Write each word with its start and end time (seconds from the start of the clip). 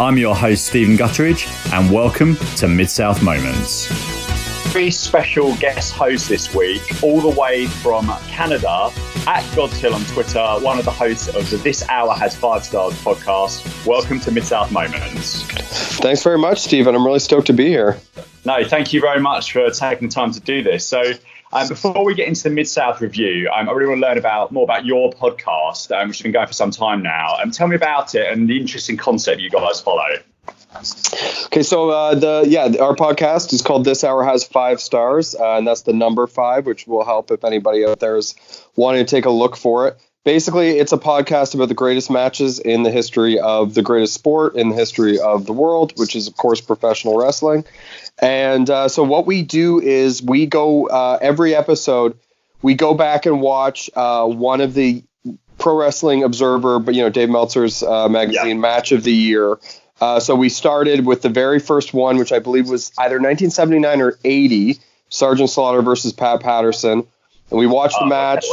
I'm 0.00 0.16
your 0.16 0.36
host, 0.36 0.66
Stephen 0.66 0.96
Gutteridge, 0.96 1.48
and 1.72 1.90
welcome 1.90 2.36
to 2.58 2.68
Mid 2.68 2.88
South 2.88 3.20
Moments. 3.20 3.88
Very 4.72 4.92
special 4.92 5.56
guest 5.56 5.92
host 5.92 6.28
this 6.28 6.54
week, 6.54 7.02
all 7.02 7.20
the 7.20 7.40
way 7.40 7.66
from 7.66 8.06
Canada, 8.28 8.92
at 9.26 9.42
Godshill 9.56 9.92
on 9.92 10.04
Twitter, 10.04 10.64
one 10.64 10.78
of 10.78 10.84
the 10.84 10.92
hosts 10.92 11.26
of 11.26 11.50
the 11.50 11.56
This 11.56 11.84
Hour 11.88 12.14
Has 12.14 12.36
Five 12.36 12.64
Stars 12.64 12.94
podcast. 13.02 13.84
Welcome 13.84 14.20
to 14.20 14.30
Mid 14.30 14.44
South 14.44 14.70
Moments. 14.70 15.42
Thanks 15.98 16.22
very 16.22 16.38
much, 16.38 16.60
Stephen. 16.60 16.94
I'm 16.94 17.04
really 17.04 17.18
stoked 17.18 17.48
to 17.48 17.52
be 17.52 17.66
here. 17.66 17.98
No, 18.44 18.62
thank 18.62 18.92
you 18.92 19.00
very 19.00 19.18
much 19.18 19.50
for 19.50 19.68
taking 19.70 20.06
the 20.06 20.14
time 20.14 20.30
to 20.30 20.38
do 20.38 20.62
this. 20.62 20.86
So, 20.86 21.02
um, 21.52 21.68
before 21.68 22.04
we 22.04 22.14
get 22.14 22.28
into 22.28 22.42
the 22.42 22.50
Mid 22.50 22.68
South 22.68 23.00
review, 23.00 23.48
um, 23.54 23.68
I 23.68 23.72
really 23.72 23.88
want 23.88 24.00
to 24.00 24.06
learn 24.06 24.18
about 24.18 24.52
more 24.52 24.64
about 24.64 24.84
your 24.84 25.12
podcast, 25.12 25.90
um, 25.90 26.08
which 26.08 26.18
has 26.18 26.22
been 26.22 26.32
going 26.32 26.46
for 26.46 26.52
some 26.52 26.70
time 26.70 27.02
now. 27.02 27.36
Um, 27.42 27.50
tell 27.50 27.68
me 27.68 27.76
about 27.76 28.14
it 28.14 28.30
and 28.30 28.48
the 28.48 28.60
interesting 28.60 28.96
concept 28.96 29.40
you 29.40 29.50
guys 29.50 29.80
follow. 29.80 30.18
Okay, 31.46 31.62
so 31.62 31.90
uh, 31.90 32.14
the 32.14 32.44
yeah, 32.46 32.64
our 32.80 32.94
podcast 32.94 33.52
is 33.52 33.62
called 33.62 33.84
This 33.84 34.04
Hour 34.04 34.22
Has 34.24 34.44
Five 34.44 34.80
Stars, 34.80 35.34
uh, 35.34 35.56
and 35.56 35.66
that's 35.66 35.82
the 35.82 35.94
number 35.94 36.26
five, 36.26 36.66
which 36.66 36.86
will 36.86 37.04
help 37.04 37.30
if 37.30 37.42
anybody 37.42 37.86
out 37.86 38.00
there 38.00 38.16
is 38.16 38.34
wanting 38.76 39.04
to 39.04 39.10
take 39.10 39.24
a 39.24 39.30
look 39.30 39.56
for 39.56 39.88
it. 39.88 39.96
Basically, 40.24 40.78
it's 40.78 40.92
a 40.92 40.98
podcast 40.98 41.54
about 41.54 41.68
the 41.68 41.74
greatest 41.74 42.10
matches 42.10 42.58
in 42.58 42.82
the 42.82 42.90
history 42.90 43.38
of 43.38 43.72
the 43.72 43.82
greatest 43.82 44.12
sport 44.12 44.56
in 44.56 44.68
the 44.68 44.74
history 44.74 45.18
of 45.18 45.46
the 45.46 45.54
world, 45.54 45.94
which 45.96 46.14
is 46.14 46.28
of 46.28 46.36
course 46.36 46.60
professional 46.60 47.16
wrestling. 47.16 47.64
And 48.20 48.68
uh, 48.68 48.88
so 48.88 49.02
what 49.02 49.26
we 49.26 49.42
do 49.42 49.80
is 49.80 50.22
we 50.22 50.46
go 50.46 50.88
uh, 50.88 51.18
every 51.20 51.54
episode, 51.54 52.18
we 52.62 52.74
go 52.74 52.94
back 52.94 53.26
and 53.26 53.40
watch 53.40 53.90
uh, 53.94 54.26
one 54.26 54.60
of 54.60 54.74
the 54.74 55.04
Pro 55.58 55.76
Wrestling 55.76 56.22
Observer, 56.22 56.78
but 56.78 56.94
you 56.94 57.02
know 57.02 57.10
Dave 57.10 57.30
Meltzer's 57.30 57.82
uh, 57.82 58.08
magazine 58.08 58.56
yeah. 58.56 58.62
match 58.62 58.92
of 58.92 59.04
the 59.04 59.12
year. 59.12 59.58
Uh, 60.00 60.20
so 60.20 60.36
we 60.36 60.48
started 60.48 61.04
with 61.04 61.22
the 61.22 61.28
very 61.28 61.58
first 61.58 61.92
one, 61.92 62.18
which 62.18 62.32
I 62.32 62.38
believe 62.38 62.68
was 62.68 62.92
either 62.98 63.16
1979 63.16 64.00
or 64.00 64.18
80, 64.24 64.78
Sergeant 65.08 65.50
Slaughter 65.50 65.82
versus 65.82 66.12
Pat 66.12 66.40
Patterson. 66.40 67.04
And 67.50 67.58
we 67.58 67.66
watch 67.66 67.92
the 67.92 68.04
oh, 68.04 68.08
match, 68.08 68.44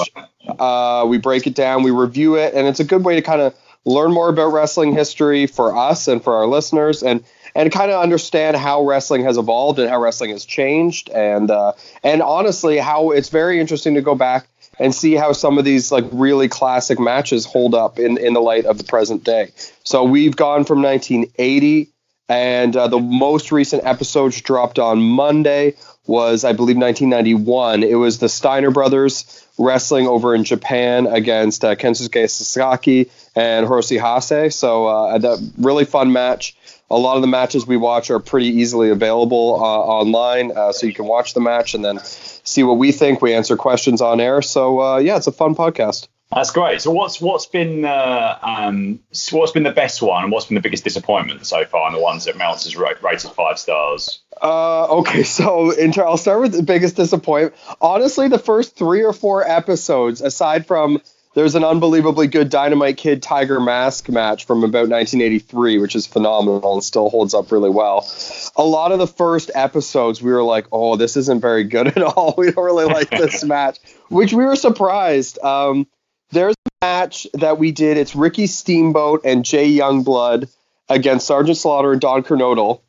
uh, 0.47 1.05
we 1.07 1.17
break 1.17 1.45
it 1.45 1.53
down, 1.53 1.83
we 1.83 1.91
review 1.91 2.35
it, 2.35 2.53
and 2.53 2.65
it's 2.65 2.79
a 2.79 2.83
good 2.83 3.03
way 3.03 3.15
to 3.15 3.21
kind 3.21 3.41
of 3.41 3.53
learn 3.83 4.11
more 4.11 4.29
about 4.29 4.53
wrestling 4.53 4.93
history 4.93 5.45
for 5.45 5.77
us 5.77 6.07
and 6.07 6.23
for 6.23 6.33
our 6.35 6.47
listeners, 6.47 7.03
and 7.03 7.23
and 7.55 7.71
kind 7.71 7.89
of 7.89 8.01
understand 8.01 8.57
how 8.57 8.83
wrestling 8.83 9.23
has 9.23 9.37
evolved 9.37 9.79
and 9.79 9.89
how 9.89 9.99
wrestling 9.99 10.31
has 10.31 10.45
changed, 10.45 11.09
and 11.09 11.49
uh, 11.49 11.73
and 12.03 12.21
honestly, 12.21 12.77
how 12.77 13.11
it's 13.11 13.29
very 13.29 13.59
interesting 13.59 13.95
to 13.95 14.01
go 14.01 14.13
back 14.13 14.47
and 14.77 14.93
see 14.93 15.13
how 15.13 15.31
some 15.31 15.57
of 15.57 15.65
these 15.65 15.91
like 15.91 16.05
really 16.11 16.47
classic 16.47 16.99
matches 16.99 17.45
hold 17.45 17.73
up 17.73 17.97
in 17.97 18.17
in 18.17 18.33
the 18.33 18.41
light 18.41 18.65
of 18.65 18.77
the 18.77 18.83
present 18.83 19.23
day. 19.23 19.51
So 19.83 20.03
we've 20.03 20.35
gone 20.35 20.65
from 20.65 20.81
1980 20.81 21.89
and 22.27 22.75
uh, 22.75 22.87
the 22.87 22.99
most 22.99 23.51
recent 23.51 23.85
episodes 23.85 24.41
dropped 24.41 24.79
on 24.79 25.01
Monday 25.01 25.75
was 26.07 26.43
I 26.43 26.53
believe 26.53 26.77
1991. 26.77 27.83
It 27.83 27.95
was 27.95 28.19
the 28.19 28.29
Steiner 28.29 28.71
brothers 28.71 29.45
wrestling 29.57 30.07
over 30.07 30.35
in 30.35 30.43
Japan 30.43 31.07
against 31.07 31.63
uh, 31.63 31.75
Kensuke 31.75 32.29
Sasaki 32.29 33.09
and 33.35 33.67
Hiroshi 33.67 33.99
Hase. 33.99 34.55
So 34.55 34.87
uh, 34.87 35.19
a 35.21 35.37
really 35.57 35.85
fun 35.85 36.11
match. 36.11 36.55
A 36.89 36.97
lot 36.97 37.15
of 37.15 37.21
the 37.21 37.27
matches 37.27 37.65
we 37.65 37.77
watch 37.77 38.11
are 38.11 38.19
pretty 38.19 38.47
easily 38.47 38.89
available 38.89 39.55
uh, 39.59 39.63
online, 39.63 40.51
uh, 40.55 40.71
so 40.71 40.85
you 40.85 40.93
can 40.93 41.05
watch 41.05 41.33
the 41.33 41.41
match 41.41 41.73
and 41.73 41.83
then 41.83 41.99
see 42.03 42.63
what 42.63 42.77
we 42.77 42.91
think. 42.91 43.21
We 43.21 43.33
answer 43.33 43.57
questions 43.57 44.01
on 44.01 44.19
air. 44.19 44.41
So 44.41 44.81
uh, 44.81 44.97
yeah, 44.97 45.17
it's 45.17 45.27
a 45.27 45.31
fun 45.31 45.55
podcast. 45.55 46.07
That's 46.31 46.51
great. 46.51 46.81
So 46.81 46.91
what's 46.91 47.21
what's 47.21 47.45
been 47.45 47.85
uh, 47.85 48.39
um, 48.41 48.99
what's 49.31 49.51
been 49.51 49.63
the 49.63 49.71
best 49.71 50.01
one 50.01 50.23
and 50.23 50.31
what's 50.31 50.47
been 50.47 50.55
the 50.55 50.61
biggest 50.61 50.83
disappointment 50.83 51.45
so 51.45 51.63
far? 51.65 51.87
And 51.87 51.95
the 51.95 52.01
ones 52.01 52.25
that 52.25 52.35
Meltz 52.35 52.63
has 52.63 52.75
rated 52.75 53.31
five 53.31 53.59
stars. 53.59 54.21
Uh, 54.41 54.87
okay, 54.97 55.23
so 55.23 55.69
inter- 55.69 56.05
I'll 56.05 56.17
start 56.17 56.41
with 56.41 56.53
the 56.53 56.63
biggest 56.63 56.95
disappointment. 56.95 57.55
Honestly, 57.79 58.27
the 58.27 58.39
first 58.39 58.75
three 58.75 59.03
or 59.03 59.13
four 59.13 59.47
episodes, 59.47 60.21
aside 60.21 60.65
from 60.65 60.99
there's 61.35 61.53
an 61.53 61.65
unbelievably 61.65 62.27
good 62.27 62.49
Dynamite 62.49 62.97
Kid 62.97 63.21
Tiger 63.21 63.59
Mask 63.59 64.07
match 64.09 64.45
from 64.45 64.63
about 64.63 64.89
1983, 64.89 65.77
which 65.77 65.95
is 65.95 66.07
phenomenal 66.07 66.73
and 66.73 66.83
still 66.83 67.09
holds 67.09 67.33
up 67.33 67.51
really 67.51 67.69
well. 67.69 68.09
A 68.55 68.63
lot 68.63 68.93
of 68.93 68.99
the 68.99 69.07
first 69.07 69.51
episodes, 69.53 70.21
we 70.21 70.31
were 70.31 70.43
like, 70.43 70.65
oh, 70.71 70.95
this 70.95 71.17
isn't 71.17 71.41
very 71.41 71.65
good 71.65 71.87
at 71.97 72.01
all. 72.01 72.33
We 72.37 72.51
don't 72.51 72.63
really 72.63 72.85
like 72.85 73.09
this 73.09 73.43
match, 73.45 73.77
which 74.07 74.33
we 74.33 74.45
were 74.45 74.55
surprised. 74.55 75.37
Um, 75.43 75.87
there's 76.31 76.55
a 76.55 76.85
match 76.85 77.27
that 77.33 77.59
we 77.59 77.71
did. 77.71 77.97
It's 77.97 78.15
Ricky 78.15 78.47
Steamboat 78.47 79.21
and 79.25 79.43
Jay 79.43 79.69
Youngblood 79.69 80.49
against 80.87 81.27
Sergeant 81.27 81.57
Slaughter 81.57 81.91
and 81.91 82.01
Don 82.01 82.23
Kernodle. 82.23 82.81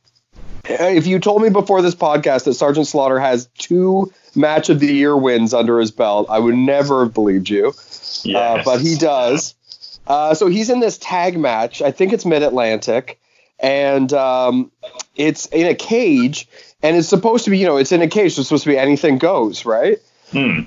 If 0.69 1.07
you 1.07 1.19
told 1.19 1.43
me 1.43 1.51
before 1.51 1.83
this 1.83 1.95
podcast 1.95 2.45
that 2.45 2.55
Sergeant 2.55 2.87
Slaughter 2.87 3.19
has 3.19 3.49
two 3.59 4.13
match 4.35 4.69
of 4.69 4.81
the 4.81 4.93
year 4.93 5.17
wins 5.17 5.55
under 5.55 5.79
his 5.79 5.91
belt, 5.91 6.27
I 6.29 6.39
would 6.39 6.55
never 6.55 7.05
have 7.05 7.15
believed 7.15 7.49
you. 7.49 7.73
Yes. 8.25 8.27
Uh, 8.27 8.63
but 8.65 8.81
he 8.81 8.97
does. 8.97 9.55
Uh, 10.07 10.35
so 10.35 10.47
he's 10.47 10.71
in 10.71 10.81
this 10.81 10.99
tag 10.99 11.39
match. 11.39 11.83
I 11.83 11.91
think 11.91 12.13
it's 12.13 12.25
Mid 12.25 12.43
Atlantic, 12.43 13.21
and 13.59 14.13
um, 14.13 14.71
it's 15.17 15.47
in 15.47 15.67
a 15.67 15.75
cage, 15.75 16.49
and 16.83 16.97
it's 16.97 17.09
supposed 17.09 17.45
to 17.45 17.51
be, 17.51 17.59
you 17.59 17.67
know, 17.67 17.77
it's 17.77 17.93
in 17.93 18.03
a 18.03 18.09
cage. 18.09 18.35
So 18.35 18.41
it's 18.41 18.49
supposed 18.49 18.65
to 18.65 18.71
be 18.71 18.79
anything 18.79 19.19
goes, 19.19 19.65
right? 19.65 19.99
Hmm. 20.31 20.63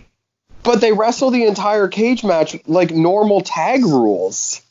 But 0.63 0.81
they 0.81 0.91
wrestle 0.91 1.31
the 1.31 1.45
entire 1.45 1.87
cage 1.87 2.23
match 2.23 2.57
like 2.67 2.91
normal 2.91 3.41
tag 3.41 3.83
rules. 3.85 4.61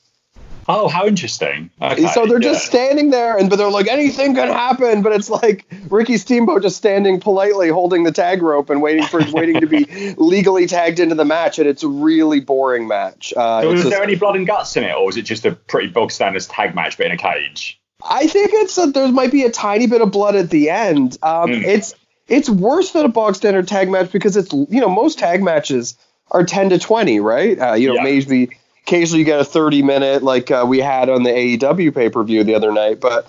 Oh, 0.71 0.87
how 0.87 1.07
interesting. 1.07 1.71
Okay, 1.81 2.07
so 2.09 2.27
they're 2.27 2.43
yeah. 2.43 2.53
just 2.53 2.67
standing 2.67 3.09
there, 3.09 3.39
and 3.39 3.49
but 3.49 3.57
they're 3.57 3.71
like 3.71 3.89
anything 3.89 4.35
can 4.35 4.49
happen. 4.49 5.01
But 5.01 5.13
it's 5.13 5.31
like 5.31 5.65
Ricky 5.89 6.19
Steamboat 6.19 6.61
just 6.61 6.77
standing 6.77 7.21
politely, 7.21 7.71
holding 7.71 8.05
the 8.05 8.13
tag 8.13 8.43
rope 8.43 8.69
and 8.69 8.83
waiting 8.83 9.05
for 9.05 9.23
waiting 9.33 9.63
to 9.63 9.67
be 9.67 10.15
legally 10.19 10.67
tagged 10.67 11.01
into 11.01 11.15
the 11.15 11.25
match, 11.25 11.59
and 11.59 11.67
it's 11.67 11.83
a 11.83 11.89
really 11.89 12.41
boring 12.41 12.87
match. 12.87 13.33
Uh, 13.35 13.63
so 13.63 13.71
was 13.71 13.81
just, 13.81 13.91
there 13.91 14.03
any 14.03 14.15
blood 14.15 14.37
and 14.37 14.47
guts 14.47 14.77
in 14.77 14.85
it, 14.85 14.95
or 14.95 15.07
was 15.07 15.17
it 15.17 15.23
just 15.23 15.47
a 15.47 15.53
pretty 15.53 15.89
bog 15.89 16.13
standard 16.13 16.43
tag 16.43 16.75
match 16.75 16.99
but 16.99 17.07
in 17.07 17.13
a 17.13 17.17
cage? 17.17 17.81
I 18.07 18.27
think 18.27 18.51
it's 18.53 18.77
a, 18.77 18.89
there 18.89 19.09
might 19.11 19.33
be 19.33 19.45
a 19.45 19.51
tiny 19.51 19.87
bit 19.87 20.03
of 20.03 20.13
blood 20.13 20.37
at 20.37 20.51
the 20.51 20.69
end. 20.69 21.17
Um, 21.23 21.49
mm. 21.49 21.65
It's 21.65 21.95
it's 22.29 22.51
worse 22.51 22.93
than 22.93 23.07
a 23.07 23.09
bog 23.09 23.37
standard 23.37 23.69
tag 23.69 23.89
match 23.89 24.13
because 24.13 24.37
it's 24.37 24.53
you 24.53 24.81
know 24.83 24.91
most 24.91 25.19
tag 25.19 25.43
matches 25.43 25.97
are 26.31 26.45
10 26.45 26.69
to 26.71 26.79
20, 26.79 27.21
right? 27.21 27.59
Uh, 27.59 27.73
you 27.73 27.89
know 27.89 27.95
yeah. 27.95 28.03
maybe 28.03 28.51
occasionally 28.89 29.19
you 29.19 29.25
get 29.27 29.39
a 29.39 29.45
30 29.45 29.83
minute 29.83 30.23
like 30.23 30.51
uh, 30.51 30.65
we 30.67 30.79
had 30.79 31.11
on 31.11 31.23
the 31.23 31.31
AEW 31.31 31.95
pay 31.95 32.09
per 32.09 32.25
view 32.25 32.43
the 32.43 32.55
other 32.55 32.73
night, 32.73 33.01
but 33.01 33.27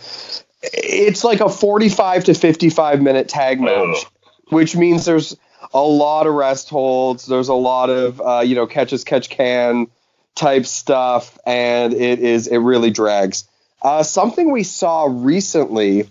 it's 0.63 1.23
like 1.23 1.41
a 1.41 1.49
45 1.49 2.25
to 2.25 2.33
55 2.33 3.01
minute 3.01 3.27
tag 3.27 3.59
match, 3.59 4.05
which 4.47 4.75
means 4.75 5.05
there's 5.05 5.35
a 5.73 5.81
lot 5.81 6.27
of 6.27 6.33
rest 6.33 6.69
holds. 6.69 7.25
There's 7.25 7.49
a 7.49 7.53
lot 7.53 7.89
of 7.89 8.21
uh, 8.21 8.39
you 8.39 8.55
know 8.55 8.67
catch 8.67 8.93
as 8.93 9.03
catch 9.03 9.29
can 9.29 9.87
type 10.33 10.65
stuff, 10.65 11.37
and 11.45 11.93
it 11.93 12.19
is 12.19 12.47
it 12.47 12.57
really 12.57 12.89
drags. 12.89 13.45
Uh, 13.81 14.03
something 14.03 14.51
we 14.51 14.63
saw 14.63 15.07
recently 15.09 16.09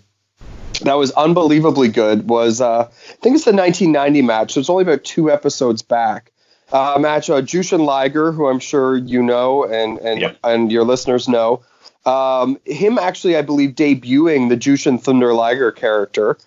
that 0.81 0.93
was 0.93 1.11
unbelievably 1.11 1.89
good 1.89 2.29
was 2.29 2.61
uh, 2.61 2.81
I 2.81 3.15
think 3.21 3.35
it's 3.35 3.45
the 3.45 3.53
1990 3.53 4.21
match. 4.21 4.53
So 4.53 4.59
it's 4.59 4.69
only 4.69 4.83
about 4.83 5.03
two 5.03 5.31
episodes 5.31 5.81
back 5.81 6.31
uh, 6.71 6.97
match 6.99 7.29
uh, 7.29 7.41
Jushin 7.41 7.85
Liger, 7.85 8.31
who 8.31 8.47
I'm 8.47 8.59
sure 8.59 8.95
you 8.95 9.21
know 9.23 9.65
and 9.65 9.97
and 9.99 10.21
yep. 10.21 10.37
and 10.43 10.71
your 10.71 10.83
listeners 10.83 11.27
know. 11.27 11.63
Um, 12.05 12.59
him 12.65 12.97
actually, 12.97 13.35
I 13.35 13.41
believe, 13.41 13.71
debuting 13.71 14.49
the 14.49 14.57
Jushin 14.57 15.01
Thunder 15.01 15.33
Liger 15.33 15.71
character 15.71 16.37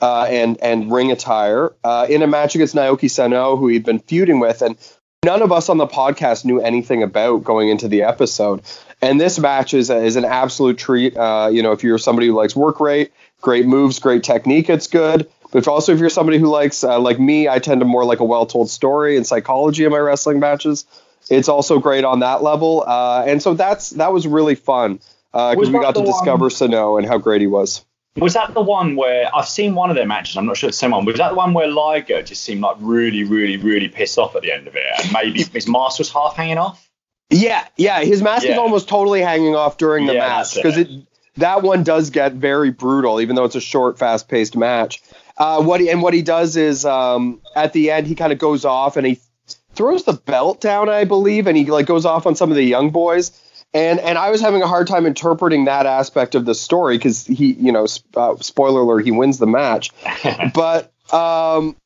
uh, 0.00 0.24
and 0.24 0.58
and 0.60 0.92
ring 0.92 1.10
attire 1.12 1.72
uh, 1.84 2.06
in 2.08 2.22
a 2.22 2.26
match 2.26 2.54
against 2.54 2.74
Naoki 2.74 3.10
Sano, 3.10 3.56
who 3.56 3.68
he'd 3.68 3.84
been 3.84 4.00
feuding 4.00 4.40
with, 4.40 4.62
and 4.62 4.76
none 5.24 5.42
of 5.42 5.52
us 5.52 5.68
on 5.68 5.78
the 5.78 5.86
podcast 5.86 6.44
knew 6.44 6.60
anything 6.60 7.02
about 7.02 7.44
going 7.44 7.68
into 7.68 7.88
the 7.88 8.02
episode. 8.02 8.62
And 9.02 9.20
this 9.20 9.38
match 9.38 9.74
is 9.74 9.90
is 9.90 10.16
an 10.16 10.24
absolute 10.24 10.78
treat. 10.78 11.16
Uh, 11.16 11.48
you 11.52 11.62
know, 11.62 11.72
if 11.72 11.82
you're 11.82 11.98
somebody 11.98 12.28
who 12.28 12.34
likes 12.34 12.56
work 12.56 12.80
rate, 12.80 13.12
great 13.40 13.66
moves, 13.66 13.98
great 13.98 14.22
technique, 14.22 14.70
it's 14.70 14.86
good. 14.86 15.28
But 15.52 15.68
also, 15.68 15.92
if 15.92 16.00
you're 16.00 16.10
somebody 16.10 16.38
who 16.38 16.48
likes, 16.48 16.82
uh, 16.84 16.98
like 16.98 17.18
me, 17.18 17.48
I 17.48 17.58
tend 17.58 17.80
to 17.80 17.84
more 17.84 18.04
like 18.04 18.20
a 18.20 18.24
well-told 18.24 18.70
story 18.70 19.16
and 19.16 19.26
psychology 19.26 19.84
in 19.84 19.90
my 19.90 19.98
wrestling 19.98 20.40
matches. 20.40 20.84
It's 21.28 21.48
also 21.48 21.78
great 21.78 22.04
on 22.04 22.20
that 22.20 22.42
level, 22.42 22.84
uh, 22.86 23.24
and 23.26 23.42
so 23.42 23.54
that's 23.54 23.90
that 23.90 24.12
was 24.12 24.26
really 24.26 24.54
fun 24.54 25.00
because 25.32 25.68
uh, 25.68 25.72
we 25.72 25.80
got 25.80 25.96
to 25.96 26.04
discover 26.04 26.44
one, 26.44 26.50
Sano 26.50 26.98
and 26.98 27.06
how 27.06 27.18
great 27.18 27.40
he 27.40 27.46
was. 27.46 27.84
Was 28.16 28.34
that 28.34 28.54
the 28.54 28.62
one 28.62 28.96
where 28.96 29.28
I've 29.34 29.48
seen 29.48 29.74
one 29.74 29.90
of 29.90 29.96
their 29.96 30.06
matches? 30.06 30.36
I'm 30.36 30.46
not 30.46 30.56
sure 30.56 30.68
it's 30.68 30.78
the 30.78 30.80
same 30.80 30.92
one. 30.92 31.04
Was 31.04 31.18
that 31.18 31.30
the 31.30 31.34
one 31.34 31.52
where 31.52 31.68
Liger 31.68 32.22
just 32.22 32.44
seemed 32.44 32.62
like 32.62 32.76
really, 32.80 33.24
really, 33.24 33.56
really 33.56 33.88
pissed 33.88 34.18
off 34.18 34.36
at 34.36 34.42
the 34.42 34.52
end 34.52 34.68
of 34.68 34.76
it, 34.76 34.84
and 35.02 35.12
maybe 35.12 35.42
his 35.52 35.68
mask 35.68 35.98
was 35.98 36.10
half 36.10 36.36
hanging 36.36 36.58
off? 36.58 36.88
Yeah, 37.28 37.66
yeah, 37.76 38.02
his 38.02 38.22
mask 38.22 38.44
yeah. 38.44 38.52
is 38.52 38.58
almost 38.58 38.88
totally 38.88 39.20
hanging 39.20 39.56
off 39.56 39.78
during 39.78 40.06
the 40.06 40.14
yeah, 40.14 40.28
match 40.28 40.54
because 40.54 40.76
it. 40.78 40.88
that 41.38 41.62
one 41.62 41.82
does 41.82 42.10
get 42.10 42.34
very 42.34 42.70
brutal, 42.70 43.20
even 43.20 43.34
though 43.34 43.44
it's 43.44 43.56
a 43.56 43.60
short, 43.60 43.98
fast-paced 43.98 44.56
match. 44.56 45.02
Uh, 45.38 45.62
what 45.62 45.80
he, 45.80 45.90
and 45.90 46.02
what 46.02 46.14
he 46.14 46.22
does 46.22 46.56
is 46.56 46.84
um, 46.84 47.40
at 47.54 47.72
the 47.72 47.90
end 47.90 48.06
he 48.06 48.14
kind 48.14 48.32
of 48.32 48.38
goes 48.38 48.64
off 48.64 48.96
and 48.96 49.06
he 49.06 49.20
throws 49.74 50.04
the 50.04 50.14
belt 50.14 50.60
down, 50.60 50.88
I 50.88 51.04
believe, 51.04 51.46
and 51.46 51.56
he 51.56 51.66
like 51.66 51.86
goes 51.86 52.06
off 52.06 52.26
on 52.26 52.34
some 52.34 52.50
of 52.50 52.56
the 52.56 52.64
young 52.64 52.90
boys. 52.90 53.38
and 53.74 54.00
and 54.00 54.16
I 54.16 54.30
was 54.30 54.40
having 54.40 54.62
a 54.62 54.66
hard 54.66 54.86
time 54.86 55.06
interpreting 55.06 55.66
that 55.66 55.86
aspect 55.86 56.34
of 56.34 56.44
the 56.46 56.54
story 56.54 56.96
because 56.96 57.26
he, 57.26 57.52
you 57.52 57.72
know, 57.72 57.86
uh, 58.16 58.36
spoiler 58.36 58.80
alert, 58.80 59.04
he 59.04 59.10
wins 59.10 59.38
the 59.38 59.46
match, 59.46 59.90
but 60.54 60.92
um, 61.12 61.76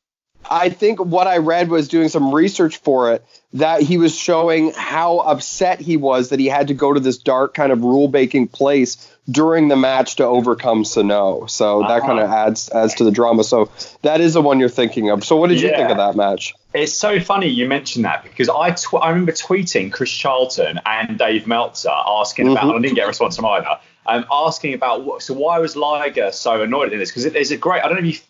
I 0.51 0.67
think 0.67 0.99
what 0.99 1.27
I 1.27 1.37
read 1.37 1.69
was 1.69 1.87
doing 1.87 2.09
some 2.09 2.35
research 2.35 2.77
for 2.79 3.13
it 3.13 3.25
that 3.53 3.81
he 3.81 3.97
was 3.97 4.13
showing 4.13 4.73
how 4.73 5.19
upset 5.19 5.79
he 5.79 5.95
was 5.95 6.29
that 6.29 6.39
he 6.39 6.47
had 6.47 6.67
to 6.67 6.73
go 6.73 6.91
to 6.91 6.99
this 6.99 7.17
dark 7.17 7.53
kind 7.53 7.71
of 7.71 7.81
rule 7.83 8.09
breaking 8.09 8.49
place 8.49 9.09
during 9.29 9.69
the 9.69 9.77
match 9.77 10.17
to 10.17 10.25
overcome 10.25 10.83
Sano. 10.83 11.45
So 11.45 11.79
that 11.83 11.89
uh-huh. 11.89 12.07
kind 12.07 12.19
of 12.19 12.29
adds 12.29 12.69
adds 12.69 12.95
to 12.95 13.05
the 13.05 13.11
drama. 13.11 13.45
So 13.45 13.71
that 14.01 14.19
is 14.19 14.33
the 14.33 14.41
one 14.41 14.59
you're 14.59 14.67
thinking 14.67 15.09
of. 15.09 15.23
So 15.23 15.37
what 15.37 15.47
did 15.47 15.61
yeah. 15.61 15.69
you 15.69 15.75
think 15.77 15.89
of 15.89 15.97
that 15.97 16.17
match? 16.17 16.53
It's 16.73 16.93
so 16.93 17.21
funny 17.21 17.47
you 17.47 17.65
mentioned 17.65 18.03
that 18.03 18.23
because 18.23 18.49
I 18.49 18.71
tw- 18.71 18.95
I 18.95 19.09
remember 19.09 19.31
tweeting 19.31 19.89
Chris 19.93 20.11
Charlton 20.11 20.81
and 20.85 21.17
Dave 21.17 21.47
Meltzer 21.47 21.89
asking 21.89 22.47
mm-hmm. 22.47 22.57
about. 22.57 22.75
I 22.75 22.81
didn't 22.81 22.95
get 22.95 23.05
a 23.05 23.07
response 23.07 23.37
from 23.37 23.45
either. 23.45 23.79
Um, 24.05 24.25
asking 24.29 24.73
about 24.73 25.05
what, 25.05 25.21
so 25.21 25.33
why 25.33 25.59
was 25.59 25.77
Liger 25.77 26.31
so 26.31 26.61
annoyed 26.61 26.91
in 26.91 26.99
this? 26.99 27.11
Because 27.11 27.31
there's 27.31 27.51
a 27.51 27.57
great 27.57 27.85
I 27.85 27.87
don't 27.87 28.01
know 28.01 28.09
if 28.09 28.27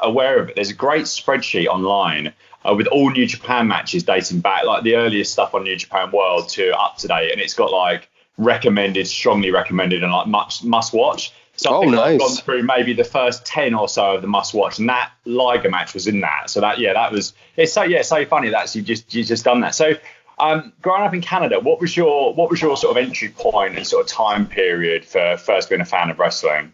aware 0.00 0.40
of 0.40 0.48
it. 0.48 0.54
There's 0.54 0.70
a 0.70 0.74
great 0.74 1.04
spreadsheet 1.04 1.66
online 1.66 2.32
uh, 2.64 2.74
with 2.74 2.86
all 2.88 3.10
New 3.10 3.26
Japan 3.26 3.68
matches 3.68 4.02
dating 4.02 4.40
back, 4.40 4.64
like 4.64 4.82
the 4.82 4.96
earliest 4.96 5.32
stuff 5.32 5.54
on 5.54 5.64
New 5.64 5.76
Japan 5.76 6.10
World 6.10 6.48
to 6.50 6.70
up 6.78 6.98
to 6.98 7.08
date, 7.08 7.32
and 7.32 7.40
it's 7.40 7.54
got 7.54 7.70
like 7.70 8.08
recommended, 8.38 9.06
strongly 9.06 9.50
recommended, 9.50 10.02
and 10.02 10.12
like 10.12 10.26
much 10.26 10.62
must 10.64 10.92
watch. 10.92 11.32
So 11.56 11.70
I 11.70 11.76
oh, 11.76 11.82
nice. 11.90 12.14
I've 12.14 12.18
gone 12.20 12.36
through 12.36 12.62
maybe 12.62 12.92
the 12.92 13.04
first 13.04 13.44
ten 13.44 13.74
or 13.74 13.88
so 13.88 14.16
of 14.16 14.22
the 14.22 14.28
must 14.28 14.54
watch, 14.54 14.78
and 14.78 14.88
that 14.88 15.12
Liger 15.24 15.70
match 15.70 15.94
was 15.94 16.06
in 16.06 16.20
that. 16.20 16.50
So 16.50 16.60
that 16.60 16.78
yeah, 16.78 16.92
that 16.92 17.12
was 17.12 17.34
it's 17.56 17.72
so 17.72 17.82
yeah, 17.82 18.02
so 18.02 18.24
funny 18.24 18.48
that 18.50 18.74
you 18.74 18.82
just 18.82 19.14
you 19.14 19.24
just 19.24 19.44
done 19.44 19.60
that. 19.60 19.74
So 19.74 19.94
um, 20.38 20.72
growing 20.80 21.02
up 21.02 21.14
in 21.14 21.20
Canada, 21.20 21.60
what 21.60 21.80
was 21.80 21.96
your 21.96 22.34
what 22.34 22.50
was 22.50 22.60
your 22.60 22.76
sort 22.76 22.96
of 22.96 23.04
entry 23.04 23.28
point 23.28 23.76
and 23.76 23.86
sort 23.86 24.04
of 24.04 24.10
time 24.10 24.46
period 24.46 25.04
for 25.04 25.36
first 25.36 25.68
being 25.68 25.80
a 25.80 25.86
fan 25.86 26.10
of 26.10 26.18
wrestling? 26.18 26.72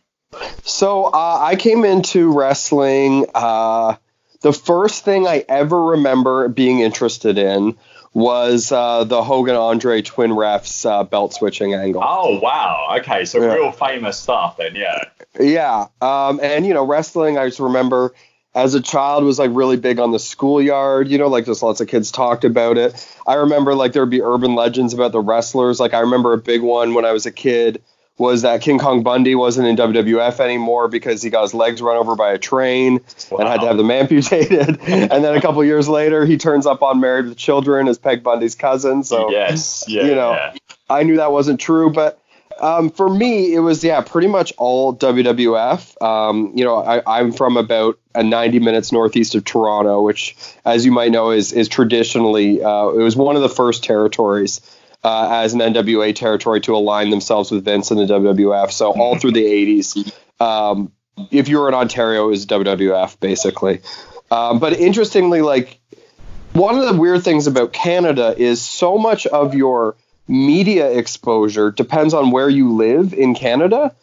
So 0.63 1.05
uh, 1.05 1.39
I 1.41 1.57
came 1.57 1.85
into 1.85 2.33
wrestling. 2.33 3.27
Uh, 3.35 3.97
the 4.43 4.53
first 4.53 5.05
thing 5.05 5.27
I 5.27 5.45
ever 5.49 5.83
remember 5.83 6.49
being 6.49 6.81
interested 6.81 7.39
in 7.39 7.77
was 8.13 8.71
uh, 8.71 9.05
the 9.05 9.23
Hogan 9.23 9.57
Andre 9.57 10.03
twin 10.03 10.31
refs 10.31 10.89
uh, 10.89 11.05
belt 11.05 11.35
switching 11.35 11.75
angle. 11.75 12.03
Oh 12.05 12.39
wow! 12.39 12.97
Okay, 12.99 13.25
so 13.25 13.41
yeah. 13.41 13.55
real 13.55 13.73
famous 13.73 14.19
stuff 14.19 14.59
then, 14.59 14.75
yeah. 14.75 15.05
Yeah, 15.41 15.87
um, 16.01 16.39
and 16.43 16.67
you 16.67 16.75
know 16.75 16.87
wrestling. 16.87 17.39
I 17.39 17.47
just 17.47 17.61
remember 17.61 18.15
as 18.55 18.75
a 18.75 18.81
child 18.81 19.25
was 19.25 19.39
like 19.39 19.51
really 19.53 19.77
big 19.77 19.99
on 19.99 20.11
the 20.11 20.19
schoolyard. 20.19 21.09
You 21.09 21.19
know, 21.19 21.29
like 21.29 21.47
just 21.47 21.63
lots 21.63 21.81
of 21.81 21.89
kids 21.89 22.13
talked 22.13 22.45
about 22.45 22.77
it. 22.77 23.07
I 23.27 23.35
remember 23.35 23.75
like 23.75 23.95
there 23.95 24.03
would 24.03 24.11
be 24.11 24.23
urban 24.23 24.55
legends 24.55 24.95
about 24.95 25.13
the 25.13 25.21
wrestlers. 25.21 25.81
Like 25.81 25.95
I 25.95 26.01
remember 26.01 26.35
a 26.35 26.39
big 26.39 26.61
one 26.61 26.95
when 26.95 27.05
I 27.05 27.13
was 27.13 27.27
a 27.27 27.33
kid 27.33 27.83
was 28.19 28.43
that 28.43 28.61
King 28.61 28.79
Kong 28.79 29.05
Bundy 29.05 29.37
wasn't 29.37 29.69
in 29.69 29.77
WWF 29.77 30.41
anymore 30.41 30.89
because 30.89 31.23
he 31.23 31.31
got 31.31 31.43
his 31.43 31.55
legs 31.55 31.81
run 31.81 31.97
over 31.97 32.17
by 32.17 32.33
a 32.33 32.39
train 32.39 33.01
wow. 33.31 33.39
and 33.39 33.49
had 33.49 33.61
to 33.61 33.67
have 33.69 33.77
them 33.77 33.91
amputated. 33.91 34.81
and 34.87 35.25
then 35.25 35.37
a 35.37 35.41
couple 35.41 35.65
years 35.65 35.89
later, 35.89 36.27
he 36.27 36.37
turns 36.37 36.67
up 36.67 36.83
on 36.83 37.01
Married 37.01 37.27
with 37.27 37.39
Children 37.39 37.87
as 37.87 37.97
Peg 37.97 38.25
Bundy's 38.25 38.57
cousin. 38.57 39.05
So, 39.05 39.31
yes, 39.31 39.85
yeah, 39.87 40.03
you 40.03 40.15
know, 40.17 40.33
yeah. 40.33 40.55
I 40.91 41.05
knew 41.05 41.17
that 41.17 41.33
wasn't 41.33 41.61
true, 41.61 41.91
but. 41.91 42.21
Um, 42.61 42.91
for 42.91 43.09
me, 43.09 43.55
it 43.55 43.61
was 43.61 43.85
yeah, 43.85 44.01
pretty 44.01 44.27
much 44.27 44.53
all 44.59 44.93
WWF. 44.93 46.03
Um, 46.03 46.51
you 46.57 46.65
know, 46.65 46.79
I, 46.79 47.21
am 47.21 47.31
from 47.31 47.57
about 47.57 48.01
a 48.17 48.25
90 48.25 48.59
minutes 48.59 48.91
northeast 48.91 49.37
of 49.37 49.45
Toronto, 49.45 50.03
which, 50.03 50.37
as 50.65 50.85
you 50.85 50.91
might 50.91 51.13
know, 51.13 51.31
is 51.31 51.53
is 51.53 51.69
traditionally 51.69 52.61
uh, 52.61 52.89
it 52.89 53.01
was 53.01 53.15
one 53.15 53.37
of 53.37 53.43
the 53.43 53.49
first 53.49 53.85
territories 53.85 54.61
uh, 55.05 55.29
as 55.31 55.55
an 55.55 55.61
NWA 55.61 56.15
territory 56.15 56.61
to 56.63 56.75
align 56.75 57.11
themselves 57.11 57.51
with 57.51 57.65
Vince 57.65 57.91
and 57.91 58.01
the 58.01 58.05
WWF. 58.05 58.71
So 58.73 58.93
all 58.93 59.19
through 59.19 59.33
the 59.33 59.45
80s, 59.45 60.13
um, 60.41 60.93
if 61.31 61.49
you 61.49 61.59
were 61.59 61.69
in 61.69 61.75
Ontario, 61.75 62.27
it 62.27 62.31
was 62.31 62.47
WWF 62.47 63.19
basically. 63.21 63.81
Um, 64.31 64.59
but 64.59 64.75
interestingly, 64.75 65.43
like 65.43 65.81
one 66.53 66.79
of 66.79 66.87
the 66.87 67.01
weird 67.01 67.23
things 67.25 67.47
about 67.47 67.73
Canada 67.73 68.35
is 68.37 68.61
so 68.61 68.99
much 68.99 69.27
of 69.27 69.55
your 69.55 69.97
media 70.27 70.91
exposure 70.91 71.71
depends 71.71 72.13
on 72.13 72.31
where 72.31 72.49
you 72.49 72.75
live 72.75 73.15
in 73.15 73.35
Canada. 73.35 73.95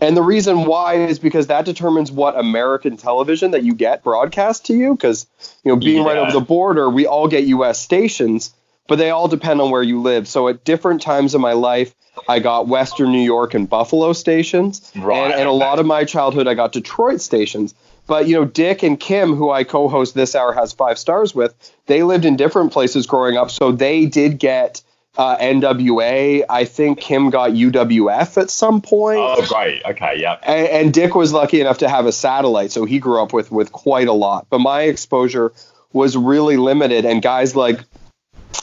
And 0.00 0.16
the 0.16 0.22
reason 0.22 0.64
why 0.64 0.94
is 0.94 1.18
because 1.18 1.48
that 1.48 1.64
determines 1.64 2.10
what 2.10 2.38
American 2.38 2.96
television 2.96 3.50
that 3.50 3.64
you 3.64 3.74
get 3.74 4.04
broadcast 4.04 4.66
to 4.66 4.74
you. 4.74 4.94
Because, 4.94 5.26
you 5.64 5.72
know, 5.72 5.76
being 5.76 6.04
yeah. 6.04 6.08
right 6.08 6.16
over 6.18 6.32
the 6.32 6.40
border, 6.40 6.88
we 6.88 7.06
all 7.06 7.26
get 7.26 7.44
US 7.44 7.80
stations 7.80 8.54
but 8.88 8.98
they 8.98 9.10
all 9.10 9.28
depend 9.28 9.60
on 9.60 9.70
where 9.70 9.82
you 9.82 10.00
live. 10.00 10.26
So 10.26 10.48
at 10.48 10.64
different 10.64 11.00
times 11.00 11.36
in 11.36 11.40
my 11.40 11.52
life, 11.52 11.94
I 12.28 12.40
got 12.40 12.66
Western 12.66 13.12
New 13.12 13.22
York 13.22 13.54
and 13.54 13.68
Buffalo 13.68 14.12
stations, 14.12 14.90
right. 14.96 15.16
and, 15.16 15.32
and 15.32 15.48
a 15.48 15.52
lot 15.52 15.78
of 15.78 15.86
my 15.86 16.04
childhood 16.04 16.48
I 16.48 16.54
got 16.54 16.72
Detroit 16.72 17.20
stations. 17.20 17.74
But 18.08 18.26
you 18.26 18.34
know, 18.34 18.44
Dick 18.44 18.82
and 18.82 18.98
Kim, 18.98 19.34
who 19.34 19.50
I 19.50 19.62
co-host 19.62 20.14
this 20.14 20.34
hour 20.34 20.52
has 20.52 20.72
five 20.72 20.98
stars 20.98 21.34
with, 21.34 21.54
they 21.86 22.02
lived 22.02 22.24
in 22.24 22.36
different 22.36 22.72
places 22.72 23.06
growing 23.06 23.36
up, 23.36 23.50
so 23.50 23.70
they 23.70 24.06
did 24.06 24.38
get 24.38 24.82
uh, 25.18 25.36
NWA. 25.36 26.44
I 26.48 26.64
think 26.64 27.00
Kim 27.00 27.28
got 27.30 27.50
UWF 27.50 28.40
at 28.40 28.50
some 28.50 28.80
point. 28.80 29.18
Oh, 29.18 29.46
right. 29.52 29.82
Okay. 29.84 30.14
Yeah. 30.16 30.38
And, 30.42 30.68
and 30.68 30.94
Dick 30.94 31.14
was 31.14 31.32
lucky 31.32 31.60
enough 31.60 31.78
to 31.78 31.88
have 31.88 32.06
a 32.06 32.12
satellite, 32.12 32.72
so 32.72 32.84
he 32.84 32.98
grew 32.98 33.22
up 33.22 33.32
with 33.32 33.52
with 33.52 33.70
quite 33.70 34.08
a 34.08 34.12
lot. 34.12 34.46
But 34.48 34.60
my 34.60 34.82
exposure 34.82 35.52
was 35.92 36.16
really 36.16 36.56
limited, 36.56 37.04
and 37.04 37.20
guys 37.20 37.54
like 37.54 37.80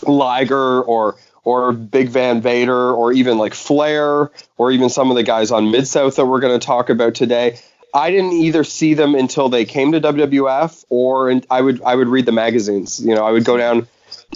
Liger 0.04 0.82
or 0.82 1.16
or 1.44 1.72
Big 1.74 2.10
Van 2.10 2.42
Vader 2.42 2.92
or 2.92 3.14
even 3.14 3.38
like 3.38 3.54
Flair 3.54 4.32
or 4.58 4.72
even 4.72 4.90
some 4.90 5.12
of 5.12 5.16
the 5.16 5.24
guys 5.24 5.52
on 5.52 5.72
Mid 5.72 5.88
South 5.88 6.16
that 6.16 6.26
we're 6.26 6.40
going 6.40 6.60
to 6.60 6.66
talk 6.66 6.90
about 6.90 7.14
today. 7.14 7.60
I 7.94 8.12
didn't 8.12 8.34
either 8.34 8.64
see 8.66 8.94
them 8.94 9.16
until 9.16 9.48
they 9.48 9.64
came 9.64 9.94
to 9.94 10.02
WWF 10.02 10.86
or 10.90 11.30
in, 11.30 11.46
I 11.50 11.62
would 11.62 11.82
I 11.82 11.96
would 11.96 12.10
read 12.10 12.26
the 12.26 12.34
magazines. 12.34 13.00
You 13.00 13.16
know, 13.16 13.24
I 13.26 13.32
would 13.32 13.46
go 13.46 13.56
down 13.56 13.88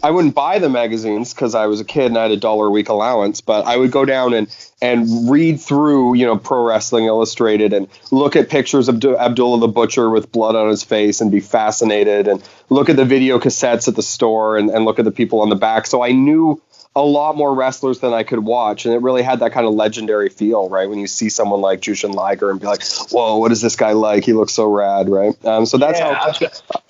I 0.02 0.12
wouldn't 0.12 0.36
buy 0.36 0.60
the 0.60 0.70
magazines 0.70 1.34
because 1.34 1.56
I 1.56 1.68
was 1.68 1.80
a 1.80 1.86
kid 1.86 2.06
and 2.08 2.18
I 2.18 2.24
had 2.24 2.32
a 2.32 2.38
dollar 2.38 2.68
a 2.68 2.70
week 2.70 2.90
allowance, 2.90 3.42
but 3.42 3.66
I 3.66 3.76
would 3.76 3.92
go 3.92 4.06
down 4.06 4.34
and 4.34 4.48
and 4.82 5.30
read 5.30 5.60
through, 5.60 6.16
you 6.16 6.26
know, 6.26 6.38
Pro 6.38 6.64
Wrestling 6.64 7.06
Illustrated 7.06 7.74
and 7.74 7.88
look 8.12 8.36
at 8.36 8.50
pictures 8.50 8.88
of 8.88 9.04
Abdullah 9.04 9.60
the 9.60 9.68
Butcher 9.68 10.10
with 10.10 10.32
blood 10.32 10.56
on 10.56 10.70
his 10.70 10.84
face 10.84 11.20
and 11.20 11.32
be 11.32 11.42
fascinated 11.42 12.28
and 12.28 12.42
look 12.70 12.90
at 12.90 12.96
the 12.96 13.06
video 13.06 13.40
cassettes 13.40 13.88
at 13.88 13.96
the 13.96 14.04
store 14.04 14.58
and, 14.58 14.70
and 14.70 14.86
look 14.86 15.00
at 15.00 15.06
the 15.06 15.12
people 15.12 15.42
on 15.42 15.50
the 15.50 15.56
back. 15.56 15.86
So 15.86 16.02
I 16.02 16.12
knew 16.12 16.62
a 16.96 17.04
lot 17.04 17.36
more 17.36 17.54
wrestlers 17.54 18.00
than 18.00 18.14
I 18.14 18.24
could 18.24 18.40
watch, 18.40 18.86
and 18.86 18.96
it 18.96 19.02
really 19.02 19.22
had 19.22 19.40
that 19.40 19.52
kind 19.52 19.68
of 19.68 19.74
legendary 19.74 20.30
feel, 20.30 20.70
right? 20.70 20.90
When 20.90 21.00
you 21.00 21.08
see 21.08 21.30
someone 21.30 21.62
like 21.62 21.82
Jushin 21.82 22.14
Liger 22.14 22.50
and 22.50 22.60
be 22.60 22.66
like, 22.66 22.84
"Whoa, 23.12 23.38
what 23.38 23.52
is 23.52 23.62
this 23.62 23.76
guy 23.76 23.92
like? 23.92 24.26
He 24.26 24.34
looks 24.34 24.54
so 24.54 24.72
rad," 24.72 25.08
right? 25.08 25.34
Um, 25.46 25.66
so 25.66 25.78
that's 25.78 26.00
yeah, 26.00 26.16
how 26.16 26.34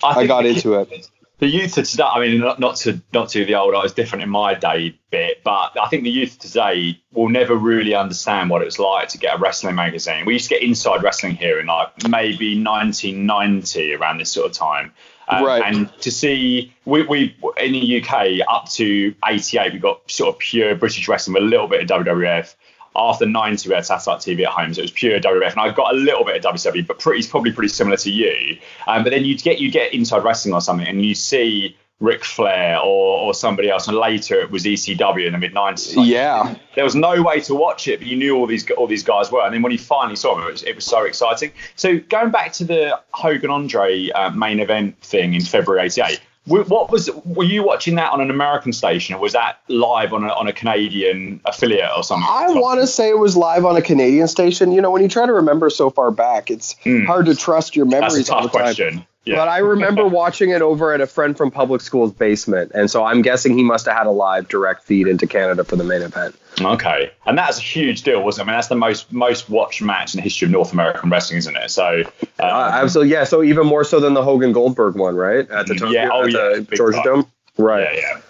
I, 0.02 0.20
I 0.20 0.26
got 0.26 0.46
into 0.46 0.74
it 0.74 1.08
the 1.40 1.48
youth 1.48 1.78
of 1.78 1.88
today, 1.88 2.04
I 2.04 2.20
mean, 2.20 2.38
not, 2.38 2.60
not 2.60 2.76
to 2.76 3.00
not 3.14 3.30
to 3.30 3.44
the 3.46 3.54
old, 3.54 3.74
I 3.74 3.82
was 3.82 3.94
different 3.94 4.22
in 4.22 4.28
my 4.28 4.54
day 4.54 4.98
bit, 5.10 5.42
but 5.42 5.72
I 5.80 5.88
think 5.88 6.04
the 6.04 6.10
youth 6.10 6.38
today 6.38 7.00
will 7.12 7.30
never 7.30 7.56
really 7.56 7.94
understand 7.94 8.50
what 8.50 8.60
it 8.60 8.66
was 8.66 8.78
like 8.78 9.08
to 9.08 9.18
get 9.18 9.36
a 9.36 9.38
wrestling 9.38 9.74
magazine. 9.74 10.26
We 10.26 10.34
used 10.34 10.50
to 10.50 10.54
get 10.54 10.62
Inside 10.62 11.02
Wrestling 11.02 11.36
here 11.36 11.58
in 11.58 11.66
like 11.66 11.88
maybe 12.08 12.62
1990 12.62 13.94
around 13.94 14.18
this 14.18 14.30
sort 14.30 14.50
of 14.50 14.52
time. 14.52 14.92
Um, 15.28 15.44
right. 15.44 15.62
And 15.64 15.90
to 16.00 16.10
see, 16.10 16.74
we, 16.84 17.02
we 17.04 17.36
in 17.56 17.72
the 17.72 18.02
UK 18.02 18.46
up 18.46 18.68
to 18.72 19.14
88, 19.26 19.72
we 19.72 19.78
got 19.78 20.10
sort 20.10 20.34
of 20.34 20.38
pure 20.38 20.74
British 20.74 21.08
wrestling 21.08 21.34
with 21.34 21.44
a 21.44 21.46
little 21.46 21.68
bit 21.68 21.90
of 21.90 22.04
WWF 22.04 22.54
after 22.96 23.26
90 23.26 23.68
we 23.68 23.74
had 23.74 23.86
satellite 23.86 24.20
TV 24.20 24.44
at 24.44 24.48
home, 24.48 24.74
so 24.74 24.80
it 24.80 24.82
was 24.82 24.90
pure 24.90 25.18
WWF, 25.20 25.52
and 25.52 25.60
I 25.60 25.70
got 25.70 25.94
a 25.94 25.96
little 25.96 26.24
bit 26.24 26.44
of 26.44 26.54
WCW, 26.54 26.86
but 26.86 26.98
pretty 26.98 27.26
probably 27.28 27.52
pretty 27.52 27.68
similar 27.68 27.96
to 27.98 28.10
you. 28.10 28.58
Um, 28.86 29.04
but 29.04 29.10
then 29.10 29.24
you 29.24 29.36
get 29.38 29.60
you 29.60 29.70
get 29.70 29.94
inside 29.94 30.24
wrestling 30.24 30.54
or 30.54 30.60
something, 30.60 30.86
and 30.86 31.04
you 31.04 31.14
see 31.14 31.76
Ric 32.00 32.24
Flair 32.24 32.78
or, 32.78 33.18
or 33.18 33.34
somebody 33.34 33.68
else, 33.68 33.86
and 33.86 33.96
later 33.96 34.40
it 34.40 34.50
was 34.50 34.64
ECW 34.64 35.26
in 35.26 35.32
the 35.32 35.38
mid 35.38 35.52
90s. 35.52 35.96
Like, 35.96 36.08
yeah, 36.08 36.56
there 36.74 36.84
was 36.84 36.94
no 36.94 37.22
way 37.22 37.40
to 37.42 37.54
watch 37.54 37.86
it, 37.88 38.00
but 38.00 38.08
you 38.08 38.16
knew 38.16 38.36
all 38.36 38.46
these 38.46 38.68
all 38.72 38.86
these 38.86 39.04
guys 39.04 39.30
were, 39.30 39.42
and 39.42 39.54
then 39.54 39.62
when 39.62 39.70
you 39.70 39.78
finally 39.78 40.16
saw 40.16 40.34
them, 40.34 40.46
it 40.46 40.52
was, 40.52 40.62
it 40.62 40.74
was 40.74 40.84
so 40.84 41.04
exciting. 41.04 41.52
So 41.76 41.98
going 41.98 42.30
back 42.30 42.52
to 42.54 42.64
the 42.64 42.98
Hogan 43.12 43.50
Andre 43.50 44.08
uh, 44.10 44.30
main 44.30 44.60
event 44.60 45.00
thing 45.02 45.34
in 45.34 45.42
February 45.42 45.86
'88 45.86 46.20
what 46.50 46.90
was 46.90 47.08
were 47.24 47.44
you 47.44 47.62
watching 47.62 47.94
that 47.94 48.12
on 48.12 48.20
an 48.20 48.30
American 48.30 48.72
station 48.72 49.14
or 49.14 49.20
was 49.20 49.32
that 49.32 49.60
live 49.68 50.12
on 50.12 50.24
a, 50.24 50.28
on 50.28 50.48
a 50.48 50.52
Canadian 50.52 51.40
affiliate 51.44 51.90
or 51.96 52.02
something? 52.02 52.26
I 52.28 52.48
want 52.48 52.80
to 52.80 52.86
say 52.86 53.08
it 53.08 53.18
was 53.18 53.36
live 53.36 53.64
on 53.64 53.76
a 53.76 53.82
Canadian 53.82 54.28
station. 54.28 54.72
You 54.72 54.80
know, 54.80 54.90
when 54.90 55.02
you 55.02 55.08
try 55.08 55.26
to 55.26 55.32
remember 55.32 55.70
so 55.70 55.90
far 55.90 56.10
back, 56.10 56.50
it's 56.50 56.74
mm. 56.84 57.06
hard 57.06 57.26
to 57.26 57.36
trust 57.36 57.76
your 57.76 57.86
memories 57.86 58.14
That's 58.14 58.28
a 58.28 58.32
tough 58.32 58.36
all 58.36 58.48
the 58.48 58.48
time. 58.50 58.62
Question. 58.62 59.06
Yeah. 59.24 59.36
But 59.36 59.48
I 59.48 59.58
remember 59.58 60.08
watching 60.08 60.50
it 60.50 60.62
over 60.62 60.94
at 60.94 61.00
a 61.00 61.06
friend 61.06 61.36
from 61.36 61.50
public 61.50 61.82
school's 61.82 62.12
basement, 62.12 62.72
and 62.74 62.90
so 62.90 63.04
I'm 63.04 63.20
guessing 63.20 63.56
he 63.56 63.62
must 63.62 63.84
have 63.86 63.96
had 63.96 64.06
a 64.06 64.10
live 64.10 64.48
direct 64.48 64.84
feed 64.84 65.06
into 65.06 65.26
Canada 65.26 65.62
for 65.62 65.76
the 65.76 65.84
main 65.84 66.00
event. 66.00 66.34
Okay, 66.60 67.10
and 67.26 67.36
that's 67.36 67.58
a 67.58 67.62
huge 67.62 68.02
deal, 68.02 68.22
wasn't 68.22 68.48
it? 68.48 68.50
I 68.50 68.52
mean, 68.52 68.56
that's 68.56 68.68
the 68.68 68.76
most 68.76 69.12
most 69.12 69.50
watched 69.50 69.82
match 69.82 70.14
in 70.14 70.18
the 70.18 70.22
history 70.22 70.46
of 70.46 70.52
North 70.52 70.72
American 70.72 71.10
wrestling, 71.10 71.38
isn't 71.38 71.56
it? 71.56 71.70
So, 71.70 72.00
um, 72.00 72.26
uh, 72.38 72.70
absolutely, 72.72 73.12
yeah. 73.12 73.24
So 73.24 73.42
even 73.42 73.66
more 73.66 73.84
so 73.84 74.00
than 74.00 74.14
the 74.14 74.22
Hogan 74.22 74.52
Goldberg 74.52 74.94
one, 74.94 75.16
right? 75.16 75.48
At 75.50 75.66
the 75.66 75.74
yeah, 75.92 76.08
oh, 76.10 76.24
at 76.24 76.32
yeah, 76.32 76.76
Georgia 76.76 77.02
Dome, 77.04 77.26
right? 77.58 77.98
Yeah, 77.98 78.00
yeah. 78.00 78.20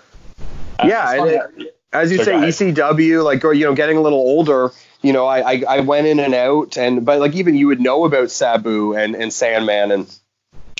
Uh, 0.80 0.86
yeah, 0.86 1.24
it, 1.56 1.76
as 1.92 2.10
you 2.10 2.18
So 2.18 2.24
say. 2.24 2.32
ECW, 2.32 3.22
like 3.24 3.44
or, 3.44 3.52
you 3.52 3.64
know, 3.64 3.74
getting 3.74 3.96
a 3.96 4.00
little 4.00 4.18
older. 4.18 4.72
You 5.02 5.12
know, 5.12 5.26
I, 5.26 5.52
I 5.52 5.62
I 5.68 5.80
went 5.80 6.06
in 6.06 6.20
and 6.20 6.34
out, 6.34 6.76
and 6.76 7.06
but 7.06 7.20
like 7.20 7.34
even 7.34 7.54
you 7.54 7.68
would 7.68 7.80
know 7.80 8.04
about 8.04 8.30
Sabu 8.30 8.96
and 8.96 9.14
and 9.14 9.32
Sandman 9.32 9.92
and. 9.92 10.16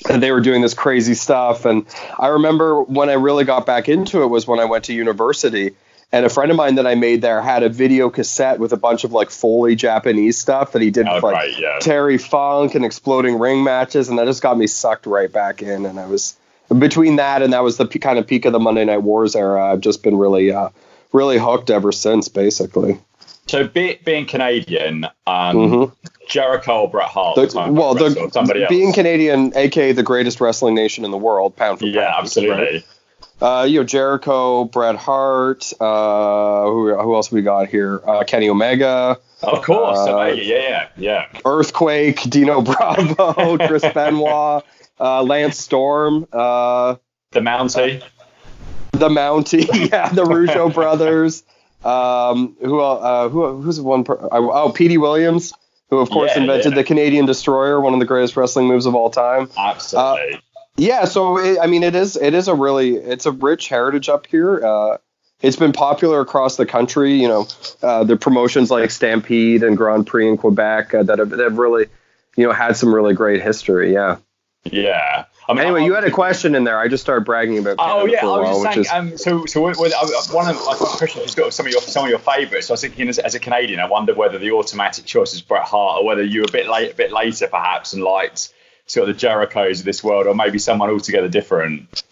And 0.09 0.21
they 0.21 0.31
were 0.31 0.41
doing 0.41 0.61
this 0.61 0.73
crazy 0.73 1.13
stuff, 1.13 1.65
and 1.65 1.85
I 2.17 2.27
remember 2.27 2.81
when 2.81 3.09
I 3.09 3.13
really 3.13 3.43
got 3.45 3.65
back 3.65 3.87
into 3.87 4.23
it 4.23 4.27
was 4.27 4.47
when 4.47 4.59
I 4.59 4.65
went 4.65 4.85
to 4.85 4.93
university, 4.93 5.75
and 6.11 6.25
a 6.25 6.29
friend 6.29 6.49
of 6.49 6.57
mine 6.57 6.75
that 6.75 6.87
I 6.87 6.95
made 6.95 7.21
there 7.21 7.41
had 7.41 7.63
a 7.63 7.69
video 7.69 8.09
cassette 8.09 8.59
with 8.59 8.73
a 8.73 8.77
bunch 8.77 9.03
of 9.03 9.11
like 9.13 9.29
Foley 9.29 9.75
Japanese 9.75 10.39
stuff 10.39 10.71
that 10.71 10.81
he 10.81 10.89
did 10.89 11.07
Oh, 11.07 11.15
with 11.15 11.23
like 11.23 11.33
right, 11.33 11.57
yeah. 11.59 11.77
Terry 11.79 12.17
Funk 12.17 12.73
and 12.75 12.83
exploding 12.83 13.37
ring 13.39 13.63
matches, 13.63 14.09
and 14.09 14.17
that 14.17 14.25
just 14.25 14.41
got 14.41 14.57
me 14.57 14.65
sucked 14.67 15.05
right 15.05 15.31
back 15.31 15.61
in. 15.61 15.85
And 15.85 15.99
I 15.99 16.07
was 16.07 16.35
between 16.77 17.17
that 17.17 17.41
and 17.43 17.53
that 17.53 17.63
was 17.63 17.77
the 17.77 17.85
p- 17.85 17.99
kind 17.99 18.17
of 18.17 18.25
peak 18.27 18.45
of 18.45 18.53
the 18.53 18.59
Monday 18.59 18.83
Night 18.85 19.03
Wars 19.03 19.35
era. 19.35 19.71
I've 19.71 19.81
just 19.81 20.01
been 20.03 20.17
really, 20.17 20.51
uh, 20.51 20.69
really 21.13 21.37
hooked 21.37 21.69
ever 21.69 21.91
since, 21.91 22.27
basically. 22.27 22.99
So 23.47 23.67
be, 23.67 23.99
being 24.05 24.25
Canadian, 24.25 25.05
um, 25.27 25.55
Mhm. 25.57 25.91
Jericho 26.29 26.81
or 26.83 26.89
Bret 26.89 27.07
Hart, 27.07 27.35
The- 27.35 27.47
the 27.47 27.71
well, 27.71 27.93
the, 27.93 28.29
somebody 28.31 28.61
else. 28.63 28.69
being 28.69 28.93
Canadian, 28.93 29.51
aka 29.55 29.91
the 29.91 30.03
greatest 30.03 30.39
wrestling 30.39 30.75
nation 30.75 31.03
in 31.03 31.11
the 31.11 31.17
world, 31.17 31.55
pound 31.55 31.79
for 31.79 31.85
yeah, 31.85 31.93
pound. 31.93 32.13
Yeah, 32.13 32.19
absolutely. 32.19 32.83
Uh, 33.41 33.65
you 33.67 33.79
know 33.79 33.83
Jericho, 33.83 34.65
Bret 34.65 34.95
Hart. 34.95 35.73
Uh, 35.81 36.63
who, 36.65 36.95
who 36.95 37.15
else 37.15 37.31
we 37.31 37.41
got 37.41 37.67
here? 37.69 37.99
Uh, 38.07 38.23
Kenny 38.23 38.47
Omega, 38.49 39.17
Of 39.41 39.63
course, 39.63 39.97
Uh, 39.97 40.25
yeah, 40.37 40.43
yeah, 40.59 40.87
yeah. 40.95 41.25
Earthquake, 41.43 42.21
Dino 42.29 42.61
Bravo, 42.61 43.57
Chris 43.67 43.83
Benoit, 43.93 44.63
uh, 44.99 45.23
Lance 45.23 45.57
Storm. 45.57 46.27
Uh, 46.31 46.95
The 47.31 47.39
Mountie. 47.41 48.03
the 48.91 49.09
Mountie, 49.09 49.67
yeah, 49.91 50.09
the 50.09 50.23
Rougeau 50.23 50.71
brothers. 50.71 51.43
Um, 51.83 52.55
who 52.61 52.79
uh, 52.79 53.29
who 53.29 53.61
who's 53.61 53.81
one? 53.81 54.03
Per, 54.03 54.17
oh, 54.31 54.71
Petey 54.71 54.97
Williams, 54.97 55.53
who 55.89 55.97
of 55.99 56.09
course 56.09 56.31
Yeah, 56.35 56.41
invented 56.41 56.73
yeah. 56.73 56.77
the 56.77 56.83
Canadian 56.83 57.25
Destroyer, 57.25 57.81
one 57.81 57.93
of 57.93 57.99
the 57.99 58.05
greatest 58.05 58.37
wrestling 58.37 58.67
moves 58.67 58.85
of 58.85 58.95
all 58.95 59.09
time. 59.09 59.49
Absolutely. 59.57 60.41
Yeah, 60.77 61.05
so 61.05 61.37
it, 61.37 61.59
I 61.61 61.67
mean, 61.67 61.83
it 61.83 61.95
is 61.95 62.15
it 62.15 62.33
is 62.33 62.47
a 62.47 62.55
really 62.55 62.95
it's 62.95 63.25
a 63.25 63.31
rich 63.31 63.67
heritage 63.67 64.09
up 64.09 64.27
here. 64.27 64.63
Uh, 64.63 64.97
it's 65.41 65.57
been 65.57 65.73
popular 65.73 66.21
across 66.21 66.55
the 66.55 66.65
country. 66.65 67.13
You 67.13 67.27
know, 67.27 67.47
uh, 67.81 68.03
the 68.03 68.15
promotions 68.15 68.71
like 68.71 68.91
Stampede 68.91 69.63
and 69.63 69.75
Grand 69.75 70.07
Prix 70.07 70.27
in 70.27 70.37
Quebec 70.37 70.93
uh, 70.93 71.03
that, 71.03 71.19
have, 71.19 71.31
that 71.31 71.39
have 71.39 71.57
really, 71.57 71.87
you 72.37 72.45
know, 72.47 72.53
had 72.53 72.77
some 72.77 72.93
really 72.93 73.13
great 73.13 73.41
history. 73.41 73.91
Yeah. 73.91 74.17
yeah. 74.63 75.25
I 75.49 75.53
mean, 75.53 75.63
Anyway, 75.63 75.83
you 75.85 75.93
had 75.93 76.03
a 76.03 76.11
question 76.11 76.55
in 76.55 76.63
there. 76.63 76.79
I 76.79 76.87
just 76.87 77.03
started 77.03 77.25
bragging 77.25 77.57
about. 77.57 77.77
Oh 77.79 78.05
yeah, 78.05 78.21
I 78.21 78.25
while, 78.25 78.41
was 78.41 78.61
which 78.63 78.75
just 78.75 78.89
is. 78.89 78.91
Um, 78.91 79.17
so, 79.17 79.45
so 79.45 79.65
uh, 79.67 79.73
one 80.31 80.47
of 80.47 80.55
my 80.65 80.75
question 80.97 81.23
is 81.23 81.35
got 81.35 81.53
some 81.53 81.65
of 81.65 81.71
your 81.71 81.81
some 81.81 82.05
of 82.05 82.09
your 82.09 82.19
favourites. 82.19 82.67
So 82.67 82.73
I 82.73 82.75
was 82.75 82.81
thinking, 82.81 83.09
as, 83.09 83.19
as 83.19 83.35
a 83.35 83.39
Canadian, 83.39 83.79
I 83.79 83.87
wonder 83.87 84.13
whether 84.13 84.37
the 84.37 84.51
automatic 84.51 85.05
choice 85.05 85.33
is 85.33 85.41
Bret 85.41 85.63
Hart, 85.63 85.99
or 86.01 86.05
whether 86.05 86.23
you 86.23 86.41
were 86.41 86.47
a 86.47 86.51
bit 86.51 86.67
late, 86.69 86.93
a 86.93 86.95
bit 86.95 87.11
later 87.11 87.47
perhaps, 87.47 87.93
and 87.93 88.03
liked 88.03 88.53
sort 88.85 89.09
of 89.09 89.15
the 89.17 89.27
Jerichos 89.27 89.79
of 89.79 89.85
this 89.85 90.03
world, 90.03 90.27
or 90.27 90.35
maybe 90.35 90.59
someone 90.59 90.89
altogether 90.89 91.27
different. 91.29 92.03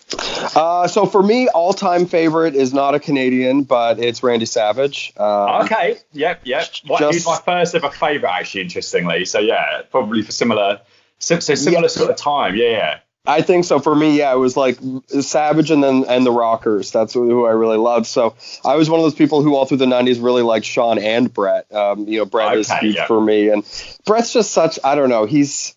Uh, 0.56 0.88
so 0.88 1.06
for 1.06 1.22
me, 1.22 1.48
all-time 1.50 2.06
favorite 2.06 2.56
is 2.56 2.74
not 2.74 2.96
a 2.96 3.00
Canadian, 3.00 3.64
but 3.64 4.00
it's 4.00 4.24
Randy 4.24 4.46
Savage. 4.46 5.14
Um, 5.18 5.66
Okay, 5.66 5.98
yep, 6.14 6.42
yep. 6.46 6.68
What, 6.88 7.00
Just- 7.00 7.14
he's 7.14 7.26
my 7.26 7.38
first 7.38 7.76
ever 7.76 7.90
favourite, 7.90 8.40
actually, 8.40 8.62
interestingly. 8.62 9.26
So 9.26 9.40
yeah, 9.40 9.82
probably 9.92 10.22
for 10.22 10.32
similar, 10.32 10.80
so, 11.20 11.40
so 11.40 11.54
similar 11.56 11.84
Yeah. 11.84 11.88
sort 11.90 12.10
of 12.10 12.16
time. 12.16 12.56
Yeah, 12.56 12.70
yeah. 12.70 13.00
I 13.26 13.42
think 13.42 13.66
so. 13.66 13.80
For 13.80 13.94
me, 13.94 14.18
yeah, 14.18 14.34
it 14.34 14.38
was 14.38 14.58
like 14.58 14.80
Savage 15.08 15.72
and 15.72 15.84
then 15.84 16.06
and 16.08 16.26
the 16.26 16.32
Rockers. 16.32 16.92
That's 16.92 17.14
who 17.14 17.46
I 17.46 17.52
really 17.52 17.78
loved. 17.78 18.08
So 18.08 18.36
I 18.66 18.76
was 18.76 18.90
one 18.90 19.00
of 19.00 19.04
those 19.04 19.16
people 19.16 19.44
who 19.44 19.56
all 19.56 19.66
through 19.66 19.78
the 19.78 19.86
'90s 19.86 20.24
really 20.24 20.42
liked 20.42 20.66
Shawn 20.66 20.98
and 20.98 21.32
Bret. 21.32 21.72
Um, 21.74 22.08
you 22.08 22.20
know, 22.20 22.26
Bret 22.26 22.58
is 22.58 22.72
huge 22.72 22.96
yeah. 22.96 23.06
for 23.06 23.20
me, 23.22 23.50
and 23.50 23.64
Bret's 24.06 24.34
just 24.34 24.52
such. 24.52 24.80
I 24.84 24.96
don't 24.96 25.10
know. 25.10 25.26
He's 25.26 25.76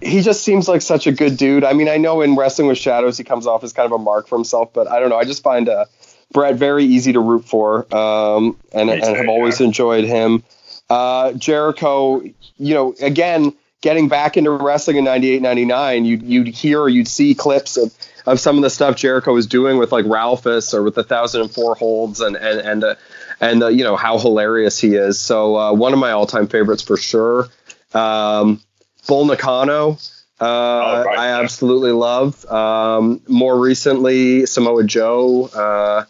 he 0.00 0.22
just 0.22 0.42
seems 0.42 0.68
like 0.68 0.82
such 0.82 1.06
a 1.06 1.12
good 1.12 1.36
dude. 1.36 1.64
I 1.64 1.72
mean, 1.72 1.88
I 1.88 1.96
know 1.96 2.20
in 2.20 2.36
Wrestling 2.36 2.68
with 2.68 2.78
Shadows 2.78 3.18
he 3.18 3.24
comes 3.24 3.46
off 3.46 3.64
as 3.64 3.72
kind 3.72 3.86
of 3.86 3.92
a 3.92 4.02
mark 4.02 4.28
for 4.28 4.36
himself, 4.36 4.72
but 4.72 4.88
I 4.88 5.00
don't 5.00 5.10
know. 5.10 5.18
I 5.18 5.24
just 5.24 5.42
find 5.42 5.68
uh, 5.68 5.86
Brett 6.32 6.56
very 6.56 6.84
easy 6.84 7.12
to 7.12 7.20
root 7.20 7.44
for, 7.44 7.92
um, 7.94 8.56
and, 8.72 8.90
and 8.90 9.16
have 9.16 9.28
always 9.28 9.60
enjoyed 9.60 10.04
him. 10.04 10.44
Uh, 10.88 11.32
Jericho, 11.32 12.22
you 12.56 12.74
know, 12.74 12.94
again, 13.00 13.54
getting 13.80 14.08
back 14.08 14.36
into 14.36 14.50
wrestling 14.50 14.96
in 14.96 15.04
98, 15.04 15.42
99, 15.42 16.04
you'd, 16.04 16.22
you'd 16.22 16.48
hear 16.48 16.80
or 16.80 16.88
you'd 16.88 17.08
see 17.08 17.34
clips 17.34 17.76
of, 17.76 17.94
of 18.26 18.40
some 18.40 18.56
of 18.56 18.62
the 18.62 18.70
stuff 18.70 18.96
Jericho 18.96 19.32
was 19.32 19.46
doing 19.46 19.78
with 19.78 19.92
like 19.92 20.04
Ralphus 20.06 20.74
or 20.74 20.82
with 20.82 20.94
the 20.94 21.02
1004 21.02 21.74
holds 21.76 22.20
and, 22.20 22.36
and, 22.36 22.60
and, 22.60 22.84
uh, 22.84 22.94
and 23.40 23.62
uh, 23.62 23.68
you 23.68 23.84
know, 23.84 23.96
how 23.96 24.18
hilarious 24.18 24.78
he 24.78 24.94
is. 24.94 25.20
So 25.20 25.56
uh, 25.56 25.72
one 25.72 25.92
of 25.92 25.98
my 25.98 26.10
all 26.10 26.26
time 26.26 26.48
favorites 26.48 26.82
for 26.82 26.96
sure. 26.96 27.48
Um, 27.94 28.60
Bull 29.06 29.24
Nakano. 29.24 29.92
Uh, 30.40 30.44
Oh, 30.44 31.02
right, 31.04 31.18
I 31.18 31.40
absolutely 31.42 31.90
love. 31.90 32.44
Um, 32.46 33.20
more 33.26 33.58
recently, 33.58 34.46
Samoa 34.46 34.84
Joe. 34.84 36.06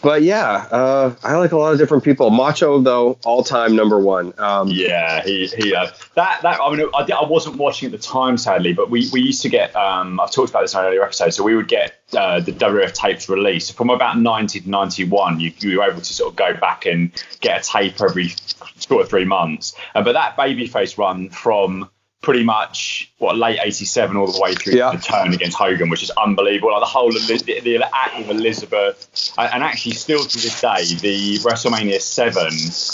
But 0.00 0.22
yeah, 0.22 0.66
uh, 0.70 1.14
I 1.24 1.36
like 1.36 1.52
a 1.52 1.56
lot 1.56 1.72
of 1.72 1.78
different 1.78 2.04
people. 2.04 2.30
Macho, 2.30 2.80
though, 2.80 3.18
all 3.24 3.42
time 3.42 3.74
number 3.74 3.98
one. 3.98 4.32
Um, 4.38 4.68
Yeah, 4.68 5.22
he 5.24 5.46
he 5.46 5.74
uh, 5.74 5.90
that 6.14 6.42
that 6.42 6.60
I 6.60 6.74
mean 6.74 6.88
I, 6.94 7.02
I 7.12 7.28
wasn't 7.28 7.56
watching 7.56 7.86
at 7.86 7.92
the 7.92 7.98
time 7.98 8.38
sadly, 8.38 8.72
but 8.72 8.90
we, 8.90 9.08
we 9.12 9.20
used 9.20 9.42
to 9.42 9.48
get 9.48 9.74
um 9.74 10.20
I've 10.20 10.30
talked 10.30 10.50
about 10.50 10.62
this 10.62 10.74
in 10.74 10.80
an 10.80 10.86
earlier 10.86 11.02
episode, 11.02 11.30
so 11.30 11.42
we 11.42 11.56
would 11.56 11.68
get 11.68 11.98
uh, 12.16 12.40
the 12.40 12.52
WF 12.52 12.92
tapes 12.92 13.28
released 13.28 13.76
from 13.76 13.90
about 13.90 14.18
90 14.18 14.60
to 14.60 14.70
91. 14.70 15.40
You, 15.40 15.52
you 15.58 15.78
were 15.78 15.84
able 15.84 16.00
to 16.00 16.14
sort 16.14 16.30
of 16.32 16.36
go 16.36 16.54
back 16.54 16.86
and 16.86 17.12
get 17.40 17.60
a 17.60 17.70
tape 17.70 18.00
every 18.00 18.28
two 18.80 18.94
or 18.94 19.04
three 19.04 19.24
months, 19.24 19.74
uh, 19.94 20.02
but 20.02 20.12
that 20.12 20.36
babyface 20.36 20.96
run 20.96 21.28
from 21.28 21.90
pretty 22.20 22.42
much 22.42 23.10
what 23.18 23.36
late 23.38 23.58
87 23.62 24.16
all 24.16 24.26
the 24.30 24.40
way 24.40 24.54
through 24.54 24.74
Yeah. 24.74 24.90
the 24.90 24.98
turn 24.98 25.32
against 25.32 25.56
Hogan, 25.56 25.88
which 25.88 26.02
is 26.02 26.10
unbelievable. 26.10 26.72
Like 26.72 26.80
the 26.80 26.86
whole 26.86 27.10
the, 27.12 27.60
the 27.62 27.84
act 27.94 28.18
with 28.18 28.30
Elizabeth, 28.30 29.32
and, 29.38 29.54
and 29.54 29.62
actually 29.62 29.92
still 29.92 30.22
to 30.24 30.36
this 30.38 30.60
day, 30.60 30.84
the 31.00 31.38
WrestleMania 31.38 32.00
seven, 32.00 32.48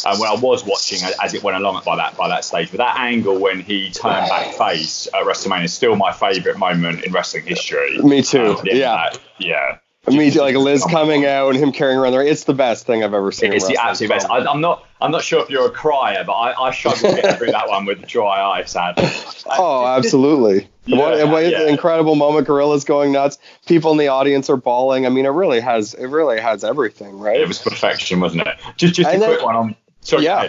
uh, 0.04 0.16
when 0.18 0.30
I 0.30 0.34
was 0.40 0.64
watching 0.64 0.98
as- 1.22 1.32
it 1.34 1.42
went 1.42 1.56
along 1.56 1.82
by 1.84 1.96
that 1.96 2.16
by 2.16 2.28
that 2.28 2.44
stage, 2.44 2.70
but 2.70 2.78
that 2.78 2.98
angle 2.98 3.38
when 3.38 3.60
he 3.60 3.90
turned 3.90 4.28
back 4.28 4.54
face 4.54 5.08
at 5.14 5.24
WrestleMania 5.24 5.64
is 5.64 5.74
still 5.74 5.96
my 5.96 6.12
favourite 6.12 6.58
moment 6.58 7.04
in 7.04 7.12
wrestling 7.12 7.44
history. 7.46 7.98
Me 8.02 8.22
too. 8.22 8.56
Um, 8.58 8.60
yeah. 8.64 9.10
yeah. 9.38 9.78
Me 10.06 10.30
too. 10.30 10.40
Like 10.40 10.54
Liz 10.56 10.84
coming 10.84 11.24
out 11.24 11.50
and 11.50 11.58
him 11.58 11.72
carrying 11.72 11.98
around 11.98 12.12
the 12.12 12.18
ring. 12.18 12.28
It's 12.28 12.44
the 12.44 12.54
best 12.54 12.86
thing 12.86 13.02
I've 13.02 13.14
ever 13.14 13.32
seen. 13.32 13.52
It's 13.52 13.66
the 13.66 13.78
absolute 13.78 14.10
best. 14.10 14.28
I, 14.28 14.44
I'm 14.44 14.60
not. 14.60 14.86
I'm 15.00 15.10
not 15.10 15.22
sure 15.22 15.42
if 15.42 15.50
you're 15.50 15.66
a 15.66 15.70
crier, 15.70 16.24
but 16.24 16.32
I, 16.32 16.68
I 16.68 16.70
struggled 16.72 17.16
to 17.16 17.22
get 17.22 17.38
through 17.38 17.52
that 17.52 17.68
one 17.68 17.84
with 17.84 18.06
dry 18.06 18.40
eye, 18.40 18.64
sadly. 18.64 19.08
Oh, 19.46 19.86
absolutely. 19.86 20.68
Yeah, 20.86 20.98
what, 20.98 21.28
what 21.28 21.46
yeah. 21.46 21.68
incredible 21.68 22.14
moment. 22.14 22.46
Gorillas 22.46 22.84
going 22.84 23.12
nuts. 23.12 23.38
People 23.66 23.92
in 23.92 23.98
the 23.98 24.08
audience 24.08 24.48
are 24.48 24.56
bawling. 24.56 25.04
I 25.04 25.10
mean, 25.10 25.26
it 25.26 25.30
really 25.30 25.60
has. 25.60 25.92
It 25.94 26.06
really 26.06 26.40
has 26.40 26.64
everything, 26.64 27.18
right? 27.18 27.40
It 27.40 27.46
was 27.46 27.58
perfection, 27.58 28.20
wasn't 28.20 28.46
it? 28.46 28.56
Just, 28.76 28.94
just 28.94 29.08
a 29.08 29.18
then- 29.18 29.28
quick 29.28 29.44
one 29.44 29.56
on. 29.56 29.76
Sorry, 30.00 30.24
Yeah. 30.24 30.48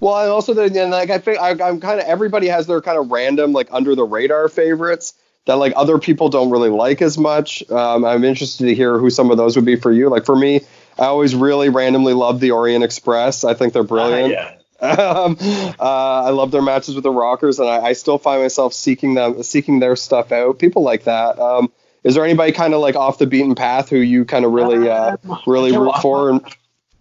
Well, 0.00 0.18
and 0.18 0.30
also 0.30 0.52
the 0.52 0.64
and 0.64 0.90
like 0.90 1.10
I 1.10 1.18
think 1.18 1.38
I, 1.38 1.50
I'm 1.50 1.80
kind 1.80 2.00
of 2.00 2.06
everybody 2.06 2.48
has 2.48 2.66
their 2.66 2.80
kind 2.82 2.98
of 2.98 3.10
random 3.10 3.52
like 3.52 3.68
under 3.70 3.94
the 3.94 4.04
radar 4.04 4.48
favorites 4.48 5.14
that 5.46 5.54
like 5.54 5.72
other 5.76 5.98
people 5.98 6.28
don't 6.28 6.50
really 6.50 6.70
like 6.70 7.02
as 7.02 7.18
much. 7.18 7.68
Um, 7.70 8.04
I'm 8.04 8.24
interested 8.24 8.66
to 8.66 8.74
hear 8.74 8.98
who 8.98 9.10
some 9.10 9.30
of 9.30 9.36
those 9.36 9.56
would 9.56 9.64
be 9.64 9.76
for 9.76 9.92
you. 9.92 10.08
Like 10.08 10.24
for 10.24 10.36
me, 10.36 10.62
I 10.98 11.06
always 11.06 11.34
really 11.34 11.68
randomly 11.68 12.14
love 12.14 12.40
the 12.40 12.52
Orient 12.52 12.84
Express. 12.84 13.44
I 13.44 13.54
think 13.54 13.72
they're 13.72 13.82
brilliant. 13.82 14.34
Uh, 14.34 14.36
yeah. 14.36 14.56
um, 14.84 15.36
uh, 15.40 16.24
I 16.24 16.30
love 16.30 16.50
their 16.50 16.62
matches 16.62 16.94
with 16.94 17.04
the 17.04 17.10
Rockers, 17.10 17.58
and 17.58 17.68
I, 17.68 17.80
I 17.80 17.92
still 17.92 18.18
find 18.18 18.42
myself 18.42 18.74
seeking 18.74 19.14
them, 19.14 19.42
seeking 19.42 19.78
their 19.78 19.96
stuff 19.96 20.32
out. 20.32 20.58
People 20.58 20.82
like 20.82 21.04
that. 21.04 21.38
Um, 21.38 21.72
is 22.02 22.14
there 22.14 22.24
anybody 22.24 22.52
kind 22.52 22.74
of 22.74 22.80
like 22.80 22.96
off 22.96 23.18
the 23.18 23.26
beaten 23.26 23.54
path 23.54 23.88
who 23.88 23.96
you 23.96 24.24
kind 24.24 24.44
of 24.44 24.52
really, 24.52 24.90
uh, 24.90 25.16
really 25.46 25.72
you 25.72 25.78
root 25.78 25.86
what? 25.86 26.02
for? 26.02 26.30
And, 26.30 26.40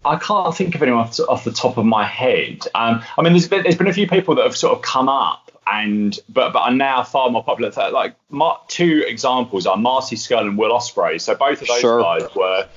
I 0.05 0.17
can't 0.17 0.53
think 0.55 0.75
of 0.75 0.83
anyone 0.83 1.01
off, 1.01 1.19
off 1.29 1.43
the 1.43 1.51
top 1.51 1.77
of 1.77 1.85
my 1.85 2.05
head. 2.05 2.59
Um, 2.75 3.03
I 3.17 3.21
mean, 3.21 3.33
there's 3.33 3.47
been, 3.47 3.63
there's 3.63 3.77
been 3.77 3.87
a 3.87 3.93
few 3.93 4.07
people 4.07 4.35
that 4.35 4.43
have 4.43 4.55
sort 4.55 4.75
of 4.75 4.81
come 4.81 5.07
up 5.07 5.52
and 5.67 6.17
but 6.29 6.53
but 6.53 6.59
are 6.59 6.71
now 6.73 7.03
far 7.03 7.29
more 7.29 7.43
popular. 7.43 7.71
So, 7.71 7.89
Like 7.89 8.15
Mar- 8.29 8.59
two 8.67 9.03
examples 9.07 9.65
are 9.65 9.77
Marty 9.77 10.15
Scurll 10.15 10.41
and 10.41 10.57
Will 10.57 10.71
Ospreay. 10.71 11.19
So 11.21 11.35
both 11.35 11.61
of 11.61 11.67
those 11.67 11.79
Sure. 11.79 12.01
guys 12.01 12.23
were 12.35 12.67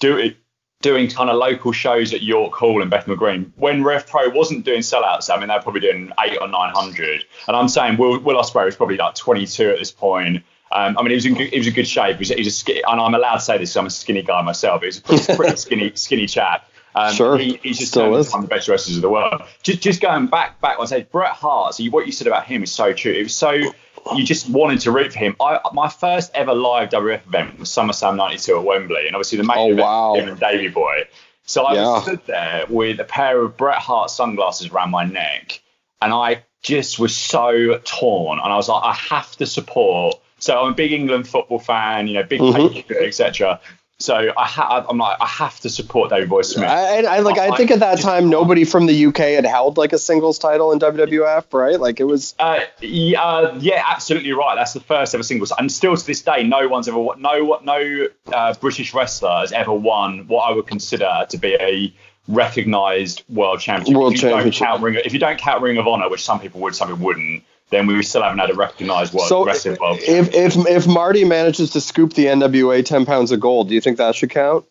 doing 0.00 0.34
doing 0.80 1.08
kind 1.08 1.30
of 1.30 1.36
local 1.36 1.70
shows 1.70 2.12
at 2.12 2.22
York 2.22 2.52
Hall 2.54 2.82
and 2.82 2.90
Bethnal 2.90 3.14
Green 3.16 3.52
when 3.56 3.84
Rev 3.84 4.04
Pro 4.06 4.28
wasn't 4.30 4.64
doing 4.64 4.80
sellouts. 4.80 5.32
I 5.32 5.38
mean, 5.38 5.48
they're 5.48 5.60
probably 5.62 5.80
doing 5.80 6.10
eight 6.20 6.38
or 6.40 6.48
nine 6.48 6.74
hundred. 6.74 7.24
And 7.46 7.56
I'm 7.56 7.68
saying 7.68 7.98
Will 7.98 8.18
Will 8.20 8.36
Ospreay 8.40 8.64
was 8.64 8.76
probably 8.76 8.96
like 8.96 9.14
22 9.14 9.70
at 9.70 9.78
this 9.78 9.92
point. 9.92 10.42
Um, 10.72 10.96
I 10.96 11.02
mean, 11.02 11.10
he 11.10 11.14
was 11.16 11.26
in 11.26 11.34
good, 11.34 11.48
he 11.50 11.58
was 11.58 11.66
in 11.68 11.74
good 11.74 11.86
shape. 11.86 12.16
He 12.16 12.20
was, 12.20 12.28
he 12.30 12.36
was 12.40 12.46
a 12.46 12.50
skinny, 12.50 12.82
and 12.88 12.98
I'm 12.98 13.14
allowed 13.14 13.34
to 13.34 13.40
say 13.40 13.58
this 13.58 13.70
because 13.70 13.76
I'm 13.76 13.86
a 13.86 13.90
skinny 13.90 14.22
guy 14.22 14.40
myself. 14.40 14.80
He 14.80 14.86
was 14.86 14.98
a 14.98 15.02
pretty, 15.02 15.36
pretty 15.36 15.56
skinny 15.66 15.92
skinny 15.94 16.26
chap. 16.26 16.66
Um, 16.94 17.14
Sure. 17.14 17.38
he, 17.38 17.58
he's 17.62 17.78
just 17.78 17.92
Still 17.92 18.14
is. 18.16 18.30
one 18.32 18.42
of 18.44 18.48
the 18.50 18.54
best 18.54 18.68
wrestlers 18.68 18.96
of 18.96 19.02
the 19.02 19.08
world. 19.08 19.42
Just, 19.62 19.80
just 19.80 20.00
going 20.00 20.26
back, 20.26 20.60
back 20.60 20.78
on 20.78 20.86
stage, 20.86 21.08
Bret 21.10 21.30
Hart. 21.32 21.74
So 21.74 21.82
you, 21.82 21.90
what 21.90 22.06
you 22.06 22.12
said 22.12 22.26
about 22.26 22.44
him 22.44 22.62
is 22.62 22.70
so 22.72 22.92
true. 22.92 23.12
It 23.12 23.22
was 23.22 23.34
so 23.34 23.50
you 23.52 24.24
just 24.24 24.48
wanted 24.50 24.80
to 24.80 24.90
root 24.90 25.12
for 25.12 25.18
him. 25.20 25.36
I, 25.40 25.60
my 25.72 25.88
first 25.88 26.32
ever 26.34 26.52
live 26.54 26.90
WF 26.90 27.26
event 27.26 27.58
was 27.58 27.70
SummerSlam 27.70 28.16
'92 28.16 28.58
at 28.58 28.64
Wembley, 28.64 29.06
and 29.06 29.14
obviously 29.16 29.38
the 29.38 29.44
main 29.44 29.56
Oh, 29.58 29.64
event 29.66 29.78
wow. 29.80 30.12
was 30.14 30.22
him 30.22 30.28
and 30.30 30.40
Davey 30.40 30.68
Boy. 30.68 31.04
So 31.44 31.64
I 31.64 31.74
Yeah. 31.74 31.82
was 31.92 32.02
stood 32.02 32.20
there 32.26 32.64
with 32.68 32.98
a 33.00 33.04
pair 33.04 33.40
of 33.40 33.56
Bret 33.56 33.78
Hart 33.78 34.10
sunglasses 34.10 34.70
around 34.70 34.90
my 34.90 35.04
neck, 35.04 35.60
and 36.00 36.12
I 36.12 36.42
just 36.62 36.98
was 36.98 37.14
so 37.16 37.78
torn. 37.84 38.38
And 38.38 38.52
I 38.52 38.56
was 38.56 38.68
like, 38.68 38.82
I 38.84 38.92
have 38.92 39.34
to 39.36 39.46
support. 39.46 40.20
So 40.38 40.60
I'm 40.60 40.72
a 40.72 40.74
big 40.74 40.92
England 40.92 41.28
football 41.28 41.58
fan, 41.60 42.08
you 42.08 42.14
know, 42.14 42.22
big 42.24 42.40
Mhm. 42.40 42.72
patriot, 42.74 43.06
etc. 43.06 43.60
So 44.02 44.14
I 44.36 44.46
ha- 44.46 44.84
I'm 44.88 44.98
like, 44.98 45.16
I 45.20 45.26
have 45.26 45.58
to 45.60 45.70
support 45.70 46.10
Davey 46.10 46.26
Boy 46.26 46.42
Smith. 46.42 46.68
I, 46.68 47.02
I, 47.04 47.16
I 47.16 47.18
like. 47.20 47.38
I 47.38 47.56
think 47.56 47.70
at 47.70 47.80
that 47.80 48.00
time 48.00 48.28
nobody 48.30 48.64
from 48.64 48.86
the 48.86 49.06
UK 49.06 49.16
had 49.18 49.46
held 49.46 49.76
like 49.76 49.92
a 49.92 49.98
singles 49.98 50.38
title 50.38 50.72
in 50.72 50.78
WWF, 50.78 51.52
right? 51.52 51.80
Like 51.80 52.00
it 52.00 52.04
was. 52.04 52.34
Uh, 52.38 52.60
yeah, 52.80 53.22
uh, 53.22 53.56
yeah, 53.60 53.84
absolutely 53.88 54.32
right. 54.32 54.54
That's 54.56 54.72
the 54.72 54.80
first 54.80 55.14
ever 55.14 55.22
singles, 55.22 55.52
and 55.56 55.70
still 55.70 55.96
to 55.96 56.06
this 56.06 56.22
day, 56.22 56.42
no 56.44 56.68
one's 56.68 56.88
ever 56.88 56.98
won- 56.98 57.22
no 57.22 57.58
no 57.62 58.08
uh, 58.32 58.54
British 58.54 58.92
wrestler 58.94 59.40
has 59.40 59.52
ever 59.52 59.72
won 59.72 60.26
what 60.26 60.42
I 60.50 60.54
would 60.54 60.66
consider 60.66 61.26
to 61.28 61.38
be 61.38 61.54
a 61.54 61.94
recognised 62.28 63.22
world 63.28 63.60
championship. 63.60 63.96
World 63.96 64.14
if 64.14 64.22
you 64.22 64.28
championship. 64.30 64.60
Don't 64.60 64.68
count 64.68 64.82
Ring, 64.82 65.00
if 65.04 65.12
you 65.12 65.18
don't 65.18 65.38
count 65.38 65.62
Ring 65.62 65.78
of 65.78 65.86
Honor, 65.86 66.08
which 66.08 66.24
some 66.24 66.40
people 66.40 66.60
would, 66.62 66.74
some 66.74 66.88
people 66.88 67.04
wouldn't, 67.04 67.42
then 67.72 67.86
we 67.88 68.00
still 68.04 68.22
haven't 68.22 68.38
had 68.38 68.50
a 68.50 68.54
recognised 68.54 69.12
world 69.12 69.28
So 69.28 69.44
wrestling 69.44 69.78
world. 69.80 69.98
if 70.00 70.32
if 70.34 70.54
if 70.68 70.86
Marty 70.86 71.24
manages 71.24 71.70
to 71.70 71.80
scoop 71.80 72.12
the 72.12 72.26
NWA 72.26 72.84
10 72.84 73.04
pounds 73.06 73.32
of 73.32 73.40
gold, 73.40 73.68
do 73.68 73.74
you 73.74 73.80
think 73.80 73.96
that 73.98 74.14
should 74.14 74.30
count? 74.30 74.64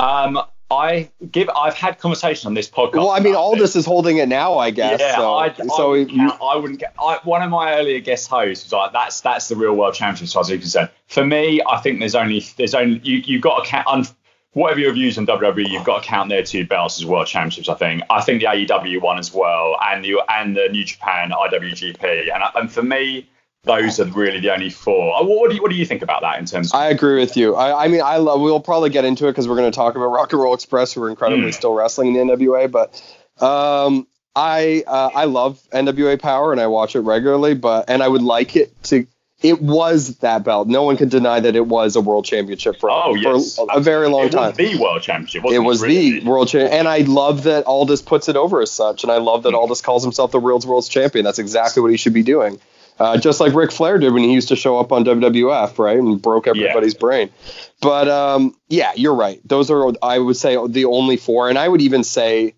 Um, 0.00 0.40
I 0.70 1.10
give. 1.30 1.48
I've 1.50 1.74
had 1.74 1.98
conversations 1.98 2.46
on 2.46 2.54
this 2.54 2.70
podcast. 2.70 2.94
Well, 2.94 3.10
I 3.10 3.18
mean, 3.20 3.34
all 3.34 3.56
this 3.56 3.74
is 3.74 3.84
holding 3.84 4.18
it 4.18 4.28
now, 4.28 4.56
I 4.58 4.70
guess. 4.70 5.00
Yeah, 5.00 5.16
so, 5.16 5.34
I, 5.34 5.52
so 5.52 5.86
I, 5.86 5.88
would 5.88 6.10
you- 6.12 6.16
count, 6.28 6.40
I 6.40 6.56
wouldn't 6.56 6.78
get. 6.78 6.94
I, 6.98 7.18
one 7.24 7.42
of 7.42 7.50
my 7.50 7.74
earlier 7.74 7.98
guest 8.00 8.28
hosts 8.30 8.64
was 8.66 8.72
like, 8.72 8.92
"That's 8.92 9.20
that's 9.20 9.48
the 9.48 9.56
real 9.56 9.74
world 9.74 9.94
championship." 9.94 10.24
As 10.28 10.32
far 10.32 10.40
as 10.42 10.50
I'm 10.50 10.60
concerned, 10.60 10.90
for 11.08 11.24
me, 11.26 11.60
I 11.68 11.80
think 11.80 11.98
there's 11.98 12.14
only 12.14 12.46
there's 12.56 12.74
only 12.74 13.00
you 13.02 13.16
you've 13.26 13.42
got 13.42 13.64
to 13.64 13.68
count. 13.70 14.14
Whatever 14.52 14.80
your 14.80 14.92
views 14.92 15.16
on 15.16 15.26
WWE, 15.28 15.68
you've 15.70 15.84
got 15.84 16.02
to 16.02 16.08
count 16.08 16.28
their 16.28 16.42
two 16.42 16.66
belts 16.66 16.98
as 16.98 17.06
world 17.06 17.28
championships. 17.28 17.68
I 17.68 17.74
think. 17.74 18.02
I 18.10 18.20
think 18.20 18.40
the 18.40 18.46
AEW 18.48 19.00
one 19.00 19.18
as 19.18 19.32
well, 19.32 19.76
and 19.80 20.04
the 20.04 20.20
and 20.28 20.56
the 20.56 20.68
New 20.68 20.84
Japan 20.84 21.30
IWGP, 21.30 22.34
and 22.34 22.42
and 22.56 22.72
for 22.72 22.82
me, 22.82 23.28
those 23.62 24.00
are 24.00 24.06
really 24.06 24.40
the 24.40 24.52
only 24.52 24.70
four. 24.70 25.14
Uh, 25.16 25.22
What, 25.22 25.38
what 25.38 25.50
do 25.50 25.56
you 25.56 25.62
what 25.62 25.70
do 25.70 25.76
you 25.76 25.86
think 25.86 26.02
about 26.02 26.22
that 26.22 26.38
in 26.40 26.46
terms? 26.46 26.72
of 26.72 26.80
I 26.80 26.88
agree 26.88 27.20
with 27.20 27.36
you. 27.36 27.54
I, 27.54 27.84
I 27.84 27.88
mean, 27.88 28.02
I 28.02 28.16
love. 28.16 28.40
We'll 28.40 28.58
probably 28.58 28.90
get 28.90 29.04
into 29.04 29.28
it 29.28 29.32
because 29.32 29.46
we're 29.46 29.54
going 29.56 29.70
to 29.70 29.76
talk 29.76 29.94
about 29.94 30.06
Rock 30.06 30.32
and 30.32 30.42
Roll 30.42 30.54
Express, 30.54 30.92
who 30.94 31.02
are 31.04 31.10
incredibly 31.10 31.50
Mm. 31.50 31.54
still 31.54 31.74
wrestling 31.74 32.16
in 32.16 32.26
the 32.26 32.34
NWA. 32.34 32.68
But 32.72 33.00
um, 33.44 34.06
I 34.34 34.82
uh, 34.86 35.10
I 35.14 35.24
love 35.26 35.60
NWA 35.72 36.20
Power 36.20 36.50
and 36.50 36.60
I 36.60 36.66
watch 36.66 36.96
it 36.96 37.00
regularly. 37.00 37.54
But 37.54 37.88
and 37.88 38.02
I 38.02 38.08
would 38.08 38.22
like 38.22 38.56
it 38.56 38.82
to. 38.84 39.06
It 39.42 39.62
was 39.62 40.16
that 40.18 40.44
belt. 40.44 40.68
No 40.68 40.82
one 40.82 40.98
can 40.98 41.08
deny 41.08 41.40
that 41.40 41.56
it 41.56 41.66
was 41.66 41.96
a 41.96 42.00
world 42.00 42.26
championship 42.26 42.78
for, 42.78 42.90
Oh 42.90 43.14
yes, 43.14 43.56
for 43.56 43.66
a 43.70 43.80
very 43.80 44.08
long 44.08 44.28
time. 44.28 44.50
it 44.50 44.56
time. 44.56 44.66
Was 44.66 44.72
the 44.72 44.82
world 44.82 45.02
championship. 45.02 45.44
It 45.46 45.58
was 45.60 45.82
really? 45.82 46.20
the 46.20 46.28
world 46.28 46.48
champion, 46.48 46.72
and 46.78 46.86
I 46.88 46.98
love 46.98 47.44
that 47.44 47.64
Aldis 47.66 48.02
puts 48.02 48.28
it 48.28 48.36
over 48.36 48.60
as 48.60 48.70
such, 48.70 49.02
and 49.02 49.10
I 49.10 49.16
love 49.16 49.44
that 49.44 49.54
Aldis 49.54 49.80
calls 49.80 50.02
himself 50.02 50.30
the 50.30 50.40
world's 50.40 50.66
world's 50.66 50.88
champion. 50.88 51.24
That's 51.24 51.38
exactly 51.38 51.80
what 51.80 51.90
he 51.90 51.96
should 51.96 52.12
be 52.12 52.22
doing, 52.22 52.60
uh, 52.98 53.16
just 53.16 53.40
like 53.40 53.54
Ric 53.54 53.72
Flair 53.72 53.96
did 53.96 54.12
when 54.12 54.24
he 54.24 54.34
used 54.34 54.48
to 54.48 54.56
show 54.56 54.78
up 54.78 54.92
on 54.92 55.04
WWF, 55.06 55.78
right, 55.78 55.98
and 55.98 56.20
broke 56.20 56.46
everybody's 56.46 56.94
brain. 56.94 57.30
But 57.80 58.08
um, 58.08 58.54
yeah, 58.68 58.92
you're 58.94 59.14
right. 59.14 59.40
Those 59.48 59.70
are, 59.70 59.92
I 60.02 60.18
would 60.18 60.36
say, 60.36 60.58
the 60.68 60.84
only 60.84 61.16
four, 61.16 61.48
and 61.48 61.58
I 61.58 61.66
would 61.66 61.80
even 61.80 62.04
say, 62.04 62.54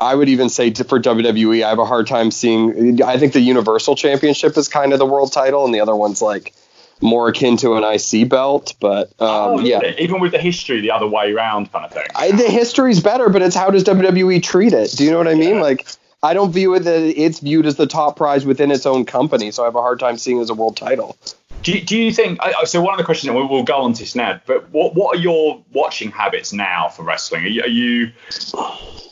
I 0.00 0.14
would 0.14 0.30
even 0.30 0.48
say 0.48 0.72
for 0.72 0.98
WWE, 0.98 1.62
I 1.62 1.68
have 1.68 1.78
a 1.78 1.84
hard 1.84 2.06
time 2.06 2.30
seeing. 2.30 3.02
I 3.02 3.18
think 3.18 3.34
the 3.34 3.40
Universal 3.40 3.96
Championship 3.96 4.56
is 4.56 4.66
kind 4.66 4.92
of 4.92 4.98
the 4.98 5.06
world 5.06 5.32
title, 5.32 5.66
and 5.66 5.74
the 5.74 5.80
other 5.80 5.94
one's 5.94 6.22
like 6.22 6.54
more 7.02 7.28
akin 7.28 7.56
to 7.58 7.74
an 7.74 7.84
IC 7.84 8.28
belt. 8.28 8.74
But 8.80 9.08
um, 9.20 9.28
Oh, 9.28 9.60
yeah. 9.60 9.80
Even 9.98 10.20
with 10.20 10.32
the 10.32 10.38
history 10.38 10.80
the 10.80 10.90
other 10.90 11.06
way 11.06 11.32
around, 11.32 11.70
kind 11.70 11.84
of 11.84 11.92
thing. 11.92 12.06
I, 12.14 12.30
the 12.30 12.50
history's 12.50 13.00
better, 13.00 13.28
but 13.28 13.42
it's 13.42 13.54
how 13.54 13.70
does 13.70 13.84
WWE 13.84 14.42
treat 14.42 14.72
it? 14.72 14.92
Do 14.96 15.04
you 15.04 15.10
know 15.10 15.18
what 15.18 15.28
I 15.28 15.34
mean? 15.34 15.56
Yeah. 15.56 15.62
Like, 15.62 15.86
I 16.22 16.34
don't 16.34 16.52
view 16.52 16.74
it 16.74 16.80
that 16.80 17.00
it's 17.00 17.40
viewed 17.40 17.66
as 17.66 17.76
the 17.76 17.86
top 17.86 18.16
prize 18.16 18.44
within 18.44 18.70
its 18.70 18.86
own 18.86 19.04
company, 19.04 19.50
so 19.50 19.62
I 19.62 19.66
have 19.66 19.76
a 19.76 19.80
hard 19.80 20.00
time 20.00 20.18
seeing 20.18 20.38
it 20.38 20.42
as 20.42 20.50
a 20.50 20.54
world 20.54 20.76
title. 20.76 21.16
Do 21.62 21.72
you, 21.72 21.80
do 21.82 21.96
you 21.96 22.12
think? 22.12 22.40
So 22.64 22.80
one 22.80 22.94
of 22.94 22.98
the 22.98 23.04
questions, 23.04 23.28
and 23.28 23.36
we'll, 23.36 23.48
we'll 23.48 23.62
go 23.64 23.82
on 23.82 23.92
to 23.92 23.98
this 24.00 24.14
now. 24.14 24.40
But 24.46 24.70
what 24.70 24.94
what 24.94 25.16
are 25.16 25.20
your 25.20 25.62
watching 25.72 26.10
habits 26.10 26.52
now 26.52 26.88
for 26.88 27.02
wrestling? 27.02 27.44
Are 27.44 27.48
you, 27.48 27.62
are 27.62 27.68
you 27.68 28.12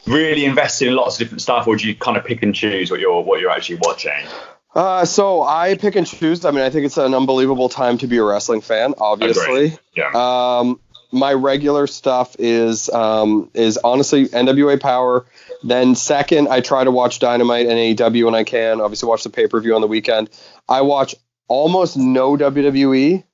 really 0.06 0.44
invested 0.44 0.88
in 0.88 0.96
lots 0.96 1.16
of 1.16 1.18
different 1.20 1.42
stuff, 1.42 1.66
or 1.66 1.76
do 1.76 1.87
you 1.87 1.94
kind 1.94 2.16
of 2.16 2.24
pick 2.24 2.42
and 2.42 2.54
choose 2.54 2.90
what 2.90 3.00
you're 3.00 3.20
what 3.22 3.40
you're 3.40 3.50
actually 3.50 3.78
watching? 3.82 4.26
Uh, 4.74 5.04
so 5.04 5.42
I 5.42 5.76
pick 5.76 5.96
and 5.96 6.06
choose. 6.06 6.44
I 6.44 6.50
mean, 6.50 6.61
I 6.61 6.70
think 6.70 6.87
it's 6.87 6.98
an 6.98 7.14
unbelievable 7.14 7.68
time 7.68 7.98
to 7.98 8.06
be 8.06 8.18
a 8.18 8.24
wrestling 8.24 8.61
fan. 8.61 8.94
Obviously, 8.98 9.76
Yeah. 9.96 10.11
um, 10.14 10.78
my 11.11 11.32
regular 11.32 11.87
stuff 11.87 12.37
is 12.38 12.88
um, 12.90 13.50
is 13.54 13.78
honestly 13.78 14.28
NWA 14.28 14.80
Power. 14.80 15.26
Then 15.64 15.94
second, 15.96 16.48
I 16.48 16.61
try 16.61 16.84
to 16.84 16.90
watch 16.90 17.18
Dynamite 17.18 17.66
and 17.66 17.76
AEW 17.98 18.26
when 18.26 18.34
I 18.34 18.44
can. 18.44 18.80
Obviously, 18.80 19.08
watch 19.08 19.24
the 19.24 19.30
pay 19.30 19.48
per 19.48 19.61
view 19.61 19.74
on 19.74 19.80
the 19.80 19.88
weekend. 19.88 20.30
I 20.68 20.82
watch 20.82 21.14
almost 21.48 21.96
no 21.96 22.37
WWE. 22.37 23.24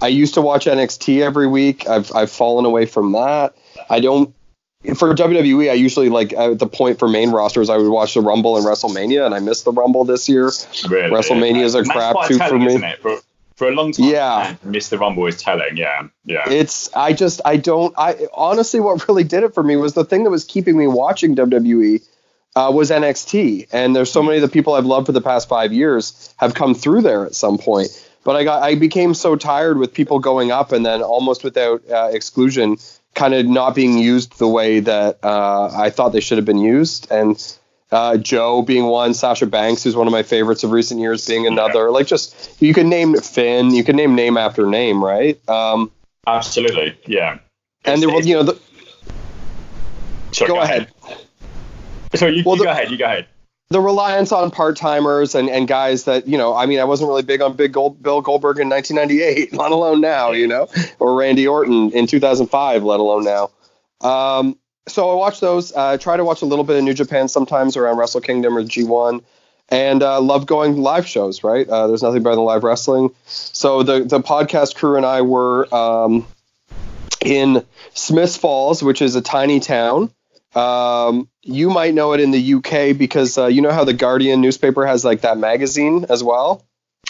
I 0.00 0.08
used 0.08 0.34
to 0.34 0.42
watch 0.42 0.66
NXT 0.66 1.22
every 1.22 1.46
week. 1.46 1.88
I've 1.88 2.14
I've 2.14 2.30
fallen 2.30 2.64
away 2.64 2.86
from 2.86 3.12
that. 3.12 3.54
I 3.88 4.00
don't. 4.00 4.34
For 4.96 5.14
WWE, 5.14 5.70
I 5.70 5.74
usually 5.74 6.08
like 6.08 6.32
at 6.32 6.58
the 6.58 6.66
point 6.66 6.98
for 6.98 7.06
main 7.06 7.30
rosters, 7.30 7.70
I 7.70 7.76
would 7.76 7.88
watch 7.88 8.14
the 8.14 8.20
Rumble 8.20 8.56
and 8.56 8.66
WrestleMania, 8.66 9.24
and 9.24 9.32
I 9.32 9.38
missed 9.38 9.64
the 9.64 9.70
Rumble 9.70 10.04
this 10.04 10.28
year. 10.28 10.50
really. 10.88 11.08
WrestleMania 11.08 11.62
is 11.62 11.76
a 11.76 11.84
quite 11.84 12.16
crapshoot 12.16 12.48
for 12.48 12.58
me. 12.58 12.94
For, 13.00 13.18
for 13.54 13.68
a 13.68 13.70
long 13.76 13.92
time, 13.92 14.06
Yeah. 14.06 14.56
Mr. 14.66 14.98
Rumble 14.98 15.24
is 15.28 15.40
telling. 15.40 15.76
Yeah, 15.76 16.08
yeah. 16.24 16.50
It's 16.50 16.92
I 16.96 17.12
just 17.12 17.40
I 17.44 17.58
don't 17.58 17.94
I 17.96 18.26
honestly 18.34 18.80
what 18.80 19.06
really 19.06 19.22
did 19.22 19.44
it 19.44 19.54
for 19.54 19.62
me 19.62 19.76
was 19.76 19.94
the 19.94 20.04
thing 20.04 20.24
that 20.24 20.30
was 20.30 20.42
keeping 20.44 20.76
me 20.76 20.88
watching 20.88 21.36
WWE 21.36 22.02
uh, 22.54 22.70
was 22.72 22.90
NXT, 22.90 23.68
and 23.72 23.96
there's 23.96 24.10
so 24.10 24.22
many 24.22 24.36
of 24.36 24.42
the 24.42 24.48
people 24.48 24.74
I've 24.74 24.86
loved 24.86 25.06
for 25.06 25.12
the 25.12 25.20
past 25.20 25.48
five 25.48 25.72
years 25.72 26.34
have 26.36 26.54
come 26.54 26.74
through 26.74 27.02
there 27.02 27.24
at 27.24 27.34
some 27.34 27.58
point. 27.58 27.88
But 28.24 28.36
I 28.36 28.44
got 28.44 28.62
I 28.62 28.74
became 28.74 29.14
so 29.14 29.36
tired 29.36 29.78
with 29.78 29.92
people 29.94 30.18
going 30.18 30.52
up 30.52 30.72
and 30.72 30.84
then 30.84 31.02
almost 31.02 31.42
without 31.44 31.82
uh, 31.90 32.10
exclusion, 32.12 32.76
kind 33.14 33.34
of 33.34 33.46
not 33.46 33.74
being 33.74 33.98
used 33.98 34.38
the 34.38 34.48
way 34.48 34.80
that 34.80 35.18
uh, 35.22 35.70
I 35.74 35.90
thought 35.90 36.10
they 36.10 36.20
should 36.20 36.38
have 36.38 36.46
been 36.46 36.58
used, 36.58 37.10
and. 37.10 37.58
Uh, 37.90 38.16
Joe 38.16 38.62
being 38.62 38.86
one, 38.86 39.12
Sasha 39.12 39.44
Banks, 39.44 39.84
who's 39.84 39.94
one 39.94 40.06
of 40.06 40.12
my 40.12 40.22
favorites 40.22 40.64
of 40.64 40.70
recent 40.70 40.98
years, 40.98 41.26
being 41.26 41.46
another. 41.46 41.90
Like, 41.90 42.06
just 42.06 42.34
you 42.58 42.72
can 42.72 42.88
name 42.88 43.14
Finn, 43.16 43.74
you 43.74 43.84
can 43.84 43.96
name 43.96 44.14
name 44.14 44.38
after 44.38 44.66
name, 44.66 45.04
right? 45.04 45.38
Um, 45.46 45.92
Absolutely. 46.26 46.96
Yeah. 47.06 47.40
and 47.84 48.02
there, 48.02 48.08
you 48.22 48.34
know, 48.34 48.44
the, 48.44 48.58
Sorry, 50.32 50.48
go 50.48 50.60
ahead. 50.60 50.91
So 52.16 52.26
you, 52.26 52.42
Well, 52.44 52.56
you 52.56 52.60
the- 52.60 52.64
go 52.66 52.70
ahead. 52.70 52.90
You 52.90 52.98
go 52.98 53.04
ahead. 53.06 53.26
the 53.70 53.80
reliance 53.80 54.32
on 54.32 54.50
part 54.50 54.76
timers 54.76 55.34
and, 55.34 55.48
and 55.48 55.66
guys 55.66 56.04
that 56.04 56.28
you 56.28 56.36
know, 56.36 56.54
I 56.54 56.66
mean, 56.66 56.78
I 56.78 56.84
wasn't 56.84 57.08
really 57.08 57.22
big 57.22 57.40
on 57.40 57.54
Big 57.56 57.72
Gold, 57.72 58.02
Bill 58.02 58.20
Goldberg 58.20 58.58
in 58.58 58.68
1998, 58.68 59.52
let 59.58 59.72
alone 59.72 60.00
now, 60.02 60.32
you 60.32 60.46
know, 60.46 60.68
or 60.98 61.14
Randy 61.14 61.46
Orton 61.46 61.90
in 61.92 62.06
2005, 62.06 62.82
let 62.84 63.00
alone 63.00 63.24
now. 63.24 63.50
Um, 64.06 64.58
so 64.88 65.10
I 65.10 65.14
watch 65.14 65.40
those. 65.40 65.72
Uh, 65.74 65.96
try 65.96 66.16
to 66.16 66.24
watch 66.24 66.42
a 66.42 66.44
little 66.44 66.64
bit 66.64 66.76
of 66.76 66.84
New 66.84 66.92
Japan 66.94 67.28
sometimes 67.28 67.76
around 67.76 67.96
Wrestle 67.98 68.20
Kingdom 68.20 68.58
or 68.58 68.62
G1, 68.62 69.22
and 69.68 70.02
uh, 70.02 70.20
love 70.20 70.44
going 70.46 70.76
live 70.76 71.06
shows. 71.06 71.42
Right, 71.44 71.66
uh, 71.68 71.86
there's 71.86 72.02
nothing 72.02 72.22
better 72.22 72.34
than 72.36 72.44
live 72.44 72.64
wrestling. 72.64 73.10
So 73.26 73.82
the 73.84 74.00
the 74.04 74.20
podcast 74.20 74.74
crew 74.74 74.96
and 74.96 75.06
I 75.06 75.22
were 75.22 75.72
um, 75.74 76.26
in 77.24 77.64
Smiths 77.94 78.36
Falls, 78.36 78.82
which 78.82 79.00
is 79.00 79.14
a 79.14 79.22
tiny 79.22 79.60
town. 79.60 80.10
Um, 80.54 81.28
you 81.42 81.70
might 81.70 81.94
know 81.94 82.12
it 82.12 82.20
in 82.20 82.30
the 82.30 82.54
UK 82.54 82.96
because 82.96 83.38
uh, 83.38 83.46
you 83.46 83.62
know 83.62 83.70
how 83.70 83.84
the 83.84 83.94
Guardian 83.94 84.40
newspaper 84.40 84.86
has 84.86 85.04
like 85.04 85.22
that 85.22 85.38
magazine 85.38 86.06
as 86.08 86.22
well. 86.22 86.64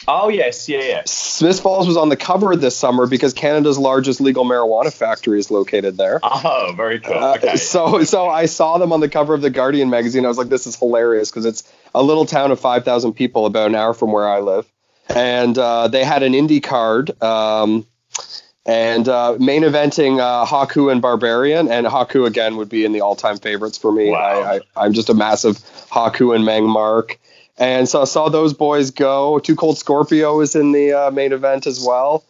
Oh 0.08 0.28
yes, 0.28 0.68
yeah, 0.68 0.80
yeah. 0.80 1.02
Smiths 1.06 1.60
Falls 1.60 1.86
was 1.86 1.96
on 1.96 2.08
the 2.08 2.16
cover 2.16 2.56
this 2.56 2.76
summer 2.76 3.06
because 3.06 3.34
Canada's 3.34 3.78
largest 3.78 4.20
legal 4.20 4.44
marijuana 4.44 4.92
factory 4.92 5.38
is 5.38 5.50
located 5.50 5.96
there. 5.96 6.18
Oh, 6.22 6.72
very 6.76 6.98
cool. 6.98 7.14
Uh, 7.14 7.36
Okay. 7.36 7.56
So, 7.56 8.02
so 8.02 8.28
I 8.28 8.46
saw 8.46 8.78
them 8.78 8.92
on 8.92 9.00
the 9.00 9.08
cover 9.08 9.34
of 9.34 9.42
the 9.42 9.50
Guardian 9.50 9.90
magazine. 9.90 10.24
I 10.24 10.28
was 10.28 10.38
like, 10.38 10.48
this 10.48 10.66
is 10.66 10.76
hilarious 10.76 11.30
because 11.30 11.44
it's 11.44 11.62
a 11.94 12.02
little 12.02 12.26
town 12.26 12.50
of 12.50 12.58
5,000 12.58 13.12
people 13.12 13.46
about 13.46 13.68
an 13.68 13.74
hour 13.76 13.94
from 13.94 14.10
where 14.12 14.26
I 14.28 14.40
live. 14.40 14.66
And 15.08 15.56
uh, 15.56 15.88
they 15.88 16.04
had 16.04 16.22
an 16.22 16.32
indie 16.32 16.62
card 16.62 17.22
um, 17.22 17.86
and 18.64 19.08
uh, 19.08 19.36
main 19.40 19.62
eventing 19.62 20.20
uh, 20.20 20.46
Haku 20.46 20.90
and 20.90 21.02
Barbarian. 21.02 21.68
And 21.68 21.86
Haku, 21.86 22.26
again, 22.26 22.56
would 22.56 22.68
be 22.68 22.84
in 22.84 22.92
the 22.92 23.00
all 23.00 23.16
time 23.16 23.38
favorites 23.38 23.78
for 23.78 23.92
me. 23.92 24.10
Wow. 24.10 24.18
I, 24.18 24.54
I, 24.54 24.60
I'm 24.76 24.92
just 24.92 25.08
a 25.08 25.14
massive 25.14 25.58
Haku 25.90 26.34
and 26.34 26.44
Meng 26.44 26.68
Mark. 26.68 27.18
And 27.58 27.88
so 27.88 28.02
I 28.02 28.04
saw 28.04 28.28
those 28.28 28.54
boys 28.54 28.90
go. 28.90 29.38
Too 29.38 29.56
Cold 29.56 29.78
Scorpio 29.78 30.40
is 30.40 30.54
in 30.54 30.72
the 30.72 30.92
uh, 30.92 31.10
main 31.10 31.32
event 31.32 31.66
as 31.66 31.84
well. 31.84 32.24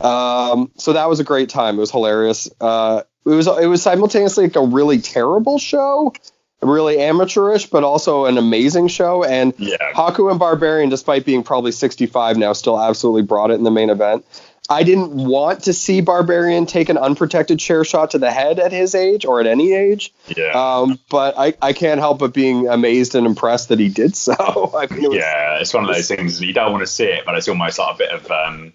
Um, 0.00 0.70
so 0.76 0.92
that 0.92 1.08
was 1.08 1.20
a 1.20 1.24
great 1.24 1.48
time. 1.48 1.76
It 1.76 1.80
was 1.80 1.90
hilarious. 1.90 2.50
Uh, 2.60 3.02
it 3.24 3.30
was 3.30 3.46
it 3.46 3.66
was 3.66 3.82
simultaneously 3.82 4.44
like 4.44 4.56
a 4.56 4.64
really 4.64 5.00
terrible 5.00 5.58
show, 5.58 6.12
really 6.60 7.00
amateurish, 7.00 7.66
but 7.66 7.82
also 7.82 8.26
an 8.26 8.38
amazing 8.38 8.88
show. 8.88 9.24
And 9.24 9.54
yeah. 9.58 9.76
Haku 9.94 10.30
and 10.30 10.38
Barbarian, 10.38 10.90
despite 10.90 11.24
being 11.24 11.42
probably 11.42 11.72
65 11.72 12.36
now, 12.36 12.52
still 12.52 12.80
absolutely 12.80 13.22
brought 13.22 13.50
it 13.50 13.54
in 13.54 13.64
the 13.64 13.70
main 13.70 13.90
event. 13.90 14.24
I 14.68 14.82
didn't 14.82 15.12
want 15.12 15.64
to 15.64 15.72
see 15.72 16.00
Barbarian 16.00 16.66
take 16.66 16.88
an 16.88 16.98
unprotected 16.98 17.58
chair 17.58 17.84
shot 17.84 18.12
to 18.12 18.18
the 18.18 18.30
head 18.30 18.58
at 18.58 18.72
his 18.72 18.94
age 18.94 19.24
or 19.24 19.40
at 19.40 19.46
any 19.46 19.72
age. 19.72 20.12
Yeah. 20.36 20.50
Um, 20.54 20.98
but 21.08 21.34
I, 21.38 21.54
I 21.62 21.72
can't 21.72 22.00
help 22.00 22.18
but 22.18 22.34
being 22.34 22.68
amazed 22.68 23.14
and 23.14 23.26
impressed 23.26 23.68
that 23.68 23.78
he 23.78 23.88
did 23.88 24.16
so. 24.16 24.34
I 24.76 24.92
mean, 24.92 25.04
it 25.04 25.08
was, 25.08 25.18
yeah, 25.18 25.58
it's 25.58 25.72
one 25.72 25.84
of 25.84 25.94
those 25.94 26.08
things 26.08 26.40
you 26.40 26.52
don't 26.52 26.72
want 26.72 26.82
to 26.82 26.86
see 26.86 27.04
it, 27.04 27.24
but 27.24 27.36
it's 27.36 27.48
almost 27.48 27.78
like 27.78 27.94
a 27.94 27.98
bit 27.98 28.10
of 28.10 28.30
um, 28.30 28.72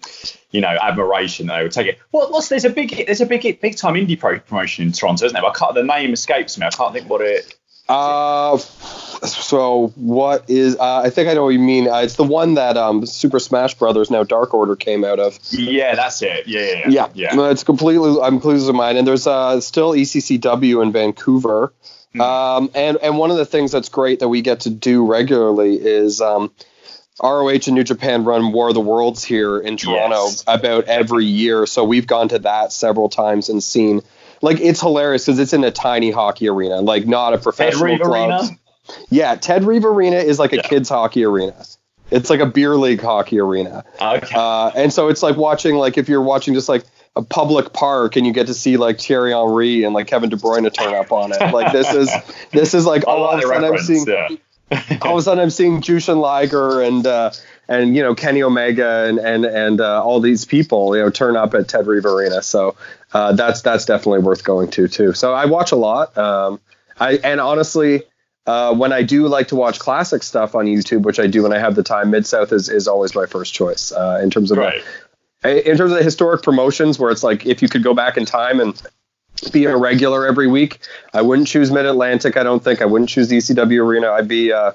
you 0.50 0.60
know 0.60 0.68
admiration 0.68 1.46
that 1.48 1.56
they 1.56 1.62
would 1.62 1.72
take 1.72 1.86
it. 1.88 1.98
Well, 2.12 2.30
what's 2.30 2.48
there's 2.48 2.64
a 2.64 2.70
big 2.70 3.06
there's 3.06 3.20
a 3.20 3.26
big 3.26 3.60
big 3.60 3.76
time 3.76 3.94
indie 3.94 4.18
pro 4.18 4.38
promotion 4.38 4.86
in 4.86 4.92
Toronto, 4.92 5.26
isn't 5.26 5.34
there? 5.34 5.44
I 5.44 5.52
can't, 5.52 5.74
the 5.74 5.82
name 5.82 6.12
escapes 6.12 6.56
me. 6.58 6.66
I 6.66 6.70
can't 6.70 6.92
think 6.94 7.08
what 7.08 7.20
it. 7.20 7.54
Uh, 7.92 8.58
so 9.26 9.88
what 9.96 10.48
is? 10.48 10.76
Uh, 10.76 11.02
I 11.04 11.10
think 11.10 11.28
I 11.28 11.34
know 11.34 11.44
what 11.44 11.50
you 11.50 11.58
mean. 11.58 11.88
Uh, 11.88 11.98
it's 11.98 12.16
the 12.16 12.24
one 12.24 12.54
that 12.54 12.76
um, 12.76 13.06
Super 13.06 13.38
Smash 13.38 13.74
Brothers 13.74 14.10
now 14.10 14.24
Dark 14.24 14.54
Order 14.54 14.76
came 14.76 15.04
out 15.04 15.20
of. 15.20 15.38
Yeah, 15.50 15.94
that's 15.94 16.22
it. 16.22 16.46
Yeah, 16.46 16.60
yeah, 16.60 16.88
yeah. 16.88 17.08
yeah. 17.14 17.34
No, 17.34 17.50
it's 17.50 17.64
completely. 17.64 18.20
I'm 18.20 18.40
with 18.40 18.74
mine. 18.74 18.96
And 18.96 19.06
there's 19.06 19.26
uh, 19.26 19.60
still 19.60 19.92
ECCW 19.92 20.82
in 20.82 20.92
Vancouver. 20.92 21.72
Mm. 22.14 22.20
Um, 22.20 22.70
and 22.74 22.98
and 22.98 23.18
one 23.18 23.30
of 23.30 23.36
the 23.36 23.46
things 23.46 23.72
that's 23.72 23.88
great 23.88 24.20
that 24.20 24.28
we 24.28 24.42
get 24.42 24.60
to 24.60 24.70
do 24.70 25.06
regularly 25.06 25.74
is 25.74 26.20
um, 26.20 26.50
ROH 27.22 27.48
and 27.48 27.74
New 27.74 27.84
Japan 27.84 28.24
run 28.24 28.52
War 28.52 28.68
of 28.68 28.74
the 28.74 28.80
Worlds 28.80 29.24
here 29.24 29.58
in 29.58 29.76
Toronto 29.76 30.24
yes. 30.24 30.44
about 30.46 30.84
every 30.84 31.24
year. 31.24 31.66
So 31.66 31.84
we've 31.84 32.06
gone 32.06 32.28
to 32.28 32.40
that 32.40 32.72
several 32.72 33.08
times 33.08 33.48
and 33.48 33.62
seen 33.62 34.02
like 34.42 34.60
it's 34.60 34.80
hilarious 34.80 35.24
because 35.24 35.38
it's 35.38 35.52
in 35.52 35.64
a 35.64 35.70
tiny 35.70 36.10
hockey 36.10 36.48
arena, 36.48 36.80
like 36.80 37.06
not 37.06 37.32
a 37.32 37.38
professional 37.38 37.98
club. 37.98 38.30
Arena? 38.30 38.58
Yeah, 39.08 39.36
Ted 39.36 39.64
Reeve 39.64 39.84
Arena 39.84 40.16
is 40.16 40.38
like 40.38 40.52
a 40.52 40.56
yeah. 40.56 40.62
kids 40.62 40.88
hockey 40.88 41.24
arena. 41.24 41.54
It's 42.10 42.28
like 42.28 42.40
a 42.40 42.46
beer 42.46 42.76
league 42.76 43.00
hockey 43.00 43.38
arena. 43.38 43.84
Okay. 44.00 44.34
Uh, 44.34 44.70
and 44.74 44.92
so 44.92 45.08
it's 45.08 45.22
like 45.22 45.36
watching 45.36 45.76
like 45.76 45.96
if 45.96 46.08
you're 46.08 46.20
watching 46.20 46.52
just 46.52 46.68
like 46.68 46.84
a 47.16 47.22
public 47.22 47.72
park 47.72 48.16
and 48.16 48.26
you 48.26 48.32
get 48.32 48.48
to 48.48 48.54
see 48.54 48.76
like 48.76 49.00
Thierry 49.00 49.32
Henry 49.32 49.84
and 49.84 49.94
like 49.94 50.08
Kevin 50.08 50.28
De 50.28 50.36
Bruyne 50.36 50.70
turn 50.72 50.94
up 50.94 51.12
on 51.12 51.32
it. 51.32 51.52
Like 51.52 51.72
this 51.72 51.90
is 51.92 52.10
this 52.50 52.74
is 52.74 52.84
like 52.84 53.06
all 53.06 53.24
of 53.24 53.38
a 53.38 53.42
sudden 53.42 53.64
I'm 53.64 53.78
seeing 53.78 54.06
yeah. 54.06 54.28
all 55.02 55.12
of 55.12 55.18
a 55.18 55.22
sudden 55.22 55.42
I'm 55.42 55.50
seeing 55.50 55.80
Jushin 55.80 56.20
Liger 56.20 56.82
and 56.82 57.06
uh, 57.06 57.30
and 57.68 57.94
you 57.96 58.02
know 58.02 58.14
Kenny 58.14 58.42
Omega 58.42 59.06
and 59.08 59.18
and 59.18 59.44
and 59.44 59.80
uh, 59.80 60.02
all 60.02 60.20
these 60.20 60.44
people 60.44 60.96
you 60.96 61.02
know 61.02 61.10
turn 61.10 61.36
up 61.36 61.54
at 61.54 61.68
Ted 61.68 61.86
Reeve 61.86 62.06
Arena. 62.06 62.42
So 62.42 62.76
uh, 63.12 63.32
that's 63.32 63.62
that's 63.62 63.84
definitely 63.84 64.20
worth 64.20 64.44
going 64.44 64.70
to 64.70 64.88
too. 64.88 65.12
So 65.12 65.32
I 65.32 65.46
watch 65.46 65.72
a 65.72 65.76
lot. 65.76 66.16
Um, 66.16 66.60
I 66.98 67.18
and 67.22 67.40
honestly, 67.40 68.02
uh, 68.46 68.74
when 68.74 68.92
I 68.92 69.02
do 69.02 69.28
like 69.28 69.48
to 69.48 69.56
watch 69.56 69.78
classic 69.78 70.22
stuff 70.22 70.54
on 70.54 70.66
YouTube, 70.66 71.02
which 71.02 71.20
I 71.20 71.26
do 71.26 71.42
when 71.42 71.52
I 71.52 71.58
have 71.58 71.74
the 71.74 71.82
time, 71.82 72.10
Mid 72.10 72.26
South 72.26 72.52
is, 72.52 72.68
is 72.68 72.88
always 72.88 73.14
my 73.14 73.26
first 73.26 73.54
choice 73.54 73.92
uh, 73.92 74.20
in 74.22 74.30
terms 74.30 74.50
of 74.50 74.58
right. 74.58 74.82
the, 75.42 75.70
in 75.70 75.76
terms 75.76 75.92
of 75.92 75.98
the 75.98 76.04
historic 76.04 76.42
promotions, 76.42 76.98
where 76.98 77.10
it's 77.10 77.22
like 77.22 77.46
if 77.46 77.62
you 77.62 77.68
could 77.68 77.84
go 77.84 77.94
back 77.94 78.16
in 78.16 78.24
time 78.24 78.60
and 78.60 78.80
be 79.52 79.64
a 79.66 79.76
regular 79.76 80.26
every 80.26 80.46
week, 80.46 80.80
I 81.12 81.22
wouldn't 81.22 81.48
choose 81.48 81.70
Mid 81.70 81.86
Atlantic. 81.86 82.36
I 82.36 82.42
don't 82.42 82.62
think 82.62 82.82
I 82.82 82.86
wouldn't 82.86 83.10
choose 83.10 83.28
the 83.28 83.38
ECW 83.38 83.84
Arena. 83.84 84.10
I'd 84.10 84.28
be 84.28 84.52
uh, 84.52 84.72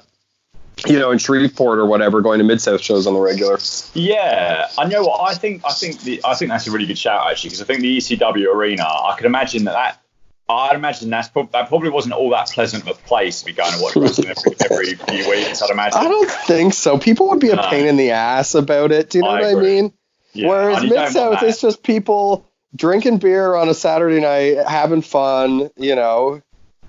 you 0.86 0.98
know, 0.98 1.10
in 1.10 1.18
Shreveport 1.18 1.78
or 1.78 1.86
whatever, 1.86 2.20
going 2.20 2.38
to 2.38 2.44
Mid 2.44 2.60
South 2.60 2.80
shows 2.80 3.06
on 3.06 3.14
the 3.14 3.20
regular. 3.20 3.58
Yeah, 3.94 4.68
I 4.78 4.86
know 4.86 5.02
what 5.02 5.30
I 5.30 5.34
think. 5.34 5.62
I 5.64 5.72
think 5.72 6.00
the 6.00 6.20
I 6.24 6.34
think 6.34 6.50
that's 6.50 6.66
a 6.66 6.70
really 6.70 6.86
good 6.86 6.98
shout 6.98 7.30
actually 7.30 7.50
because 7.50 7.62
I 7.62 7.64
think 7.64 7.80
the 7.80 7.96
ECW 7.98 8.54
arena. 8.54 8.84
I 8.84 9.14
could 9.16 9.26
imagine 9.26 9.64
that 9.64 9.72
that 9.72 10.00
I'd 10.48 10.76
imagine 10.76 11.10
that's 11.10 11.28
pro- 11.28 11.48
that 11.52 11.68
probably 11.68 11.90
wasn't 11.90 12.14
all 12.14 12.30
that 12.30 12.48
pleasant 12.48 12.82
of 12.84 12.88
a 12.88 12.94
place 12.94 13.40
to 13.40 13.46
be 13.46 13.52
going 13.52 13.72
to 13.72 13.82
watch 13.82 13.96
wrestling 13.96 14.28
every, 14.28 14.56
every 14.70 14.94
few 14.94 15.30
weeks. 15.30 15.60
I'd 15.60 15.70
imagine. 15.70 16.00
I 16.00 16.04
don't 16.04 16.30
think 16.30 16.72
so. 16.74 16.98
People 16.98 17.28
would 17.28 17.40
be 17.40 17.50
a 17.50 17.56
pain 17.56 17.84
uh, 17.84 17.90
in 17.90 17.96
the 17.96 18.12
ass 18.12 18.54
about 18.54 18.90
it. 18.90 19.10
Do 19.10 19.18
you 19.18 19.24
know 19.24 19.30
I 19.30 19.40
what 19.40 19.52
agree. 19.52 19.78
I 19.78 19.82
mean? 19.82 19.92
Yeah. 20.32 20.48
Whereas 20.48 20.82
Mid 20.84 21.08
South 21.10 21.42
is 21.42 21.60
just 21.60 21.82
people 21.82 22.48
drinking 22.74 23.18
beer 23.18 23.54
on 23.54 23.68
a 23.68 23.74
Saturday 23.74 24.20
night, 24.20 24.66
having 24.66 25.02
fun. 25.02 25.70
You 25.76 25.96
know, 25.96 26.40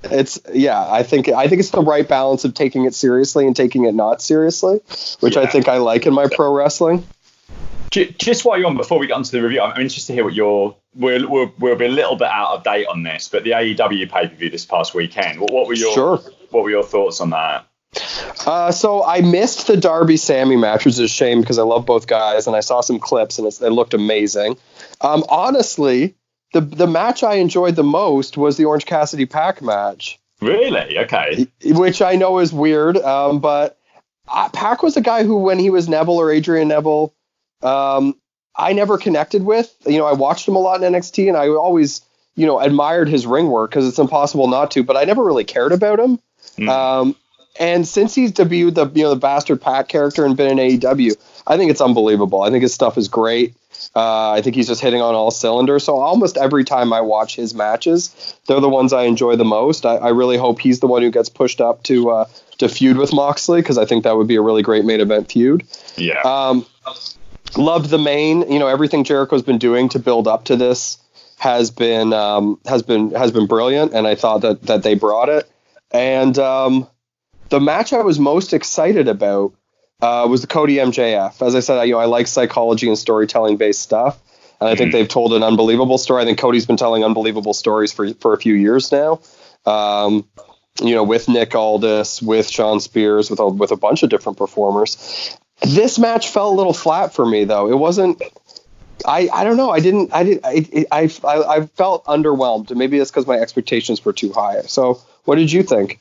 it's 0.03 0.39
yeah. 0.53 0.79
I 0.89 1.03
think 1.03 1.29
I 1.29 1.47
think 1.47 1.59
it's 1.59 1.71
the 1.71 1.81
right 1.81 2.07
balance 2.07 2.45
of 2.45 2.53
taking 2.53 2.85
it 2.85 2.95
seriously 2.95 3.45
and 3.45 3.55
taking 3.55 3.85
it 3.85 3.93
not 3.93 4.21
seriously, 4.21 4.79
which 5.19 5.35
yeah. 5.35 5.41
I 5.41 5.45
think 5.45 5.67
I 5.67 5.77
like 5.77 6.05
in 6.05 6.13
my 6.13 6.27
pro 6.27 6.53
wrestling. 6.53 7.05
Just 7.91 8.45
while 8.45 8.59
you're 8.59 8.67
on, 8.67 8.77
before 8.77 8.99
we 8.99 9.07
get 9.07 9.13
onto 9.13 9.31
the 9.31 9.41
review, 9.41 9.61
I'm 9.61 9.81
interested 9.81 10.07
to 10.07 10.13
hear 10.13 10.23
what 10.23 10.35
your 10.35 10.75
we'll, 10.93 11.27
we'll, 11.27 11.51
we'll 11.57 11.75
be 11.75 11.85
a 11.85 11.89
little 11.89 12.15
bit 12.15 12.27
out 12.27 12.55
of 12.55 12.63
date 12.63 12.85
on 12.85 13.01
this, 13.01 13.27
but 13.27 13.43
the 13.43 13.51
AEW 13.51 14.11
pay 14.11 14.27
per 14.27 14.35
view 14.35 14.49
this 14.49 14.65
past 14.65 14.93
weekend. 14.93 15.39
What, 15.39 15.51
what, 15.51 15.67
were 15.67 15.73
your 15.73 15.93
sure. 15.93 16.17
what 16.51 16.63
were 16.63 16.69
your 16.69 16.83
thoughts 16.83 17.19
on 17.19 17.31
that? 17.31 17.65
Uh, 18.45 18.71
so 18.71 19.03
I 19.03 19.21
missed 19.21 19.65
the 19.65 19.75
Darby 19.75 20.17
Sammy 20.17 20.55
match, 20.55 20.85
which 20.85 20.93
is 20.93 20.99
a 20.99 21.07
shame 21.07 21.41
because 21.41 21.57
I 21.57 21.63
love 21.63 21.87
both 21.87 22.05
guys, 22.05 22.45
and 22.45 22.55
I 22.55 22.59
saw 22.59 22.81
some 22.81 22.99
clips 22.99 23.39
and 23.39 23.47
it 23.47 23.71
looked 23.71 23.95
amazing. 23.95 24.57
Um, 25.01 25.23
honestly, 25.27 26.13
the 26.53 26.61
the 26.61 26.87
match 26.87 27.23
I 27.23 27.35
enjoyed 27.35 27.75
the 27.75 27.83
most 27.83 28.37
was 28.37 28.57
the 28.57 28.65
Orange 28.65 28.85
Cassidy 28.85 29.25
PAC 29.25 29.61
match. 29.61 30.19
Really? 30.41 30.97
Okay. 30.99 31.47
Which 31.65 32.01
I 32.01 32.15
know 32.15 32.39
is 32.39 32.53
weird, 32.53 32.97
um, 32.97 33.39
but 33.39 33.77
uh, 34.27 34.49
PAC 34.49 34.83
was 34.83 34.95
a 34.95 35.01
guy 35.01 35.23
who, 35.23 35.37
when 35.37 35.59
he 35.59 35.69
was 35.69 35.89
Neville 35.89 36.17
or 36.17 36.31
Adrian 36.31 36.69
Neville, 36.69 37.13
um, 37.61 38.15
I 38.55 38.73
never 38.73 38.97
connected 38.97 39.43
with. 39.43 39.73
You 39.85 39.97
know, 39.97 40.05
I 40.05 40.13
watched 40.13 40.47
him 40.47 40.55
a 40.55 40.59
lot 40.59 40.81
in 40.81 40.93
NXT, 40.93 41.27
and 41.27 41.37
I 41.37 41.49
always, 41.49 42.01
you 42.35 42.45
know, 42.45 42.59
admired 42.59 43.09
his 43.09 43.25
ring 43.25 43.49
work 43.49 43.71
because 43.71 43.87
it's 43.87 43.99
impossible 43.99 44.47
not 44.47 44.71
to. 44.71 44.83
But 44.83 44.97
I 44.97 45.03
never 45.03 45.23
really 45.23 45.43
cared 45.43 45.71
about 45.71 45.99
him. 45.99 46.19
Mm. 46.57 46.69
Um, 46.69 47.15
and 47.59 47.87
since 47.87 48.15
he's 48.15 48.31
debuted 48.31 48.75
the 48.75 48.89
you 48.93 49.03
know 49.03 49.09
the 49.09 49.19
bastard 49.19 49.61
PAC 49.61 49.89
character 49.89 50.25
and 50.25 50.37
been 50.37 50.57
in 50.57 50.79
AEW, 50.79 51.15
I 51.45 51.57
think 51.57 51.71
it's 51.71 51.81
unbelievable. 51.81 52.41
I 52.41 52.49
think 52.49 52.61
his 52.61 52.73
stuff 52.73 52.97
is 52.97 53.07
great. 53.07 53.55
Uh, 53.95 54.31
I 54.31 54.41
think 54.41 54.55
he's 54.55 54.67
just 54.67 54.81
hitting 54.81 55.01
on 55.01 55.15
all 55.15 55.31
cylinders. 55.31 55.83
So 55.83 55.97
almost 55.97 56.37
every 56.37 56.63
time 56.63 56.93
I 56.93 57.01
watch 57.01 57.35
his 57.35 57.55
matches, 57.55 58.35
they're 58.47 58.59
the 58.59 58.69
ones 58.69 58.93
I 58.93 59.03
enjoy 59.03 59.35
the 59.35 59.45
most. 59.45 59.85
I, 59.85 59.95
I 59.95 60.09
really 60.09 60.37
hope 60.37 60.59
he's 60.59 60.79
the 60.79 60.87
one 60.87 61.01
who 61.01 61.09
gets 61.09 61.29
pushed 61.29 61.59
up 61.59 61.83
to 61.83 62.11
uh, 62.11 62.25
to 62.59 62.69
feud 62.69 62.97
with 62.97 63.13
Moxley 63.13 63.61
because 63.61 63.77
I 63.77 63.85
think 63.85 64.03
that 64.03 64.15
would 64.15 64.27
be 64.27 64.35
a 64.35 64.41
really 64.41 64.61
great 64.61 64.85
main 64.85 65.01
event 65.01 65.31
feud. 65.31 65.65
Yeah. 65.97 66.21
Um, 66.21 66.65
loved 67.57 67.89
the 67.89 67.97
main. 67.97 68.51
You 68.51 68.59
know, 68.59 68.67
everything 68.67 69.03
Jericho's 69.03 69.41
been 69.41 69.57
doing 69.57 69.89
to 69.89 69.99
build 69.99 70.27
up 70.27 70.45
to 70.45 70.55
this 70.55 70.97
has 71.37 71.71
been 71.71 72.13
um, 72.13 72.59
has 72.65 72.83
been 72.83 73.11
has 73.11 73.31
been 73.31 73.47
brilliant, 73.47 73.93
and 73.93 74.05
I 74.05 74.15
thought 74.15 74.41
that 74.41 74.61
that 74.63 74.83
they 74.83 74.93
brought 74.93 75.29
it. 75.29 75.49
And 75.91 76.37
um, 76.37 76.87
the 77.49 77.59
match 77.59 77.93
I 77.93 78.01
was 78.01 78.19
most 78.19 78.53
excited 78.53 79.07
about 79.07 79.53
uh, 80.01 80.27
was 80.29 80.41
the 80.41 80.47
Cody 80.47 80.75
MJF. 80.75 81.45
As 81.45 81.55
I 81.55 81.59
said, 81.59 81.77
I, 81.77 81.83
you 81.85 81.93
know, 81.93 81.99
I 81.99 82.05
like 82.05 82.27
psychology 82.27 82.87
and 82.87 82.97
storytelling 82.97 83.57
based 83.57 83.81
stuff, 83.81 84.19
and 84.59 84.69
I 84.69 84.75
think 84.75 84.89
mm-hmm. 84.89 84.97
they've 84.97 85.07
told 85.07 85.33
an 85.33 85.43
unbelievable 85.43 85.97
story. 85.97 86.21
I 86.21 86.25
think 86.25 86.39
Cody's 86.39 86.65
been 86.65 86.77
telling 86.77 87.03
unbelievable 87.03 87.53
stories 87.53 87.91
for 87.91 88.13
for 88.15 88.33
a 88.33 88.37
few 88.37 88.53
years 88.53 88.91
now. 88.91 89.19
Um, 89.65 90.27
you 90.81 90.95
know, 90.95 91.03
with 91.03 91.27
Nick 91.27 91.55
Aldis, 91.55 92.21
with 92.21 92.49
Shawn 92.49 92.79
Spears, 92.79 93.29
with 93.29 93.39
a, 93.39 93.47
with 93.47 93.71
a 93.71 93.75
bunch 93.75 94.03
of 94.03 94.09
different 94.09 94.37
performers, 94.37 95.37
this 95.61 95.99
match 95.99 96.29
fell 96.29 96.49
a 96.49 96.55
little 96.55 96.73
flat 96.73 97.13
for 97.13 97.25
me, 97.25 97.43
though. 97.43 97.69
It 97.69 97.77
wasn't. 97.77 98.21
I, 99.05 99.29
I 99.33 99.43
don't 99.43 99.57
know. 99.57 99.69
I 99.69 99.79
didn't. 99.79 100.13
I 100.13 100.23
did. 100.23 100.39
I 100.43 100.85
I, 100.91 101.09
I 101.23 101.65
felt 101.65 102.05
underwhelmed. 102.05 102.75
Maybe 102.75 102.99
it's 102.99 103.11
because 103.11 103.27
my 103.27 103.37
expectations 103.37 104.03
were 104.03 104.13
too 104.13 104.31
high. 104.31 104.61
So, 104.63 105.01
what 105.25 105.35
did 105.35 105.51
you 105.51 105.63
think? 105.63 105.99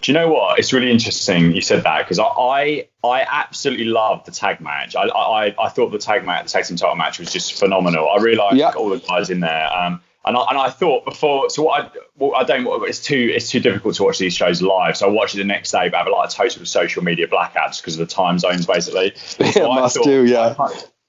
Do 0.00 0.12
you 0.12 0.14
know 0.14 0.28
what? 0.28 0.58
It's 0.58 0.72
really 0.72 0.90
interesting 0.90 1.52
you 1.52 1.62
said 1.62 1.84
that 1.84 1.98
because 2.04 2.18
I, 2.18 2.88
I 3.04 3.26
absolutely 3.28 3.86
love 3.86 4.24
the 4.24 4.32
tag 4.32 4.60
match. 4.60 4.96
I 4.96 5.02
I, 5.04 5.54
I 5.58 5.68
thought 5.68 5.92
the 5.92 5.98
tag 5.98 6.24
match, 6.24 6.46
the 6.46 6.50
tag 6.50 6.64
team 6.64 6.76
title 6.76 6.96
match 6.96 7.18
was 7.18 7.32
just 7.32 7.58
phenomenal. 7.58 8.08
I 8.08 8.20
really 8.20 8.36
liked 8.36 8.56
yeah. 8.56 8.70
all 8.70 8.88
the 8.88 8.98
guys 8.98 9.30
in 9.30 9.40
there. 9.40 9.72
Um, 9.72 10.00
and 10.24 10.36
I, 10.36 10.44
and 10.50 10.58
I 10.58 10.68
thought 10.68 11.06
before, 11.06 11.48
so 11.48 11.62
what 11.62 11.82
I, 11.82 11.90
well, 12.18 12.34
I 12.34 12.44
don't, 12.44 12.66
it's 12.86 13.02
too, 13.02 13.32
it's 13.34 13.48
too 13.48 13.60
difficult 13.60 13.94
to 13.96 14.02
watch 14.02 14.18
these 14.18 14.34
shows 14.34 14.60
live. 14.60 14.96
So 14.96 15.06
I 15.06 15.10
watch 15.10 15.34
it 15.34 15.38
the 15.38 15.44
next 15.44 15.70
day, 15.70 15.88
but 15.88 15.94
I 15.94 15.98
have 15.98 16.06
a 16.08 16.10
lot 16.10 16.26
of 16.26 16.34
total 16.34 16.66
social 16.66 17.02
media 17.02 17.26
blackouts 17.26 17.80
because 17.80 17.98
of 17.98 18.06
the 18.06 18.14
time 18.14 18.38
zones, 18.38 18.66
basically. 18.66 19.14
So 19.40 19.44
yeah, 19.44 19.74
must 19.80 19.96
thought, 19.96 20.04
do, 20.04 20.26
yeah. 20.26 20.54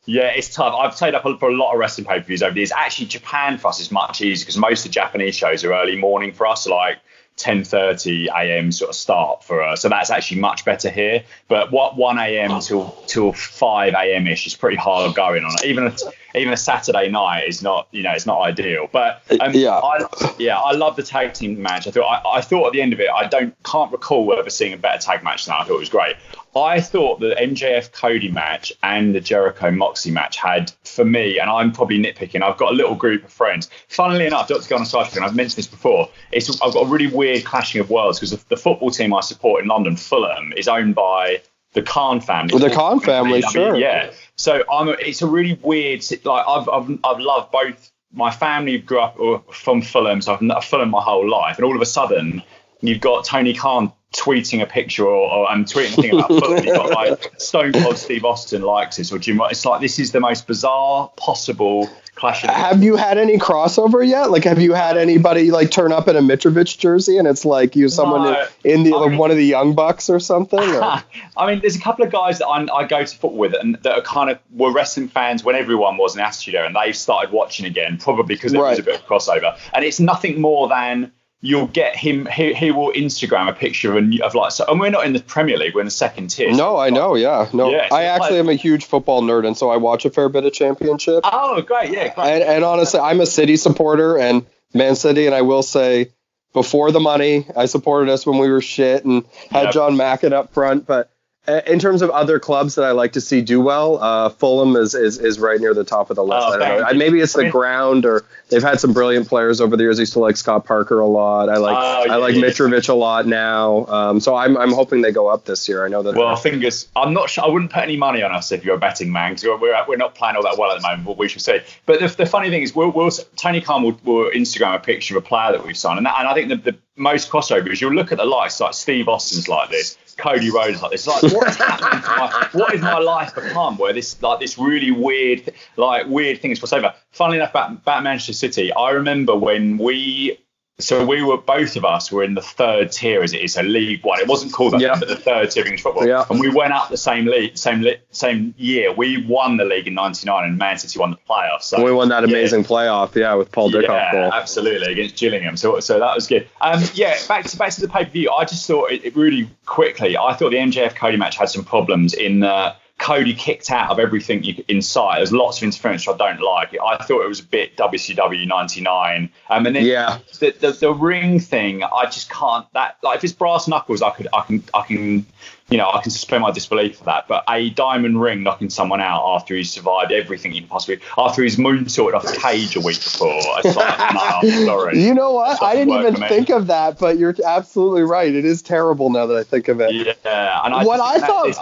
yeah, 0.06 0.28
it's 0.28 0.54
tough. 0.54 0.74
I've 0.74 0.96
played 0.96 1.14
up 1.14 1.24
for 1.24 1.50
a 1.50 1.56
lot 1.56 1.74
of 1.74 1.80
wrestling 1.80 2.08
pay 2.08 2.20
per 2.20 2.26
views 2.26 2.42
over 2.42 2.54
the 2.54 2.62
years. 2.62 2.72
Actually, 2.72 3.08
Japan 3.08 3.58
for 3.58 3.68
us 3.68 3.80
is 3.82 3.92
much 3.92 4.22
easier 4.22 4.46
because 4.46 4.58
most 4.58 4.86
of 4.86 4.92
the 4.92 4.94
Japanese 4.94 5.36
shows 5.36 5.64
are 5.64 5.74
early 5.74 5.98
morning 5.98 6.32
for 6.32 6.48
us, 6.48 6.66
like 6.66 7.00
10:30 7.38 8.28
a.m. 8.28 8.72
sort 8.72 8.90
of 8.90 8.96
start 8.96 9.44
for 9.44 9.64
us. 9.64 9.82
So 9.82 9.90
that's 9.90 10.10
actually 10.10 10.42
much 10.42 10.64
better 10.64 10.90
here. 10.90 11.24
But 11.48 11.72
what 11.72 11.98
1 11.98 12.20
a.m. 12.20 12.60
till 12.62 12.90
till 13.08 13.34
5 13.34 13.94
a.m. 13.94 14.28
ish 14.28 14.48
is 14.48 14.56
pretty 14.56 14.78
hard 14.78 15.16
going 15.16 15.44
on. 15.44 15.56
Even 15.66 15.88
a, 15.88 15.96
even 16.36 16.54
a 16.54 16.58
Saturday 16.58 17.10
night 17.10 17.48
is 17.48 17.62
not 17.62 17.88
you 17.92 18.04
know 18.04 18.12
it's 18.12 18.26
not 18.26 18.42
ideal. 18.42 18.88
But 18.92 19.24
um, 19.40 19.54
yeah, 19.54 19.72
I, 19.72 20.34
yeah, 20.38 20.60
I 20.60 20.74
love 20.74 20.96
the 20.96 21.04
tag 21.04 21.34
team 21.34 21.62
match. 21.62 21.88
I 21.88 21.92
thought 21.92 22.06
I, 22.06 22.38
I 22.38 22.42
thought 22.42 22.68
at 22.68 22.74
the 22.74 22.82
end 22.82 22.94
of 22.94 23.00
it, 23.00 23.10
I 23.10 23.28
don't 23.28 23.56
can't 23.64 23.92
recall 23.92 24.32
ever 24.38 24.50
seeing 24.50 24.74
a 24.74 24.78
better 24.78 25.02
tag 25.02 25.24
match 25.24 25.46
than 25.46 25.54
that. 25.54 25.62
I 25.62 25.64
thought 25.66 25.76
it 25.76 25.80
was 25.80 25.90
great. 25.90 26.16
I 26.56 26.82
thought 26.82 27.22
the 27.22 27.36
MJF 27.40 27.94
Cody 27.94 28.30
match 28.30 28.74
and 28.84 29.16
the 29.16 29.22
Jericho 29.22 29.72
Moxie 29.72 30.12
match 30.12 30.36
had, 30.36 30.72
for 30.84 31.06
me, 31.06 31.40
and 31.40 31.50
I'm 31.50 31.72
probably 31.72 31.98
nitpicking, 31.98 32.42
I've 32.42 32.58
got 32.58 32.74
a 32.74 32.76
little 32.76 32.96
group 32.96 33.24
of 33.24 33.32
friends. 33.32 33.70
Funnily 33.88 34.26
enough, 34.26 34.50
Dr. 34.50 34.68
Go 34.68 34.76
on 34.76 34.86
and 35.16 35.26
I've 35.26 35.36
mentioned 35.36 35.58
this 35.58 35.68
before, 35.68 36.10
it's, 36.32 36.50
I've 36.62 36.74
got 36.74 36.88
a 36.88 36.90
really 36.90 37.08
weird 37.08 37.46
clashing 37.46 37.80
of 37.80 37.90
worlds 37.90 38.20
because 38.20 38.32
the, 38.32 38.44
the 38.50 38.58
football 38.58 38.92
team 38.92 39.14
I 39.14 39.22
support 39.22 39.62
in 39.62 39.70
London, 39.70 39.96
Fulham, 39.96 40.54
is 40.58 40.68
owned 40.68 40.94
by 40.94 41.42
the 41.74 41.82
Khan 41.82 42.20
family. 42.20 42.58
The 42.58 42.70
Khan 42.70 43.00
family, 43.00 43.42
mean, 43.42 43.50
sure. 43.50 43.76
Yeah. 43.78 44.12
So 44.36 44.64
I'm. 44.70 44.90
A, 44.90 44.92
it's 44.92 45.22
a 45.22 45.28
really 45.28 45.58
weird. 45.62 46.04
Like 46.26 46.46
I've 46.48 46.68
I've 46.68 47.00
I've 47.04 47.20
loved 47.20 47.52
both. 47.52 47.92
My 48.14 48.30
family 48.30 48.78
grew 48.78 49.00
up 49.00 49.18
uh, 49.20 49.40
from 49.52 49.82
Fulham, 49.82 50.22
so 50.22 50.34
I've 50.34 50.42
known 50.42 50.62
Fulham 50.62 50.90
my 50.90 51.02
whole 51.02 51.30
life, 51.30 51.58
and 51.58 51.66
all 51.66 51.76
of 51.76 51.82
a 51.82 51.86
sudden 51.86 52.44
you've 52.82 53.00
got 53.00 53.24
Tony 53.24 53.54
Khan 53.54 53.94
tweeting 54.14 54.62
a 54.62 54.66
picture 54.66 55.06
or, 55.06 55.32
or 55.32 55.48
I'm 55.50 55.64
tweeting 55.66 55.98
a 55.98 56.02
thing 56.02 56.14
about 56.14 56.28
football, 56.30 56.64
got 56.64 56.90
like 56.92 57.32
Stone 57.40 57.74
Cold 57.74 57.98
Steve 57.98 58.26
Austin 58.26 58.62
likes 58.62 58.98
this 58.98 59.12
or 59.12 59.20
Jim. 59.20 59.40
It's 59.50 59.66
like 59.66 59.80
this 59.82 60.00
is 60.00 60.12
the 60.12 60.20
most 60.20 60.48
bizarre 60.48 61.10
possible 61.16 61.90
clash. 62.16 62.44
Of 62.44 62.50
Have 62.50 62.84
you 62.84 62.98
had 62.98 63.18
any 63.18 63.38
crossover 63.38 64.06
yet? 64.06 64.30
Like, 64.30 64.44
have 64.44 64.60
you 64.60 64.74
had 64.74 64.98
anybody 64.98 65.50
like 65.50 65.72
turn 65.72 65.94
up 65.94 66.10
in 66.10 66.18
a 66.18 66.22
Mitrovic 66.22 66.78
jersey 66.78 67.18
and 67.18 67.28
it's 67.28 67.46
like 67.46 67.78
you 67.78 67.88
someone 67.88 68.24
No. 68.24 68.48
in 68.66 68.84
the 68.84 68.94
I 68.94 69.08
mean- 69.08 69.18
one 69.18 69.32
of 69.32 69.38
the 69.38 69.46
young 69.46 69.76
bucks 69.76 70.10
or 70.10 70.20
something? 70.20 70.60
Or? 70.60 70.84
I 71.38 71.48
mean, 71.48 71.62
there's 71.62 71.78
a 71.78 71.82
couple 71.82 72.06
of 72.06 72.12
guys 72.12 72.40
that 72.40 72.48
I'm, 72.48 72.70
I 72.74 72.84
go 72.86 73.06
to 73.06 73.16
football 73.18 73.38
with 73.40 73.54
and 73.54 73.76
that 73.76 73.94
are 73.98 74.02
kind 74.02 74.30
of 74.30 74.40
were 74.52 74.74
wrestling 74.74 75.08
fans 75.08 75.44
when 75.46 75.56
everyone 75.56 75.96
was 75.96 76.16
in 76.16 76.22
Attitude 76.22 76.56
Era, 76.56 76.68
and 76.68 76.76
they've 76.76 76.96
started 76.96 77.32
watching 77.32 77.66
again, 77.66 77.98
probably 77.98 78.36
because 78.36 78.54
it 78.54 78.58
was 78.60 78.78
a 78.80 78.84
bit 78.84 79.00
of 79.00 79.06
crossover. 79.08 79.58
And 79.74 79.86
it's 79.86 80.02
nothing 80.02 80.42
more 80.42 80.68
than 80.68 81.14
you'll 81.42 81.68
get 81.68 81.96
him. 81.96 82.28
He, 82.28 82.54
he 82.54 82.72
will 82.72 82.92
Instagram 82.94 83.50
a 83.50 83.54
picture 83.54 83.98
of, 83.98 84.04
a, 84.04 84.20
of 84.24 84.36
like, 84.36 84.52
so, 84.52 84.66
and 84.68 84.80
we're 84.80 84.92
not 84.92 85.06
in 85.06 85.14
the 85.14 85.20
Premier 85.20 85.58
League, 85.58 85.74
we're 85.74 85.82
in 85.82 85.86
the 85.86 85.92
second 85.92 86.30
tier. 86.30 86.52
No, 86.54 86.78
I 86.78 86.90
know. 86.92 87.16
Yeah, 87.16 87.50
no. 87.52 87.72
Yeah, 87.72 87.90
so 87.90 87.96
I 87.96 88.04
actually 88.04 88.38
like- 88.38 88.40
am 88.40 88.50
a 88.50 88.54
huge 88.54 88.86
football 88.86 89.22
nerd, 89.24 89.48
and 89.48 89.58
so 89.58 89.70
I 89.70 89.78
watch 89.78 90.06
a 90.06 90.10
fair 90.10 90.30
bit 90.30 90.46
of 90.46 90.54
Championship. 90.54 91.22
Oh, 91.24 91.62
great, 91.62 91.92
yeah, 91.92 92.14
great. 92.14 92.28
And, 92.28 92.44
and 92.44 92.64
honestly, 92.64 93.00
I'm 93.00 93.20
a 93.22 93.26
City 93.26 93.58
supporter 93.58 94.18
and 94.18 94.46
Man 94.74 94.96
City, 94.96 95.26
and 95.26 95.36
I 95.36 95.42
will 95.42 95.64
say, 95.64 96.12
before 96.54 96.92
the 96.92 97.00
money, 97.00 97.48
I 97.56 97.66
supported 97.66 98.12
us 98.12 98.26
when 98.26 98.38
we 98.38 98.50
were 98.50 98.62
shit 98.62 99.06
and 99.06 99.26
had 99.50 99.64
Yep. 99.66 99.74
Jon 99.74 99.96
Macken 99.96 100.34
up 100.34 100.54
front. 100.54 100.86
But 100.86 101.10
in 101.48 101.80
terms 101.80 102.04
of 102.04 102.12
other 102.12 102.40
clubs 102.40 102.76
that 102.76 102.86
I 102.86 102.92
like 102.92 103.14
to 103.14 103.22
see 103.22 103.42
do 103.42 103.60
well, 103.60 103.98
uh, 104.02 104.30
Fulham 104.30 104.76
is, 104.76 104.94
is 104.94 105.18
is 105.18 105.40
right 105.40 105.60
near 105.60 105.74
the 105.74 105.84
top 105.84 106.12
of 106.12 106.16
the 106.16 106.24
list. 106.24 106.46
Oh, 106.48 106.54
I 106.54 106.58
don't 106.58 106.80
know. 106.80 106.86
I- 106.86 106.94
Maybe 106.94 107.20
it's 107.20 107.34
the 107.34 107.50
ground, 107.50 108.06
or 108.06 108.24
they've 108.50 108.62
had 108.62 108.80
some 108.80 108.94
brilliant 108.94 109.28
players 109.28 109.60
over 109.60 109.76
the 109.76 109.82
years. 109.84 109.98
I 109.98 110.04
used 110.04 110.14
to 110.14 110.20
like 110.20 110.38
Scott 110.38 110.66
Parker 110.66 111.00
a 111.00 111.08
lot. 111.08 111.50
I 111.50 111.58
like 111.58 111.76
Oh, 111.78 112.04
yeah, 112.06 112.14
I 112.14 112.16
like 112.18 112.36
yeah. 112.36 112.42
Mitrovic 112.44 112.90
a 112.90 112.94
lot 112.94 113.26
now. 113.26 113.86
Um, 113.88 114.20
so 114.20 114.36
I'm 114.36 114.56
I'm 114.56 114.72
hoping 114.72 115.02
they 115.02 115.12
go 115.12 115.30
up 115.30 115.46
this 115.46 115.68
year. 115.68 115.84
I 115.84 115.88
know 115.90 116.04
that. 116.04 116.16
Well, 116.16 116.36
fingers. 116.36 116.88
I'm 116.96 117.14
not 117.14 117.32
sure. 117.32 117.44
I 117.44 117.48
wouldn't 117.48 117.72
put 117.72 117.82
any 117.82 117.98
money 117.98 118.22
on 118.22 118.32
us 118.32 118.52
if 118.52 118.64
you're 118.64 118.76
a 118.76 118.80
betting 118.80 119.12
man 119.12 119.32
because 119.34 119.46
we're, 119.60 119.86
we're 119.88 119.98
not 119.98 120.14
playing 120.14 120.36
all 120.36 120.44
that 120.44 120.60
well 120.60 120.72
at 120.72 120.82
the 120.82 120.88
moment. 120.88 121.06
But 121.06 121.18
we 121.18 121.28
shall 121.28 121.42
see. 121.42 121.60
But 121.88 122.02
the, 122.02 122.08
the 122.08 122.26
funny 122.28 122.52
thing 122.52 122.62
is, 122.62 122.76
we'll, 122.76 122.92
we'll 122.92 123.10
Tony 123.36 123.62
Khan 123.62 123.82
will, 123.82 124.00
will 124.04 124.30
Instagram 124.30 124.76
a 124.76 124.80
picture 124.80 125.18
of 125.18 125.24
a 125.24 125.28
player 125.28 125.54
that 125.54 125.66
we've 125.66 125.76
signed, 125.78 125.98
and, 125.98 126.06
that, 126.06 126.20
and 126.20 126.28
I 126.28 126.36
think 126.36 126.50
the, 126.50 126.72
the 126.72 126.78
most 126.98 127.32
crossover 127.32 127.72
is 127.72 127.82
you'll 127.82 127.94
look 127.94 128.12
at 128.12 128.20
the 128.20 128.26
likes 128.26 128.60
like 128.60 128.76
Steve 128.76 129.08
Austin's 129.08 129.48
like 129.50 129.70
this, 129.72 129.98
Cody 130.18 130.52
Rhodes 130.52 130.82
like 130.82 130.92
this. 130.92 131.08
Like 131.08 131.24
what's 131.24 131.56
happening? 131.56 132.02
To 132.02 132.10
my, 132.10 132.50
what 132.52 132.74
is 132.74 132.82
my 132.82 133.00
life 133.00 133.36
become? 133.36 133.78
Where 133.78 133.94
this 133.94 134.22
like 134.22 134.40
this 134.40 134.58
really 134.58 134.92
weird 134.92 135.54
like 135.78 136.08
weird 136.08 136.42
thing 136.42 136.52
is 136.52 136.60
crossover. 136.60 136.94
Funnily 137.12 137.38
enough, 137.38 137.52
about, 137.52 137.72
about 137.72 138.04
Manchester 138.04 138.34
City, 138.34 138.72
I 138.74 138.92
remember 138.92 139.36
when 139.36 139.78
we 139.78 140.38
so 140.82 141.06
we 141.06 141.22
were 141.24 141.38
both 141.38 141.76
of 141.76 141.86
us 141.86 142.12
were 142.12 142.24
in 142.24 142.34
the 142.34 142.42
third 142.42 142.92
tier 142.92 143.22
as 143.22 143.34
it 143.34 143.42
is, 143.42 143.54
so 143.54 143.62
League 143.62 144.04
One. 144.04 144.20
It 144.20 144.28
wasn't 144.28 144.54
called 144.54 144.74
that, 144.74 144.82
Yeah. 144.82 144.98
but 144.98 145.08
the 145.08 145.16
third 145.16 145.52
tier 145.52 145.62
of 145.62 145.68
English 145.68 145.84
football. 145.84 146.08
Yeah. 146.08 146.26
And 146.30 146.40
we 146.40 146.50
went 146.50 146.74
up 146.74 146.90
the 146.90 146.98
same 146.98 147.26
league, 147.26 147.58
same 147.58 147.86
same 148.12 148.54
year. 148.58 148.92
We 148.92 149.24
won 149.26 149.58
the 149.58 149.66
league 149.66 149.88
in 149.88 149.94
'99, 149.94 150.44
and 150.44 150.58
Man 150.58 150.78
City 150.78 151.00
won 151.00 151.12
the 151.12 151.18
playoffs. 151.30 151.64
So 151.64 151.84
we 151.84 151.92
won 151.92 152.10
that 152.10 152.28
yeah. 152.28 152.30
amazing 152.30 152.64
playoff, 152.64 153.16
yeah, 153.16 153.34
with 153.36 153.52
Paul 153.52 153.72
Dickov 153.72 153.84
yeah, 153.90 154.12
goal. 154.12 154.34
absolutely 154.34 154.92
against 154.92 155.18
Gillingham. 155.18 155.58
So 155.58 155.80
so 155.80 156.00
that 156.00 156.16
was 156.16 156.28
good. 156.28 156.48
Um, 156.60 156.84
yeah, 156.94 157.18
back 157.28 157.46
to 157.46 157.58
back 157.58 157.72
to 157.74 157.82
the 157.82 157.88
pay 157.88 158.06
per 158.06 158.12
view. 158.12 158.32
I 158.32 158.46
just 158.46 158.68
thought 158.68 158.92
it, 158.92 159.06
it 159.06 159.16
really 159.16 159.50
quickly. 159.66 160.18
I 160.18 160.34
thought 160.34 160.52
the 160.52 160.58
MJF 160.58 160.96
Cody 160.96 161.18
match 161.18 161.38
had 161.38 161.50
some 161.50 161.64
problems 161.64 162.14
in 162.14 162.42
that 162.42 162.78
Cody 163.02 163.34
kicked 163.34 163.72
out 163.72 163.90
of 163.90 164.00
everything 164.00 164.44
you, 164.44 164.64
in 164.68 164.82
sight. 164.82 165.18
There's 165.18 165.32
lots 165.34 165.58
of 165.58 165.64
interference 165.64 166.06
which 166.08 166.14
I 166.14 166.18
don't 166.18 166.40
like. 166.42 166.70
I 166.82 166.98
thought 167.04 167.24
it 167.24 167.28
was 167.28 167.40
a 167.40 167.46
bit 167.46 167.76
WCW 167.76 168.48
'99. 168.48 169.30
Um, 169.50 169.66
and 169.66 169.76
then 169.76 169.84
Yeah. 169.84 170.20
the, 170.40 170.52
the 170.60 170.72
the 170.72 170.94
ring 170.94 171.40
thing, 171.40 171.84
I 171.84 172.06
just 172.06 172.30
can't. 172.30 172.72
That 172.74 172.98
like 173.02 173.18
if 173.18 173.24
it's 173.24 173.34
brass 173.34 173.68
knuckles, 173.68 174.02
I 174.04 174.12
could 174.12 174.28
I 174.32 174.42
can 174.42 174.64
I 174.74 174.84
can. 174.84 175.26
You 175.70 175.78
know, 175.78 175.90
I 175.90 176.02
can 176.02 176.12
suspend 176.12 176.42
my 176.42 176.52
disbelief 176.52 176.98
for 176.98 177.06
that, 177.06 177.30
but 177.30 177.46
a 177.50 177.70
diamond 177.70 178.22
ring 178.22 178.44
knocking 178.44 178.70
someone 178.70 179.00
out 179.00 179.24
after 179.36 179.56
he's 179.56 179.72
survived 179.72 180.12
everything 180.12 180.52
he 180.52 180.60
can 180.60 180.68
possibly, 180.68 181.00
after 181.18 181.44
he's 181.44 181.56
moonsaulted 181.56 182.14
off 182.14 182.26
a 182.26 182.38
cage 182.38 182.76
a 182.76 182.82
week 182.82 183.02
before, 183.02 183.40
it's 183.64 183.74
like, 183.78 183.98
no, 184.14 184.20
I'm 184.22 184.66
sorry. 184.66 185.02
You 185.02 185.14
know 185.14 185.32
what? 185.32 185.64
I 185.64 185.76
didn't 185.76 185.94
even 185.94 186.16
think 186.16 186.50
of 186.50 186.68
that, 186.68 187.00
but 187.00 187.18
you're 187.18 187.34
absolutely 187.46 188.02
right. 188.04 188.36
It 188.36 188.44
is 188.44 188.62
terrible 188.62 189.12
now 189.12 189.26
that 189.28 189.38
I 189.38 189.44
think 189.44 189.70
of 189.70 189.80
it. 189.80 189.94
Yeah, 189.96 190.60
and 190.66 190.74
I 190.74 190.84
what 190.84 191.00
I 191.00 191.26
thought, 191.26 191.48
is- 191.48 191.58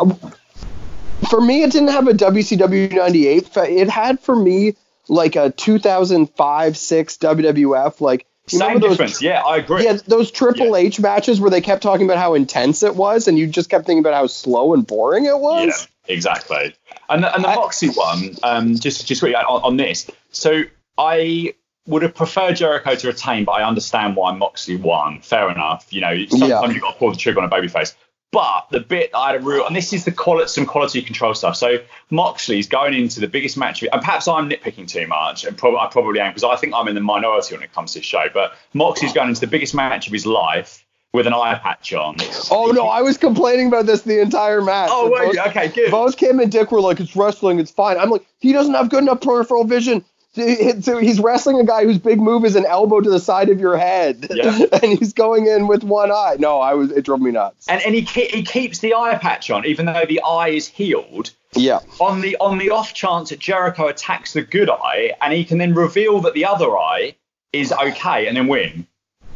for 1.29 1.41
me, 1.41 1.63
it 1.63 1.71
didn't 1.71 1.89
have 1.89 2.07
a 2.07 2.13
WCW 2.13 2.91
98. 2.93 3.49
It 3.57 3.89
had 3.89 4.19
for 4.19 4.35
me 4.35 4.75
like 5.07 5.35
a 5.35 5.49
2005 5.51 6.77
6 6.77 7.17
WWF. 7.17 8.01
Like, 8.01 8.25
you 8.51 8.59
same 8.59 8.79
those, 8.79 8.91
difference. 8.91 9.21
Yeah, 9.21 9.41
I 9.41 9.57
agree. 9.57 9.83
Yeah, 9.83 9.97
those 10.07 10.31
Triple 10.31 10.67
Yeah. 10.67 10.87
H 10.87 10.99
matches 10.99 11.39
where 11.39 11.51
they 11.51 11.61
kept 11.61 11.83
talking 11.83 12.05
about 12.05 12.17
how 12.17 12.33
intense 12.33 12.81
it 12.83 12.95
was, 12.95 13.27
and 13.27 13.37
you 13.37 13.45
just 13.47 13.69
kept 13.69 13.85
thinking 13.85 13.99
about 13.99 14.13
how 14.15 14.27
slow 14.27 14.73
and 14.73 14.85
boring 14.87 15.25
it 15.25 15.37
was. 15.39 15.87
Yeah, 16.07 16.13
exactly. 16.15 16.73
And 17.09 17.23
the, 17.23 17.33
and 17.33 17.43
the 17.43 17.49
I- 17.49 17.55
Moxie 17.55 17.89
one, 17.89 18.35
um, 18.43 18.75
just 18.75 19.05
just 19.05 19.21
quickly 19.21 19.35
on, 19.35 19.61
on 19.61 19.77
this. 19.77 20.09
So 20.31 20.63
I 20.97 21.53
would 21.85 22.01
have 22.03 22.13
preferred 22.15 22.55
Jericho 22.55 22.93
to 22.95 23.07
retain, 23.07 23.45
but 23.45 23.53
I 23.53 23.63
understand 23.67 24.15
why 24.15 24.31
Moxley 24.35 24.75
won. 24.75 25.21
Fair 25.21 25.49
enough. 25.51 25.87
You 25.91 26.01
know, 26.01 26.15
sometimes 26.29 26.49
Yeah. 26.49 26.65
you've 26.71 26.81
got 26.81 26.93
to 26.93 26.97
pull 26.99 27.11
the 27.11 27.17
trigger 27.17 27.39
on 27.41 27.45
a 27.45 27.49
babyface. 27.49 27.95
But 28.31 28.67
the 28.69 28.79
bit 28.79 29.09
I 29.15 29.31
had 29.31 29.41
a 29.41 29.43
real, 29.43 29.65
and 29.65 29.75
this 29.75 29.91
is 29.91 30.05
the 30.05 30.11
quality, 30.11 30.47
some 30.49 30.67
quality 30.67 31.01
control 31.01 31.33
stuff. 31.33 31.55
So 31.55 31.79
Moxley's 32.11 32.67
going 32.67 32.93
into 32.93 33.19
the 33.19 33.27
biggest 33.27 33.57
match, 33.57 33.81
of, 33.81 33.89
and 33.91 34.01
perhaps 34.01 34.27
I'm 34.27 34.47
nitpicking 34.47 34.87
too 34.87 35.07
much, 35.07 35.45
and 35.45 35.57
prob- 35.57 35.75
I 35.75 35.87
probably 35.87 36.19
am 36.19 36.31
because 36.31 36.43
I 36.43 36.55
think 36.55 36.73
I'm 36.75 36.87
in 36.87 36.93
the 36.93 37.01
minority 37.01 37.55
when 37.55 37.63
it 37.63 37.73
comes 37.73 37.93
to 37.93 37.99
this 37.99 38.05
show. 38.05 38.25
But 38.31 38.53
Moxley's 38.73 39.13
going 39.13 39.29
into 39.29 39.41
the 39.41 39.47
biggest 39.47 39.73
match 39.73 40.05
of 40.05 40.13
his 40.13 40.27
life 40.27 40.85
with 41.11 41.25
an 41.25 41.33
eye 41.33 41.55
patch 41.55 41.91
on. 41.93 42.17
Oh 42.51 42.71
no, 42.71 42.85
I 42.85 43.01
was 43.01 43.17
complaining 43.17 43.67
about 43.67 43.87
this 43.87 44.03
the 44.03 44.21
entire 44.21 44.61
match. 44.61 44.89
Oh, 44.91 45.09
wait, 45.09 45.35
both- 45.35 45.47
okay, 45.47 45.69
good. 45.69 45.89
Both 45.89 46.17
Kim 46.17 46.39
and 46.39 46.51
Dick 46.51 46.71
were 46.71 46.81
like, 46.81 46.99
"It's 46.99 47.15
wrestling, 47.15 47.59
it's 47.59 47.71
fine." 47.71 47.97
I'm 47.97 48.11
like, 48.11 48.25
he 48.37 48.53
doesn't 48.53 48.75
have 48.75 48.91
good 48.91 49.01
enough 49.01 49.21
peripheral 49.21 49.63
vision. 49.63 50.05
So 50.81 50.97
he's 50.97 51.19
wrestling 51.19 51.59
a 51.59 51.65
guy 51.65 51.83
whose 51.83 51.97
big 51.97 52.19
move 52.19 52.45
is 52.45 52.55
an 52.55 52.65
elbow 52.65 53.01
to 53.01 53.09
the 53.09 53.19
side 53.19 53.49
of 53.49 53.59
your 53.59 53.77
head, 53.77 54.27
Yeah. 54.29 54.57
and 54.73 54.97
he's 54.97 55.13
going 55.13 55.47
in 55.47 55.67
with 55.67 55.83
one 55.83 56.11
eye. 56.11 56.37
No, 56.39 56.59
I 56.59 56.73
was 56.73 56.91
it 56.91 57.03
drove 57.05 57.21
me 57.21 57.31
nuts. 57.31 57.67
and 57.67 57.81
and 57.81 57.93
he 57.95 58.03
ke- 58.03 58.31
he 58.31 58.43
keeps 58.43 58.79
the 58.79 58.93
eye 58.95 59.17
patch 59.21 59.49
on, 59.51 59.65
even 59.65 59.85
though 59.85 60.05
the 60.07 60.21
eye 60.21 60.49
is 60.49 60.67
healed. 60.67 61.31
yeah, 61.55 61.79
On 61.99 62.21
the 62.21 62.37
on 62.37 62.57
the 62.59 62.69
off 62.69 62.93
chance 62.93 63.29
that 63.29 63.39
Jericho 63.39 63.87
attacks 63.87 64.33
the 64.33 64.41
good 64.41 64.69
eye, 64.69 65.13
and 65.21 65.33
he 65.33 65.43
can 65.43 65.57
then 65.57 65.73
reveal 65.73 66.19
that 66.21 66.33
the 66.33 66.45
other 66.45 66.77
eye 66.77 67.15
is 67.53 67.71
okay, 67.71 68.27
and 68.27 68.37
then 68.37 68.47
win. 68.47 68.85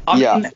I 0.07 0.17
Yeah. 0.17 0.35
mean, 0.37 0.51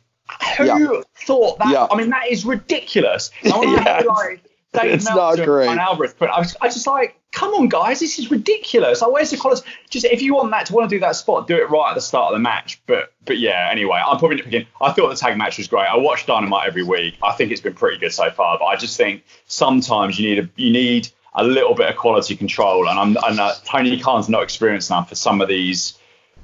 who 0.57 0.65
Yeah. 0.65 1.01
thought 1.25 1.57
that? 1.59 1.69
Yeah. 1.71 1.87
I 1.89 1.95
mean, 1.95 2.09
that 2.11 2.27
is 2.29 2.45
ridiculous. 2.45 3.31
I 3.45 3.49
like 4.07 4.41
Dave 4.73 4.93
it's 4.93 5.05
not 5.05 5.37
great. 5.37 5.69
and 5.69 5.79
Alvarez, 5.79 6.13
but 6.17 6.29
I 6.29 6.39
was 6.39 6.55
I 6.61 6.67
just 6.67 6.85
like, 6.87 7.19
come 7.31 7.53
on, 7.53 7.69
guys, 7.69 7.99
this 7.99 8.19
is 8.19 8.29
ridiculous. 8.29 9.01
Like, 9.01 9.11
where's 9.11 9.29
the 9.29 9.37
quality? 9.37 9.63
Just 9.89 10.05
if 10.05 10.21
you 10.21 10.35
want 10.35 10.51
that 10.51 10.65
to 10.67 10.73
want 10.73 10.89
to 10.89 10.95
do 10.95 10.99
that 10.99 11.15
spot, 11.15 11.47
do 11.47 11.55
it 11.55 11.69
right 11.69 11.89
at 11.89 11.95
the 11.95 12.01
start 12.01 12.33
of 12.33 12.37
the 12.37 12.41
match. 12.41 12.81
But 12.85 13.13
but 13.25 13.37
yeah, 13.37 13.69
anyway, 13.71 14.01
I'm 14.05 14.17
probably 14.17 14.37
nitpicking. 14.37 14.67
I 14.81 14.91
thought 14.91 15.09
the 15.09 15.15
tag 15.15 15.37
match 15.37 15.57
was 15.57 15.67
great. 15.67 15.85
I 15.85 15.97
watch 15.97 16.25
Dynamite 16.25 16.67
every 16.67 16.83
week. 16.83 17.15
I 17.23 17.33
think 17.33 17.51
it's 17.51 17.61
been 17.61 17.73
pretty 17.73 17.97
good 17.97 18.11
so 18.11 18.29
far. 18.29 18.59
But 18.59 18.65
I 18.65 18.75
just 18.75 18.97
think 18.97 19.23
sometimes 19.45 20.19
you 20.19 20.29
need 20.29 20.43
a 20.43 20.49
you 20.55 20.71
need 20.71 21.09
a 21.33 21.43
little 21.43 21.75
bit 21.75 21.89
of 21.89 21.95
quality 21.95 22.35
control, 22.35 22.89
and 22.89 22.99
I'm 22.99 23.17
and 23.23 23.39
uh, 23.39 23.53
Tony 23.63 23.99
Khan's 23.99 24.27
not 24.27 24.43
experienced 24.43 24.89
enough 24.89 25.09
for 25.09 25.15
some 25.15 25.39
of 25.41 25.47
these. 25.47 25.97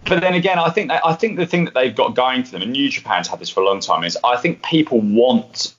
But 0.06 0.20
then 0.20 0.34
again, 0.34 0.60
I 0.60 0.70
think 0.70 0.90
that, 0.90 1.06
I 1.06 1.14
think 1.14 1.38
the 1.38 1.46
thing 1.46 1.66
that 1.66 1.74
they've 1.74 1.96
got 1.96 2.14
going 2.14 2.44
for 2.44 2.52
them, 2.52 2.62
and 2.62 2.72
New 2.72 2.90
Japan's 2.90 3.28
had 3.28 3.40
this 3.40 3.50
for 3.50 3.62
a 3.62 3.66
long 3.66 3.80
time, 3.80 4.04
is 4.04 4.18
I 4.24 4.38
think 4.38 4.62
people 4.62 5.00
want 5.00 5.76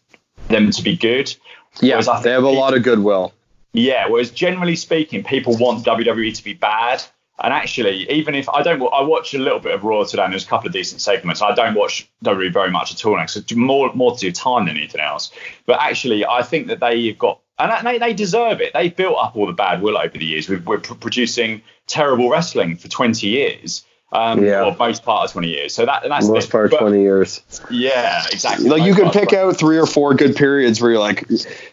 them 0.48 0.70
to 0.70 0.82
be 0.82 0.96
good. 0.96 1.34
Yeah, 1.80 1.94
Whereas 1.94 2.08
I 2.08 2.22
they 2.22 2.30
have 2.30 2.44
a 2.44 2.48
lot 2.48 2.74
of 2.74 2.82
goodwill. 2.82 3.32
Yeah, 3.72 4.06
whereas 4.08 4.30
generally 4.30 4.76
speaking, 4.76 5.24
people 5.24 5.56
want 5.56 5.84
WWE 5.84 6.36
to 6.36 6.44
be 6.44 6.54
bad. 6.54 7.02
And 7.42 7.52
actually, 7.52 8.08
even 8.10 8.36
if 8.36 8.48
I 8.48 8.62
don't, 8.62 8.80
I 8.80 9.02
watch 9.02 9.34
a 9.34 9.38
little 9.38 9.58
bit 9.58 9.74
of 9.74 9.82
Raw 9.82 10.04
today, 10.04 10.22
and 10.22 10.32
there's 10.32 10.44
a 10.44 10.48
couple 10.48 10.68
of 10.68 10.72
decent 10.72 11.00
segments. 11.00 11.42
I 11.42 11.52
don't 11.52 11.74
watch 11.74 12.08
WWE 12.24 12.52
very 12.52 12.70
much 12.70 12.92
at 12.92 13.04
all 13.04 13.16
now, 13.16 13.26
so 13.26 13.40
it's 13.40 13.52
more 13.54 13.92
more 13.94 14.12
to 14.12 14.18
do 14.18 14.30
time 14.30 14.66
than 14.66 14.76
anything 14.76 15.00
else. 15.00 15.32
But 15.66 15.80
actually, 15.80 16.24
I 16.24 16.42
think 16.42 16.68
that 16.68 16.78
they've 16.78 17.18
got, 17.18 17.40
and 17.58 17.84
they, 17.84 17.98
they 17.98 18.14
deserve 18.14 18.60
it. 18.60 18.72
They 18.72 18.88
built 18.88 19.16
up 19.18 19.34
all 19.34 19.48
the 19.48 19.52
bad 19.52 19.82
will 19.82 19.98
over 19.98 20.16
the 20.16 20.24
years. 20.24 20.48
We've, 20.48 20.64
we're 20.64 20.78
producing 20.78 21.62
terrible 21.88 22.30
wrestling 22.30 22.76
for 22.76 22.86
20 22.86 23.26
years, 23.26 23.84
um, 24.14 24.44
Yeah. 24.44 24.64
or 24.64 24.76
most 24.78 25.02
part 25.04 25.26
of 25.26 25.32
20 25.32 25.48
years. 25.48 25.74
So 25.74 25.84
that 25.86 26.04
that's 26.08 26.28
Most 26.28 26.46
it. 26.46 26.50
part, 26.50 26.70
But- 26.70 26.78
twenty 26.80 27.02
years. 27.02 27.42
Yeah, 27.70 28.24
exactly. 28.32 28.68
Like 28.68 28.82
you 28.82 28.92
Most 28.94 29.02
could 29.02 29.12
pick 29.12 29.30
but- 29.30 29.38
out 29.38 29.56
three 29.56 29.78
or 29.78 29.86
four 29.86 30.14
good 30.14 30.36
periods 30.36 30.80
where 30.80 30.92
you're 30.92 31.00
like, 31.00 31.26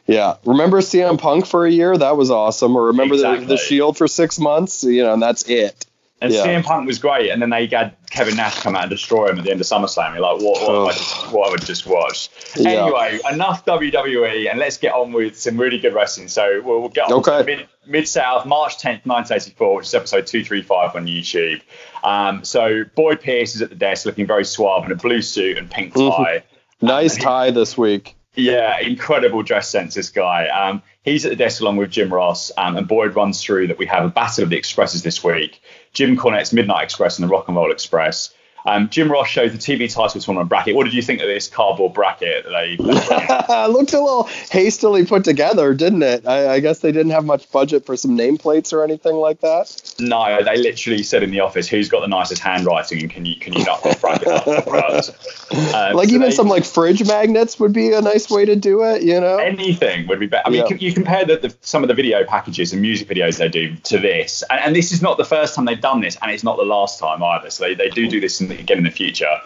yeah, 0.08 0.36
remember 0.46 0.82
CM 0.82 1.18
Punk 1.20 1.46
for 1.46 1.66
a 1.66 1.72
year? 1.72 1.96
That 1.98 2.18
was 2.18 2.32
awesome. 2.32 2.76
Or 2.76 2.88
remember 2.88 3.16
the, 3.16 3.46
the 3.46 3.58
Shield 3.58 3.98
for 3.98 4.08
six 4.08 4.40
months? 4.40 4.84
You 4.84 5.04
know, 5.04 5.14
and 5.14 5.22
that's 5.22 5.44
it. 5.44 5.86
And 6.22 6.32
Yeah. 6.32 6.46
CM 6.46 6.64
Punk 6.64 6.86
was 6.86 7.00
great, 7.00 7.32
and 7.32 7.42
then 7.42 7.50
they 7.50 7.66
had 7.66 7.96
Kevin 8.12 8.36
Nash 8.36 8.60
come 8.60 8.76
out 8.76 8.84
and 8.84 8.90
destroy 8.92 9.30
him 9.30 9.40
at 9.40 9.44
the 9.44 9.50
end 9.52 9.60
of 9.60 9.66
SummerSlam. 9.66 10.14
You're 10.14 10.22
like, 10.22 10.40
what? 10.42 10.62
What, 10.62 10.70
have, 10.70 10.86
I 10.86 10.92
just, 10.92 11.32
what 11.34 11.50
have 11.52 11.60
I 11.60 11.66
just 11.66 11.88
watched? 11.88 12.58
Yeah. 12.58 12.70
Anyway, 12.86 13.20
enough 13.32 13.66
WWE, 13.66 14.48
and 14.50 14.60
let's 14.60 14.78
get 14.78 14.94
on 14.94 15.14
with 15.14 15.36
some 15.36 15.58
really 15.58 15.80
good 15.80 15.96
wrestling. 15.96 16.28
So 16.28 16.62
we'll, 16.64 16.80
we'll 16.82 16.90
get 16.90 17.06
on 17.12 17.14
Okay. 17.14 17.66
mid, 17.88 18.08
South, 18.08 18.46
March 18.46 18.78
10th, 18.78 19.06
1984, 19.08 19.76
which 19.78 19.88
is 19.88 19.94
episode 19.96 20.28
235 20.28 20.96
on 20.96 21.08
YouTube. 21.08 21.62
Um, 22.04 22.44
so 22.44 22.84
Boyd 22.96 23.20
Pierce 23.22 23.56
is 23.56 23.62
at 23.64 23.70
the 23.70 23.76
desk, 23.76 24.06
looking 24.06 24.28
very 24.28 24.46
suave 24.46 24.86
in 24.86 24.92
a 24.92 24.96
blue 24.96 25.22
suit 25.24 25.58
and 25.58 25.70
pink 25.72 25.94
Mm-hmm. 25.96 26.24
tie. 26.24 26.44
Nice 26.84 27.16
tie 27.16 27.52
this 27.52 27.78
week. 27.78 28.16
Yeah, 28.34 28.80
incredible 28.80 29.44
dress 29.44 29.70
sense, 29.70 29.94
this 29.94 30.10
guy. 30.10 30.48
Um, 30.48 30.82
he's 31.04 31.26
at 31.26 31.30
the 31.30 31.36
desk 31.36 31.62
along 31.62 31.78
with 31.78 31.92
Jim 31.92 32.12
Ross, 32.12 32.52
um, 32.58 32.76
and 32.76 32.88
Boyd 32.88 33.16
runs 33.16 33.44
through 33.44 33.68
that 33.68 33.78
we 33.78 33.86
have 33.86 34.04
a 34.04 34.10
battle 34.10 34.44
of 34.44 34.50
the 34.50 34.58
expresses 34.58 35.04
this 35.04 35.24
week. 35.24 35.62
Jim 35.94 36.16
Cornette's 36.16 36.54
Midnight 36.54 36.84
Express 36.84 37.18
and 37.18 37.28
the 37.28 37.32
Rock 37.32 37.48
and 37.48 37.58
Roll 37.58 37.72
Express. 37.72 38.34
Um, 38.66 38.90
Jim 38.90 39.12
Ross 39.12 39.28
showed 39.28 39.52
the 39.52 39.58
TV 39.58 39.92
title 39.94 40.22
tournament 40.22 40.50
bracket. 40.50 40.76
What 40.76 40.84
did 40.86 40.94
you 40.94 41.02
think 41.02 41.22
of 41.22 41.28
this 41.28 41.48
cardboard 41.48 41.94
bracket 41.94 42.46
that 42.46 42.52
they? 42.52 42.78
Looked 43.72 43.94
a 43.94 44.00
little 44.02 44.24
hastily 44.52 45.06
put 45.06 45.24
together, 45.24 45.74
didn't 45.74 46.04
it? 46.04 46.28
I, 46.28 46.54
I 46.56 46.60
guess 46.60 46.80
they 46.80 46.92
didn't 46.92 47.12
have 47.12 47.26
much 47.26 47.52
budget 47.52 47.86
for 47.86 47.96
some 47.98 48.18
nameplates 48.18 48.74
or 48.74 48.84
anything 48.84 49.16
like 49.16 49.42
that. 49.42 49.94
no, 50.00 50.44
they 50.44 50.58
literally 50.58 51.04
said 51.04 51.24
in 51.24 51.32
the 51.32 51.40
office, 51.40 51.68
"Who's 51.68 51.90
got 51.90 52.02
the 52.02 52.08
nicest 52.08 52.42
handwriting?" 52.42 53.02
And 53.02 53.10
can 53.10 53.26
you 53.26 53.36
can 53.38 53.54
you 53.54 53.64
knock 53.66 53.84
the 53.84 53.98
bracket 54.00 54.28
up 54.28 54.64
for 54.64 54.76
us? 54.78 55.12
Um, 55.52 55.96
Like 55.96 56.08
so 56.08 56.16
even 56.16 56.22
they- 56.30 56.32
some 56.32 56.48
like 56.48 56.64
fridge 56.64 57.06
magnets 57.06 57.60
would 57.60 57.74
be 57.74 57.92
a 57.92 58.02
nice 58.02 58.30
way 58.30 58.46
to 58.46 58.56
do 58.56 58.84
it, 58.84 59.02
you 59.04 59.20
know? 59.20 59.38
anything 59.38 60.08
would 60.08 60.20
be 60.20 60.26
better. 60.28 60.44
I 60.48 60.50
mean, 60.50 60.62
Yeah. 60.62 60.70
you, 60.70 60.88
you 60.88 60.94
compare 60.94 61.26
the, 61.26 61.36
the, 61.38 61.54
some 61.62 61.84
of 61.84 61.90
the 61.90 61.94
video 61.94 62.24
packages 62.24 62.72
and 62.72 62.82
music 62.82 63.08
videos 63.10 63.38
they 63.38 63.50
do 63.50 63.76
to 63.76 63.98
this, 63.98 64.44
and, 64.50 64.60
and 64.62 64.76
this 64.76 64.94
is 64.94 65.02
not 65.02 65.18
the 65.18 65.26
first 65.26 65.56
time 65.56 65.66
they've 65.66 65.80
done 65.82 66.00
this, 66.00 66.18
and 66.22 66.32
it's 66.32 66.44
not 66.46 66.56
the 66.58 66.64
last 66.64 67.00
time 67.00 67.22
either. 67.22 67.50
So 67.50 67.66
they, 67.66 67.76
they 67.76 67.90
do 67.90 68.08
do 68.10 68.22
this 68.22 68.40
in 68.40 68.48
again 68.60 68.80
in 68.80 68.84
the 68.84 68.92
future. 68.92 69.40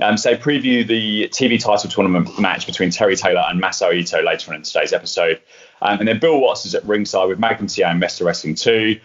Um, 0.00 0.16
so 0.16 0.34
preview 0.36 0.86
the 0.86 1.28
TV 1.28 1.62
title 1.62 1.88
tournament 1.90 2.38
match 2.38 2.66
between 2.66 2.90
Terry 2.90 3.16
Taylor 3.16 3.44
and 3.46 3.62
Masao 3.62 3.94
Ito 3.94 4.22
later 4.22 4.50
on 4.50 4.56
in 4.56 4.62
today's 4.62 4.92
episode. 4.92 5.40
Um, 5.80 6.00
and 6.00 6.08
then 6.08 6.18
Bill 6.18 6.40
Watts 6.40 6.66
is 6.66 6.74
at 6.74 6.84
ringside 6.84 7.28
with 7.28 7.38
Magnum 7.38 7.68
TA 7.68 7.88
and 7.88 8.02
Mr. 8.02 8.24
Wrestling 8.24 8.54
2. 8.54 8.98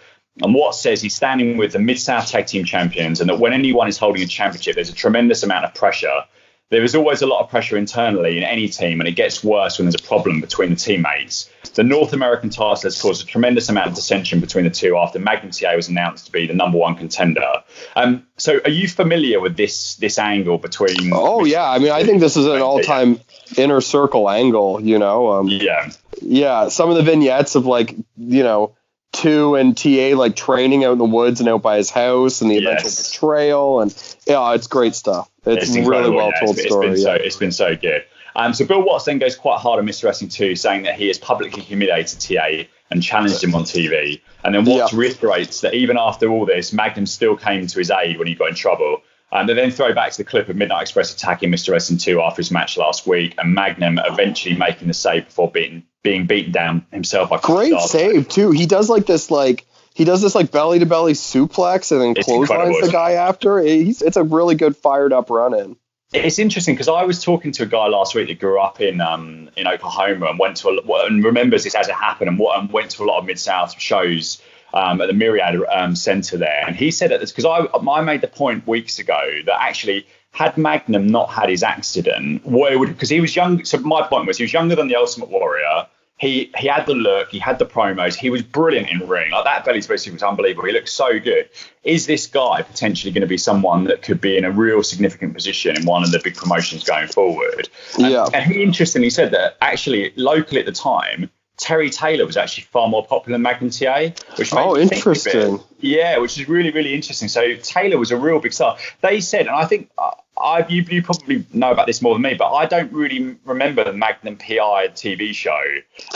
And 0.44 0.54
Watts 0.54 0.80
says 0.80 1.02
he's 1.02 1.16
standing 1.16 1.58
with 1.58 1.74
the 1.74 1.80
Mid 1.80 2.00
South 2.00 2.28
Tag 2.28 2.46
Team 2.46 2.64
Champions, 2.64 3.20
and 3.22 3.30
that 3.30 3.40
when 3.40 3.54
anyone 3.54 3.88
is 3.88 3.98
holding 3.98 4.22
a 4.22 4.28
championship, 4.28 4.76
there's 4.76 4.90
a 4.90 4.94
tremendous 4.94 5.44
amount 5.44 5.66
of 5.66 5.74
pressure 5.74 6.24
there 6.70 6.84
is 6.84 6.96
always 6.96 7.22
a 7.22 7.28
lot 7.28 7.42
of 7.44 7.50
pressure 7.50 7.78
internally 7.78 8.38
in 8.38 8.44
any 8.44 8.68
team, 8.68 9.00
and 9.00 9.08
it 9.08 9.14
gets 9.14 9.44
worse 9.44 9.78
when 9.78 9.86
there's 9.86 9.96
a 9.96 10.04
problem 10.04 10.42
between 10.42 10.70
the 10.70 10.76
teammates. 10.76 11.50
The 11.76 11.84
North 11.84 12.12
American 12.12 12.50
title 12.50 12.76
has 12.76 13.00
caused 13.02 13.24
a 13.24 13.26
tremendous 13.26 13.70
amount 13.70 13.88
of 13.90 13.96
dissension 13.96 14.40
between 14.40 14.66
the 14.66 14.72
two 14.72 14.98
after 14.98 15.20
Magnum 15.20 15.52
TA 15.52 15.76
was 15.76 15.88
announced 15.90 16.26
to 16.26 16.32
be 16.32 16.48
the 16.48 16.54
number 16.54 16.78
one 16.78 16.96
contender. 16.96 17.64
Um, 17.96 18.26
so, 18.38 18.60
are 18.66 18.72
you 18.72 18.88
familiar 18.88 19.40
with 19.40 19.56
this 19.56 19.96
this 19.96 20.18
angle 20.20 20.58
between? 20.58 21.12
Oh 21.14 21.46
yeah, 21.46 21.70
I 21.70 21.80
mean 21.80 21.92
I 21.92 22.04
think 22.04 22.20
this 22.20 22.36
is 22.36 22.46
an 22.48 22.62
all-time 22.62 23.22
inner 23.58 23.80
circle 23.80 24.30
angle, 24.30 24.82
you 24.82 25.00
know. 25.00 25.34
Um, 25.34 25.48
Yeah, 25.48 25.90
yeah, 26.22 26.68
some 26.70 26.90
of 26.90 26.96
the 26.98 27.04
vignettes 27.04 27.56
of 27.56 27.66
like 27.66 27.96
you 28.18 28.44
know 28.44 28.76
two 29.14 29.56
and 29.56 29.78
TA 29.78 30.16
like 30.16 30.36
training 30.36 30.84
out 30.84 30.92
in 30.94 30.98
the 30.98 31.06
woods 31.06 31.40
and 31.40 31.48
out 31.48 31.62
by 31.62 31.78
his 31.78 31.90
house 31.90 32.42
and 32.42 32.52
the 32.52 32.58
eventual 32.58 32.90
Yes. 32.90 33.12
betrayal 33.14 33.82
and 33.82 34.16
yeah, 34.26 34.54
it's 34.54 34.68
great 34.68 34.96
stuff. 34.96 35.30
It's, 35.48 35.76
really 35.76 36.10
well 36.10 36.32
yeah. 36.34 36.40
told 36.40 36.58
It's- 36.58 36.66
it's 36.66 36.68
story. 36.74 36.88
been 36.90 36.98
so 36.98 37.14
yeah. 37.14 37.22
it's 37.22 37.36
been 37.38 37.52
so 37.52 37.76
good. 37.76 38.04
Um, 38.36 38.54
so 38.54 38.66
Bill 38.66 38.82
Watts 38.84 39.06
then 39.06 39.18
goes 39.18 39.36
quite 39.36 39.60
hard 39.60 39.80
on 39.80 39.88
Mr. 39.88 40.04
Wrestling 40.04 40.30
2, 40.30 40.56
saying 40.56 40.84
that 40.84 40.94
he 40.96 41.08
has 41.08 41.18
publicly 41.18 41.64
humiliated 41.64 42.20
TA 42.20 42.68
and 42.92 43.02
challenged 43.02 43.44
him 43.44 43.56
on 43.56 43.64
TV. 43.64 44.22
And 44.44 44.54
then 44.54 44.64
Watts 44.66 44.94
Yeah. 44.94 45.00
reiterates 45.00 45.62
that 45.62 45.74
even 45.74 45.98
after 45.98 46.30
all 46.30 46.46
this, 46.46 46.72
Magnum 46.72 47.08
still 47.08 47.36
came 47.36 47.66
to 47.66 47.80
his 47.80 47.90
aid 47.90 48.20
when 48.20 48.28
he 48.28 48.36
got 48.36 48.50
in 48.50 48.56
trouble. 48.56 49.02
And 49.32 49.50
they 49.50 49.54
then 49.56 49.72
throw 49.72 49.94
back 49.94 50.12
to 50.12 50.18
the 50.20 50.24
clip 50.24 50.48
of 50.50 50.56
Midnight 50.56 50.84
Express 50.84 51.14
attacking 51.14 51.52
Mr. 51.52 51.72
Wrestling 51.72 51.98
2 52.00 52.22
after 52.22 52.38
his 52.42 52.52
match 52.52 52.78
last 52.78 53.06
week, 53.08 53.34
and 53.38 53.54
Magnum 53.54 54.00
eventually 54.06 54.56
making 54.56 54.88
the 54.88 54.94
save 54.94 55.26
before 55.26 55.52
beating, 55.52 55.84
being 56.04 56.28
beaten 56.28 56.52
down 56.54 56.86
himself 56.94 57.30
by 57.32 57.38
Great 57.40 57.78
save 57.82 58.30
too. 58.30 58.52
He 58.52 58.66
does 58.66 58.90
like 58.90 59.06
this 59.06 59.30
like 59.30 59.66
he 59.98 60.04
does 60.04 60.22
this 60.22 60.36
like 60.36 60.52
belly 60.52 60.78
to 60.78 60.86
belly 60.86 61.14
suplex 61.14 61.92
and 61.92 62.00
then 62.00 62.14
It's 62.16 62.28
clotheslines 62.28 62.52
incredible, 62.52 62.86
the 62.86 62.92
guy 62.92 63.14
after. 63.14 63.58
He's, 63.60 64.04
it's 64.04 64.16
a 64.16 64.22
really 64.22 64.54
good 64.54 64.78
fired 64.78 65.12
up 65.12 65.32
run 65.32 65.56
in. 65.56 65.76
It's 66.14 66.38
interesting 66.38 66.76
because 66.76 66.88
I 66.88 67.04
was 67.04 67.24
talking 67.24 67.52
to 67.54 67.64
a 67.64 67.66
guy 67.66 67.88
last 67.88 68.14
week 68.14 68.28
that 68.28 68.40
grew 68.40 68.62
up 68.62 68.80
in 68.80 69.02
um, 69.02 69.50
in 69.58 69.68
Oklahoma 69.68 70.28
and 70.28 70.38
went 70.38 70.58
to 70.58 70.70
a, 70.70 71.06
and 71.08 71.24
remembers 71.24 71.64
this 71.64 71.74
as 71.74 71.90
it 71.90 71.96
happened 71.96 72.30
and, 72.30 72.38
what, 72.38 72.60
and 72.60 72.72
went 72.72 72.92
to 72.92 73.04
a 73.04 73.06
lot 73.06 73.18
of 73.18 73.26
Mid 73.26 73.40
South 73.40 73.74
shows 73.82 74.40
um, 74.72 75.02
at 75.02 75.08
the 75.08 75.14
Myriad 75.14 75.60
um, 75.68 75.96
Center 75.96 76.38
there. 76.38 76.64
And 76.68 76.76
he 76.76 76.92
said 76.92 77.10
that 77.10 77.20
this 77.20 77.32
because 77.32 77.46
I 77.46 77.66
I 77.76 78.02
made 78.02 78.22
the 78.22 78.28
point 78.28 78.68
weeks 78.68 79.00
ago 79.00 79.20
that 79.48 79.62
actually 79.62 80.06
had 80.30 80.58
Magnum 80.58 81.08
not 81.08 81.32
had 81.32 81.50
his 81.50 81.64
accident, 81.64 82.46
where 82.46 82.78
would 82.78 82.90
because 82.90 83.10
he 83.10 83.20
was 83.20 83.36
young. 83.36 83.66
So 83.66 83.80
my 83.80 84.06
point 84.08 84.28
was 84.28 84.38
he 84.38 84.44
was 84.44 84.54
younger 84.54 84.76
than 84.76 84.90
the 84.90 84.96
Ultimate 84.96 85.30
Warrior. 85.30 85.88
He 86.20 86.52
he 86.58 86.68
had 86.68 86.88
the 86.88 86.96
look, 86.96 87.30
he 87.30 87.38
had 87.40 87.60
the 87.60 87.66
promos, 87.66 88.16
he 88.16 88.30
was 88.32 88.42
brilliant 88.42 88.90
in 88.90 89.08
ring. 89.08 89.32
Like 89.32 89.44
that 89.46 89.64
belly 89.66 89.82
special 89.82 90.14
was 90.14 90.24
unbelievable. 90.24 90.66
He 90.68 90.74
looked 90.74 90.90
so 90.90 91.20
good. 91.20 91.48
Is 91.84 92.08
this 92.08 92.26
guy 92.26 92.64
potentially 92.64 93.12
going 93.14 93.22
to 93.22 93.28
be 93.28 93.38
someone 93.38 93.84
that 93.86 94.02
could 94.02 94.20
be 94.20 94.36
in 94.36 94.44
a 94.44 94.50
real 94.52 94.82
significant 94.82 95.34
position 95.36 95.76
in 95.78 95.86
one 95.86 96.04
of 96.04 96.12
the 96.12 96.20
big 96.24 96.36
promotions 96.36 96.84
going 96.84 97.08
forward? 97.08 97.70
And- 98.00 98.12
Yeah. 98.12 98.26
And 98.34 98.52
he 98.52 98.64
interestingly 98.64 99.12
said 99.12 99.32
that 99.32 99.58
actually 99.62 100.12
locally 100.16 100.60
at 100.60 100.66
the 100.66 100.72
time, 100.72 101.30
Terry 101.58 101.90
Taylor 101.90 102.26
was 102.26 102.38
actually 102.38 102.64
far 102.66 102.88
more 102.88 103.06
popular 103.06 103.34
than 103.36 103.42
Magnum 103.44 103.70
TA, 103.72 104.12
which 104.38 104.54
made 104.54 104.62
Oh, 104.62 104.76
a 104.76 104.80
bit. 104.80 104.94
interesting. 104.94 105.60
Yeah, 105.80 106.18
which 106.18 106.40
is 106.40 106.48
really 106.50 106.72
really 106.72 106.94
interesting. 106.96 107.28
So 107.30 107.56
Taylor 107.58 107.98
was 108.00 108.10
a 108.12 108.18
real 108.18 108.40
big 108.40 108.54
star. 108.54 108.78
They 109.02 109.22
said, 109.22 109.42
and 109.48 109.56
I 109.56 109.66
think 109.66 109.90
uh, 110.00 110.12
I 110.42 110.66
you, 110.68 110.84
you 110.90 111.02
probably 111.04 111.46
know 111.54 111.72
about 111.72 111.88
this 111.88 112.02
more 112.02 112.16
than 112.16 112.22
me, 112.22 112.34
but 112.36 112.52
I 112.54 112.66
don't 112.66 112.92
really 112.92 113.36
remember 113.46 113.84
the 113.84 113.94
Magnum 113.94 114.38
PI 114.38 114.90
TV 114.90 115.34
show. 115.34 115.52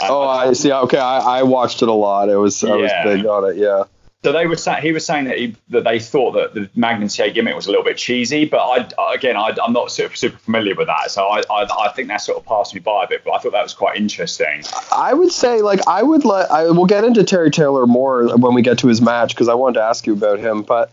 Um, 0.02 0.08
Oh, 0.10 0.22
I 0.28 0.52
see. 0.52 0.72
Okay, 0.72 0.98
I, 0.98 1.40
I 1.40 1.42
watched 1.42 1.82
it 1.82 1.88
a 1.88 1.92
lot. 1.92 2.28
It 2.28 2.36
was 2.36 2.62
I 2.64 2.74
was 2.76 2.90
Yeah. 2.90 3.04
big 3.04 3.26
on 3.26 3.50
it. 3.50 3.56
Yeah. 3.56 3.84
So 4.24 4.30
they 4.30 4.46
were 4.46 4.54
saying 4.54 4.82
he 4.82 4.92
was 4.92 5.04
saying 5.04 5.24
that 5.24 5.36
he, 5.36 5.56
that 5.70 5.82
they 5.82 5.98
thought 5.98 6.34
that 6.34 6.54
the 6.54 6.70
Magnum 6.76 7.08
TA 7.08 7.30
gimmick 7.30 7.56
was 7.56 7.66
a 7.66 7.70
little 7.70 7.82
bit 7.84 7.96
cheesy, 7.96 8.44
but 8.44 8.58
I 8.60 9.14
again 9.14 9.36
I, 9.36 9.52
I'm 9.60 9.72
not 9.72 9.90
super 9.90 10.14
super 10.14 10.38
familiar 10.38 10.76
with 10.76 10.86
that, 10.86 11.10
so 11.10 11.26
I, 11.26 11.42
I 11.50 11.66
I 11.86 11.92
think 11.92 12.06
that 12.06 12.18
sort 12.18 12.38
of 12.38 12.46
passed 12.46 12.72
me 12.72 12.78
by 12.78 13.02
a 13.02 13.08
bit. 13.08 13.24
But 13.24 13.32
I 13.32 13.38
thought 13.38 13.50
that 13.50 13.64
was 13.64 13.74
quite 13.74 13.96
interesting. 13.96 14.62
I 14.92 15.12
would 15.12 15.32
say 15.32 15.60
like 15.62 15.80
I 15.88 16.04
would 16.04 16.24
let 16.24 16.52
I 16.52 16.70
will 16.70 16.86
get 16.86 17.02
into 17.02 17.24
Terry 17.24 17.50
Taylor 17.50 17.84
more 17.84 18.28
when 18.36 18.54
we 18.54 18.62
get 18.62 18.78
to 18.78 18.86
his 18.86 19.00
match 19.02 19.34
because 19.34 19.48
I 19.48 19.54
wanted 19.54 19.80
to 19.80 19.82
ask 19.82 20.06
you 20.06 20.12
about 20.12 20.38
him. 20.38 20.62
But 20.62 20.92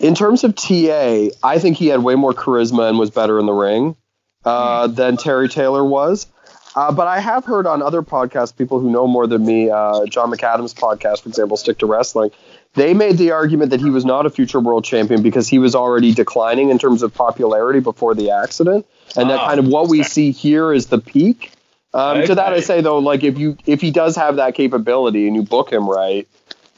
in 0.00 0.14
terms 0.14 0.44
of 0.44 0.54
TA, 0.54 1.28
I 1.42 1.58
think 1.58 1.76
he 1.76 1.88
had 1.88 2.02
way 2.02 2.14
more 2.14 2.32
charisma 2.32 2.88
and 2.88 2.98
was 2.98 3.10
better 3.10 3.38
in 3.38 3.46
the 3.46 3.52
ring 3.52 3.96
uh, 4.44 4.86
than 4.86 5.16
Terry 5.16 5.48
Taylor 5.48 5.84
was. 5.84 6.26
Uh, 6.76 6.92
but 6.92 7.06
I 7.08 7.18
have 7.18 7.44
heard 7.44 7.66
on 7.66 7.82
other 7.82 8.02
podcasts, 8.02 8.56
people 8.56 8.78
who 8.78 8.90
know 8.90 9.06
more 9.06 9.26
than 9.26 9.44
me, 9.44 9.68
uh, 9.70 10.04
John 10.06 10.30
McAdams' 10.30 10.74
podcast, 10.74 11.22
for 11.22 11.28
example, 11.28 11.56
Stick 11.56 11.78
to 11.78 11.86
Wrestling, 11.86 12.30
they 12.74 12.94
made 12.94 13.16
the 13.18 13.32
argument 13.32 13.70
that 13.70 13.80
he 13.80 13.90
was 13.90 14.04
not 14.04 14.26
a 14.26 14.30
future 14.30 14.60
world 14.60 14.84
champion 14.84 15.22
because 15.22 15.48
he 15.48 15.58
was 15.58 15.74
already 15.74 16.12
declining 16.14 16.70
in 16.70 16.78
terms 16.78 17.02
of 17.02 17.12
popularity 17.12 17.80
before 17.80 18.14
the 18.14 18.30
accident, 18.30 18.86
and 19.16 19.30
that 19.30 19.40
Ah, 19.40 19.46
kind 19.48 19.58
of 19.58 19.66
what 19.66 19.88
we 19.88 20.00
okay. 20.00 20.08
see 20.08 20.30
here 20.30 20.72
is 20.72 20.86
the 20.86 20.98
peak. 20.98 21.50
Um, 21.94 22.22
To 22.26 22.34
that 22.36 22.52
I 22.52 22.60
say 22.60 22.82
though, 22.82 22.98
like 22.98 23.24
if 23.24 23.38
you 23.38 23.56
if 23.66 23.80
he 23.80 23.90
does 23.90 24.14
have 24.16 24.36
that 24.36 24.54
capability 24.54 25.26
and 25.26 25.34
you 25.34 25.42
book 25.42 25.72
him 25.72 25.88
right, 25.88 26.28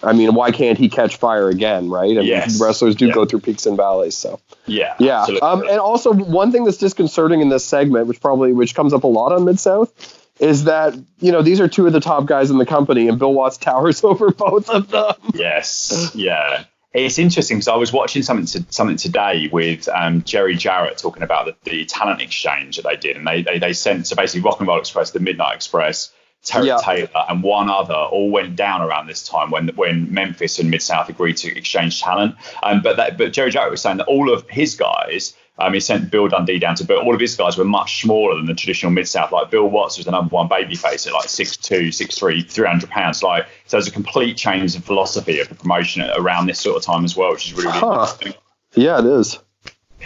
I 0.03 0.13
mean, 0.13 0.35
why 0.35 0.51
can't 0.51 0.79
he 0.79 0.89
catch 0.89 1.17
fire 1.17 1.49
again, 1.49 1.91
right? 1.91 2.17
I 2.17 2.23
mean, 2.23 2.59
wrestlers 2.61 2.95
do 2.97 3.07
Yeah. 3.09 3.15
go 3.15 3.25
through 3.27 3.41
peaks 3.41 3.67
and 3.67 3.77
valleys, 3.77 4.17
so. 4.17 4.41
Yeah, 4.67 4.95
Yeah. 4.99 5.27
Um, 5.43 5.63
and 5.63 5.79
also 5.81 6.13
one 6.13 6.53
thing 6.53 6.65
that's 6.65 6.79
disconcerting 6.79 7.41
in 7.41 7.49
this 7.49 7.65
segment, 7.65 8.07
which 8.07 8.21
probably 8.21 8.53
which 8.53 8.75
comes 8.75 8.93
up 8.95 9.05
a 9.05 9.09
lot 9.09 9.33
on 9.33 9.45
Mid 9.45 9.59
South, 9.61 9.93
is 10.39 10.65
that 10.65 10.95
you 11.21 11.33
know 11.33 11.43
these 11.43 11.61
are 11.61 11.69
two 11.69 11.87
of 11.87 11.93
the 11.93 12.01
top 12.01 12.25
guys 12.27 12.51
in 12.51 12.57
the 12.59 12.65
company, 12.67 13.09
and 13.09 13.19
Bill 13.19 13.35
Watts 13.35 13.59
towers 13.59 14.03
over 14.11 14.31
both 14.31 14.71
of 14.71 14.89
them. 14.89 15.15
Yes, 15.35 16.13
yeah. 16.15 16.65
It's 16.93 17.21
interesting 17.21 17.59
because 17.59 17.69
I 17.69 17.77
was 17.77 17.93
watching 17.93 18.23
something 18.25 18.47
to, 18.47 18.73
something 18.73 18.97
today 18.97 19.49
with 19.53 19.89
um, 19.89 20.25
Jerry 20.25 20.57
Jarrett 20.57 20.99
talking 20.99 21.23
about 21.23 21.47
the, 21.47 21.71
the 21.71 21.85
talent 21.85 22.21
exchange 22.21 22.77
that 22.79 22.83
they 22.85 22.97
did, 22.97 23.17
and 23.17 23.25
they, 23.27 23.43
they 23.43 23.59
they 23.61 23.73
sent 23.75 24.07
so 24.09 24.17
basically 24.17 24.41
Rock 24.41 24.59
and 24.59 24.67
Roll 24.67 24.79
Express, 24.81 25.13
the 25.13 25.21
Midnight 25.21 25.55
Express, 25.55 26.11
Terry 26.43 26.69
Yeah. 26.69 26.79
Taylor, 26.83 27.09
and 27.29 27.43
one 27.43 27.69
other 27.69 27.95
all 27.95 28.31
went 28.31 28.57
down 28.57 28.81
around 28.81 29.07
this 29.09 29.27
time 29.29 29.51
when 29.51 29.69
when 29.77 30.13
Memphis 30.13 30.59
and 30.59 30.71
Mid 30.71 30.83
South 30.83 31.09
agreed 31.09 31.37
to 31.39 31.57
exchange 31.57 32.01
talent. 32.01 32.35
Um, 32.63 32.81
but 32.83 32.97
that, 32.97 33.19
but 33.19 33.33
Jerry 33.33 33.51
Jarrett 33.51 33.71
was 33.71 33.83
saying 33.83 33.99
that 33.99 34.07
all 34.07 34.33
of 34.33 34.49
his 34.49 34.75
guys. 34.75 35.35
Um, 35.59 35.75
he 35.75 35.81
sent 35.81 36.11
Bill 36.11 36.27
Dundee 36.27 36.59
down 36.59 36.75
to, 36.77 36.87
but 36.87 36.97
all 37.05 37.13
of 37.13 37.21
his 37.21 37.37
guys 37.37 37.59
were 37.59 37.67
much 37.67 38.01
smaller 38.01 38.35
than 38.35 38.47
the 38.47 38.55
traditional 38.55 38.91
mid 38.93 39.07
south. 39.07 39.31
Like 39.31 39.51
Bill 39.51 39.67
Watts 39.69 39.99
was 39.99 40.07
the 40.07 40.13
number 40.13 40.35
one 40.35 40.49
babyface 40.49 41.07
at 41.07 41.13
like 41.13 41.27
6'2", 41.27 41.89
6'3", 41.89 42.51
300 42.51 42.89
pounds. 42.89 43.23
Like 43.23 43.47
so, 43.67 43.77
there's 43.77 43.87
a 43.87 43.91
complete 43.91 44.39
change 44.39 44.75
in 44.75 44.81
philosophy 44.81 45.39
of 45.39 45.51
the 45.51 45.55
promotion 45.55 46.01
around 46.17 46.47
this 46.47 46.59
sort 46.59 46.79
of 46.79 46.83
time 46.83 47.05
as 47.05 47.15
well, 47.15 47.33
which 47.33 47.49
is 47.49 47.53
really, 47.53 47.67
really 47.67 47.79
Huh. 47.79 47.91
interesting. 47.93 48.35
Yeah, 48.75 49.01
it 49.01 49.05
is. 49.05 49.39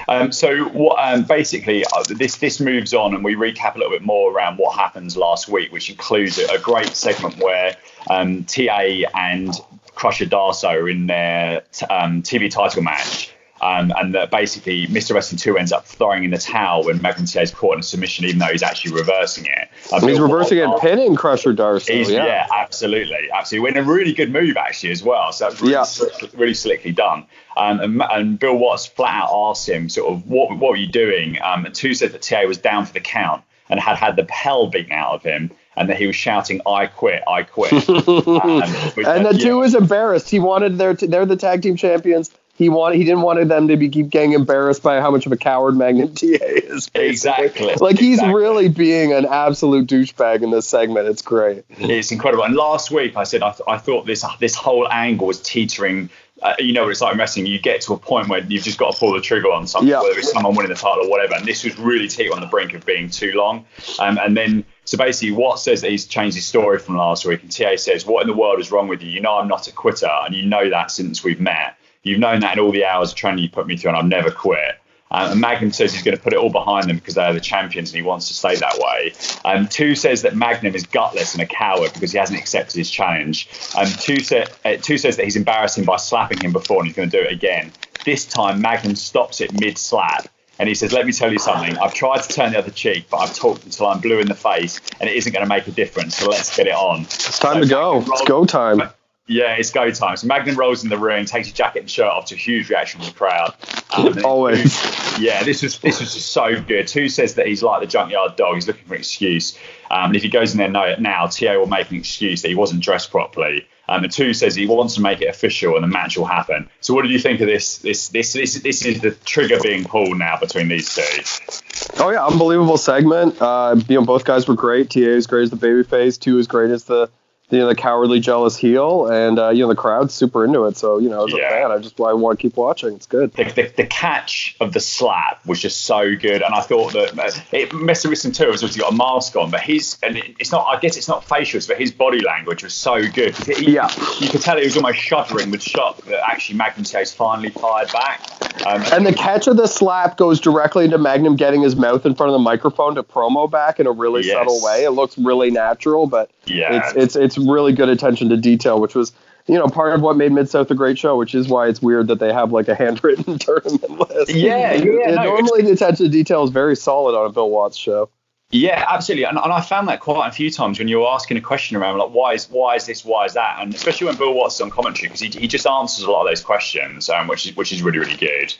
Um, 0.08 0.32
so 0.32 0.64
what? 0.68 0.96
Um, 0.98 1.22
basically, 1.24 1.84
uh, 1.84 2.04
this 2.08 2.36
this 2.36 2.60
moves 2.60 2.94
on, 2.94 3.14
and 3.14 3.24
we 3.24 3.34
recap 3.34 3.74
a 3.74 3.78
little 3.78 3.92
bit 3.92 4.02
more 4.02 4.32
around 4.32 4.58
what 4.58 4.76
happens 4.76 5.16
last 5.16 5.48
week, 5.48 5.72
which 5.72 5.90
includes 5.90 6.38
a, 6.38 6.46
a 6.54 6.58
great 6.58 6.94
segment 6.96 7.38
where 7.38 7.76
um, 8.10 8.44
TA 8.44 9.02
and 9.14 9.54
Crusher 9.94 10.26
Darsow 10.26 10.90
in 10.90 11.06
their 11.06 11.62
um, 11.90 12.22
TV 12.22 12.50
title 12.50 12.82
match. 12.82 13.33
Um, 13.64 13.94
and 13.96 14.14
that 14.14 14.30
basically 14.30 14.86
Mr. 14.88 15.14
Wrestling 15.14 15.38
2 15.38 15.56
ends 15.56 15.72
up 15.72 15.86
throwing 15.86 16.22
in 16.22 16.30
the 16.30 16.36
towel 16.36 16.84
when 16.84 17.00
Magnum 17.00 17.24
TA 17.24 17.40
is 17.40 17.50
caught 17.50 17.72
in 17.72 17.80
a 17.80 17.82
submission, 17.82 18.26
even 18.26 18.38
though 18.38 18.48
he's 18.52 18.62
actually 18.62 18.92
reversing 18.92 19.46
it. 19.46 19.70
He's 20.02 20.20
reversing 20.20 20.58
it, 20.58 20.68
pinning 20.80 21.16
Crusher 21.16 21.54
Darsow. 21.54 22.06
Yeah. 22.06 22.26
yeah. 22.26 22.46
absolutely, 22.52 23.30
absolutely. 23.32 23.60
We're 23.60 23.78
in 23.78 23.88
a 23.88 23.90
really 23.90 24.12
good 24.12 24.30
move 24.30 24.58
actually 24.58 24.90
as 24.90 25.02
well. 25.02 25.32
So 25.32 25.48
that's 25.48 25.62
really, 25.62 25.72
yeah. 25.72 25.84
slick, 25.84 26.12
really 26.34 26.52
slickly 26.52 26.92
done. 26.92 27.24
Um, 27.56 27.80
and, 27.80 28.02
and, 28.02 28.38
Bill 28.38 28.54
Watts 28.54 28.84
flat 28.84 29.14
out 29.14 29.30
asked 29.32 29.66
him 29.66 29.88
sort 29.88 30.12
of 30.12 30.28
what 30.28 30.50
what 30.58 30.72
were 30.72 30.76
you 30.76 30.88
doing? 30.88 31.40
Um, 31.40 31.64
and 31.64 31.74
two 31.74 31.94
said 31.94 32.12
that 32.12 32.20
TA 32.20 32.42
was 32.42 32.58
down 32.58 32.84
for 32.84 32.92
the 32.92 33.00
count 33.00 33.44
and 33.70 33.80
had 33.80 33.96
had 33.96 34.16
the 34.16 34.30
hell 34.30 34.66
beaten 34.66 34.92
out 34.92 35.14
of 35.14 35.22
him 35.22 35.50
and 35.74 35.88
that 35.88 35.96
he 35.96 36.06
was 36.06 36.16
shouting, 36.16 36.60
"I 36.66 36.84
quit, 36.84 37.22
I 37.26 37.44
quit." 37.44 37.72
um, 37.88 38.62
and 39.06 39.24
the 39.24 39.38
two 39.40 39.58
was 39.60 39.74
embarrassed. 39.74 40.28
He 40.28 40.38
wanted 40.38 40.76
their 40.76 40.94
t- 40.94 41.06
they're 41.06 41.24
the 41.24 41.36
tag 41.36 41.62
team 41.62 41.76
champions. 41.76 42.30
He 42.56 42.68
wanted 42.68 42.98
he 42.98 43.04
didn't 43.04 43.22
want 43.22 43.48
them 43.48 43.68
to 43.68 43.76
be 43.76 43.88
keep 43.88 44.10
getting 44.10 44.32
embarrassed 44.32 44.82
by 44.82 45.00
how 45.00 45.10
much 45.10 45.26
of 45.26 45.32
a 45.32 45.36
coward 45.36 45.76
Magnum 45.76 46.14
TA 46.14 46.26
is. 46.26 46.88
Basically. 46.88 47.08
Exactly. 47.08 47.74
Like 47.80 47.98
he's 47.98 48.18
exactly. 48.18 48.34
really 48.34 48.68
being 48.68 49.12
an 49.12 49.26
absolute 49.26 49.88
douchebag 49.88 50.42
in 50.42 50.50
this 50.50 50.66
segment. 50.66 51.08
It's 51.08 51.22
great. 51.22 51.64
It's 51.70 52.12
incredible. 52.12 52.44
And 52.44 52.54
last 52.54 52.90
week 52.90 53.16
I 53.16 53.24
said 53.24 53.42
I, 53.42 53.50
th- 53.50 53.62
I 53.66 53.78
thought 53.78 54.06
this 54.06 54.24
this 54.38 54.54
whole 54.54 54.88
angle 54.88 55.26
was 55.26 55.40
teetering 55.40 56.10
uh, 56.42 56.54
you 56.58 56.72
know 56.72 56.82
what 56.82 56.90
it's 56.90 57.00
like 57.00 57.12
in 57.12 57.18
wrestling. 57.18 57.46
You 57.46 57.58
get 57.58 57.80
to 57.82 57.94
a 57.94 57.98
point 57.98 58.28
where 58.28 58.40
you've 58.40 58.62
just 58.62 58.78
got 58.78 58.92
to 58.92 58.98
pull 58.98 59.12
the 59.12 59.20
trigger 59.20 59.50
on 59.50 59.66
something, 59.66 59.88
yeah. 59.88 60.02
whether 60.02 60.18
it's 60.18 60.32
someone 60.32 60.54
winning 60.54 60.70
the 60.72 60.78
title 60.78 61.06
or 61.06 61.10
whatever. 61.10 61.34
And 61.34 61.46
this 61.46 61.64
was 61.64 61.78
really 61.78 62.08
teetering 62.08 62.34
on 62.34 62.40
the 62.40 62.46
brink 62.46 62.74
of 62.74 62.84
being 62.84 63.08
too 63.08 63.32
long. 63.32 63.64
Um, 63.98 64.18
and 64.18 64.36
then, 64.36 64.64
so 64.84 64.98
basically, 64.98 65.32
Watt 65.32 65.60
says 65.60 65.80
that 65.80 65.90
he's 65.90 66.06
changed 66.06 66.36
his 66.36 66.44
story 66.44 66.78
from 66.78 66.96
last 66.96 67.24
week, 67.24 67.42
and 67.42 67.50
TA 67.50 67.76
says, 67.76 68.04
"What 68.04 68.22
in 68.22 68.26
the 68.26 68.34
world 68.34 68.60
is 68.60 68.70
wrong 68.70 68.88
with 68.88 69.02
you? 69.02 69.10
You 69.10 69.20
know 69.20 69.38
I'm 69.38 69.48
not 69.48 69.68
a 69.68 69.72
quitter, 69.72 70.08
and 70.08 70.34
you 70.34 70.44
know 70.44 70.68
that 70.68 70.90
since 70.90 71.24
we've 71.24 71.40
met. 71.40 71.76
You've 72.04 72.20
known 72.20 72.40
that 72.40 72.52
in 72.52 72.60
all 72.60 72.70
the 72.70 72.84
hours 72.84 73.10
of 73.10 73.16
training 73.16 73.42
you 73.42 73.50
put 73.50 73.66
me 73.66 73.76
through, 73.76 73.90
and 73.90 73.98
I've 73.98 74.06
never 74.06 74.30
quit." 74.30 74.78
Um, 75.10 75.32
and 75.32 75.40
Magnum 75.40 75.72
says 75.72 75.92
he's 75.92 76.02
going 76.02 76.16
to 76.16 76.22
put 76.22 76.32
it 76.32 76.38
all 76.38 76.50
behind 76.50 76.88
them 76.88 76.96
because 76.96 77.14
they're 77.14 77.32
the 77.32 77.40
champions 77.40 77.90
and 77.90 77.96
he 77.96 78.02
wants 78.02 78.26
to 78.28 78.34
stay 78.34 78.56
that 78.56 78.78
way. 78.78 79.12
Um, 79.44 79.68
two 79.68 79.94
says 79.94 80.22
that 80.22 80.34
Magnum 80.34 80.74
is 80.74 80.86
gutless 80.86 81.34
and 81.34 81.42
a 81.42 81.46
coward 81.46 81.92
because 81.92 82.10
he 82.10 82.18
hasn't 82.18 82.38
accepted 82.38 82.76
his 82.76 82.90
challenge. 82.90 83.48
Um, 83.76 83.86
two, 83.86 84.18
sa- 84.18 84.46
uh, 84.64 84.76
two 84.80 84.98
says 84.98 85.16
that 85.16 85.24
he's 85.24 85.36
embarrassed 85.36 85.78
him 85.78 85.84
by 85.84 85.96
slapping 85.96 86.40
him 86.40 86.52
before 86.52 86.78
and 86.78 86.88
he's 86.88 86.96
going 86.96 87.10
to 87.10 87.16
do 87.16 87.22
it 87.22 87.32
again. 87.32 87.70
This 88.04 88.24
time, 88.24 88.60
Magnum 88.60 88.96
stops 88.96 89.40
it 89.40 89.52
mid 89.58 89.78
slap. 89.78 90.28
And 90.58 90.68
he 90.68 90.74
says, 90.74 90.92
Let 90.92 91.06
me 91.06 91.12
tell 91.12 91.32
you 91.32 91.38
something. 91.38 91.76
I've 91.78 91.94
tried 91.94 92.22
to 92.22 92.28
turn 92.32 92.52
the 92.52 92.58
other 92.58 92.70
cheek, 92.70 93.06
but 93.10 93.18
I've 93.18 93.34
talked 93.34 93.64
until 93.64 93.86
I'm 93.86 94.00
blue 94.00 94.20
in 94.20 94.28
the 94.28 94.36
face, 94.36 94.80
and 95.00 95.10
it 95.10 95.16
isn't 95.16 95.32
going 95.32 95.44
to 95.44 95.48
make 95.48 95.66
a 95.66 95.72
difference. 95.72 96.16
So 96.16 96.28
let's 96.28 96.56
get 96.56 96.68
it 96.68 96.74
on. 96.74 97.02
It's 97.02 97.38
time 97.40 97.54
so 97.54 97.60
to 97.60 97.66
go. 97.66 98.04
It's 98.06 98.22
go 98.22 98.44
time. 98.44 98.82
Yeah, 99.26 99.54
it's 99.54 99.70
go 99.70 99.90
time. 99.90 100.18
So 100.18 100.26
Magnum 100.26 100.56
rolls 100.56 100.84
in 100.84 100.90
the 100.90 100.98
ring, 100.98 101.24
takes 101.24 101.48
his 101.48 101.56
jacket 101.56 101.80
and 101.80 101.90
shirt 101.90 102.06
off 102.06 102.26
to 102.26 102.34
a 102.34 102.38
huge 102.38 102.68
reaction 102.68 103.00
from 103.00 103.08
the 103.08 103.14
crowd. 103.14 103.54
Um, 103.96 104.18
Always. 104.24 104.78
yeah, 105.18 105.42
this 105.44 105.62
was 105.62 105.78
this 105.78 106.00
was 106.00 106.12
just 106.12 106.32
so 106.32 106.60
good. 106.60 106.86
Two 106.86 107.08
says 107.08 107.36
that 107.36 107.46
he's 107.46 107.62
like 107.62 107.80
the 107.80 107.86
junkyard 107.86 108.36
dog. 108.36 108.56
He's 108.56 108.66
looking 108.66 108.84
for 108.84 108.94
an 108.94 109.00
excuse. 109.00 109.56
Um, 109.90 110.10
and 110.10 110.16
if 110.16 110.22
he 110.22 110.28
goes 110.28 110.52
in 110.52 110.58
there 110.58 110.68
now, 110.68 110.94
now, 110.98 111.26
TA 111.26 111.56
will 111.56 111.66
make 111.66 111.90
an 111.90 111.96
excuse 111.96 112.42
that 112.42 112.48
he 112.48 112.54
wasn't 112.54 112.82
dressed 112.82 113.10
properly. 113.10 113.66
Um, 113.88 114.02
and 114.04 114.12
two 114.12 114.34
says 114.34 114.54
he 114.54 114.66
wants 114.66 114.94
to 114.94 115.00
make 115.00 115.20
it 115.20 115.26
official 115.26 115.74
and 115.74 115.84
the 115.84 115.88
match 115.88 116.16
will 116.16 116.24
happen. 116.24 116.68
So 116.80 116.94
what 116.94 117.02
did 117.02 117.10
you 117.10 117.18
think 117.18 117.40
of 117.40 117.46
this? 117.46 117.78
This 117.78 118.08
this 118.08 118.34
this 118.34 118.54
this 118.60 118.84
is 118.84 119.00
the 119.00 119.12
trigger 119.12 119.58
being 119.62 119.84
pulled 119.84 120.18
now 120.18 120.38
between 120.38 120.68
these 120.68 120.94
two. 120.94 122.02
Oh 122.02 122.10
yeah, 122.10 122.26
unbelievable 122.26 122.76
segment. 122.76 123.40
Uh, 123.40 123.76
you 123.88 123.96
know, 123.98 124.04
both 124.04 124.24
guys 124.24 124.46
were 124.46 124.54
great. 124.54 124.90
TA 124.90 125.00
is 125.00 125.26
great 125.26 125.44
as 125.44 125.50
the 125.50 125.56
babyface. 125.56 126.20
Two 126.20 126.38
is 126.38 126.46
great 126.46 126.70
as 126.70 126.84
the 126.84 127.08
you 127.50 127.58
know 127.58 127.68
the 127.68 127.74
cowardly 127.74 128.20
jealous 128.20 128.56
heel 128.56 129.06
and 129.06 129.38
uh, 129.38 129.50
you 129.50 129.60
know 129.60 129.68
the 129.68 129.76
crowd's 129.76 130.14
super 130.14 130.44
into 130.44 130.64
it 130.64 130.76
so 130.76 130.98
you 130.98 131.08
know 131.08 131.26
as 131.26 131.32
yeah. 131.32 131.46
a 131.46 131.50
fan 131.50 131.70
i 131.70 131.78
just 131.78 132.00
i 132.00 132.12
want 132.12 132.38
to 132.38 132.42
keep 132.42 132.56
watching. 132.56 132.94
It's 132.94 133.06
good. 133.06 133.32
The, 133.32 133.44
the, 133.44 133.72
the, 133.76 133.86
catch 133.86 134.56
of 134.60 134.72
the 134.72 134.80
slap 134.80 135.44
was 135.46 135.60
just 135.60 135.82
so 135.82 136.16
good 136.16 136.42
and 136.42 136.54
i 136.54 136.60
thought 136.60 136.92
that 136.94 137.18
uh, 137.18 137.30
it 137.52 137.70
mr. 137.70 138.08
Wrestling 138.08 138.32
2 138.32 138.44
has 138.50 138.62
obviously 138.62 138.80
got 138.80 138.92
a 138.92 138.96
mask 138.96 139.36
on 139.36 139.50
but 139.50 139.60
his 139.60 139.98
and 140.02 140.16
it's 140.16 140.50
not 140.50 140.66
i 140.66 140.80
guess 140.80 140.96
it's 140.96 141.08
not 141.08 141.24
facial 141.24 141.60
but 141.68 141.78
his 141.78 141.92
body 141.92 142.20
language 142.20 142.62
was 142.62 142.74
so 142.74 143.06
good 143.08 143.36
he, 143.36 143.72
yeah. 143.72 143.88
you 144.18 144.28
could 144.28 144.40
tell 144.40 144.56
he 144.56 144.64
was 144.64 144.76
almost 144.76 144.98
shuddering 144.98 145.50
with 145.50 145.62
shock 145.62 145.98
that 146.06 146.20
actually 146.28 146.56
magnum 146.56 146.84
chase 146.84 147.12
finally 147.12 147.50
fired 147.50 147.90
back. 147.92 148.20
Um, 148.66 148.82
and 148.92 149.06
the 149.06 149.12
catch 149.12 149.46
of 149.46 149.56
the 149.56 149.66
slap 149.66 150.16
goes 150.16 150.40
directly 150.40 150.84
into 150.84 150.98
magnum 150.98 151.36
getting 151.36 151.62
his 151.62 151.76
mouth 151.76 152.06
in 152.06 152.14
front 152.14 152.30
of 152.30 152.34
the 152.34 152.42
microphone 152.42 152.94
to 152.94 153.02
promo 153.02 153.50
back 153.50 153.80
in 153.80 153.86
a 153.86 153.92
really 153.92 154.24
yes. 154.24 154.34
subtle 154.34 154.62
way. 154.62 154.84
It 154.84 154.90
looks 154.90 155.18
really 155.18 155.50
natural 155.50 156.06
but 156.06 156.30
yeah. 156.46 156.80
it's 156.80 156.96
it's 156.96 157.16
it's 157.16 157.33
really 157.38 157.72
good 157.72 157.88
attention 157.88 158.28
to 158.30 158.36
detail, 158.36 158.80
which 158.80 158.94
was 158.94 159.12
you 159.46 159.54
know 159.54 159.68
part 159.68 159.94
of 159.94 160.00
what 160.00 160.16
made 160.16 160.32
Mid 160.32 160.48
South 160.48 160.70
a 160.70 160.74
great 160.74 160.98
show, 160.98 161.16
which 161.16 161.34
is 161.34 161.48
why 161.48 161.68
it's 161.68 161.82
weird 161.82 162.08
that 162.08 162.18
they 162.18 162.32
have 162.32 162.52
like 162.52 162.68
a 162.68 162.74
handwritten 162.82 163.38
tournament 163.38 163.90
list. 163.90 164.34
Yeah, 164.34 164.72
yeah. 164.72 165.14
no, 165.14 165.24
normally 165.24 165.62
the 165.62 165.72
attention 165.72 166.06
to 166.06 166.10
detail 166.10 166.44
is 166.44 166.50
very 166.50 166.76
solid 166.76 167.18
on 167.18 167.26
a 167.26 167.32
Bill 167.32 167.50
Watts 167.50 167.76
show. 167.76 168.08
Yeah, 168.50 168.84
absolutely, 168.88 169.24
and, 169.24 169.36
and 169.36 169.52
I 169.52 169.60
found 169.60 169.88
that 169.88 170.00
quite 170.00 170.28
a 170.28 170.32
few 170.32 170.50
times 170.50 170.78
when 170.78 170.86
you're 170.86 171.08
asking 171.08 171.36
a 171.38 171.40
question 171.40 171.76
around 171.76 171.98
like 171.98 172.10
why 172.10 172.34
is 172.34 172.48
why 172.48 172.76
is 172.76 172.86
this 172.86 173.04
why 173.04 173.24
is 173.24 173.34
that, 173.34 173.56
and 173.60 173.74
especially 173.74 174.06
when 174.06 174.16
Bill 174.16 174.34
Watts 174.34 174.56
is 174.56 174.60
on 174.60 174.70
commentary 174.70 175.08
because 175.08 175.20
he, 175.20 175.28
he 175.28 175.48
just 175.48 175.66
answers 175.66 176.04
a 176.04 176.10
lot 176.10 176.22
of 176.22 176.30
those 176.30 176.42
questions, 176.42 177.08
um, 177.08 177.26
which 177.26 177.46
is 177.46 177.56
which 177.56 177.72
is 177.72 177.82
really 177.82 177.98
really 177.98 178.16
good. 178.16 178.54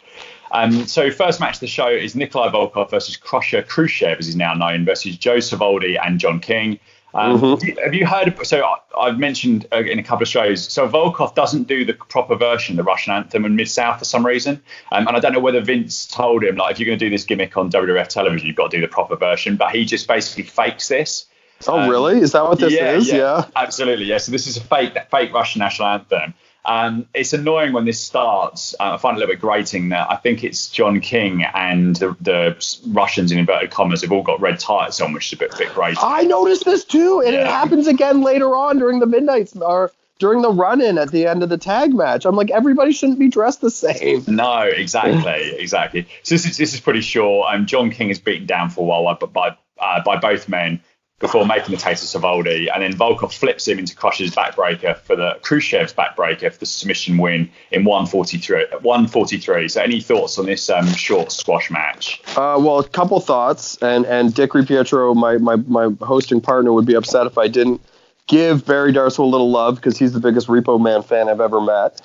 Um, 0.50 0.86
so 0.86 1.10
first 1.10 1.40
match 1.40 1.56
of 1.56 1.60
the 1.60 1.66
show 1.66 1.88
is 1.88 2.14
Nikolai 2.14 2.48
Volkov 2.48 2.90
versus 2.90 3.16
Crusher 3.16 3.62
Khrushchev, 3.62 4.18
as 4.18 4.26
he's 4.26 4.36
now 4.36 4.54
known, 4.54 4.84
versus 4.84 5.16
Joe 5.16 5.38
Savoldi 5.38 5.98
and 6.00 6.20
John 6.20 6.40
King. 6.40 6.78
Um, 7.14 7.40
mm-hmm. 7.40 7.78
Have 7.78 7.94
you 7.94 8.06
heard? 8.06 8.44
So 8.44 8.68
I've 8.98 9.18
mentioned 9.18 9.66
uh, 9.72 9.78
in 9.78 10.00
a 10.00 10.02
couple 10.02 10.22
of 10.22 10.28
shows. 10.28 10.70
So 10.70 10.88
Volkov 10.88 11.34
doesn't 11.36 11.68
do 11.68 11.84
the 11.84 11.94
proper 11.94 12.34
version, 12.34 12.74
the 12.74 12.82
Russian 12.82 13.12
anthem 13.12 13.44
in 13.44 13.54
Mid 13.54 13.68
South 13.68 14.00
for 14.00 14.04
some 14.04 14.26
reason, 14.26 14.60
um, 14.90 15.06
and 15.06 15.16
I 15.16 15.20
don't 15.20 15.32
know 15.32 15.40
whether 15.40 15.60
Vince 15.60 16.06
told 16.06 16.42
him 16.42 16.56
like 16.56 16.72
if 16.72 16.80
you're 16.80 16.86
going 16.86 16.98
to 16.98 17.04
do 17.04 17.10
this 17.10 17.24
gimmick 17.24 17.56
on 17.56 17.70
WWF 17.70 18.08
television, 18.08 18.48
you've 18.48 18.56
got 18.56 18.72
to 18.72 18.76
do 18.76 18.80
the 18.80 18.88
proper 18.88 19.14
version. 19.14 19.56
But 19.56 19.74
he 19.74 19.84
just 19.84 20.08
basically 20.08 20.42
fakes 20.42 20.88
this. 20.88 21.26
Oh, 21.68 21.78
um, 21.78 21.88
really? 21.88 22.18
Is 22.18 22.32
that 22.32 22.44
what 22.44 22.58
this 22.58 22.72
yeah, 22.72 22.92
is? 22.92 23.08
Yeah, 23.08 23.16
yeah, 23.16 23.44
absolutely. 23.54 24.06
Yeah. 24.06 24.18
So 24.18 24.32
this 24.32 24.46
is 24.48 24.56
a 24.56 24.60
fake, 24.60 24.96
fake 25.10 25.32
Russian 25.32 25.60
national 25.60 25.88
anthem. 25.88 26.34
Um, 26.64 27.06
it's 27.12 27.32
annoying 27.32 27.72
when 27.72 27.84
this 27.84 28.00
starts. 28.00 28.74
Uh, 28.80 28.94
I 28.94 28.96
find 28.96 29.16
it 29.16 29.18
a 29.18 29.20
little 29.20 29.34
bit 29.34 29.40
grating 29.40 29.90
that 29.90 30.10
I 30.10 30.16
think 30.16 30.42
it's 30.42 30.68
John 30.68 31.00
King 31.00 31.44
and 31.44 31.96
the, 31.96 32.16
the, 32.20 32.78
Russians 32.86 33.32
in 33.32 33.38
inverted 33.38 33.70
commas 33.70 34.00
have 34.00 34.12
all 34.12 34.22
got 34.22 34.40
red 34.40 34.58
tights 34.58 35.00
on, 35.00 35.12
which 35.12 35.26
is 35.26 35.34
a 35.34 35.36
bit, 35.36 35.56
bit 35.58 35.74
grating. 35.74 35.98
I 36.02 36.22
noticed 36.22 36.64
this 36.64 36.84
too, 36.84 37.20
and 37.20 37.34
yeah. 37.34 37.42
it 37.42 37.46
happens 37.48 37.86
again 37.86 38.22
later 38.22 38.56
on 38.56 38.78
during 38.78 39.00
the 39.00 39.06
midnight 39.06 39.52
or 39.56 39.92
during 40.18 40.40
the 40.40 40.50
run-in 40.50 40.96
at 40.96 41.10
the 41.10 41.26
end 41.26 41.42
of 41.42 41.50
the 41.50 41.58
tag 41.58 41.92
match. 41.92 42.24
I'm 42.24 42.36
like, 42.36 42.50
everybody 42.50 42.92
shouldn't 42.92 43.18
be 43.18 43.28
dressed 43.28 43.60
the 43.60 43.70
same. 43.70 44.24
No, 44.34 44.62
exactly, 44.62 45.56
exactly. 45.58 46.08
So 46.22 46.34
this 46.34 46.46
is 46.46 46.56
this 46.56 46.72
is 46.74 46.80
pretty 46.80 47.02
sure. 47.02 47.46
Um, 47.46 47.66
John 47.66 47.90
King 47.90 48.10
is 48.10 48.18
beaten 48.18 48.46
down 48.46 48.70
for 48.70 48.80
a 48.80 48.84
while 48.84 49.14
by 49.14 49.26
by, 49.26 49.56
uh, 49.78 50.02
by 50.02 50.16
both 50.16 50.48
men 50.48 50.80
before 51.20 51.46
making 51.46 51.74
the 51.74 51.80
taste 51.80 52.14
of 52.14 52.22
Savoldi. 52.22 52.68
And 52.72 52.82
then 52.82 52.92
Volkov 52.92 53.32
flips 53.32 53.68
him 53.68 53.78
into 53.78 53.94
Crusher's 53.94 54.34
backbreaker 54.34 54.98
for 54.98 55.16
the 55.16 55.38
Khrushchev's 55.42 55.92
backbreaker 55.92 56.52
for 56.52 56.58
the 56.58 56.66
submission 56.66 57.18
win 57.18 57.50
in 57.70 57.84
143. 57.84 58.66
143. 58.82 59.68
So 59.68 59.80
any 59.80 60.00
thoughts 60.00 60.38
on 60.38 60.46
this 60.46 60.68
um, 60.68 60.86
short 60.88 61.30
squash 61.32 61.70
match? 61.70 62.20
Uh, 62.36 62.58
well, 62.60 62.80
a 62.80 62.88
couple 62.88 63.20
thoughts. 63.20 63.76
And 63.80 64.04
and 64.06 64.34
Dick 64.34 64.50
Ripietro, 64.50 65.14
my, 65.14 65.38
my, 65.38 65.56
my 65.56 65.94
hosting 66.04 66.40
partner, 66.40 66.72
would 66.72 66.86
be 66.86 66.94
upset 66.94 67.26
if 67.26 67.38
I 67.38 67.48
didn't 67.48 67.80
give 68.26 68.66
Barry 68.66 68.92
Darsow 68.92 69.20
a 69.20 69.22
little 69.22 69.50
love 69.50 69.76
because 69.76 69.96
he's 69.96 70.12
the 70.12 70.20
biggest 70.20 70.48
Repo 70.48 70.80
Man 70.80 71.02
fan 71.02 71.28
I've 71.28 71.40
ever 71.40 71.60
met. 71.60 72.00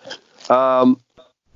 Um, 0.50 1.00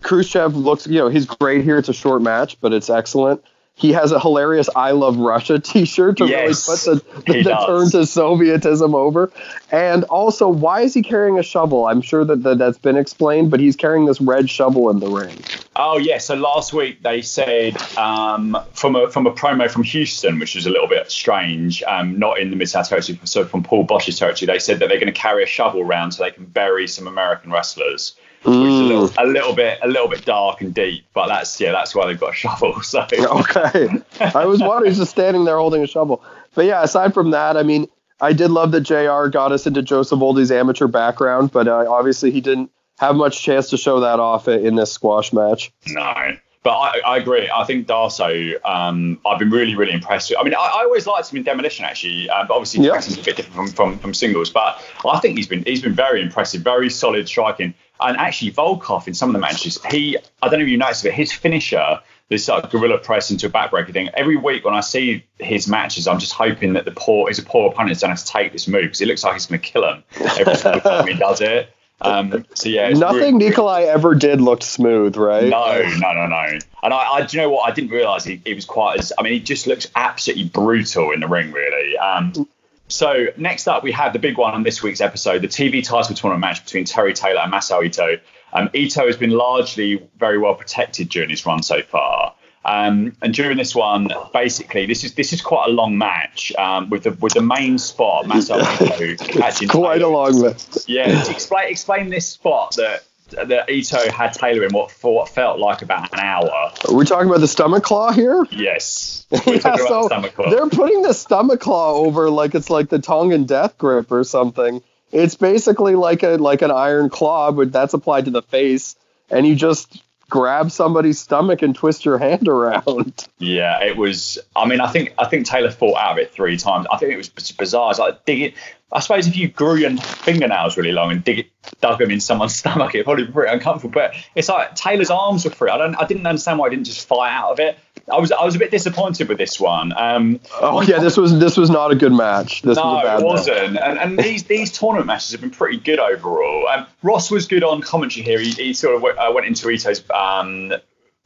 Khrushchev 0.02 0.56
looks, 0.56 0.86
you 0.86 1.00
know, 1.00 1.08
he's 1.08 1.26
great 1.26 1.64
here. 1.64 1.78
It's 1.78 1.90
a 1.90 1.94
short 1.94 2.22
match, 2.22 2.60
but 2.60 2.74
it's 2.74 2.90
excellent. 2.90 3.44
He 3.76 3.92
has 3.92 4.12
a 4.12 4.20
hilarious 4.20 4.70
"I 4.76 4.92
love 4.92 5.18
Russia" 5.18 5.60
T-shirt 5.60 6.18
to 6.18 6.28
yes, 6.28 6.68
really 6.68 7.00
put 7.00 7.26
the, 7.26 7.34
the, 7.34 7.44
the 7.44 7.66
turn 7.66 7.90
to 7.92 7.98
Sovietism 8.06 8.94
over. 8.94 9.32
And 9.72 10.04
also, 10.06 10.48
why 10.48 10.82
is 10.82 10.94
he 10.94 11.02
carrying 11.02 11.40
a 11.40 11.44
shovel? 11.44 11.88
I'm 11.88 12.02
sure 12.02 12.24
that, 12.24 12.44
that 12.44 12.60
that's 12.60 12.78
been 12.78 12.98
explained, 12.98 13.50
but 13.50 13.60
he's 13.60 13.76
carrying 13.76 14.06
this 14.06 14.22
red 14.22 14.48
shovel 14.50 14.92
in 14.92 15.00
the 15.00 15.10
ring. 15.10 15.38
Oh 15.76 15.98
yeah. 15.98 16.20
So 16.20 16.36
last 16.36 16.72
week 16.72 17.02
they 17.02 17.24
said 17.24 17.76
um, 17.98 18.56
from 18.74 18.96
a 18.96 19.10
from 19.10 19.26
a 19.26 19.32
promo 19.32 19.70
from 19.70 19.84
Houston, 19.84 20.38
which 20.38 20.56
is 20.56 20.68
a 20.68 20.70
little 20.70 20.88
bit 20.88 21.10
strange, 21.10 21.82
um, 21.84 22.20
not 22.20 22.40
in 22.40 22.52
the 22.52 22.56
Mid 22.56 22.70
South 22.70 22.90
territory, 22.90 23.20
so 23.24 23.44
from 23.44 23.64
Paul 23.64 23.88
Boesch's 23.88 24.20
territory, 24.20 24.46
they 24.46 24.60
said 24.60 24.80
that 24.80 24.90
they're 24.90 25.00
going 25.00 25.12
to 25.12 25.20
carry 25.20 25.44
a 25.44 25.48
shovel 25.48 25.82
around 25.82 26.12
so 26.12 26.24
they 26.24 26.32
can 26.32 26.46
bury 26.46 26.88
some 26.88 27.08
American 27.08 27.52
wrestlers 27.52 28.16
which 28.46 28.56
is 28.56 28.80
a 28.80 28.84
little, 28.84 29.08
mm. 29.10 29.24
a 29.24 29.26
little, 29.28 29.54
bit 29.54 29.80
a 29.82 29.88
little 29.88 30.08
bit 30.08 30.26
dark 30.26 30.62
and 30.62 30.74
deep. 30.74 31.06
But 31.14 31.28
that's 31.28 31.60
yeah, 31.60 31.72
that's 31.72 31.96
why 31.96 32.08
they've 32.08 32.20
got 32.20 32.32
a 32.32 32.36
shovel. 32.36 32.76
So 32.84 33.06
okay, 33.12 33.90
I 34.20 34.46
was 34.46 34.62
wondering, 34.62 34.94
just 34.94 35.12
standing 35.12 35.46
there 35.46 35.58
holding 35.58 35.84
a 35.84 35.88
shovel. 35.88 36.24
But 36.54 36.66
yeah, 36.66 36.84
aside 36.84 37.14
from 37.14 37.32
that, 37.32 37.58
I 37.58 37.64
mean, 37.64 37.88
I 38.22 38.34
did 38.34 38.52
love 38.52 38.72
that 38.72 38.82
Jr. 38.82 39.28
got 39.30 39.52
us 39.52 39.68
into 39.68 39.82
Joe 39.82 40.02
Savoldi's 40.02 40.52
amateur 40.52 40.88
background, 40.88 41.52
but 41.52 41.68
uh, 41.68 41.86
obviously 41.90 42.32
he 42.32 42.42
didn't 42.42 42.72
have 43.00 43.16
much 43.16 43.42
chance 43.42 43.70
to 43.72 43.78
show 43.78 44.00
that 44.02 44.20
off 44.20 44.48
in 44.48 44.76
this 44.76 44.92
squash 44.92 45.34
match. 45.34 45.72
No. 45.88 46.38
but 46.64 46.72
I, 46.72 47.00
I, 47.06 47.18
agree. 47.18 47.50
I 47.54 47.66
think 47.66 47.88
Darsow, 47.88 48.56
um, 48.66 49.20
I've 49.26 49.40
been 49.40 49.50
really, 49.50 49.76
really 49.76 49.92
impressed 49.92 50.30
with. 50.30 50.40
I 50.40 50.44
mean, 50.44 50.54
I, 50.54 50.60
I 50.60 50.84
always 50.84 51.06
liked 51.06 51.32
him 51.32 51.38
in 51.38 51.44
Demolition, 51.44 51.84
actually, 51.86 52.30
um, 52.30 52.48
but 52.48 52.54
obviously 52.54 52.86
yeah. 52.86 52.98
a 52.98 53.24
bit 53.24 53.36
different 53.36 53.54
from, 53.54 53.68
from, 53.68 54.00
from, 54.00 54.14
singles. 54.14 54.50
But 54.50 54.82
I 55.06 55.20
think 55.20 55.38
he's 55.38 55.48
been 55.48 55.64
he's 55.64 55.82
been 55.82 55.94
very 55.94 56.22
impressive, 56.22 56.62
very 56.62 56.90
solid 56.90 57.28
striking. 57.28 57.74
And 58.04 58.18
actually, 58.18 58.52
Volkov 58.52 59.08
in 59.08 59.14
some 59.14 59.30
of 59.30 59.34
the 59.34 59.40
matches, 59.40 59.84
he 59.90 60.18
I 60.42 60.50
don't 60.50 60.60
know 60.60 60.66
if 60.66 60.70
you 60.70 60.78
noticed, 60.78 61.04
but 61.04 61.14
his 61.14 61.32
finisher, 61.32 62.00
this 62.30 62.46
sort 62.46 62.64
of 62.64 62.72
gorilla 62.72 62.98
press 62.98 63.32
into 63.32 63.48
a 63.48 63.50
backbreaker 63.50 63.94
thing. 63.94 64.10
Every 64.14 64.36
week 64.36 64.66
when 64.66 64.74
I 64.74 64.82
see 64.82 65.26
his 65.40 65.68
matches, 65.68 66.08
I'm 66.08 66.20
just 66.20 66.34
hoping 66.34 66.74
that 66.74 66.86
the 66.86 66.92
poor 66.92 67.30
is 67.30 67.40
a 67.40 67.44
poor 67.44 67.72
opponent's 67.72 68.02
going 68.02 68.16
to 68.16 68.26
take 68.26 68.52
this 68.52 68.68
move 68.68 68.84
because 68.84 69.02
it 69.02 69.08
looks 69.08 69.24
like 69.24 69.34
he's 69.34 69.46
going 69.46 69.62
to 69.62 69.68
kill 69.68 69.88
him 69.88 70.04
every 70.20 70.56
time 70.82 71.08
he 71.08 71.14
does 71.14 71.42
it. 71.42 71.70
Um, 72.02 72.46
so 72.54 72.70
yeah, 72.70 72.90
nothing 72.90 73.38
Nikolai 73.38 73.84
ever 73.84 74.14
did 74.14 74.42
looked 74.42 74.64
smooth, 74.64 75.16
right? 75.16 75.48
No, 75.48 75.82
no, 76.00 76.14
no, 76.14 76.28
no. 76.28 76.60
And 76.82 76.94
I, 76.94 76.98
I 76.98 77.26
do 77.26 77.38
you 77.38 77.44
know 77.44 77.50
what? 77.50 77.70
I 77.70 77.74
didn't 77.74 77.92
realize 77.92 78.26
he, 78.26 78.42
he 78.44 78.54
was 78.54 78.66
quite 78.66 79.00
as. 79.00 79.14
I 79.18 79.24
mean, 79.24 79.34
he 79.34 79.40
just 79.40 79.68
looks 79.68 79.88
absolutely 79.96 80.46
brutal 80.46 81.12
in 81.12 81.22
the 81.22 81.28
ring, 81.28 81.52
really. 81.54 81.98
Um, 81.98 82.48
so 82.94 83.26
next 83.38 83.68
up, 83.68 83.82
we 83.82 83.92
have 83.92 84.14
the 84.14 84.20
big 84.20 84.38
one 84.38 84.54
on 84.54 84.62
this 84.62 84.84
week's 84.84 85.02
episode: 85.02 85.42
the 85.42 85.48
TV 85.48 85.84
title 85.84 86.16
tournament 86.16 86.42
match 86.42 86.64
between 86.64 86.86
Terry 86.86 87.14
Taylor 87.14 87.40
and 87.40 87.52
Masao 87.52 87.84
Ito. 87.84 88.20
Um, 88.54 88.70
Ito 88.72 89.08
has 89.08 89.18
been 89.18 89.32
largely 89.32 90.08
very 90.20 90.38
well 90.38 90.54
protected 90.54 91.10
during 91.10 91.32
his 91.32 91.44
run 91.44 91.64
so 91.64 91.82
far. 91.82 92.36
Um, 92.66 93.18
and 93.24 93.34
during 93.34 93.58
this 93.58 93.74
one, 93.74 94.10
basically, 94.32 94.86
this 94.86 95.04
is 95.04 95.16
this 95.16 95.34
is 95.34 95.42
quite 95.42 95.70
a 95.70 95.72
long 95.72 95.98
match 95.98 96.54
um, 96.56 96.92
with 96.92 97.02
the 97.02 97.12
with 97.14 97.34
the 97.34 97.42
main 97.42 97.80
spot, 97.80 98.26
Masao 98.26 98.62
actually 99.42 99.68
quite 99.68 100.04
a 100.04 100.08
long 100.08 100.34
list. 100.34 100.88
Yeah, 100.88 101.30
explain 101.32 101.70
explain 101.70 102.10
this 102.10 102.28
spot 102.28 102.76
that 102.76 103.06
that 103.34 103.70
Ito 103.70 104.12
had 104.12 104.34
Taylor 104.34 104.66
in 104.66 104.72
what 104.72 104.92
for 104.92 105.16
what 105.16 105.30
felt 105.30 105.60
like 105.60 105.82
about 105.82 106.14
an 106.14 106.20
hour. 106.20 106.72
Are 106.88 106.94
we 106.94 107.06
talking 107.06 107.28
about 107.28 107.42
the 107.42 107.48
stomach 107.48 107.84
claw 107.84 108.12
here? 108.12 108.46
Yes. 108.52 109.26
yeah, 109.32 109.76
so 109.76 110.08
the 110.10 110.32
they're 110.50 110.70
putting 110.70 111.02
the 111.02 111.14
stomach 111.14 111.60
claw 111.60 111.94
over 111.94 112.30
like 112.30 112.56
it's 112.56 112.70
like 112.70 112.90
the 112.90 113.00
tongue 113.00 113.34
and 113.34 113.48
death 113.48 113.78
grip 113.78 114.12
or 114.12 114.24
something. 114.24 114.82
It's 115.12 115.36
basically 115.36 115.96
like 115.96 116.24
a 116.24 116.38
like 116.38 116.62
an 116.62 116.72
iron 116.72 117.10
claw, 117.10 117.52
but 117.52 117.72
that's 117.72 117.94
applied 117.94 118.26
to 118.26 118.32
the 118.32 118.42
face, 118.42 118.96
and 119.30 119.46
you 119.46 119.56
just 119.56 120.04
grab 120.34 120.72
somebody's 120.72 121.20
stomach 121.20 121.62
and 121.62 121.76
twist 121.76 122.06
your 122.06 122.18
hand 122.18 122.48
around. 122.48 123.28
Yeah, 123.38 123.84
it 123.84 123.98
was. 123.98 124.40
I 124.56 124.66
mean, 124.66 124.80
I 124.80 124.88
think 124.88 125.14
I 125.18 125.26
think 125.26 125.46
Taylor 125.46 125.70
fought 125.70 125.98
out 125.98 126.14
of 126.14 126.18
it 126.18 126.32
three 126.32 126.56
times. 126.56 126.88
I 126.90 126.98
think 126.98 127.12
it 127.12 127.18
was 127.18 127.28
bizarre. 127.28 127.90
It's 127.92 128.00
like 128.00 128.24
dig. 128.24 128.56
I 128.90 129.02
suppose 129.02 129.28
if 129.28 129.36
you 129.36 129.50
grew 129.50 129.76
your 129.76 129.98
fingernails 129.98 130.78
really 130.78 130.94
long 130.94 131.12
and 131.12 131.22
dig 131.22 131.40
it, 131.40 131.48
dug 131.82 132.00
them 132.00 132.10
in 132.10 132.22
someone's 132.22 132.56
stomach, 132.62 132.96
it'd 132.96 133.04
probably 133.04 133.26
be 133.26 133.34
pretty 133.34 133.52
uncomfortable. 133.52 133.92
But 133.94 134.16
it's 134.34 134.48
like 134.48 134.76
Taylor's 134.76 135.10
arms 135.10 135.44
were 135.44 135.52
free. 135.52 135.70
I 135.70 135.78
don't. 135.78 135.96
I 135.96 136.08
didn't 136.08 136.26
understand 136.26 136.58
why 136.58 136.70
he 136.70 136.76
didn't 136.78 136.88
just 136.88 137.06
fly 137.06 137.30
out 137.30 137.52
of 137.52 137.60
it. 137.60 137.78
I 138.12 138.20
was 138.20 138.32
I 138.34 138.44
was 138.44 138.56
a 138.56 138.60
bit 138.60 138.70
disappointed 138.70 139.30
with 139.30 139.38
this 139.38 139.60
one. 139.60 139.94
Um, 139.96 140.40
oh 140.60 140.82
yeah, 140.82 141.00
this 141.00 141.16
was 141.16 141.40
this 141.40 141.56
was 141.56 141.70
not 141.70 141.92
a 141.92 141.96
good 141.96 142.12
match. 142.12 142.62
This 142.62 142.76
no, 142.76 142.84
was 142.84 143.22
it 143.22 143.26
wasn't. 143.26 143.78
And, 143.78 143.98
and 143.98 144.20
these 144.20 144.44
these 144.44 144.72
tournament 144.78 145.08
matches 145.08 145.32
have 145.32 145.42
been 145.42 145.52
pretty 145.52 145.78
good 145.78 146.00
overall. 146.00 146.68
Um, 146.68 146.86
Ross 147.02 147.32
was 147.32 147.48
good 147.48 147.64
on 147.64 147.82
commentary 147.82 148.26
here. 148.26 148.40
He, 148.40 148.52
he 148.52 148.74
sort 148.74 148.96
of 148.96 149.02
w- 149.02 149.18
uh, 149.18 149.32
went 149.32 149.48
into 149.48 149.70
Ito's 149.70 150.04
um, 150.14 150.74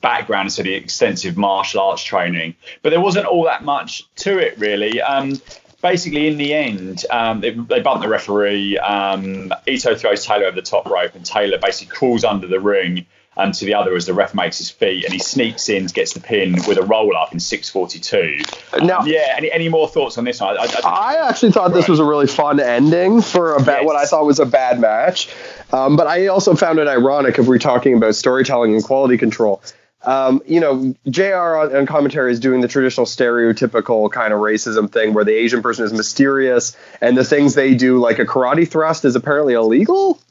background 0.02 0.46
and 0.46 0.54
said 0.54 0.68
he 0.68 0.76
extensive 0.76 1.36
martial 1.36 1.82
arts 1.82 2.04
training, 2.04 2.56
but 2.84 2.92
there 2.92 3.02
wasn't 3.02 3.26
all 3.26 3.46
that 3.46 3.64
much 3.64 4.08
to 4.18 4.38
it 4.38 4.60
really. 4.60 5.02
Um, 5.02 5.42
basically, 5.82 6.28
in 6.28 6.38
the 6.38 6.54
end, 6.54 7.06
um, 7.10 7.42
they, 7.42 7.52
they 7.52 7.82
bump 7.82 8.04
the 8.04 8.10
referee. 8.10 8.78
Um, 8.78 9.52
Ito 9.66 9.96
throws 9.96 10.24
Taylor 10.24 10.46
over 10.46 10.56
the 10.56 10.62
top 10.62 10.86
rope, 10.88 11.16
and 11.16 11.26
Taylor 11.26 11.58
basically 11.58 11.96
crawls 11.96 12.24
under 12.24 12.46
the 12.46 12.60
ring 12.60 13.08
and 13.38 13.54
to 13.54 13.66
the 13.66 13.76
other 13.76 13.96
as 13.96 14.06
the 14.06 14.14
ref 14.14 14.34
makes 14.34 14.58
his 14.58 14.70
feet 14.70 15.06
and 15.06 15.14
he 15.14 15.20
sneaks 15.20 15.70
in, 15.70 15.86
gets 15.88 16.14
the 16.14 16.20
pin 16.20 16.56
with 16.68 16.78
a 16.78 16.84
roll 16.84 17.16
up 17.16 17.32
in 17.32 17.40
6:42. 17.40 18.84
Now, 18.84 19.00
um, 19.00 19.08
yeah. 19.08 19.36
Any, 19.38 19.52
any 19.52 19.70
more 19.70 19.88
thoughts 19.88 20.18
on 20.18 20.24
this 20.24 20.42
one? 20.42 20.58
I, 20.58 20.64
I, 20.64 21.16
I 21.16 21.30
actually 21.30 21.52
thought 21.52 21.68
right. 21.68 21.76
this 21.76 21.88
was 21.88 22.00
a 22.00 22.06
really 22.06 22.28
fun 22.28 22.60
ending 22.60 23.22
for 23.22 23.56
a 23.56 23.60
bad, 23.60 23.80
yes. 23.80 23.86
what 23.86 23.96
I 23.96 24.06
thought 24.06 24.26
was 24.26 24.40
a 24.40 24.46
bad 24.46 24.80
match, 24.80 25.30
um, 25.72 25.96
but 25.96 26.08
I 26.08 26.28
also 26.28 26.56
found 26.56 26.80
it 26.80 26.88
ironic 26.88 27.38
if 27.38 27.48
we're 27.48 27.60
talking 27.60 27.94
about 27.96 28.16
storytelling 28.16 28.74
and 28.74 28.84
quality 28.84 29.18
control. 29.18 29.62
Um, 30.04 30.42
you 30.46 30.60
know, 30.60 30.96
JR 31.10 31.34
on, 31.34 31.76
on, 31.76 31.86
commentary 31.86 32.32
is 32.32 32.40
doing 32.40 32.62
the 32.62 32.68
traditional 32.68 33.06
stereotypical 33.06 34.10
kind 34.12 34.32
of 34.32 34.40
racism 34.40 34.92
thing 34.92 35.14
where 35.14 35.26
the 35.26 35.34
Asian 35.34 35.62
person 35.62 35.86
is 35.86 35.92
mysterious 35.92 36.78
and 37.02 37.18
the 37.18 37.26
things 37.26 37.56
they 37.56 37.74
do, 37.74 38.00
like 38.00 38.20
a 38.20 38.26
karate 38.26 38.68
thrust, 38.68 39.06
is 39.06 39.16
apparently 39.16 39.54
illegal. 39.54 40.22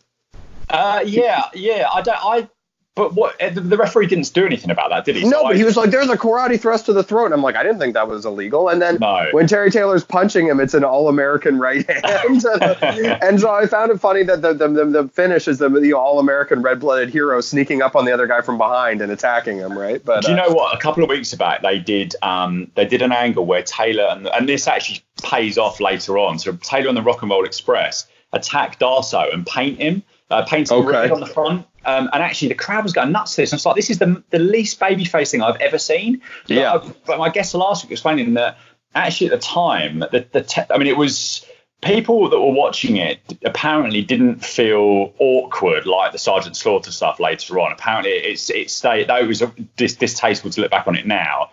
Uh, 0.71 1.03
yeah, 1.05 1.45
yeah. 1.53 1.89
I 1.93 2.01
don't. 2.01 2.17
I 2.17 2.49
but 2.97 3.13
what 3.13 3.37
eh, 3.41 3.51
the 3.51 3.77
referee 3.77 4.07
didn't 4.07 4.33
do 4.33 4.47
anything 4.47 4.71
about 4.71 4.89
that, 4.89 5.05
did 5.05 5.17
he? 5.17 5.23
No, 5.25 5.31
so 5.31 5.43
but 5.45 5.53
I, 5.53 5.57
he 5.59 5.65
was 5.65 5.77
like, 5.77 5.91
"There's 5.91 6.09
a 6.09 6.17
karate 6.17 6.59
thrust 6.59 6.87
to 6.87 6.95
the 6.95 7.03
throat." 7.03 7.27
And 7.27 7.35
I'm 7.35 7.43
like, 7.43 7.55
I 7.55 7.63
didn't 7.63 7.79
think 7.79 7.93
that 7.93 8.09
was 8.09 8.25
illegal. 8.25 8.71
And 8.71 8.81
then 8.81 8.97
no. 8.99 9.29
when 9.33 9.47
Terry 9.47 9.71
Taylor's 9.71 10.03
punching 10.03 10.47
him, 10.47 10.61
it's 10.61 10.73
an 10.73 10.83
all-American 10.83 11.59
right 11.59 11.89
hand. 12.05 12.45
and 13.23 13.39
so 13.39 13.51
I 13.51 13.67
found 13.67 13.93
it 13.93 14.01
funny 14.01 14.23
that 14.23 14.41
the 14.41 14.55
the, 14.55 14.69
the, 14.69 14.85
the 14.87 15.09
finish 15.09 15.47
is 15.47 15.59
the, 15.59 15.69
the 15.69 15.93
all-American 15.93 16.63
red-blooded 16.63 17.11
hero 17.11 17.43
sneaking 17.43 17.83
up 17.83 17.95
on 17.95 18.07
the 18.07 18.13
other 18.13 18.27
guy 18.27 18.41
from 18.41 18.57
behind 18.57 19.03
and 19.03 19.13
attacking 19.13 19.59
him, 19.59 19.79
right? 19.79 20.03
But 20.03 20.25
do 20.25 20.33
you 20.33 20.39
uh, 20.39 20.47
know 20.47 20.55
what? 20.55 20.75
A 20.75 20.79
couple 20.79 21.05
of 21.05 21.11
weeks 21.11 21.35
back, 21.35 21.61
they 21.61 21.79
did 21.79 22.17
um 22.23 22.71
they 22.77 22.87
did 22.87 23.03
an 23.03 23.13
angle 23.13 23.45
where 23.45 23.63
Taylor 23.63 24.05
and, 24.05 24.27
and 24.29 24.49
this 24.49 24.67
actually 24.67 25.03
pays 25.23 25.59
off 25.59 25.81
later 25.81 26.17
on. 26.17 26.39
So 26.39 26.53
Taylor 26.53 26.89
and 26.89 26.97
the 26.97 27.03
Rock 27.03 27.21
and 27.21 27.31
Roll 27.31 27.45
Express 27.45 28.07
attack 28.33 28.79
Darsow 28.79 29.33
and 29.33 29.47
paint 29.47 29.79
him 29.79 30.03
uh, 30.31 30.45
okay. 30.51 30.65
red 30.81 31.11
on 31.11 31.21
the 31.21 31.27
front. 31.27 31.67
Um, 31.87 32.11
and 32.13 32.23
actually, 32.23 32.49
the 32.49 32.57
crowd 32.57 32.83
was 32.83 32.93
going 32.93 33.13
nuts 33.13 33.37
for 33.37 33.43
this. 33.43 33.53
And 33.53 33.59
it's 33.59 33.65
like, 33.65 33.77
this 33.77 33.91
is 33.91 33.99
the, 33.99 34.23
the 34.31 34.41
least 34.41 34.81
babyface 34.81 35.31
thing 35.31 35.41
I've 35.41 35.61
ever 35.61 35.79
seen. 35.79 36.21
But 36.49 36.57
yeah. 36.57 36.75
I, 36.75 36.93
but 37.07 37.19
my 37.19 37.31
guest 37.31 37.55
last 37.55 37.85
week 37.85 37.91
was 37.91 38.01
explaining 38.01 38.35
that 38.35 38.59
actually 38.95 39.29
at 39.29 39.41
the 39.41 39.47
time, 39.47 40.01
the, 40.01 40.27
the 40.33 40.43
te- 40.43 40.63
I 40.69 40.79
mean, 40.79 40.89
it 40.89 40.97
was 40.97 41.47
people 41.83 42.29
that 42.29 42.41
were 42.41 42.53
watching 42.53 42.97
it 42.97 43.21
apparently 43.45 44.03
didn't 44.03 44.45
feel 44.45 45.15
awkward 45.21 45.87
like 45.87 46.11
the 46.11 46.19
Sergeant 46.19 46.57
Slaughter 46.57 46.91
stuff 46.91 47.21
later 47.21 47.61
on. 47.61 47.71
Apparently, 47.71 48.11
it's 48.11 48.51
it 48.51 48.69
stayed. 48.69 49.07
Though 49.07 49.19
it 49.19 49.29
was 49.29 49.45
dis- 49.77 49.95
distasteful 49.95 50.51
to 50.51 50.63
look 50.63 50.73
back 50.73 50.89
on 50.89 50.97
it 50.97 51.07
now. 51.07 51.51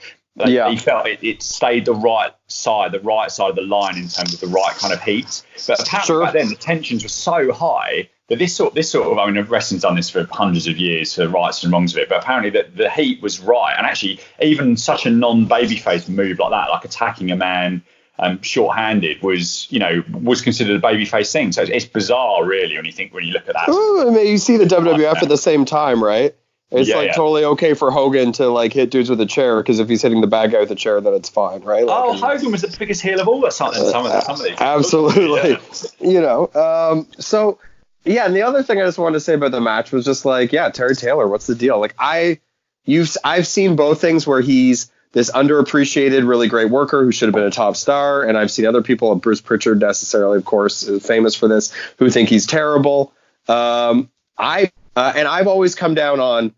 yeah. 0.48 0.68
He 0.68 0.78
felt 0.78 1.06
it, 1.06 1.20
it 1.22 1.44
stayed 1.44 1.86
the 1.86 1.94
right 1.94 2.32
side, 2.48 2.92
the 2.92 3.02
right 3.02 3.32
side 3.32 3.52
of 3.52 3.56
the 3.56 3.62
line 3.62 3.98
in 3.98 4.08
terms 4.08 4.34
of 4.34 4.40
the 4.40 4.48
right 4.48 4.74
kind 4.76 4.92
of 4.92 5.02
heat. 5.04 5.44
But 5.68 5.80
apparently 5.80 6.08
sure. 6.08 6.24
back 6.24 6.34
then 6.34 6.50
the 6.50 6.56
tensions 6.56 7.04
were 7.04 7.10
so 7.10 7.54
high 7.54 8.10
but 8.30 8.40
this 8.40 8.56
sort, 8.56 8.74
this 8.74 8.90
sort 8.90 9.08
of, 9.08 9.18
I 9.18 9.30
mean, 9.30 9.44
wrestling's 9.46 9.84
done 9.84 9.96
this 9.96 10.10
for 10.10 10.26
hundreds 10.32 10.68
of 10.68 10.78
years 10.78 11.14
for 11.14 11.22
the 11.22 11.30
rights 11.30 11.64
and 11.64 11.74
wrongs 11.74 11.94
of 11.94 12.00
it. 12.00 12.10
But 12.10 12.24
apparently, 12.24 12.50
the, 12.50 12.68
the 12.74 12.90
heat 12.90 13.22
was 13.22 13.40
right, 13.42 13.76
and 13.78 13.86
actually, 13.86 14.20
even 14.42 14.78
such 14.78 15.06
a 15.06 15.10
non-babyface 15.10 16.08
move 16.08 16.40
like 16.40 16.52
that, 16.52 16.70
like 16.70 16.86
attacking 16.86 17.32
a 17.32 17.36
man 17.36 17.84
um, 18.20 18.42
short-handed, 18.42 19.22
was 19.22 19.70
you 19.72 19.80
know 19.80 20.04
was 20.12 20.42
considered 20.42 20.78
a 20.78 20.88
babyface 20.88 21.34
thing. 21.34 21.52
So 21.52 21.64
it's, 21.64 21.72
it's, 21.72 21.86
bizarre, 21.86 22.46
really, 22.46 22.78
when 22.78 22.86
you 22.86 22.94
think 22.94 23.14
when 23.14 23.26
you 23.26 23.34
look 23.34 23.48
at 23.50 23.56
that. 23.56 23.68
Ooh, 23.68 24.08
I 24.08 24.12
mean, 24.12 24.28
you 24.28 24.38
see 24.38 24.56
the 24.56 24.66
WWF 24.66 25.22
at 25.22 25.28
the 25.28 25.38
same 25.38 25.66
time, 25.66 26.02
right? 26.02 26.34
It's 26.72 26.90
yeah, 26.90 26.96
like 26.96 27.08
yeah. 27.08 27.14
totally 27.14 27.44
okay 27.46 27.76
for 27.76 27.92
Hogan 27.92 28.32
to 28.34 28.48
like 28.48 28.74
hit 28.74 28.90
dudes 28.90 29.10
with 29.10 29.22
a 29.22 29.28
chair 29.28 29.62
because 29.62 29.80
if 29.80 29.88
he's 29.88 30.02
hitting 30.02 30.22
the 30.22 30.28
bad 30.28 30.52
guy 30.52 30.60
with 30.60 30.72
a 30.72 30.76
chair, 30.76 31.00
then 31.02 31.14
it's 31.14 31.30
fine, 31.30 31.62
right? 31.62 31.86
Like, 31.86 32.04
oh, 32.04 32.14
Hogan 32.14 32.52
was 32.52 32.62
the 32.62 32.76
biggest 32.80 33.02
heel 33.02 33.20
of 33.20 33.28
all. 33.28 33.46
Or 33.46 33.52
something, 33.52 33.84
some 33.84 34.06
of, 34.06 34.12
the, 34.12 34.22
some 34.22 34.36
of 34.36 34.44
these. 34.44 34.60
Absolutely, 34.60 35.52
yeah. 35.52 36.12
you 36.12 36.22
know. 36.22 36.50
Um, 36.56 37.08
so 37.20 37.60
yeah, 38.06 38.26
and 38.26 38.36
the 38.36 38.44
other 38.44 38.64
thing 38.64 38.82
I 38.82 38.86
just 38.86 38.98
wanted 38.98 39.14
to 39.14 39.20
say 39.20 39.34
about 39.34 39.52
the 39.52 39.62
match 39.62 39.92
was 39.92 40.06
just 40.06 40.26
like, 40.26 40.52
yeah, 40.52 40.70
Terry 40.70 40.96
Taylor, 40.96 41.28
what's 41.28 41.48
the 41.48 41.56
deal? 41.56 41.80
Like 41.80 41.96
I 41.98 42.40
you've 42.86 43.16
I've 43.24 43.48
seen 43.48 43.76
both 43.76 44.02
things 44.02 44.28
where 44.28 44.42
he's 44.42 44.92
this 45.14 45.32
underappreciated, 45.32 46.28
really 46.28 46.48
great 46.48 46.72
worker 46.72 47.04
who 47.04 47.12
should 47.12 47.28
have 47.28 47.36
been 47.36 47.44
a 47.44 47.52
top 47.52 47.76
star, 47.76 48.24
and 48.24 48.38
I've 48.38 48.50
seen 48.52 48.66
other 48.66 48.82
people, 48.82 49.14
Bruce 49.16 49.42
Pritchard 49.42 49.80
necessarily, 49.80 50.38
of 50.40 50.46
course, 50.46 50.90
famous 51.06 51.36
for 51.36 51.48
this, 51.48 51.72
who 52.00 52.10
think 52.10 52.30
he's 52.30 52.48
terrible. 52.48 53.14
Um, 53.48 54.10
I 54.38 54.72
uh, 54.96 55.14
and 55.16 55.28
I've 55.28 55.48
always 55.48 55.76
come 55.76 55.96
down 55.96 56.20
on 56.20 56.54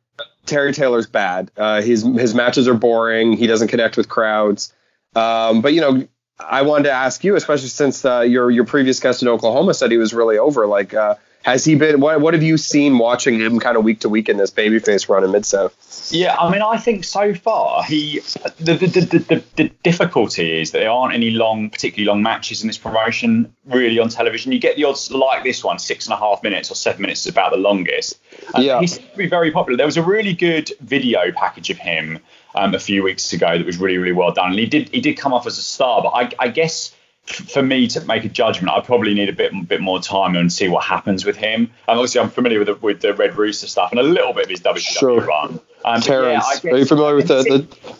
Terry 0.45 0.73
Taylor's 0.73 1.07
bad. 1.07 1.51
Uh, 1.57 1.81
his 1.81 2.03
his 2.03 2.33
matches 2.33 2.67
are 2.67 2.73
boring. 2.73 3.33
He 3.33 3.47
doesn't 3.47 3.67
connect 3.67 3.97
with 3.97 4.07
crowds. 4.09 4.73
Um, 5.15 5.61
but 5.61 5.73
you 5.73 5.81
know, 5.81 6.07
I 6.39 6.63
wanted 6.63 6.83
to 6.83 6.91
ask 6.91 7.23
you, 7.23 7.35
especially 7.35 7.69
since 7.69 8.03
uh, 8.05 8.21
your 8.21 8.49
your 8.51 8.65
previous 8.65 8.99
guest 8.99 9.21
in 9.21 9.27
Oklahoma 9.27 9.73
said 9.73 9.91
he 9.91 9.97
was 9.97 10.13
really 10.13 10.37
over. 10.37 10.67
Like, 10.67 10.93
uh, 10.93 11.15
has 11.45 11.63
he 11.63 11.75
been? 11.75 11.99
What, 11.99 12.21
what 12.21 12.33
have 12.33 12.41
you 12.41 12.57
seen 12.57 12.97
watching 12.97 13.39
him 13.39 13.59
kind 13.59 13.77
of 13.77 13.83
week 13.83 13.99
to 13.99 14.09
week 14.09 14.29
in 14.29 14.37
this 14.37 14.49
babyface 14.49 15.07
run 15.07 15.23
in 15.23 15.31
Mid 15.31 15.45
South? 15.45 16.09
Yeah, 16.11 16.35
I 16.35 16.51
mean, 16.51 16.63
I 16.63 16.77
think 16.77 17.03
so 17.03 17.35
far 17.35 17.83
he 17.83 18.19
the 18.57 18.73
the, 18.73 18.87
the 18.87 19.19
the, 19.19 19.43
the 19.55 19.63
difficulty 19.83 20.59
is 20.59 20.71
that 20.71 20.79
there 20.79 20.89
aren't 20.89 21.13
any 21.13 21.29
long, 21.29 21.69
particularly 21.69 22.07
long 22.07 22.23
matches 22.23 22.63
in 22.63 22.67
this 22.67 22.79
promotion 22.79 23.53
really 23.65 23.99
on 23.99 24.09
television. 24.09 24.53
You 24.53 24.59
get 24.59 24.75
the 24.75 24.85
odds 24.85 25.11
like 25.11 25.43
this 25.43 25.63
one, 25.63 25.77
six 25.77 26.07
and 26.07 26.13
a 26.13 26.17
half 26.17 26.41
minutes 26.41 26.71
or 26.71 26.75
seven 26.75 27.03
minutes 27.03 27.27
is 27.27 27.31
about 27.31 27.51
the 27.51 27.59
longest. 27.59 28.19
yeah, 28.57 28.79
he's 28.79 28.97
be 29.15 29.27
very 29.27 29.51
popular. 29.51 29.77
There 29.77 29.85
was 29.85 29.97
a 29.97 30.03
really 30.03 30.33
good 30.33 30.71
video 30.79 31.31
package 31.31 31.69
of 31.69 31.77
him 31.77 32.17
um, 32.55 32.73
a 32.73 32.79
few 32.79 33.03
weeks 33.03 33.33
ago 33.33 33.55
that 33.55 33.67
was 33.67 33.77
really 33.77 33.99
really 33.99 34.13
well 34.13 34.31
done, 34.31 34.49
and 34.49 34.59
he 34.59 34.65
did 34.65 34.89
he 34.89 34.99
did 34.99 35.13
come 35.13 35.31
off 35.31 35.45
as 35.45 35.59
a 35.59 35.61
star, 35.61 36.01
but 36.01 36.09
I, 36.09 36.31
I 36.39 36.47
guess 36.47 36.94
for 37.25 37.63
me 37.63 37.87
to 37.87 38.01
make 38.05 38.23
a 38.23 38.29
judgment, 38.29 38.75
I 38.75 38.81
probably 38.81 39.13
need 39.13 39.29
a 39.29 39.33
bit 39.33 39.67
bit 39.67 39.81
more 39.81 39.99
time 39.99 40.35
and 40.35 40.51
see 40.51 40.67
what 40.67 40.83
happens 40.83 41.25
with 41.25 41.35
him. 41.35 41.71
And 41.87 41.97
obviously, 41.99 42.21
I'm 42.21 42.29
familiar 42.29 42.59
with 42.59 42.67
the, 42.67 42.75
with 42.75 43.01
the 43.01 43.13
Red 43.13 43.37
Rooster 43.37 43.67
stuff 43.67 43.91
and 43.91 43.99
a 43.99 44.03
little 44.03 44.33
bit 44.33 44.45
of 44.45 44.49
his 44.49 44.61
WCW 44.61 44.99
sure. 44.99 45.21
run. 45.21 45.59
Um, 45.83 46.01
Terrence, 46.01 46.45
yeah, 46.47 46.59
guess- 46.61 46.73
are 46.73 46.77
you 46.77 46.85
familiar 46.85 47.15
with 47.15 47.27
the 47.27 47.43
the, 47.43 47.95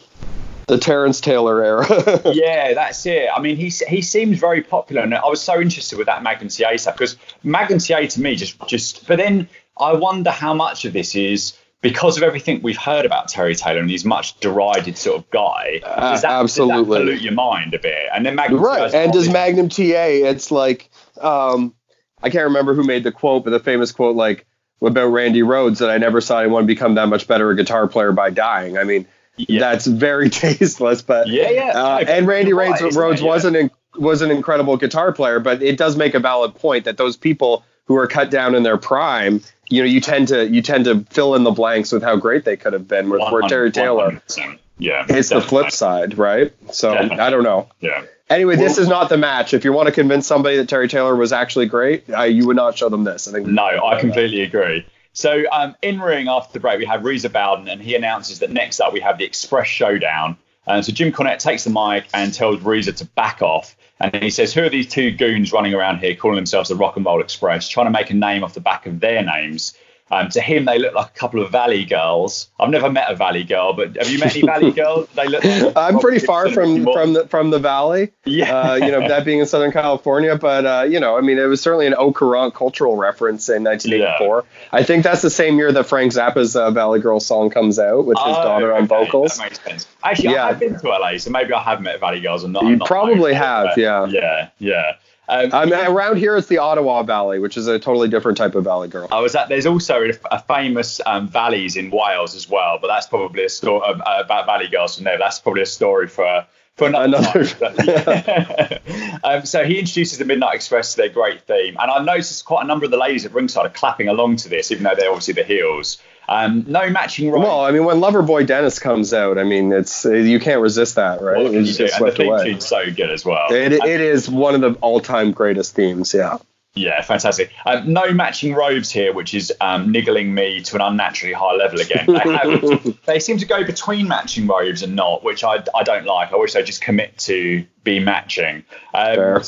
the 0.68 0.78
Terrence 0.78 1.22
Taylor 1.22 1.64
era? 1.64 2.22
yeah, 2.34 2.74
that's 2.74 3.06
it. 3.06 3.30
I 3.36 3.40
mean, 3.40 3.58
he 3.58 3.70
he 3.88 4.02
seems 4.02 4.40
very 4.40 4.62
popular, 4.62 5.02
and 5.02 5.14
I 5.14 5.28
was 5.28 5.42
so 5.42 5.60
interested 5.60 5.98
with 5.98 6.08
that 6.08 6.22
Magnum 6.22 6.50
TA 6.50 6.78
stuff 6.78 6.96
because 6.96 7.18
Magnum 7.44 7.80
TA 7.80 8.06
to 8.06 8.22
me 8.22 8.36
just 8.36 8.60
just. 8.68 9.08
But 9.08 9.18
then 9.18 9.50
I 9.78 9.94
wonder 9.94 10.32
how 10.32 10.54
much 10.54 10.86
of 10.86 10.94
this 10.94 11.16
is 11.16 11.58
because 11.90 12.18
of 12.18 12.24
everything 12.24 12.62
we've 12.64 12.78
heard 12.78 13.06
about 13.06 13.28
Terry 13.28 13.54
Taylor 13.54 13.80
and 13.80 13.90
he's 13.90 14.04
much 14.06 14.40
derided 14.40 14.98
sort 14.98 15.18
of 15.18 15.30
guy. 15.30 15.82
Does 15.84 16.24
that, 16.24 16.32
absolutely. 16.32 16.78
Does 16.78 16.88
that 16.88 17.00
pollute 17.00 17.22
your 17.22 17.34
mind 17.34 17.76
a 17.76 17.80
bit? 17.80 18.08
And 18.12 18.26
then 18.26 18.34
Magnum 18.34 18.60
right. 18.60 18.92
And 18.92 19.14
does 19.14 19.30
Magnum 19.30 19.70
TA? 19.70 19.84
It's 19.84 20.50
like 20.50 20.90
um, 21.22 21.76
I 22.24 22.32
can't 22.32 22.46
remember 22.46 22.74
who 22.74 22.84
made 22.84 23.04
the 23.04 23.12
quote, 23.12 23.44
but 23.44 23.52
the 23.52 23.60
famous 23.60 23.92
quote 23.92 24.16
like 24.16 24.48
about 24.82 25.08
Randy 25.10 25.42
Rhoads 25.42 25.78
that 25.78 25.92
I 25.92 25.98
never 26.00 26.22
saw 26.22 26.40
anyone 26.40 26.66
become 26.66 26.96
that 26.96 27.08
much 27.08 27.28
better 27.28 27.52
a 27.52 27.56
guitar 27.56 27.88
player 27.88 28.12
by 28.12 28.32
dying. 28.32 28.78
I 28.80 28.84
mean, 28.84 29.06
Yeah. 29.38 29.60
that's 29.60 29.86
very 29.86 30.30
tasteless. 30.32 31.04
But 31.04 31.28
Yeah, 31.28 31.52
yeah. 31.52 31.70
Uh, 31.70 32.00
No, 32.00 32.12
and 32.14 32.28
Randy 32.28 32.52
Rhoads, 32.54 32.82
right, 32.82 32.94
Rhoads? 32.94 33.20
Yeah. 33.22 33.28
was 33.28 33.46
an 33.46 33.70
was 33.96 34.22
an 34.24 34.32
incredible 34.32 34.76
guitar 34.78 35.12
player, 35.14 35.40
but 35.40 35.62
it 35.62 35.78
does 35.78 35.96
make 35.96 36.16
a 36.16 36.20
valid 36.20 36.56
point 36.56 36.86
that 36.86 36.98
those 36.98 37.16
people 37.16 37.64
who 37.86 37.96
are 37.96 38.08
cut 38.08 38.32
down 38.32 38.56
in 38.56 38.64
their 38.64 38.78
prime, 38.78 39.42
you 39.70 39.82
know, 39.82 39.88
you 39.88 40.02
tend 40.02 40.30
to 40.30 40.48
you 40.48 40.62
tend 40.62 40.86
to 40.86 41.02
fill 41.10 41.36
in 41.36 41.44
the 41.44 41.52
blanks 41.52 41.92
with 41.92 42.04
how 42.04 42.16
great 42.16 42.46
they 42.46 42.58
could 42.58 42.74
have 42.74 42.88
been 42.88 43.10
with 43.10 43.22
where 43.32 43.42
Terry 43.44 43.72
Taylor. 43.72 44.12
100%. 44.12 44.60
Yeah, 44.78 45.06
It's 45.08 45.30
the 45.30 45.40
flip 45.42 45.72
side, 45.72 46.18
right? 46.18 46.52
So 46.74 46.94
Definitely. 46.94 47.20
I 47.20 47.30
don't 47.30 47.44
know. 47.44 47.70
Yeah. 47.80 48.04
Anyway, 48.30 48.56
this 48.56 48.78
is 48.78 48.88
not 48.88 49.08
the 49.08 49.18
match. 49.18 49.54
If 49.54 49.64
you 49.64 49.72
want 49.72 49.88
to 49.88 49.94
convince 49.94 50.28
somebody 50.28 50.58
that 50.58 50.68
Terry 50.68 50.88
Taylor 50.88 51.16
was 51.16 51.32
actually 51.32 51.68
great, 51.68 52.10
uh, 52.10 52.24
you 52.24 52.48
would 52.48 52.56
not 52.56 52.78
show 52.78 52.90
them 52.90 53.04
this. 53.04 53.28
I 53.28 53.32
think. 53.32 53.48
No, 53.48 53.64
I 53.64 54.00
completely 54.00 54.42
agree. 54.42 54.86
So 55.14 55.44
um, 55.52 55.76
in 55.82 56.02
ring 56.02 56.28
after 56.28 56.52
the 56.54 56.60
break, 56.60 56.80
we 56.80 56.86
have 56.86 57.06
Reza 57.06 57.30
Bowden, 57.30 57.70
and 57.70 57.82
he 57.82 57.96
announces 57.96 58.40
that 58.40 58.50
next 58.52 58.82
up 58.82 58.92
we 58.92 59.00
have 59.00 59.18
the 59.18 59.24
Express 59.24 59.68
Showdown. 59.68 60.38
And 60.68 60.84
so 60.84 60.92
Jim 60.92 61.12
Cornette 61.14 61.40
takes 61.40 61.64
the 61.64 61.70
mic 61.70 62.06
and 62.14 62.34
tells 62.34 62.62
Reza 62.62 62.92
to 62.94 63.06
back 63.06 63.42
off. 63.42 63.78
And 64.00 64.16
he 64.22 64.30
says, 64.30 64.54
"Who 64.54 64.64
are 64.64 64.70
these 64.70 64.88
two 64.88 65.12
goons 65.12 65.54
running 65.54 65.74
around 65.74 66.00
here, 66.00 66.16
calling 66.16 66.36
themselves 66.36 66.70
the 66.70 66.76
Rock 66.76 66.98
and 66.98 67.06
Roll 67.06 67.22
Express, 67.22 67.70
trying 67.70 67.88
to 67.88 67.92
make 67.92 68.10
a 68.10 68.14
name 68.14 68.44
off 68.44 68.54
the 68.54 68.60
back 68.60 68.86
of 68.86 69.00
their 69.00 69.24
names?" 69.24 69.78
Um, 70.12 70.30
to 70.30 70.40
him, 70.40 70.66
they 70.66 70.78
look 70.78 70.94
like 70.94 71.08
a 71.08 71.18
couple 71.20 71.42
of 71.42 71.52
Valley 71.52 71.84
girls. 71.84 72.48
I've 72.60 72.70
never 72.70 72.92
met 72.92 73.10
a 73.12 73.16
Valley 73.16 73.44
girl, 73.44 73.74
but 73.74 73.96
have 73.98 74.08
you 74.08 74.20
met 74.20 74.36
any 74.36 74.46
Valley 74.46 74.72
girls? 74.84 75.10
They 75.16 75.28
look. 75.28 75.44
Like 75.44 75.74
I'm 75.76 75.98
pretty 76.00 76.24
far 76.24 76.50
from 76.52 76.84
from 76.84 77.14
the 77.14 77.28
from 77.28 77.50
the 77.50 77.58
valley. 77.58 78.12
Yeah. 78.24 78.56
Uh, 78.56 78.76
you 78.76 78.92
know 78.92 79.08
that 79.08 79.26
being 79.26 79.40
in 79.40 79.48
Southern 79.48 79.72
California, 79.72 80.36
but 80.36 80.66
uh, 80.66 80.84
you 80.88 81.00
know, 81.00 81.18
I 81.18 81.22
mean, 81.22 81.40
it 81.40 81.46
was 81.46 81.60
certainly 81.60 81.88
an 81.88 81.96
Au 81.96 82.14
Courant 82.14 82.54
cultural 82.54 82.96
reference 82.98 83.50
in 83.50 83.64
1984. 83.64 84.46
I 84.72 84.84
think 84.84 85.04
that's 85.04 85.24
the 85.24 85.32
same 85.32 85.58
year 85.58 85.72
that 85.72 85.86
Frank 85.88 86.12
Zappa's 86.14 86.56
uh, 86.56 86.70
Valley 86.70 87.00
Girl 87.00 87.20
song 87.20 87.50
comes 87.50 87.80
out 87.80 88.06
with 88.06 88.18
his 88.20 88.28
Oh, 88.28 88.44
daughter 88.44 88.74
on 88.74 88.84
okay, 88.84 88.88
vocals. 88.88 89.38
That 89.38 89.44
makes 89.46 89.60
sense. 89.62 89.88
Actually, 90.04 90.34
Yeah. 90.36 90.46
I 90.46 90.48
have 90.50 90.60
been 90.60 90.80
to 90.80 90.88
LA, 90.88 91.18
so 91.18 91.32
maybe 91.32 91.52
I 91.52 91.62
have 91.64 91.82
met 91.82 92.00
Valley 92.00 92.22
Girls. 92.22 92.44
And 92.44 92.54
not, 92.54 92.64
You 92.66 92.76
not 92.76 92.88
probably 92.88 93.16
known 93.16 93.24
for 93.24 93.30
it, 93.30 93.36
have, 93.38 93.78
yeah. 93.78 94.06
Yeah, 94.06 94.50
yeah. 94.60 94.92
Um, 95.28 95.50
I 95.54 95.66
mean, 95.66 95.74
around 95.74 96.18
here 96.18 96.38
it's 96.38 96.48
the 96.48 96.60
Ottawa 96.60 97.04
Valley, 97.04 97.40
which 97.40 97.58
is 97.58 97.68
a 97.68 97.80
totally 97.80 98.10
different 98.10 98.38
type 98.38 98.56
of 98.56 98.64
Valley 98.64 98.88
Girl. 98.88 99.08
I 99.12 99.20
was 99.22 99.36
at. 99.36 99.50
There's 99.50 99.66
also 99.66 100.04
a, 100.04 100.12
a 100.32 100.40
famous 100.42 101.02
um, 101.06 101.28
valleys 101.28 101.76
in 101.76 101.90
Wales 101.90 102.36
as 102.36 102.50
well, 102.50 102.78
but 102.80 102.88
that's 102.88 103.08
probably 103.08 103.44
a 103.44 103.50
story 103.50 103.82
uh, 103.88 104.22
about 104.24 104.46
Valley 104.46 104.68
Girls 104.68 104.96
from 104.96 105.06
there. 105.06 105.18
That's 105.18 105.40
probably 105.40 105.64
a 105.64 105.68
story 105.68 106.08
for 106.08 106.46
for 106.76 106.88
another, 106.88 107.16
Another- 107.62 108.80
um, 109.24 109.46
so 109.46 109.64
he 109.64 109.80
introduces 109.80 110.18
the 110.18 110.26
Midnight 110.26 110.56
Express 110.56 110.92
to 110.92 110.98
their 110.98 111.10
great 111.10 111.42
theme, 111.44 111.78
and 111.80 111.90
I 111.90 112.04
noticed 112.04 112.46
quite 112.46 112.64
a 112.64 112.68
number 112.68 112.86
of 112.86 112.92
the 112.92 112.98
ladies 112.98 113.26
at 113.26 113.34
ringside 113.34 113.66
are 113.66 113.70
clapping 113.70 114.10
along 114.10 114.38
to 114.38 114.50
this, 114.50 114.72
even 114.72 114.84
though 114.84 114.96
they're 114.96 115.10
obviously 115.10 115.34
the 115.36 115.44
heels. 115.44 115.98
Um, 116.28 116.66
no 116.68 116.90
matching 116.90 117.32
right. 117.32 117.42
Well, 117.42 117.62
I 117.62 117.72
mean, 117.72 117.86
when 117.86 117.98
Loverboy 117.98 118.48
Dennis 118.48 118.80
comes 118.80 119.14
out, 119.14 119.38
I 119.38 119.44
mean, 119.44 119.72
it's 119.72 120.06
you 120.06 120.40
can't 120.40 120.62
resist 120.62 120.96
that, 120.96 121.22
right? 121.22 121.46
Can 121.46 121.56
It's 121.56 121.78
just 121.78 121.94
the 121.94 121.98
swept 121.98 122.18
theme 122.18 122.34
away. 122.34 122.60
so 122.60 122.92
good 122.92 123.12
as 123.12 123.24
well. 123.26 123.52
It, 123.52 123.74
it 123.74 124.02
is 124.02 124.30
one 124.30 124.56
of 124.56 124.62
the 124.62 124.80
all-time 124.82 125.32
greatest 125.32 125.76
themes. 125.76 126.14
Yeah. 126.14 126.38
Yeah, 126.76 127.02
fantastic. 127.02 127.52
Um, 127.66 127.94
no 127.94 128.12
matching 128.14 128.54
robes 128.54 128.92
here, 128.92 129.14
which 129.14 129.34
is 129.34 129.54
um, 129.62 129.94
niggling 129.94 130.34
me 130.34 130.62
to 130.62 130.76
an 130.76 130.82
unnaturally 130.82 131.34
high 131.34 131.54
level 131.54 131.80
again. 131.80 132.06
They, 132.06 132.20
have, 132.20 133.02
they 133.06 133.20
seem 133.20 133.38
to 133.38 133.46
go 133.46 133.64
between 133.64 134.10
matching 134.10 134.46
robes 134.46 134.84
and 134.84 134.94
not, 134.94 135.24
which 135.24 135.46
I, 135.46 135.64
I 135.74 135.84
don't 135.84 136.06
like. 136.06 136.34
I 136.34 136.36
wish 136.36 136.52
they 136.52 136.64
just 136.64 136.82
commit 136.82 137.18
to 137.20 137.66
be 137.86 138.02
matching. 138.02 138.66
Um, 138.94 139.16
Fair. 139.16 139.42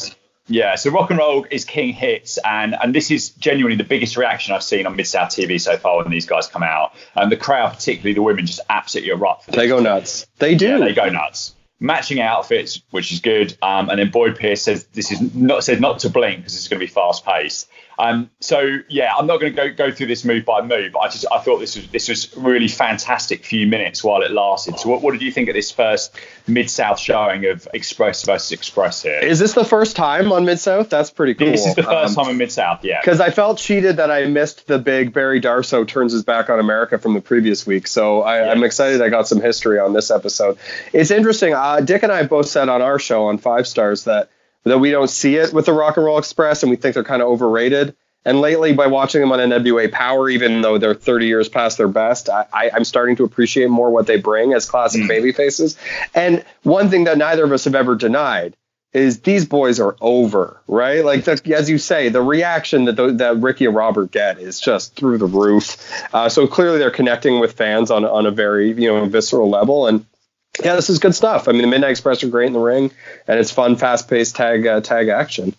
Yeah, 0.48 0.76
so 0.76 0.92
rock 0.92 1.10
and 1.10 1.20
roll 1.20 1.46
is 1.50 1.66
king 1.66 1.94
hits, 1.94 2.38
and 2.44 2.76
and 2.82 2.96
this 2.96 3.12
is 3.12 3.30
genuinely 3.32 3.76
the 3.78 3.84
biggest 3.84 4.18
reaction 4.18 4.54
I've 4.54 4.64
seen 4.64 4.86
on 4.86 4.96
Mid 4.96 5.08
South 5.08 5.30
TV 5.30 5.60
so 5.60 5.78
far 5.78 5.98
when 5.98 6.10
these 6.10 6.26
guys 6.26 6.48
come 6.48 6.64
out. 6.64 6.94
And 7.16 7.32
the 7.32 7.38
crowd, 7.38 7.74
particularly 7.74 8.14
the 8.14 8.22
women, 8.22 8.46
just 8.46 8.62
absolutely 8.70 9.12
erupt. 9.12 9.46
for. 9.46 9.52
They 9.52 9.68
go 9.68 9.80
nuts. 9.80 10.26
They 10.40 10.56
do. 10.56 10.68
Yeah, 10.68 10.78
they 10.80 10.94
go 10.94 11.10
nuts. 11.10 11.54
Matching 11.80 12.20
outfits, 12.20 12.82
which 12.90 13.12
is 13.12 13.20
good. 13.20 13.56
Um, 13.62 13.90
and 13.90 14.00
then 14.00 14.10
Boyd 14.10 14.38
Pierce 14.38 14.64
says 14.64 14.86
this 14.94 15.12
is 15.12 15.36
not 15.36 15.64
said 15.64 15.82
not 15.82 16.00
to 16.00 16.10
blink 16.10 16.38
because 16.38 16.54
this 16.54 16.62
is 16.62 16.68
going 16.68 16.80
to 16.80 16.86
be 16.86 16.92
fast 16.92 17.26
paced. 17.26 17.70
Um, 18.00 18.30
so 18.42 18.78
yeah, 18.90 19.12
I'm 19.18 19.26
not 19.26 19.40
going 19.40 19.56
to 19.56 19.70
go 19.70 19.74
go 19.74 19.92
through 19.92 20.08
this 20.08 20.24
move 20.24 20.46
by 20.46 20.62
move, 20.62 20.92
but 20.94 21.00
I 21.00 21.08
just 21.10 21.26
I 21.32 21.40
thought 21.40 21.58
this 21.60 21.76
was 21.76 21.88
this 21.90 22.08
was 22.08 22.36
really 22.38 22.68
fantastic 22.68 23.44
few 23.44 23.66
minutes 23.66 24.04
while 24.04 24.22
it 24.22 24.32
lasted. 24.32 24.78
So 24.80 24.90
what, 24.90 25.02
what 25.02 25.12
did 25.14 25.22
you 25.24 25.32
think 25.32 25.50
of 25.50 25.56
this 25.56 25.72
first 25.72 26.16
mid 26.48 26.70
south 26.70 27.00
showing 27.00 27.46
of 27.48 27.68
Express 27.74 28.24
versus 28.24 28.52
Express 28.52 29.02
here? 29.02 29.20
Is 29.20 29.40
this 29.40 29.54
the 29.54 29.66
first 29.66 29.96
time 29.96 30.32
on 30.32 30.46
Mid 30.46 30.60
South? 30.60 30.90
That's 30.90 31.10
pretty 31.10 31.34
cool. 31.34 31.48
this 31.52 31.66
is 31.66 31.74
the 31.76 31.84
first 31.84 32.18
Um, 32.18 32.24
time 32.26 32.32
in 32.32 32.38
mid 32.38 32.52
south, 32.52 32.84
yeah. 32.86 33.02
because 33.02 33.20
I 33.20 33.32
felt 33.32 33.58
cheated 33.58 33.98
that 33.98 34.12
I 34.12 34.26
missed 34.26 34.68
the 34.68 34.78
big 34.78 35.12
Barry 35.14 35.42
Darsow 35.42 35.88
turns 35.88 36.14
his 36.14 36.24
back 36.24 36.50
on 36.52 36.60
America 36.60 36.98
from 37.00 37.14
the 37.16 37.22
previous 37.22 37.66
week. 37.66 37.88
So 37.88 38.22
I, 38.22 38.42
Yeah. 38.44 38.52
I'm 38.52 38.64
excited 38.64 39.02
I 39.02 39.10
got 39.10 39.28
some 39.28 39.42
history 39.42 39.80
on 39.80 39.94
this 39.94 40.12
episode. 40.12 40.58
It's 40.94 41.10
interesting. 41.12 41.54
Uh, 41.56 41.80
Dick 41.82 42.04
and 42.04 42.12
I 42.12 42.24
both 42.24 42.48
said 42.48 42.70
on 42.70 42.82
our 42.84 43.00
show 43.00 43.26
on 43.26 43.38
Five 43.40 43.68
Stars 43.68 44.04
that 44.04 44.30
that 44.70 44.80
we 44.80 44.92
don't 44.92 45.10
see 45.10 45.36
it 45.36 45.54
with 45.54 45.66
the 45.66 45.74
Rock 45.74 45.98
and 45.98 46.06
Roll 46.06 46.18
Express 46.18 46.64
and 46.64 46.70
we 46.70 46.76
think 46.76 46.94
they're 46.94 47.04
kind 47.04 47.22
of 47.22 47.28
overrated. 47.28 47.96
And 48.26 48.42
lately, 48.42 48.74
by 48.74 48.88
watching 48.88 49.22
them 49.22 49.32
on 49.32 49.40
NWA 49.40 49.90
Power, 49.90 50.30
even 50.30 50.62
though 50.62 50.78
they're 50.78 50.94
30 50.94 51.28
years 51.28 51.48
past 51.48 51.78
their 51.78 51.88
best, 51.88 52.28
I, 52.30 52.46
I'm 52.74 52.84
starting 52.84 53.16
to 53.18 53.24
appreciate 53.24 53.70
more 53.70 53.90
what 53.90 54.06
they 54.06 54.18
bring 54.18 54.52
as 54.54 54.66
classic 54.70 55.04
Mm. 55.04 55.08
baby 55.08 55.32
faces. 55.32 55.78
And 56.14 56.44
one 56.64 56.90
thing 56.90 57.06
that 57.06 57.18
neither 57.18 57.46
of 57.46 57.54
us 57.54 57.64
have 57.64 57.76
ever 57.76 57.96
denied 57.96 58.58
is 58.92 59.22
these 59.22 59.46
boys 59.46 59.80
are 59.80 59.96
over, 60.02 60.60
right? 60.68 61.06
Like 61.06 61.24
that, 61.26 61.48
as 61.50 61.70
you 61.70 61.78
say, 61.78 62.10
the 62.10 62.22
reaction 62.22 62.86
that 62.86 62.96
the, 62.98 63.12
that 63.14 63.38
Ricky 63.38 63.66
and 63.66 63.76
Robert 63.76 64.12
get 64.12 64.40
is 64.40 64.60
just 64.60 64.96
through 64.96 65.20
the 65.20 65.26
roof. 65.26 65.78
Uh, 66.14 66.28
so 66.28 66.48
clearly 66.48 66.80
they're 66.80 66.92
connecting 66.92 67.40
with 67.40 67.54
fans 67.54 67.92
on 67.92 68.04
on 68.04 68.26
a 68.26 68.32
very 68.32 68.72
you 68.72 68.88
know 68.94 69.06
visceral 69.06 69.50
level, 69.50 69.88
and 69.88 70.06
yeah, 70.64 70.76
this 70.76 70.90
is 70.90 71.00
good 71.00 71.16
stuff. 71.16 71.48
I 71.48 71.52
mean, 71.52 71.62
the 71.62 71.68
Midnight 71.68 71.92
Express 71.92 72.24
are 72.24 72.30
great 72.30 72.48
in 72.48 72.54
the 72.54 72.60
ring, 72.60 72.92
and 73.28 73.40
it's 73.40 73.52
fun, 73.52 73.76
fast 73.76 74.10
paced 74.10 74.36
tag 74.36 74.66
uh, 74.66 74.82
tag 74.82 75.08
action. 75.10 75.56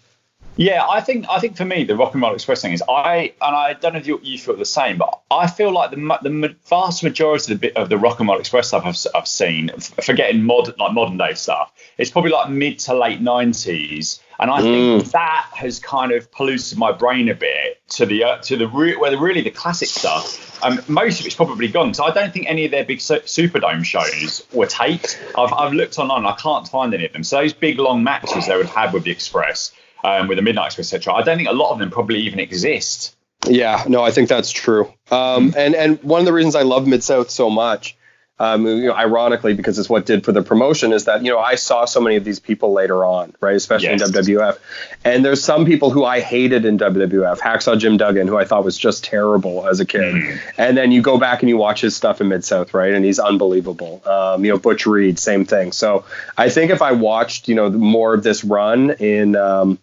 Yeah, 0.58 0.84
I 0.84 1.00
think 1.02 1.26
I 1.30 1.38
think 1.38 1.56
for 1.56 1.64
me 1.64 1.84
the 1.84 1.94
Rock 1.94 2.14
and 2.14 2.22
Roll 2.22 2.34
Express 2.34 2.62
thing 2.62 2.72
is 2.72 2.82
I 2.88 3.32
and 3.40 3.54
I 3.54 3.74
don't 3.74 3.92
know 3.92 4.00
if 4.00 4.08
you, 4.08 4.18
you 4.24 4.38
feel 4.38 4.56
the 4.56 4.64
same, 4.64 4.98
but 4.98 5.20
I 5.30 5.46
feel 5.46 5.72
like 5.72 5.92
the 5.92 6.18
the 6.20 6.56
vast 6.68 7.04
majority 7.04 7.52
of 7.52 7.60
the 7.60 7.68
bit 7.68 7.76
of 7.76 7.88
the 7.88 7.96
Rock 7.96 8.18
and 8.18 8.28
Roll 8.28 8.40
Express 8.40 8.66
stuff 8.66 8.84
I've, 8.84 8.98
I've 9.14 9.28
seen, 9.28 9.70
forgetting 9.78 10.42
modern 10.42 10.74
like 10.80 10.92
modern 10.92 11.16
day 11.16 11.34
stuff, 11.34 11.72
it's 11.96 12.10
probably 12.10 12.32
like 12.32 12.50
mid 12.50 12.80
to 12.80 12.94
late 12.94 13.20
nineties, 13.20 14.18
and 14.38 14.50
I 14.50 14.62
think 14.62 15.10
that 15.12 15.46
has 15.54 15.80
kind 15.80 16.12
of 16.12 16.30
polluted 16.30 16.78
my 16.78 16.92
brain 16.92 17.28
a 17.28 17.34
bit 17.34 17.80
to 17.90 18.06
the 18.06 18.24
uh, 18.24 18.38
to 18.42 18.56
the 18.56 18.68
re- 18.68 18.96
where 18.96 19.10
the, 19.10 19.18
really 19.18 19.40
the 19.40 19.50
classic 19.50 19.88
stuff. 19.88 20.44
Um, 20.64 20.80
most 20.88 21.20
of 21.20 21.26
it's 21.26 21.36
probably 21.36 21.68
gone. 21.68 21.94
So 21.94 22.04
I 22.04 22.10
don't 22.10 22.32
think 22.32 22.46
any 22.48 22.64
of 22.64 22.70
their 22.72 22.84
big 22.84 23.00
su- 23.00 23.20
Superdome 23.20 23.84
shows 23.84 24.44
were 24.52 24.66
taped. 24.66 25.20
I've, 25.36 25.52
I've 25.52 25.72
looked 25.72 25.98
online, 25.98 26.26
I 26.26 26.34
can't 26.34 26.66
find 26.66 26.92
any 26.92 27.06
of 27.06 27.12
them. 27.12 27.22
So 27.22 27.36
those 27.36 27.52
big 27.52 27.78
long 27.78 28.02
matches 28.02 28.46
they 28.46 28.56
would 28.56 28.66
have 28.66 28.92
with 28.92 29.04
the 29.04 29.12
Express 29.12 29.72
um, 30.04 30.28
with 30.28 30.36
the 30.36 30.42
Midnight 30.42 30.66
Express, 30.66 30.92
etc. 30.92 31.14
I 31.14 31.22
don't 31.22 31.36
think 31.36 31.48
a 31.48 31.52
lot 31.52 31.72
of 31.72 31.78
them 31.78 31.90
probably 31.90 32.20
even 32.20 32.40
exist. 32.40 33.16
Yeah, 33.46 33.84
no, 33.88 34.02
I 34.02 34.10
think 34.10 34.28
that's 34.28 34.50
true. 34.50 34.92
Um, 35.10 35.54
and 35.56 35.74
and 35.74 36.02
one 36.02 36.20
of 36.20 36.26
the 36.26 36.32
reasons 36.32 36.54
I 36.54 36.62
love 36.62 36.86
Mid 36.86 37.04
South 37.04 37.30
so 37.30 37.50
much, 37.50 37.96
um, 38.40 38.66
you 38.66 38.86
know, 38.86 38.94
ironically, 38.94 39.54
because 39.54 39.78
it's 39.78 39.88
what 39.88 40.06
did 40.06 40.24
for 40.24 40.32
the 40.32 40.42
promotion, 40.42 40.92
is 40.92 41.06
that 41.06 41.24
you 41.24 41.30
know 41.30 41.38
I 41.38 41.56
saw 41.56 41.84
so 41.84 42.00
many 42.00 42.16
of 42.16 42.24
these 42.24 42.38
people 42.38 42.72
later 42.72 43.04
on, 43.04 43.34
right? 43.40 43.56
Especially 43.56 43.88
Yes. 43.88 44.08
in 44.08 44.12
WWF, 44.14 44.58
and 45.04 45.24
there's 45.24 45.42
some 45.42 45.66
people 45.66 45.90
who 45.90 46.04
I 46.04 46.20
hated 46.20 46.64
in 46.64 46.78
WWF. 46.78 47.38
Hacksaw 47.40 47.78
Jim 47.78 47.96
Duggan, 47.96 48.28
who 48.28 48.36
I 48.36 48.44
thought 48.44 48.64
was 48.64 48.78
just 48.78 49.04
terrible 49.04 49.66
as 49.66 49.80
a 49.80 49.84
kid, 49.84 50.40
and 50.56 50.76
then 50.76 50.92
you 50.92 51.02
go 51.02 51.18
back 51.18 51.42
and 51.42 51.48
you 51.48 51.56
watch 51.56 51.80
his 51.80 51.96
stuff 51.96 52.20
in 52.20 52.28
Mid 52.28 52.44
South, 52.44 52.74
right? 52.74 52.92
And 52.94 53.04
he's 53.04 53.18
unbelievable. 53.18 54.02
Um, 54.06 54.44
you 54.44 54.52
know, 54.52 54.58
Butch 54.58 54.86
Reed, 54.86 55.18
same 55.18 55.44
thing. 55.44 55.72
So 55.72 56.04
I 56.36 56.48
think 56.48 56.70
if 56.70 56.82
I 56.82 56.92
watched, 56.92 57.48
you 57.48 57.54
know, 57.54 57.70
more 57.70 58.14
of 58.14 58.22
this 58.22 58.44
run 58.44 58.90
in. 58.90 59.36
Um, 59.36 59.78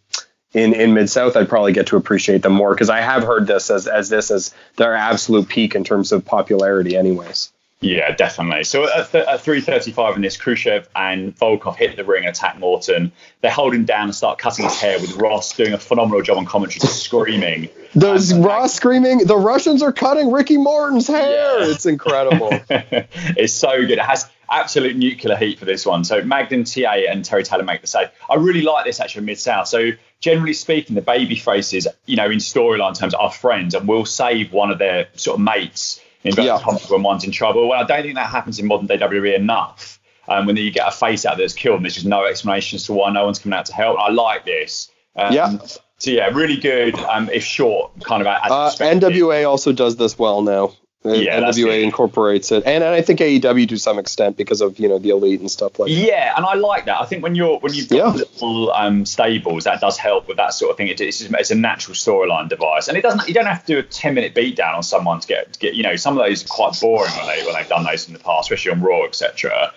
in, 0.54 0.74
in 0.74 0.94
mid 0.94 1.10
south, 1.10 1.36
I'd 1.36 1.50
probably 1.50 1.74
get 1.74 1.88
to 1.88 1.98
appreciate 1.98 2.42
them 2.42 2.54
more 2.54 2.74
because 2.74 2.90
I 2.90 3.02
have 3.02 3.24
heard 3.24 3.46
this 3.46 3.70
as, 3.70 3.88
as 3.88 4.08
this 4.08 4.32
as 4.32 4.54
their 4.78 4.96
absolute 4.96 5.50
peak 5.50 5.76
in 5.76 5.84
terms 5.84 6.14
of 6.14 6.24
popularity, 6.24 6.96
anyways. 6.96 7.52
Yeah, 7.82 8.16
definitely. 8.16 8.64
So 8.64 8.92
at, 8.92 9.12
th- 9.12 9.28
at 9.28 9.44
3:35 9.44 10.16
in 10.16 10.22
this, 10.22 10.38
Khrushchev 10.38 10.88
and 10.96 11.38
Volkov 11.38 11.76
hit 11.76 11.96
the 11.98 12.04
ring 12.04 12.26
and 12.26 12.36
attack 12.36 12.58
Morton. 12.58 13.12
They 13.42 13.50
hold 13.50 13.76
him 13.76 13.86
down 13.86 14.06
and 14.06 14.16
start 14.16 14.40
cutting 14.40 14.66
his 14.66 14.80
hair 14.80 15.00
with 15.00 15.16
Ross 15.18 15.56
doing 15.56 15.74
a 15.74 15.78
phenomenal 15.78 16.22
job 16.22 16.38
on 16.38 16.46
commentary, 16.46 16.80
just 16.80 17.04
screaming. 17.04 17.70
Um, 17.96 18.42
Ross 18.42 18.74
screaming, 18.74 19.20
"The 19.20 19.38
Russians 19.38 19.82
are 19.82 19.94
cutting 19.94 20.30
Ricky 20.30 20.58
Morton's 20.58 21.08
hair!" 21.08 21.62
Yeah. 21.62 21.72
It's 21.72 21.86
incredible. 21.86 22.50
it's 22.70 23.54
so 23.54 23.70
good. 23.80 23.92
It 23.92 24.00
has 24.00 24.30
absolute 24.50 24.98
nuclear 24.98 25.38
heat 25.38 25.60
for 25.60 25.64
this 25.64 25.86
one. 25.86 26.04
So 26.04 26.22
Magnum 26.22 26.66
TA 26.66 26.92
and 27.10 27.24
Terry 27.24 27.44
Taylor 27.44 27.64
make 27.64 27.80
the 27.80 27.88
save. 27.88 28.10
I 28.30 28.36
really 28.36 28.64
like 28.64 28.84
this 28.84 29.00
actually 29.00 29.24
Mid 29.24 29.40
South. 29.40 29.70
So 29.70 29.92
generally 30.20 30.52
speaking, 30.52 30.96
the 30.96 31.02
baby 31.02 31.36
faces, 31.36 31.88
you 32.06 32.18
know, 32.18 32.30
in 32.30 32.40
storyline 32.40 33.00
terms, 33.00 33.14
are 33.14 33.32
friends 33.32 33.74
and 33.74 33.88
will 33.88 34.06
save 34.06 34.52
one 34.52 34.72
of 34.72 34.78
their 34.78 35.08
sort 35.16 35.40
of 35.40 35.46
mates 35.46 36.02
in 36.26 36.44
yeah. 36.44 36.60
when 36.90 37.04
one's 37.04 37.24
in 37.24 37.32
trouble. 37.32 37.70
Well, 37.70 37.80
I 37.80 37.86
don't 37.86 38.02
think 38.02 38.16
that 38.16 38.30
happens 38.30 38.60
in 38.60 38.66
modern 38.66 38.88
day 38.88 38.98
WWE 38.98 39.36
enough. 39.36 40.00
Um, 40.28 40.48
when 40.48 40.58
you 40.58 40.72
get 40.72 40.88
a 40.88 40.92
face 40.92 41.24
out 41.24 41.38
that's 41.38 41.54
killed 41.54 41.76
and 41.78 41.86
there's 41.86 41.94
just 41.94 42.08
no 42.08 42.26
explanation 42.26 42.78
as 42.78 42.86
to 42.86 42.94
why 42.94 43.12
no 43.12 43.26
one's 43.26 43.38
coming 43.38 43.58
out 43.58 43.68
to 43.68 43.74
help. 43.74 44.00
I 44.00 44.10
like 44.10 44.44
this. 44.44 44.90
Um, 45.16 45.32
yeah. 45.32 45.58
So 46.00 46.12
yeah, 46.12 46.28
really 46.30 46.58
good. 46.58 46.96
Um, 46.96 47.30
if 47.32 47.44
short, 47.44 47.92
kind 48.04 48.22
of. 48.22 48.28
Uh, 48.28 48.72
NWA 48.80 49.48
also 49.48 49.72
does 49.72 49.98
this 49.98 50.18
well 50.18 50.42
now. 50.42 50.74
Yeah, 51.06 51.40
NWA 51.40 51.84
incorporates 51.84 52.52
it, 52.52 52.64
and, 52.66 52.84
and 52.84 52.94
I 52.94 53.02
think 53.02 53.20
AEW 53.20 53.70
to 53.70 53.78
some 53.78 54.00
extent 54.00 54.38
because 54.38 54.62
of 54.62 54.80
you 54.80 54.90
know 54.90 54.98
the 54.98 55.10
elite 55.10 55.40
and 55.40 55.52
stuff 55.52 55.78
like. 55.78 55.90
Yeah, 55.90 55.96
that. 55.96 56.08
Yeah, 56.08 56.34
and 56.38 56.46
I 56.46 56.56
like 56.56 56.86
that. 56.86 57.00
I 57.00 57.06
think 57.06 57.24
when 57.24 57.36
you're 57.36 57.60
when 57.60 57.74
you've 57.74 57.90
got 57.90 57.98
yeah. 57.98 58.08
little 58.08 58.72
um, 58.72 59.06
stables, 59.06 59.66
that 59.66 59.82
does 59.82 59.98
help 59.98 60.28
with 60.28 60.38
that 60.38 60.54
sort 60.54 60.72
of 60.72 60.78
thing. 60.78 60.88
It, 60.88 61.00
it's, 61.02 61.22
it's 61.22 61.52
a 61.52 61.56
natural 61.56 61.96
storyline 61.96 62.50
device, 62.50 62.88
and 62.88 62.98
it 62.98 63.02
doesn't. 63.02 63.28
You 63.28 63.34
don't 63.34 63.46
have 63.46 63.64
to 63.66 63.74
do 63.74 63.80
a 63.80 63.84
ten 63.84 64.16
minute 64.16 64.34
beatdown 64.34 64.76
on 64.76 64.84
someone 64.84 65.20
to 65.20 65.28
get 65.28 65.54
to 65.54 65.60
get. 65.60 65.76
You 65.76 65.84
know, 65.84 65.96
some 65.96 66.18
of 66.18 66.26
those 66.26 66.44
are 66.44 66.48
quite 66.48 66.80
boring 66.80 67.12
when 67.12 67.28
they 67.28 67.46
when 67.46 67.54
they've 67.54 67.70
done 67.70 67.84
those 67.84 68.08
in 68.08 68.14
the 68.14 68.20
past, 68.20 68.52
especially 68.52 68.72
on 68.72 68.82
Raw, 68.82 69.06
etc. 69.06 69.74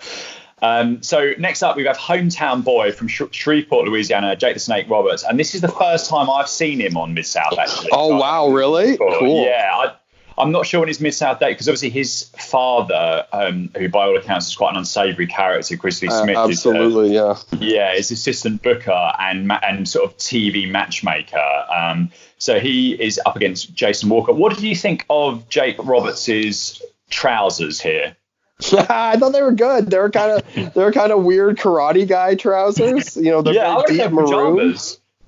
Um, 0.61 1.01
so 1.01 1.33
next 1.37 1.63
up, 1.63 1.77
we 1.77 1.85
have 1.85 1.97
hometown 1.97 2.63
boy 2.63 2.91
from 2.91 3.07
Sh- 3.07 3.21
Shreveport, 3.31 3.87
Louisiana, 3.87 4.35
Jake 4.35 4.55
the 4.55 4.59
Snake 4.59 4.89
Roberts, 4.89 5.23
and 5.23 5.39
this 5.39 5.55
is 5.55 5.61
the 5.61 5.69
first 5.69 6.09
time 6.09 6.29
I've 6.29 6.49
seen 6.49 6.79
him 6.79 6.97
on 6.97 7.13
Mid 7.13 7.25
South. 7.25 7.57
Actually, 7.57 7.89
oh 7.93 8.17
wow, 8.17 8.49
really? 8.49 8.97
Cool. 8.97 9.45
Yeah, 9.45 9.69
I, 9.73 9.95
I'm 10.39 10.51
not 10.51 10.65
sure 10.65 10.79
when 10.79 10.87
his 10.87 11.01
missed 11.01 11.21
out 11.21 11.39
date 11.39 11.51
because 11.51 11.67
obviously 11.67 11.89
his 11.89 12.29
father, 12.37 13.25
um, 13.33 13.69
who 13.77 13.89
by 13.89 14.05
all 14.05 14.17
accounts 14.17 14.47
is 14.47 14.55
quite 14.55 14.71
an 14.71 14.77
unsavoury 14.77 15.27
character, 15.27 15.75
Grizzly 15.75 16.07
uh, 16.07 16.23
Smith, 16.23 16.37
absolutely, 16.37 17.15
is, 17.15 17.21
uh, 17.21 17.35
yeah, 17.59 17.59
yeah, 17.59 17.93
is 17.93 18.09
assistant 18.09 18.61
booker 18.61 19.11
and 19.19 19.51
and 19.51 19.87
sort 19.87 20.09
of 20.09 20.17
TV 20.17 20.69
matchmaker. 20.69 21.65
Um, 21.75 22.11
so 22.37 22.59
he 22.59 22.93
is 22.93 23.19
up 23.25 23.35
against 23.35 23.73
Jason 23.73 24.09
Walker. 24.09 24.31
What 24.31 24.55
did 24.55 24.63
you 24.63 24.75
think 24.75 25.05
of 25.09 25.49
Jake 25.49 25.77
Roberts's 25.83 26.81
trousers 27.09 27.81
here? 27.81 28.15
I 28.73 29.17
thought 29.17 29.33
they 29.33 29.41
were 29.41 29.51
good. 29.51 29.89
They 29.89 29.97
were 29.97 30.09
kind 30.09 30.41
of 30.41 30.73
they 30.73 30.83
were 30.83 30.91
kind 30.91 31.11
of 31.11 31.23
weird 31.23 31.57
karate 31.57 32.07
guy 32.07 32.35
trousers. 32.35 33.15
You 33.15 33.31
know, 33.31 33.41
the 33.41 33.53
yeah, 33.53 33.81
deep 33.87 34.11
maroon. 34.11 34.75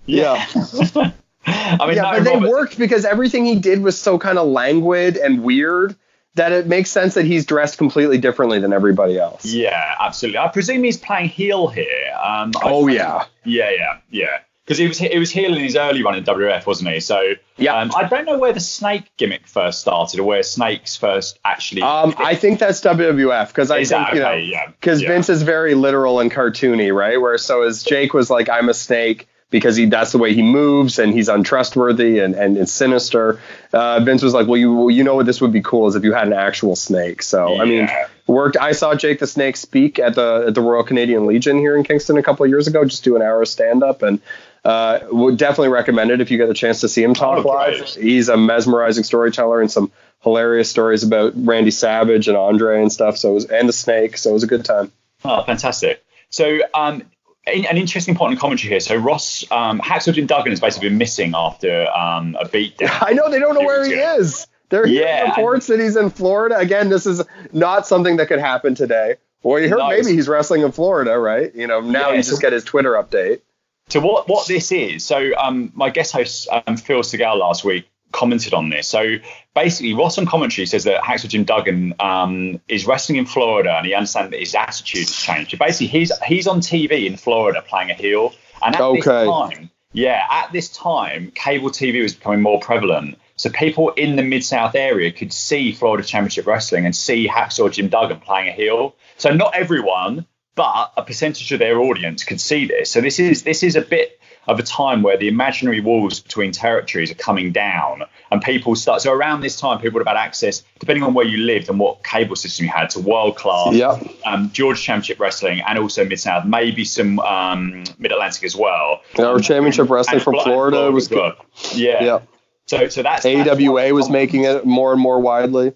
Yeah. 0.06 0.46
yeah. 0.94 1.12
I 1.46 1.88
mean, 1.88 1.96
yeah, 1.96 2.12
but 2.12 2.24
they 2.24 2.38
worked 2.38 2.78
because 2.78 3.06
everything 3.06 3.46
he 3.46 3.56
did 3.56 3.82
was 3.82 4.00
so 4.00 4.20
kind 4.20 4.38
of 4.38 4.48
languid 4.48 5.18
and 5.18 5.44
weird 5.44 5.96
that 6.36 6.52
it 6.52 6.68
makes 6.68 6.90
sense 6.90 7.16
that 7.16 7.26
he's 7.26 7.46
dressed 7.46 7.78
completely 7.78 8.18
differently 8.18 8.60
than 8.60 8.74
everybody 8.74 9.18
else. 9.20 9.46
Yeah, 9.46 9.96
absolutely. 10.00 10.40
I 10.40 10.48
presume 10.48 10.84
he's 10.84 10.98
playing 10.98 11.30
heel 11.30 11.68
here. 11.68 12.14
Um, 12.22 12.52
oh 12.64 12.88
yeah, 12.88 13.26
yeah, 13.44 13.70
yeah, 13.72 13.98
yeah. 14.10 14.40
Because 14.64 14.78
he 14.78 14.88
was 14.88 15.00
he 15.00 15.20
was 15.20 15.32
heel 15.32 15.54
in 15.54 15.62
his 15.62 15.76
early 15.76 16.04
run 16.04 16.16
in 16.16 16.24
WF, 16.24 16.66
wasn't 16.66 16.92
he? 16.92 17.00
So 17.00 17.34
yeah, 17.58 17.76
um, 17.76 17.92
I 17.96 18.04
don't 18.04 18.26
know 18.26 18.38
where 18.38 18.54
the 18.54 18.60
snake 18.60 19.12
gimmick 19.18 19.48
first 19.48 19.82
started 19.82 20.20
or 20.20 20.24
where 20.24 20.44
snakes 20.44 20.96
first 20.96 21.40
actually. 21.44 21.82
Um, 21.82 22.14
I 22.18 22.36
think 22.36 22.60
that's 22.60 22.80
WWF 22.82 23.48
because 23.48 23.72
I 23.72 23.80
is 23.80 23.90
think 23.90 24.14
you 24.14 24.24
okay? 24.24 24.52
know 24.52 24.74
because 24.80 25.02
yeah. 25.02 25.10
yeah. 25.10 25.14
Vince 25.14 25.30
is 25.30 25.42
very 25.42 25.74
literal 25.74 26.20
and 26.20 26.32
cartoony, 26.32 26.96
right? 26.96 27.20
Where 27.20 27.38
so 27.38 27.64
as 27.64 27.84
Jake 27.84 28.14
was 28.14 28.30
like, 28.30 28.50
I'm 28.50 28.70
a 28.70 28.74
snake 28.74 29.28
because 29.52 29.76
he 29.76 29.86
that's 29.86 30.12
the 30.12 30.18
way 30.18 30.34
he 30.34 30.42
moves 30.42 30.98
and 30.98 31.14
he's 31.14 31.30
untrustworthy 31.30 32.20
and 32.20 32.34
and, 32.34 32.68
sinister. 32.68 33.40
Uh, 33.72 34.00
Vince 34.00 34.24
was 34.24 34.34
like, 34.34 34.48
well, 34.48 34.58
you 34.58 34.90
you 34.90 35.04
know 35.04 35.16
what 35.16 35.28
this 35.28 35.40
would 35.42 35.54
be 35.54 35.62
cool 35.62 35.88
is 35.88 35.96
if 35.96 36.04
you 36.04 36.14
had 36.14 36.26
an 36.26 36.34
actual 36.34 36.76
snake. 36.76 37.22
So 37.22 37.54
yeah. 37.54 37.62
I 37.62 37.66
mean, 37.66 37.90
worked. 38.26 38.58
I 38.58 38.72
saw 38.72 38.96
Jake 38.96 39.20
the 39.20 39.28
Snake 39.28 39.58
speak 39.58 40.00
at 40.00 40.16
the 40.16 40.46
at 40.48 40.56
the 40.56 40.62
Royal 40.62 40.84
Canadian 40.84 41.28
Legion 41.28 41.60
here 41.60 41.78
in 41.78 41.84
Kingston 41.84 42.18
a 42.18 42.24
couple 42.24 42.44
of 42.46 42.50
years 42.50 42.68
ago, 42.68 42.84
just 42.86 43.04
do 43.04 43.16
an 43.16 43.22
hour 43.22 43.44
of 43.44 43.48
stand 43.48 43.84
up 43.84 44.02
and. 44.02 44.20
Uh, 44.64 45.00
would 45.10 45.38
definitely 45.38 45.70
recommend 45.70 46.12
it 46.12 46.22
if 46.22 46.30
you 46.30 46.38
get 46.38 46.48
a 46.48 46.54
chance 46.54 46.82
to 46.82 46.88
see 46.88 47.02
him 47.02 47.16
talk 47.16 47.44
oh, 47.44 47.50
live. 47.50 47.96
He's 47.96 48.30
a 48.30 48.38
mesmerizing 48.38 49.04
storyteller 49.04 49.60
and 49.60 49.72
some 49.72 49.92
hilarious 50.20 50.70
stories 50.70 51.02
about 51.02 51.34
Randy 51.36 51.72
Savage 51.72 52.28
and 52.28 52.38
Andre 52.38 52.80
and 52.80 52.94
stuff. 52.94 53.18
So 53.18 53.32
it 53.32 53.34
was, 53.34 53.46
and 53.46 53.68
the 53.68 53.74
snake. 53.74 54.18
So 54.18 54.30
it 54.30 54.34
was 54.34 54.44
a 54.44 54.48
good 54.48 54.64
time. 54.64 54.92
Oh, 55.26 55.42
fantastic. 55.42 56.04
So 56.30 56.60
um, 56.76 57.04
an 57.48 57.78
interesting 57.78 58.16
point 58.16 58.34
in 58.34 58.40
commentary 58.40 58.70
here. 58.70 58.80
So 58.80 58.96
Ross 58.96 59.50
um, 59.52 59.80
Hacksaw 59.80 60.14
Jim 60.14 60.28
Duggan 60.28 60.52
has 60.52 60.60
basically 60.60 60.90
been 60.90 60.98
missing 60.98 61.34
after 61.36 61.88
um, 61.90 62.38
a 62.40 62.46
beatdown. 62.46 62.90
I 63.02 63.14
know 63.14 63.30
they 63.30 63.40
don't 63.40 63.56
know 63.56 63.66
where 63.66 63.84
he 63.84 63.94
is. 63.94 64.48
There 64.70 64.84
are 64.84 64.88
yeah, 64.88 65.30
reports 65.30 65.68
that 65.68 65.80
he's 65.80 65.98
in 65.98 66.10
Florida. 66.10 66.58
Again, 66.58 66.90
this 66.90 67.06
is 67.06 67.22
not 67.52 67.86
something 67.86 68.18
that 68.18 68.28
could 68.28 68.40
happen 68.40 68.74
today. 68.74 69.16
Well, 69.44 69.60
you 69.60 69.70
heard 69.70 69.80
no, 69.80 69.90
maybe 69.90 70.12
he's 70.12 70.30
wrestling 70.30 70.62
in 70.62 70.72
Florida, 70.72 71.18
right? 71.18 71.54
You 71.54 71.68
know, 71.68 71.82
now 71.82 72.10
yeah, 72.10 72.16
you 72.16 72.24
just 72.24 72.36
so, 72.36 72.38
get 72.38 72.54
his 72.54 72.64
Twitter 72.64 72.94
update. 72.94 73.42
So 73.90 74.00
what 74.00 74.30
what 74.30 74.48
this 74.48 74.72
is? 74.72 75.04
So 75.04 75.32
um, 75.38 75.72
my 75.74 75.90
guest 75.90 76.14
host 76.14 76.48
um, 76.50 76.78
Phil 76.78 77.02
Segal 77.02 77.38
last 77.38 77.66
week 77.66 77.91
commented 78.12 78.54
on 78.54 78.70
this. 78.70 78.88
So 78.88 79.18
basically, 79.56 79.94
Ross 79.94 80.18
on 80.18 80.26
commentary 80.26 80.66
says 80.66 80.84
that 80.86 81.02
Hacksaw 81.02 81.30
Jim 81.30 81.44
Duggan 81.44 81.94
um, 82.00 82.62
is 82.68 82.86
wrestling 82.86 83.18
in 83.18 83.26
Florida, 83.26 83.76
and 83.76 83.86
he 83.86 83.94
understands 83.94 84.32
that 84.32 84.40
his 84.40 84.56
attitude 84.56 85.08
has 85.08 85.16
changed. 85.16 85.52
So 85.52 85.58
basically, 85.58 85.88
he's 85.88 86.12
he's 86.20 86.48
on 86.48 86.62
TV 86.62 87.06
in 87.06 87.18
Florida 87.18 87.64
playing 87.68 87.92
a 87.92 87.94
heel, 87.94 88.34
and 88.64 88.76
at 88.76 88.82
okay. 88.82 89.00
this 89.00 89.06
time, 89.06 89.70
yeah, 89.94 90.26
at 90.30 90.52
this 90.52 90.70
time, 90.70 91.32
cable 91.32 91.70
TV 91.70 92.02
was 92.02 92.14
becoming 92.16 92.42
more 92.42 92.60
prevalent. 92.60 93.18
So 93.36 93.50
people 93.50 93.90
in 93.90 94.16
the 94.16 94.24
Mid 94.24 94.44
South 94.44 94.76
area 94.76 95.12
could 95.12 95.34
see 95.34 95.72
Florida 95.72 96.04
Championship 96.04 96.46
Wrestling 96.46 96.86
and 96.86 96.96
see 96.96 97.28
Hacksaw 97.28 97.72
Jim 97.72 97.90
Duggan 97.90 98.20
playing 98.20 98.50
a 98.50 98.52
heel. 98.52 98.96
So 99.18 99.34
not 99.34 99.56
everyone, 99.56 100.28
but 100.56 100.94
a 100.96 101.04
percentage 101.04 101.52
of 101.52 101.60
their 101.60 101.80
audience 101.80 102.24
could 102.24 102.40
see 102.40 102.68
this. 102.68 102.92
So 102.92 103.02
this 103.02 103.20
is 103.20 103.44
this 103.44 103.64
is 103.64 103.76
a 103.76 103.82
bit 103.82 104.21
of 104.48 104.60
a 104.60 104.64
time 104.64 105.04
where 105.04 105.18
the 105.18 105.28
imaginary 105.28 105.82
walls 105.82 106.20
between 106.20 106.52
territories 106.52 107.12
are 107.12 107.16
coming 107.16 107.52
down 107.52 108.04
and 108.32 108.42
people 108.42 108.76
start. 108.76 109.02
So 109.02 109.14
around 109.14 109.42
this 109.42 109.60
time, 109.60 109.80
people 109.80 110.00
would 110.00 110.08
have 110.08 110.18
had 110.18 110.24
access, 110.24 110.64
depending 110.80 111.04
on 111.04 111.14
where 111.14 111.26
you 111.26 111.38
lived 111.38 111.70
and 111.70 111.80
what 111.80 112.04
cable 112.04 112.36
system 112.36 112.66
you 112.66 112.72
had, 112.72 112.90
to 112.92 113.00
world 113.00 113.36
class, 113.36 113.76
yep. 113.76 114.02
um, 114.26 114.50
Georgia 114.52 114.82
Championship 114.82 115.20
Wrestling, 115.20 115.62
and 115.62 115.78
also 115.78 116.06
Mid 116.06 116.20
South, 116.20 116.46
maybe 116.46 116.86
some 116.86 117.20
um, 117.20 117.84
Mid 118.00 118.12
Atlantic 118.12 118.44
as 118.44 118.56
well. 118.56 119.02
Our 119.20 119.40
Championship 119.40 119.90
Wrestling 119.90 120.22
from 120.22 120.34
Florida, 120.34 120.78
Florida 120.78 120.92
was 120.92 121.08
good. 121.08 121.34
Yeah. 121.74 122.04
Yep. 122.04 122.28
So, 122.68 122.88
so 122.88 123.04
that's 123.04 123.26
AWA 123.26 123.46
that's 123.46 123.94
was 123.94 124.10
making 124.10 124.46
it 124.46 124.66
more 124.66 124.94
and 124.94 125.02
more 125.02 125.20
widely. 125.20 125.74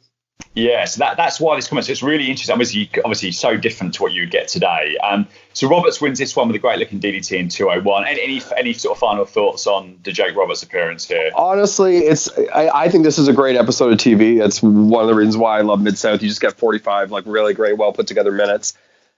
Yeah, 0.56 0.86
so 0.86 1.00
that, 1.00 1.18
that's 1.18 1.40
why 1.40 1.58
this 1.58 1.68
comment. 1.68 1.86
So 1.86 1.92
it's 1.92 2.02
really 2.02 2.30
interesting. 2.30 2.54
Obviously, 2.54 2.90
obviously, 3.04 3.34
so 3.34 3.58
different 3.58 3.94
to 3.96 4.04
what 4.04 4.14
you 4.14 4.22
would 4.22 4.32
get 4.32 4.48
today. 4.48 4.98
Um, 5.04 5.28
so 5.52 5.68
Roberts 5.68 6.00
wins 6.00 6.18
this 6.18 6.34
one 6.34 6.48
with 6.48 6.56
a 6.56 6.60
great 6.60 6.80
looking 6.80 7.02
DDT 7.02 7.38
in 7.38 7.50
201. 7.50 8.06
Any, 8.08 8.22
any 8.22 8.42
any 8.56 8.74
sort 8.74 8.96
of 8.96 9.00
final 9.00 9.26
thoughts 9.26 9.68
on 9.68 10.00
the 10.04 10.14
Jake 10.14 10.34
Roberts 10.34 10.64
appearance 10.64 11.06
here? 11.06 11.32
Honestly, 11.36 11.98
it's 11.98 12.30
I, 12.54 12.70
I 12.70 12.90
think 12.90 13.04
this 13.04 13.20
is 13.20 13.28
a 13.28 13.34
great 13.34 13.58
episode 13.58 13.92
of 13.92 14.00
TV. 14.00 14.44
It's 14.44 14.64
one 14.64 15.02
of 15.02 15.10
the 15.10 15.16
reasons 15.16 15.36
why 15.36 15.60
I 15.60 15.62
love 15.62 15.82
Mid 15.82 15.98
South. 15.98 16.24
You 16.24 16.30
just 16.30 16.42
get 16.42 16.58
45 16.58 17.12
like 17.12 17.26
really 17.28 17.54
great, 17.54 17.78
well 17.78 17.92
put 17.92 18.08
together 18.08 18.32
minutes. 18.32 18.78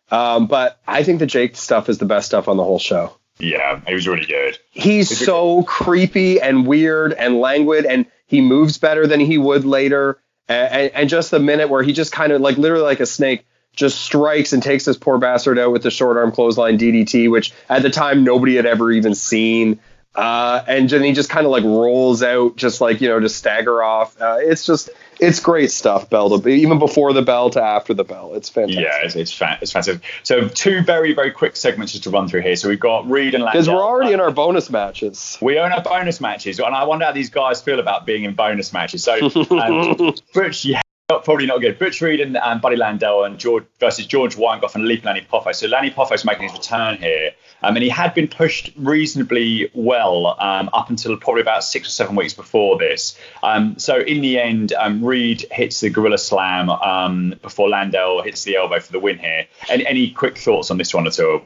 Um, 0.10 0.48
but 0.48 0.80
I 0.88 1.04
think 1.04 1.20
the 1.20 1.28
Jake 1.28 1.56
stuff 1.56 1.88
is 1.88 2.00
the 2.00 2.06
best 2.06 2.28
stuff 2.28 2.48
on 2.48 2.58
the 2.58 2.64
whole 2.64 2.80
show. 2.80 3.14
Yeah, 3.38 3.80
he 3.86 3.94
was 3.94 4.08
really 4.08 4.26
good. 4.26 4.58
He's 4.72 5.16
so 5.16 5.62
creepy 5.64 6.42
and 6.42 6.66
weird 6.66 7.14
and 7.14 7.40
languid, 7.40 7.86
and 7.86 8.08
he 8.26 8.42
moves 8.42 8.80
better 8.80 9.06
than 9.06 9.20
he 9.20 9.38
would 9.38 9.66
later 9.66 10.20
and, 10.48 10.92
and 10.94 11.10
just 11.10 11.32
the 11.32 11.40
minute 11.40 11.70
where 11.70 11.84
he 11.84 11.94
just 11.94 12.12
kind 12.12 12.32
of 12.32 12.42
like 12.42 12.58
literally 12.58 12.84
like 12.84 13.00
a 13.00 13.06
snake 13.06 13.46
just 13.74 14.02
strikes 14.02 14.54
and 14.54 14.64
takes 14.64 14.86
this 14.86 14.98
poor 14.98 15.20
bastard 15.20 15.60
out 15.60 15.72
with 15.72 15.84
the 15.84 15.92
short 15.92 16.18
arm 16.18 16.32
clothesline 16.32 16.78
DDT, 16.78 17.30
which 17.30 17.54
at 17.70 17.84
the 17.84 17.90
time 17.90 18.24
nobody 18.24 18.56
had 18.56 18.66
ever 18.66 18.92
even 18.92 19.14
seen. 19.14 19.80
Uh, 20.16 20.64
and 20.68 20.90
then 20.90 21.04
he 21.04 21.14
just 21.14 21.30
kind 21.30 21.46
of 21.46 21.52
like 21.52 21.64
rolls 21.64 22.24
out, 22.24 22.56
just 22.56 22.82
like 22.82 23.02
you 23.02 23.08
know, 23.08 23.20
to 23.20 23.30
stagger 23.30 23.84
off. 23.84 24.20
Uh, 24.20 24.38
it's 24.40 24.66
just 24.66 24.90
it's 25.20 25.40
great 25.40 25.72
stuff, 25.72 26.10
bell 26.10 26.38
to 26.40 26.48
even 26.50 26.80
before 26.80 27.14
the 27.14 27.22
bell 27.22 27.50
to 27.52 27.62
after 27.62 27.94
the 27.94 28.04
bell. 28.04 28.34
It's 28.36 28.50
fantastic. 28.50 28.84
Yeah, 28.84 29.06
it's 29.06 29.16
it's, 29.16 29.34
fa- 29.34 29.58
it's 29.62 29.72
fantastic. 29.72 30.04
So 30.24 30.48
two 30.48 30.82
very 30.82 31.14
very 31.14 31.32
quick 31.32 31.56
segments 31.56 31.92
just 31.94 32.04
to 32.06 32.10
run 32.10 32.28
through 32.28 32.42
here. 32.42 32.56
So 32.56 32.70
we've 32.70 32.80
got 32.80 33.10
Reed 33.10 33.36
and 33.36 33.44
because 33.44 33.70
we're 33.70 33.76
already 33.84 34.14
in 34.14 34.20
our 34.20 34.32
bonus 34.32 34.70
matches. 34.70 35.38
We 35.42 35.60
own 35.60 35.72
our 35.72 35.82
bonus 35.82 36.22
matches, 36.22 36.60
and 36.60 36.76
I 36.76 36.84
wonder 36.86 37.06
how 37.06 37.12
these 37.12 37.30
guys 37.30 37.62
feel 37.62 37.80
about 37.80 38.06
being 38.06 38.24
in 38.24 38.34
bonus 38.34 38.74
matches. 38.74 39.04
So 39.04 39.14
um, 39.52 40.16
Butch, 40.34 40.66
yeah, 40.66 40.82
probably 41.08 41.46
not 41.46 41.62
good. 41.62 41.80
Butch 41.80 42.02
Reed 42.02 42.20
and, 42.20 42.36
and 42.36 42.62
Buddy 42.62 42.76
Landel 42.76 43.26
and 43.26 43.40
George 43.40 43.64
versus 43.80 44.06
George 44.06 44.36
Weingeroff 44.36 44.76
and 44.76 44.86
Leap 44.86 45.06
Lanny 45.06 45.22
Poffo. 45.22 45.56
So 45.56 45.68
Lanny 45.68 45.90
Poffo's 45.90 46.26
making 46.26 46.50
his 46.50 46.54
return 46.54 46.98
here, 46.98 47.32
um, 47.64 47.78
and 47.78 47.84
he 47.84 47.88
had 47.88 48.14
been 48.14 48.28
pushed 48.28 48.74
reasonably 48.76 49.72
well 49.74 50.36
um, 50.38 50.70
up 50.74 50.90
until 50.90 51.16
probably 51.16 51.42
about 51.42 51.64
six 51.64 51.88
or 51.88 51.92
seven 51.92 52.18
weeks 52.18 52.34
before 52.34 52.78
this. 52.78 53.18
Um, 53.42 53.80
so 53.80 53.98
in 53.98 54.20
the 54.20 54.38
end, 54.38 54.74
um, 54.74 55.02
Reed 55.02 55.46
hits 55.50 55.80
the 55.80 55.90
Gorilla 55.90 56.18
Slam 56.18 56.70
um, 56.70 57.36
before 57.42 57.70
Landel 57.70 58.22
hits 58.22 58.44
the 58.44 58.58
elbow 58.58 58.82
for 58.82 58.92
the 58.92 59.00
win 59.00 59.18
here. 59.18 59.46
Any, 59.70 59.88
any 59.88 60.12
quick 60.12 60.38
thoughts 60.38 60.72
on 60.72 60.78
this 60.78 60.94
one 60.94 61.08
at 61.08 61.18
all? 61.22 61.44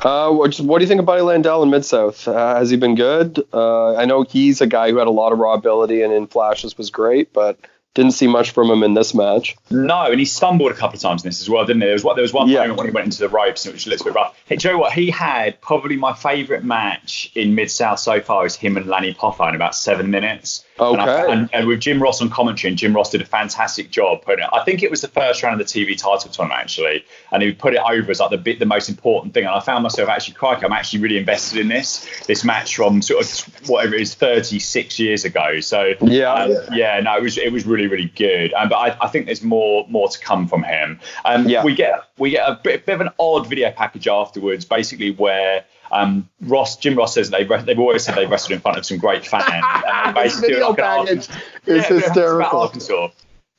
Uh, 0.00 0.30
what, 0.30 0.58
what, 0.60 0.78
do 0.78 0.84
you 0.84 0.88
think 0.88 1.00
of 1.00 1.06
Buddy 1.06 1.22
Landel 1.22 1.62
in 1.62 1.68
Mid 1.68 1.84
South? 1.84 2.26
Uh, 2.26 2.56
has 2.56 2.70
he 2.70 2.78
been 2.78 2.94
good? 2.94 3.42
Uh, 3.52 3.96
I 3.96 4.06
know 4.06 4.22
he's 4.22 4.62
a 4.62 4.66
guy 4.66 4.90
who 4.90 4.96
had 4.96 5.08
a 5.08 5.10
lot 5.10 5.32
of 5.32 5.38
raw 5.38 5.52
ability 5.52 6.00
and 6.00 6.12
in 6.12 6.26
flashes 6.26 6.78
was 6.78 6.88
great, 6.88 7.34
but 7.34 7.58
didn't 7.94 8.12
see 8.12 8.26
much 8.26 8.50
from 8.50 8.70
him 8.70 8.82
in 8.82 8.94
this 8.94 9.14
match. 9.14 9.56
No, 9.70 10.06
and 10.06 10.18
he 10.18 10.26
stumbled 10.26 10.72
a 10.72 10.74
couple 10.74 10.96
of 10.96 11.02
times 11.02 11.22
in 11.24 11.28
this 11.28 11.40
as 11.40 11.48
well, 11.48 11.64
didn't 11.64 11.82
he? 11.82 11.86
There 11.86 11.94
was, 11.94 12.02
there 12.02 12.22
was 12.22 12.32
one 12.32 12.48
yeah. 12.48 12.60
moment 12.60 12.78
when 12.78 12.86
he 12.88 12.92
went 12.92 13.06
into 13.06 13.20
the 13.20 13.28
ropes 13.28 13.64
and 13.64 13.72
it 13.72 13.74
was 13.74 13.86
a 13.86 13.90
little 13.90 14.04
bit 14.04 14.14
rough. 14.14 14.36
Hey, 14.46 14.56
Joe, 14.56 14.78
what? 14.78 14.92
He 14.92 15.10
had 15.10 15.60
probably 15.60 15.96
my 15.96 16.12
favourite 16.12 16.64
match 16.64 17.30
in 17.34 17.54
Mid 17.54 17.70
South 17.70 18.00
so 18.00 18.20
far 18.20 18.44
is 18.44 18.56
him 18.56 18.76
and 18.76 18.86
Lanny 18.86 19.14
Poffo 19.14 19.48
in 19.48 19.54
about 19.54 19.74
seven 19.74 20.10
minutes. 20.10 20.64
Okay. 20.78 21.00
And, 21.00 21.10
I, 21.10 21.32
and, 21.32 21.50
and, 21.52 21.66
with 21.68 21.80
Jim 21.80 22.02
Ross 22.02 22.20
on 22.20 22.30
commentary, 22.30 22.70
and 22.70 22.78
Jim 22.78 22.94
Ross 22.94 23.10
did 23.10 23.20
a 23.20 23.24
fantastic 23.24 23.90
job 23.90 24.22
putting 24.22 24.44
it. 24.44 24.50
I 24.52 24.64
think 24.64 24.82
it 24.82 24.90
was 24.90 25.00
the 25.00 25.08
first 25.08 25.42
round 25.42 25.60
of 25.60 25.66
the 25.66 25.72
TV 25.72 25.96
title 25.96 26.30
tournament 26.30 26.60
actually, 26.60 27.04
and 27.30 27.42
he 27.42 27.52
put 27.52 27.74
it 27.74 27.80
over 27.80 28.10
as 28.10 28.18
like 28.18 28.30
the 28.30 28.38
bit, 28.38 28.58
the 28.58 28.66
most 28.66 28.88
important 28.88 29.34
thing. 29.34 29.44
And 29.44 29.54
I 29.54 29.60
found 29.60 29.84
myself 29.84 30.08
actually, 30.08 30.34
crikey, 30.34 30.64
I'm 30.64 30.72
actually 30.72 31.00
really 31.00 31.18
invested 31.18 31.60
in 31.60 31.68
this 31.68 32.08
this 32.26 32.44
match 32.44 32.74
from 32.74 33.02
sort 33.02 33.24
of 33.24 33.68
whatever 33.68 33.94
it 33.94 34.00
is, 34.00 34.14
36 34.14 34.98
years 34.98 35.24
ago. 35.24 35.60
So 35.60 35.94
yeah, 36.00 36.32
um, 36.32 36.56
yeah, 36.72 36.98
no, 37.00 37.16
it 37.16 37.22
was 37.22 37.38
it 37.38 37.52
was 37.52 37.64
really 37.66 37.86
really 37.86 38.12
good. 38.16 38.52
Um, 38.54 38.68
but 38.68 38.76
I, 38.76 38.96
I, 39.00 39.08
think 39.08 39.26
there's 39.26 39.42
more 39.42 39.86
more 39.88 40.08
to 40.08 40.18
come 40.18 40.48
from 40.48 40.64
him. 40.64 40.98
Um, 41.24 41.48
yeah. 41.48 41.64
we 41.64 41.76
get 41.76 42.04
we 42.18 42.30
get 42.30 42.48
a 42.48 42.58
bit, 42.62 42.84
bit 42.84 42.94
of 42.94 43.00
an 43.00 43.10
odd 43.20 43.48
video 43.48 43.70
package 43.70 44.08
afterwards, 44.08 44.64
basically 44.64 45.12
where 45.12 45.64
um, 45.94 46.28
Ross, 46.40 46.76
Jim 46.76 46.96
Ross 46.96 47.14
says 47.14 47.30
they've, 47.30 47.48
they've 47.64 47.78
always 47.78 48.04
said 48.04 48.16
they've 48.16 48.30
wrestled 48.30 48.52
in 48.52 48.60
front 48.60 48.78
of 48.78 48.84
some 48.84 48.98
great 48.98 49.24
fans. 49.24 49.44
and 49.48 50.16
they 50.16 50.22
basically 50.22 50.56
like 50.56 50.76
package 50.76 51.18
is 51.18 51.28
yeah, 51.66 51.82
hysterical. 51.82 52.60
Arkansas. 52.60 53.08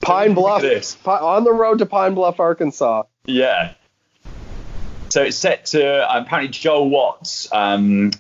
Pine 0.02 0.34
Bluff, 0.34 1.08
on 1.08 1.44
the 1.46 1.54
road 1.54 1.80
to 1.80 1.86
Pine 1.86 2.14
Bluff, 2.14 2.40
Arkansas. 2.40 3.04
Yeah. 3.26 3.74
So 5.10 5.24
it's 5.24 5.38
set 5.38 5.68
to 5.68 6.14
um, 6.14 6.24
apparently 6.24 6.52
Joel 6.52 6.90
Watts, 6.90 7.52
um, 7.54 8.12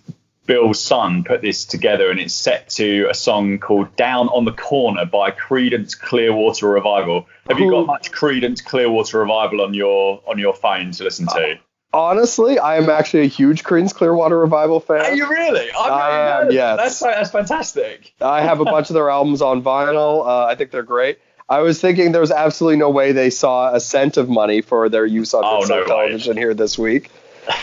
Bill's 0.46 0.80
son, 0.80 1.24
put 1.26 1.42
this 1.42 1.66
together, 1.66 2.10
and 2.10 2.20
it's 2.20 2.34
set 2.34 2.70
to 2.72 3.08
a 3.10 3.14
song 3.14 3.60
called 3.60 3.96
"Down 3.98 4.30
on 4.30 4.46
the 4.46 4.54
Corner" 4.54 5.06
by 5.06 5.32
Creedence 5.32 6.00
Clearwater 6.00 6.70
Revival. 6.70 7.28
Have 7.50 7.60
you 7.60 7.70
got 7.70 7.86
much 7.86 8.12
Creedence 8.12 8.64
Clearwater 8.64 9.20
Revival 9.20 9.62
on 9.62 9.74
your 9.74 10.22
on 10.26 10.40
your 10.40 10.54
phone 10.54 10.92
to 10.92 11.04
listen 11.04 11.28
to? 11.28 11.60
Honestly, 11.96 12.60
I 12.60 12.76
am 12.76 12.90
actually 12.90 13.24
a 13.24 13.28
huge 13.28 13.64
Creedence 13.64 13.94
Clearwater 13.94 14.38
Revival 14.38 14.80
fan. 14.80 15.02
Are 15.02 15.16
you 15.16 15.28
really? 15.30 15.70
I'm 15.78 15.94
I 15.94 16.42
am, 16.42 16.52
yes. 16.52 16.78
That's, 16.78 17.00
that's 17.00 17.32
fantastic. 17.32 18.14
I 18.22 18.42
have 18.42 18.60
a 18.60 18.66
bunch 18.66 18.90
of 18.90 18.96
their 18.96 19.10
albums 19.10 19.42
on 19.42 19.64
vinyl. 19.64 20.26
Uh, 20.26 20.46
I 20.46 20.56
think 20.56 20.72
they're 20.72 20.84
great. 20.84 21.20
I 21.48 21.60
was 21.60 21.80
thinking 21.80 22.12
there 22.12 22.22
was 22.22 22.32
absolutely 22.32 22.78
no 22.78 22.90
way 22.90 23.12
they 23.12 23.30
saw 23.30 23.74
a 23.74 23.80
cent 23.80 24.18
of 24.18 24.30
money 24.30 24.62
for 24.62 24.90
their 24.90 25.06
use 25.06 25.34
on 25.34 25.44
oh, 25.46 25.66
no 25.68 25.86
television 25.86 26.36
way. 26.36 26.42
here 26.42 26.54
this 26.54 26.78
week. 26.78 27.10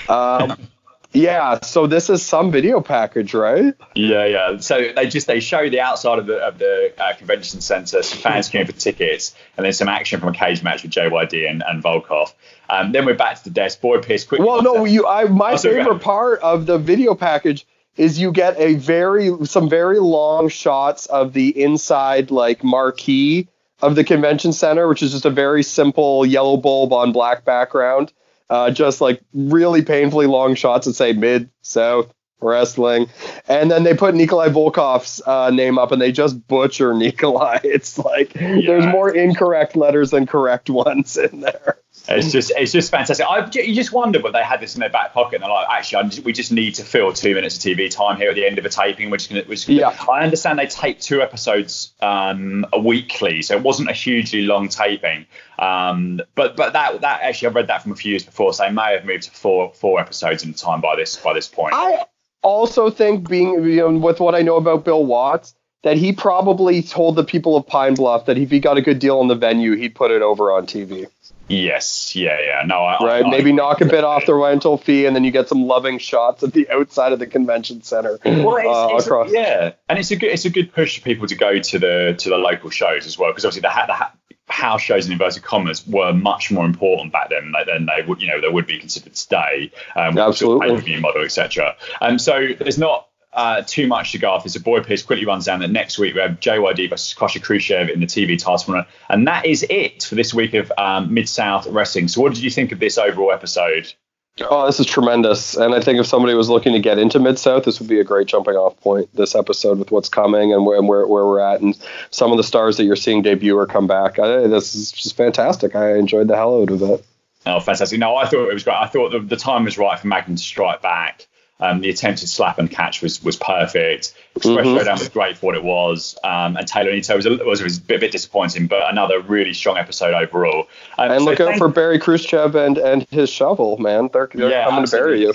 Um, 0.09 0.57
yeah, 1.12 1.60
so 1.60 1.86
this 1.86 2.08
is 2.08 2.22
some 2.22 2.50
video 2.50 2.80
package, 2.80 3.34
right? 3.34 3.74
Yeah, 3.94 4.24
yeah. 4.24 4.56
So 4.58 4.92
they 4.94 5.06
just 5.08 5.26
they 5.26 5.40
show 5.40 5.68
the 5.68 5.80
outside 5.80 6.18
of 6.18 6.26
the 6.26 6.38
of 6.38 6.58
the 6.58 6.92
uh, 6.98 7.14
convention 7.16 7.60
center, 7.60 8.02
some 8.02 8.18
fans 8.18 8.48
queuing 8.48 8.66
for 8.66 8.72
tickets, 8.72 9.34
and 9.56 9.66
then 9.66 9.72
some 9.72 9.88
action 9.88 10.20
from 10.20 10.30
a 10.30 10.32
cage 10.32 10.62
match 10.62 10.82
with 10.82 10.92
JYD 10.92 11.48
and, 11.50 11.62
and 11.66 11.82
Volkov. 11.82 12.32
Um, 12.70 12.92
then 12.92 13.04
we're 13.04 13.14
back 13.14 13.36
to 13.38 13.44
the 13.44 13.50
desk. 13.50 13.80
Boyd 13.80 14.06
Pierce 14.06 14.24
quick. 14.24 14.40
Well, 14.40 14.62
no, 14.62 14.84
you. 14.84 15.06
I 15.06 15.24
my 15.24 15.52
oh, 15.52 15.58
favorite 15.58 16.00
part 16.00 16.40
of 16.40 16.64
the 16.64 16.78
video 16.78 17.14
package 17.14 17.66
is 17.96 18.18
you 18.18 18.32
get 18.32 18.58
a 18.58 18.74
very 18.74 19.44
some 19.44 19.68
very 19.68 19.98
long 19.98 20.48
shots 20.48 21.06
of 21.06 21.34
the 21.34 21.62
inside 21.62 22.30
like 22.30 22.64
marquee 22.64 23.48
of 23.82 23.96
the 23.96 24.04
convention 24.04 24.52
center, 24.52 24.88
which 24.88 25.02
is 25.02 25.12
just 25.12 25.26
a 25.26 25.30
very 25.30 25.62
simple 25.62 26.24
yellow 26.24 26.56
bulb 26.56 26.92
on 26.92 27.12
black 27.12 27.44
background 27.44 28.12
uh, 28.53 28.70
just 28.70 29.00
like 29.00 29.22
really 29.32 29.80
painfully 29.80 30.26
long 30.26 30.55
shots 30.55 30.86
that 30.86 30.92
say 30.92 31.14
mid 31.14 31.48
south 31.62 32.12
wrestling. 32.42 33.09
And 33.48 33.70
then 33.70 33.82
they 33.82 33.94
put 33.94 34.14
nikolai 34.14 34.48
volkov's 34.48 35.22
uh, 35.24 35.48
name 35.50 35.78
up 35.78 35.90
and 35.90 36.03
they 36.03 36.12
just 36.12 36.46
butcher 36.48 36.92
nikolai. 36.94 37.61
It's 37.64 37.98
like 37.98 38.34
yeah. 38.34 38.61
there's 38.66 38.86
more 38.86 39.09
incorrect 39.14 39.74
letters 39.74 40.11
than 40.11 40.26
correct 40.26 40.68
ones 40.68 41.16
in 41.16 41.40
there 41.40 41.78
it's 42.09 42.32
just 42.32 42.53
it's 42.57 42.72
just 42.72 42.90
fantastic. 42.90 43.24
I 43.26 43.48
you 43.53 43.74
just 43.74 43.92
wonder 43.92 44.20
whether 44.20 44.32
they 44.32 44.44
had 44.44 44.61
this 44.61 44.74
in 44.74 44.80
their 44.80 44.90
back 44.90 45.12
pocket 45.12 45.36
and 45.36 45.44
they're 45.44 45.50
like, 45.50 45.68
actually, 45.68 46.09
just, 46.09 46.24
we 46.24 46.32
just 46.32 46.50
need 46.50 46.74
to 46.76 46.84
fill 46.84 47.12
two 47.12 47.34
minutes 47.34 47.57
of 47.57 47.62
TV 47.62 47.90
time 47.90 48.16
here 48.16 48.30
at 48.30 48.34
the 48.34 48.46
end 48.46 48.59
of 48.59 48.64
a 48.64 48.68
taping. 48.68 49.11
Which 49.11 49.28
which 49.30 49.68
yeah. 49.68 49.96
I 50.11 50.22
understand 50.22 50.59
they 50.59 50.66
tape 50.66 51.00
two 51.00 51.22
episodes 51.22 51.92
um, 52.00 52.66
a 52.72 52.80
weekly, 52.80 53.42
so 53.42 53.57
it 53.57 53.62
wasn't 53.62 53.88
a 53.88 53.92
hugely 53.92 54.42
long 54.42 54.68
taping. 54.68 55.26
Um, 55.59 56.20
but 56.34 56.57
but 56.57 56.72
that 56.72 57.00
that 57.03 57.22
actually 57.22 57.48
I 57.48 57.53
read 57.53 57.66
that 57.68 57.82
from 57.82 57.92
a 57.92 57.96
few 57.96 58.11
years 58.11 58.24
before, 58.24 58.53
so 58.53 58.64
they 58.64 58.70
may 58.70 58.94
have 58.94 59.05
moved 59.05 59.24
to 59.24 59.30
four 59.30 59.72
four 59.72 60.00
episodes 60.00 60.44
in 60.44 60.55
time 60.55 60.80
by 60.80 60.96
this 60.96 61.16
by 61.16 61.32
this 61.32 61.46
point. 61.46 61.74
I 61.74 62.05
also 62.42 62.90
think 62.90 63.28
being 63.28 63.64
you 63.64 63.76
know 63.76 63.98
with 63.98 64.18
what 64.18 64.34
I 64.34 64.42
know 64.42 64.57
about 64.57 64.84
Bill 64.84 65.05
Watts 65.05 65.55
that 65.83 65.97
he 65.97 66.12
probably 66.12 66.83
told 66.83 67.16
the 67.16 67.24
people 67.24 67.57
of 67.57 67.66
Pine 67.66 67.95
Bluff 67.95 68.26
that 68.26 68.39
if 68.39 68.51
he 68.51 68.61
got 68.61 68.78
a 68.78 68.83
good 68.83 68.99
deal 68.99 69.18
on 69.18 69.28
the 69.28 69.35
venue, 69.35 69.74
he'd 69.74 69.95
put 69.95 70.11
it 70.11 70.22
over 70.22 70.53
on 70.53 70.66
TV. 70.66 71.09
Yes, 71.49 72.14
yeah, 72.16 72.39
yeah. 72.41 72.62
No, 72.64 72.76
I, 72.76 73.05
right. 73.05 73.26
I, 73.26 73.30
Maybe 73.30 73.51
I, 73.51 73.55
knock 73.55 73.80
a 73.80 73.85
bit 73.85 74.05
off 74.05 74.26
the 74.26 74.35
rental 74.35 74.78
fee, 74.78 75.07
and 75.07 75.14
then 75.14 75.24
you 75.24 75.30
get 75.30 75.49
some 75.49 75.66
loving 75.66 75.99
shots 75.99 76.43
at 76.43 76.53
the 76.53 76.68
outside 76.72 77.12
of 77.12 77.18
the 77.18 77.26
convention 77.26 77.83
center. 77.83 78.18
Well, 78.24 78.57
it's, 78.57 78.66
uh, 78.66 78.97
it's 78.97 79.07
across. 79.07 79.30
A, 79.30 79.35
yeah, 79.35 79.72
and 79.89 79.99
it's 79.99 80.11
a 80.11 80.16
good 80.16 80.30
it's 80.30 80.45
a 80.45 80.51
good 80.51 80.72
push 80.72 80.99
for 80.99 81.05
people 81.05 81.26
to 81.26 81.35
go 81.35 81.59
to 81.59 81.78
the 81.78 82.14
to 82.18 82.30
the 82.30 82.39
local 82.39 82.70
shows 82.70 83.07
as 83.07 83.18
well, 83.18 83.30
because 83.30 83.45
obviously 83.45 83.68
the, 83.68 83.85
the 83.87 84.53
house 84.53 84.83
shows 84.83 85.07
in 85.07 85.12
inverted 85.12 85.43
commas 85.43 85.87
were 85.87 86.12
much 86.12 86.51
more 86.51 86.64
important 86.64 87.12
back 87.12 87.30
then 87.30 87.53
than 87.66 87.87
they 87.87 88.07
would 88.07 88.22
you 88.22 88.28
know 88.28 88.41
they 88.41 88.49
would 88.49 88.66
be 88.66 88.78
considered 88.78 89.14
today. 89.14 89.72
Um, 89.95 90.16
Absolutely. 90.16 90.68
Pay 90.68 90.74
per 90.74 90.80
view 90.80 91.01
model, 91.01 91.22
etc. 91.22 91.76
And 92.01 92.12
um, 92.12 92.18
so 92.18 92.49
there's 92.59 92.78
not 92.78 93.09
uh, 93.33 93.62
too 93.62 93.87
much 93.87 94.12
to 94.12 94.18
go 94.18 94.30
off. 94.30 94.45
It's 94.45 94.57
a 94.57 94.61
Boyd 94.61 94.87
Pierce 94.87 95.03
quickly 95.03 95.24
runs 95.24 95.47
down 95.47 95.61
that 95.61 95.70
next 95.70 95.99
week 95.99 96.14
we 96.14 96.20
have 96.20 96.41
JYD 96.41 96.91
versus 96.91 97.14
Crusher 97.14 97.41
Khrushchev 97.41 97.89
in 97.89 98.01
the 98.01 98.07
TV 98.07 98.39
title 98.39 98.74
run. 98.74 98.87
And 99.09 99.26
that 99.26 99.47
is 99.47 99.64
it 99.68 100.05
for 100.05 100.14
this 100.14 100.35
week 100.35 100.55
of 100.55 100.72
um, 100.76 101.14
Mid 101.14 101.28
South 101.28 101.66
Wrestling. 101.66 102.09
So, 102.09 102.20
what 102.20 102.35
did 102.35 102.43
you 102.43 102.51
think 102.51 102.72
of 102.72 102.78
this 102.78 102.99
overall 102.99 103.33
episode? 103.33 103.93
Oh, 104.41 104.64
this 104.64 104.80
is 104.80 104.87
tremendous. 104.87 105.57
And 105.57 105.74
I 105.74 105.80
think 105.80 106.01
if 106.01 106.07
somebody 106.07 106.35
was 106.35 106.49
looking 106.49 106.72
to 106.72 106.78
get 106.78 106.99
into 106.99 107.18
Mid 107.18 107.39
South, 107.39 107.64
this 107.64 107.80
would 107.80 107.89
be 107.89 108.01
a 108.01 108.05
great 108.05 108.28
jumping 108.28 108.55
off 108.55 108.78
point, 108.80 109.14
this 109.14 109.35
episode 109.35 109.78
with 109.78 109.91
what's 109.91 110.09
coming 110.09 110.55
and 110.55 110.64
where, 110.64 110.78
and 110.78 110.89
where, 110.89 111.07
where 111.07 111.26
we're 111.26 111.41
at. 111.41 111.61
And 111.61 111.78
some 112.11 112.30
of 112.30 112.39
the 112.39 112.45
stars 112.45 112.78
that 112.78 112.85
you're 112.85 112.97
seeing 112.97 113.20
debut 113.20 113.57
or 113.57 113.66
come 113.66 113.87
back. 113.87 114.18
I, 114.18 114.47
this 114.47 114.74
is 114.74 114.91
just 114.91 115.16
fantastic. 115.16 115.76
I 115.76 115.97
enjoyed 115.97 116.28
the 116.28 116.37
hell 116.37 116.62
out 116.62 116.70
of 116.70 116.83
it. 116.83 117.05
Oh, 117.45 117.61
fantastic. 117.61 117.99
No, 117.99 118.16
I 118.16 118.26
thought 118.26 118.49
it 118.49 118.55
was 118.55 118.64
great. 118.64 118.76
I 118.76 118.87
thought 118.87 119.11
the, 119.11 119.18
the 119.18 119.37
time 119.37 119.64
was 119.64 119.76
right 119.76 119.99
for 119.99 120.07
Magnum 120.07 120.37
to 120.37 120.43
strike 120.43 120.80
back. 120.80 121.26
Um, 121.62 121.80
the 121.80 121.90
attempted 121.90 122.28
slap 122.28 122.58
and 122.58 122.68
catch 122.68 123.02
was 123.02 123.22
was 123.22 123.36
perfect. 123.36 124.14
Express 124.34 124.66
mm-hmm. 124.66 124.76
Showdown 124.76 124.98
was 124.98 125.08
great 125.08 125.38
for 125.38 125.46
what 125.46 125.54
it 125.54 125.62
was, 125.62 126.18
um, 126.24 126.56
and 126.56 126.66
Taylor 126.66 126.90
Nito 126.90 127.14
was 127.14 127.24
a, 127.24 127.36
was, 127.44 127.62
was 127.62 127.78
a 127.78 127.80
bit, 127.80 128.00
bit, 128.00 128.10
disappointing, 128.10 128.66
but 128.66 128.90
another 128.90 129.20
really 129.20 129.54
strong 129.54 129.76
episode 129.76 130.12
overall. 130.12 130.66
Um, 130.98 131.12
and 131.12 131.20
so 131.20 131.24
look 131.24 131.40
out 131.40 131.58
for 131.58 131.68
Barry 131.68 132.00
Khrushchev 132.00 132.56
and 132.56 132.78
and 132.78 133.06
his 133.10 133.30
shovel, 133.30 133.78
man. 133.78 134.10
They're, 134.12 134.28
they're 134.34 134.50
yeah, 134.50 134.64
coming 134.64 134.82
absolutely. 134.82 135.26
to 135.26 135.32
bury 135.32 135.34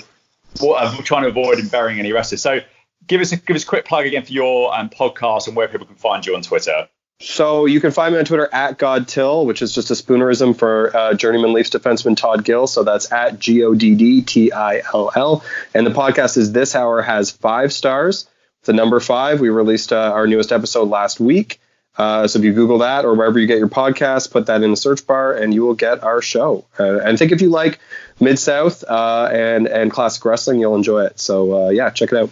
Well, 0.60 0.76
I'm 0.76 1.02
trying 1.02 1.22
to 1.22 1.28
avoid 1.28 1.58
burying 1.70 1.98
any 1.98 2.12
wrestlers. 2.12 2.42
So 2.42 2.60
give 3.06 3.20
us 3.20 3.32
a 3.32 3.36
give 3.36 3.56
us 3.56 3.62
a 3.62 3.66
quick 3.66 3.86
plug 3.86 4.06
again 4.06 4.24
for 4.24 4.32
your 4.32 4.78
um, 4.78 4.90
podcast 4.90 5.48
and 5.48 5.56
where 5.56 5.66
people 5.66 5.86
can 5.86 5.96
find 5.96 6.24
you 6.26 6.36
on 6.36 6.42
Twitter. 6.42 6.88
So 7.20 7.66
you 7.66 7.80
can 7.80 7.90
find 7.90 8.14
me 8.14 8.20
on 8.20 8.24
Twitter 8.24 8.48
at 8.52 8.78
Goddtill, 8.78 9.44
which 9.44 9.60
is 9.60 9.74
just 9.74 9.90
a 9.90 9.94
spoonerism 9.94 10.56
for 10.56 10.96
uh, 10.96 11.14
journeyman 11.14 11.52
Leafs 11.52 11.70
defenseman 11.70 12.16
Todd 12.16 12.44
Gill. 12.44 12.68
So 12.68 12.84
that's 12.84 13.10
at 13.10 13.40
G 13.40 13.64
O 13.64 13.74
D 13.74 13.96
D 13.96 14.22
T 14.22 14.52
I 14.52 14.82
L 14.94 15.10
L. 15.16 15.44
And 15.74 15.84
the 15.84 15.90
podcast 15.90 16.36
is 16.36 16.52
This 16.52 16.76
Hour 16.76 17.02
has 17.02 17.30
five 17.32 17.72
stars. 17.72 18.28
The 18.64 18.72
number 18.72 19.00
five. 19.00 19.40
We 19.40 19.48
released 19.48 19.92
uh, 19.92 20.12
our 20.14 20.26
newest 20.26 20.52
episode 20.52 20.88
last 20.88 21.18
week. 21.18 21.60
Uh, 21.96 22.28
so 22.28 22.38
if 22.38 22.44
you 22.44 22.52
Google 22.52 22.78
that 22.78 23.04
or 23.04 23.14
wherever 23.14 23.38
you 23.40 23.48
get 23.48 23.58
your 23.58 23.68
podcast, 23.68 24.30
put 24.30 24.46
that 24.46 24.62
in 24.62 24.70
the 24.70 24.76
search 24.76 25.04
bar, 25.04 25.32
and 25.34 25.52
you 25.52 25.62
will 25.62 25.74
get 25.74 26.04
our 26.04 26.22
show. 26.22 26.64
Uh, 26.78 26.98
and 26.98 27.08
I 27.08 27.16
think 27.16 27.32
if 27.32 27.40
you 27.40 27.50
like 27.50 27.80
Mid 28.20 28.38
South 28.38 28.84
uh, 28.84 29.28
and 29.32 29.66
and 29.66 29.90
classic 29.90 30.24
wrestling, 30.24 30.60
you'll 30.60 30.76
enjoy 30.76 31.06
it. 31.06 31.18
So 31.18 31.66
uh, 31.66 31.68
yeah, 31.70 31.90
check 31.90 32.12
it 32.12 32.18
out. 32.18 32.30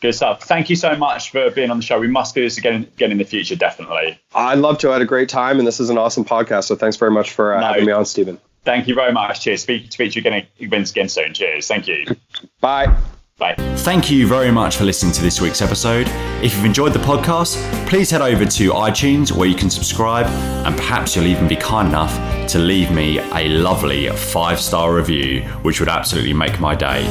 Good 0.00 0.14
stuff. 0.14 0.44
Thank 0.44 0.70
you 0.70 0.76
so 0.76 0.94
much 0.96 1.30
for 1.30 1.50
being 1.50 1.70
on 1.70 1.78
the 1.78 1.82
show. 1.82 1.98
We 1.98 2.06
must 2.06 2.34
do 2.34 2.42
this 2.42 2.56
again, 2.56 2.82
again 2.96 3.10
in 3.10 3.18
the 3.18 3.24
future, 3.24 3.56
definitely. 3.56 4.20
I'd 4.32 4.58
love 4.58 4.78
to. 4.78 4.90
I 4.90 4.94
had 4.94 5.02
a 5.02 5.06
great 5.06 5.28
time, 5.28 5.58
and 5.58 5.66
this 5.66 5.80
is 5.80 5.90
an 5.90 5.98
awesome 5.98 6.24
podcast. 6.24 6.64
So 6.64 6.76
thanks 6.76 6.96
very 6.96 7.10
much 7.10 7.32
for 7.32 7.54
uh, 7.54 7.60
no, 7.60 7.66
having 7.66 7.86
me 7.86 7.92
on, 7.92 8.04
Stephen. 8.04 8.38
Thank 8.64 8.86
you 8.86 8.94
very 8.94 9.12
much. 9.12 9.40
Cheers. 9.40 9.62
Speak, 9.62 9.90
speak 9.90 10.12
to 10.12 10.20
you 10.20 10.28
again, 10.28 10.46
again 10.60 11.08
soon. 11.08 11.34
Cheers. 11.34 11.66
Thank 11.66 11.88
you. 11.88 12.04
Bye. 12.60 12.96
Bye. 13.38 13.54
Thank 13.78 14.10
you 14.10 14.26
very 14.26 14.50
much 14.50 14.76
for 14.76 14.84
listening 14.84 15.12
to 15.12 15.22
this 15.22 15.40
week's 15.40 15.62
episode. 15.62 16.08
If 16.42 16.56
you've 16.56 16.64
enjoyed 16.64 16.92
the 16.92 16.98
podcast, 16.98 17.56
please 17.88 18.10
head 18.10 18.20
over 18.20 18.44
to 18.44 18.70
iTunes 18.72 19.30
where 19.30 19.48
you 19.48 19.54
can 19.54 19.70
subscribe 19.70 20.26
and 20.26 20.76
perhaps 20.76 21.14
you'll 21.14 21.28
even 21.28 21.46
be 21.46 21.54
kind 21.54 21.88
enough 21.88 22.12
to 22.48 22.58
leave 22.58 22.90
me 22.90 23.20
a 23.20 23.48
lovely 23.48 24.08
five 24.08 24.60
star 24.60 24.92
review, 24.92 25.42
which 25.62 25.78
would 25.78 25.88
absolutely 25.88 26.32
make 26.32 26.58
my 26.58 26.74
day. 26.74 27.04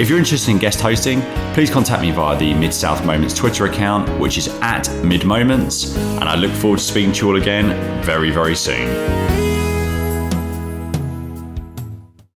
If 0.00 0.08
you're 0.08 0.18
interested 0.18 0.50
in 0.50 0.58
guest 0.58 0.80
hosting, 0.80 1.20
please 1.52 1.70
contact 1.70 2.00
me 2.00 2.10
via 2.10 2.38
the 2.38 2.54
Mid 2.54 2.72
South 2.72 3.04
Moments 3.04 3.34
Twitter 3.34 3.66
account, 3.66 4.08
which 4.18 4.38
is 4.38 4.48
at 4.62 4.88
Mid 5.04 5.26
Moments, 5.26 5.94
and 5.94 6.24
I 6.24 6.36
look 6.36 6.52
forward 6.52 6.78
to 6.78 6.84
speaking 6.84 7.12
to 7.12 7.26
you 7.26 7.32
all 7.32 7.36
again 7.36 8.02
very, 8.02 8.30
very 8.30 8.56
soon. 8.56 9.35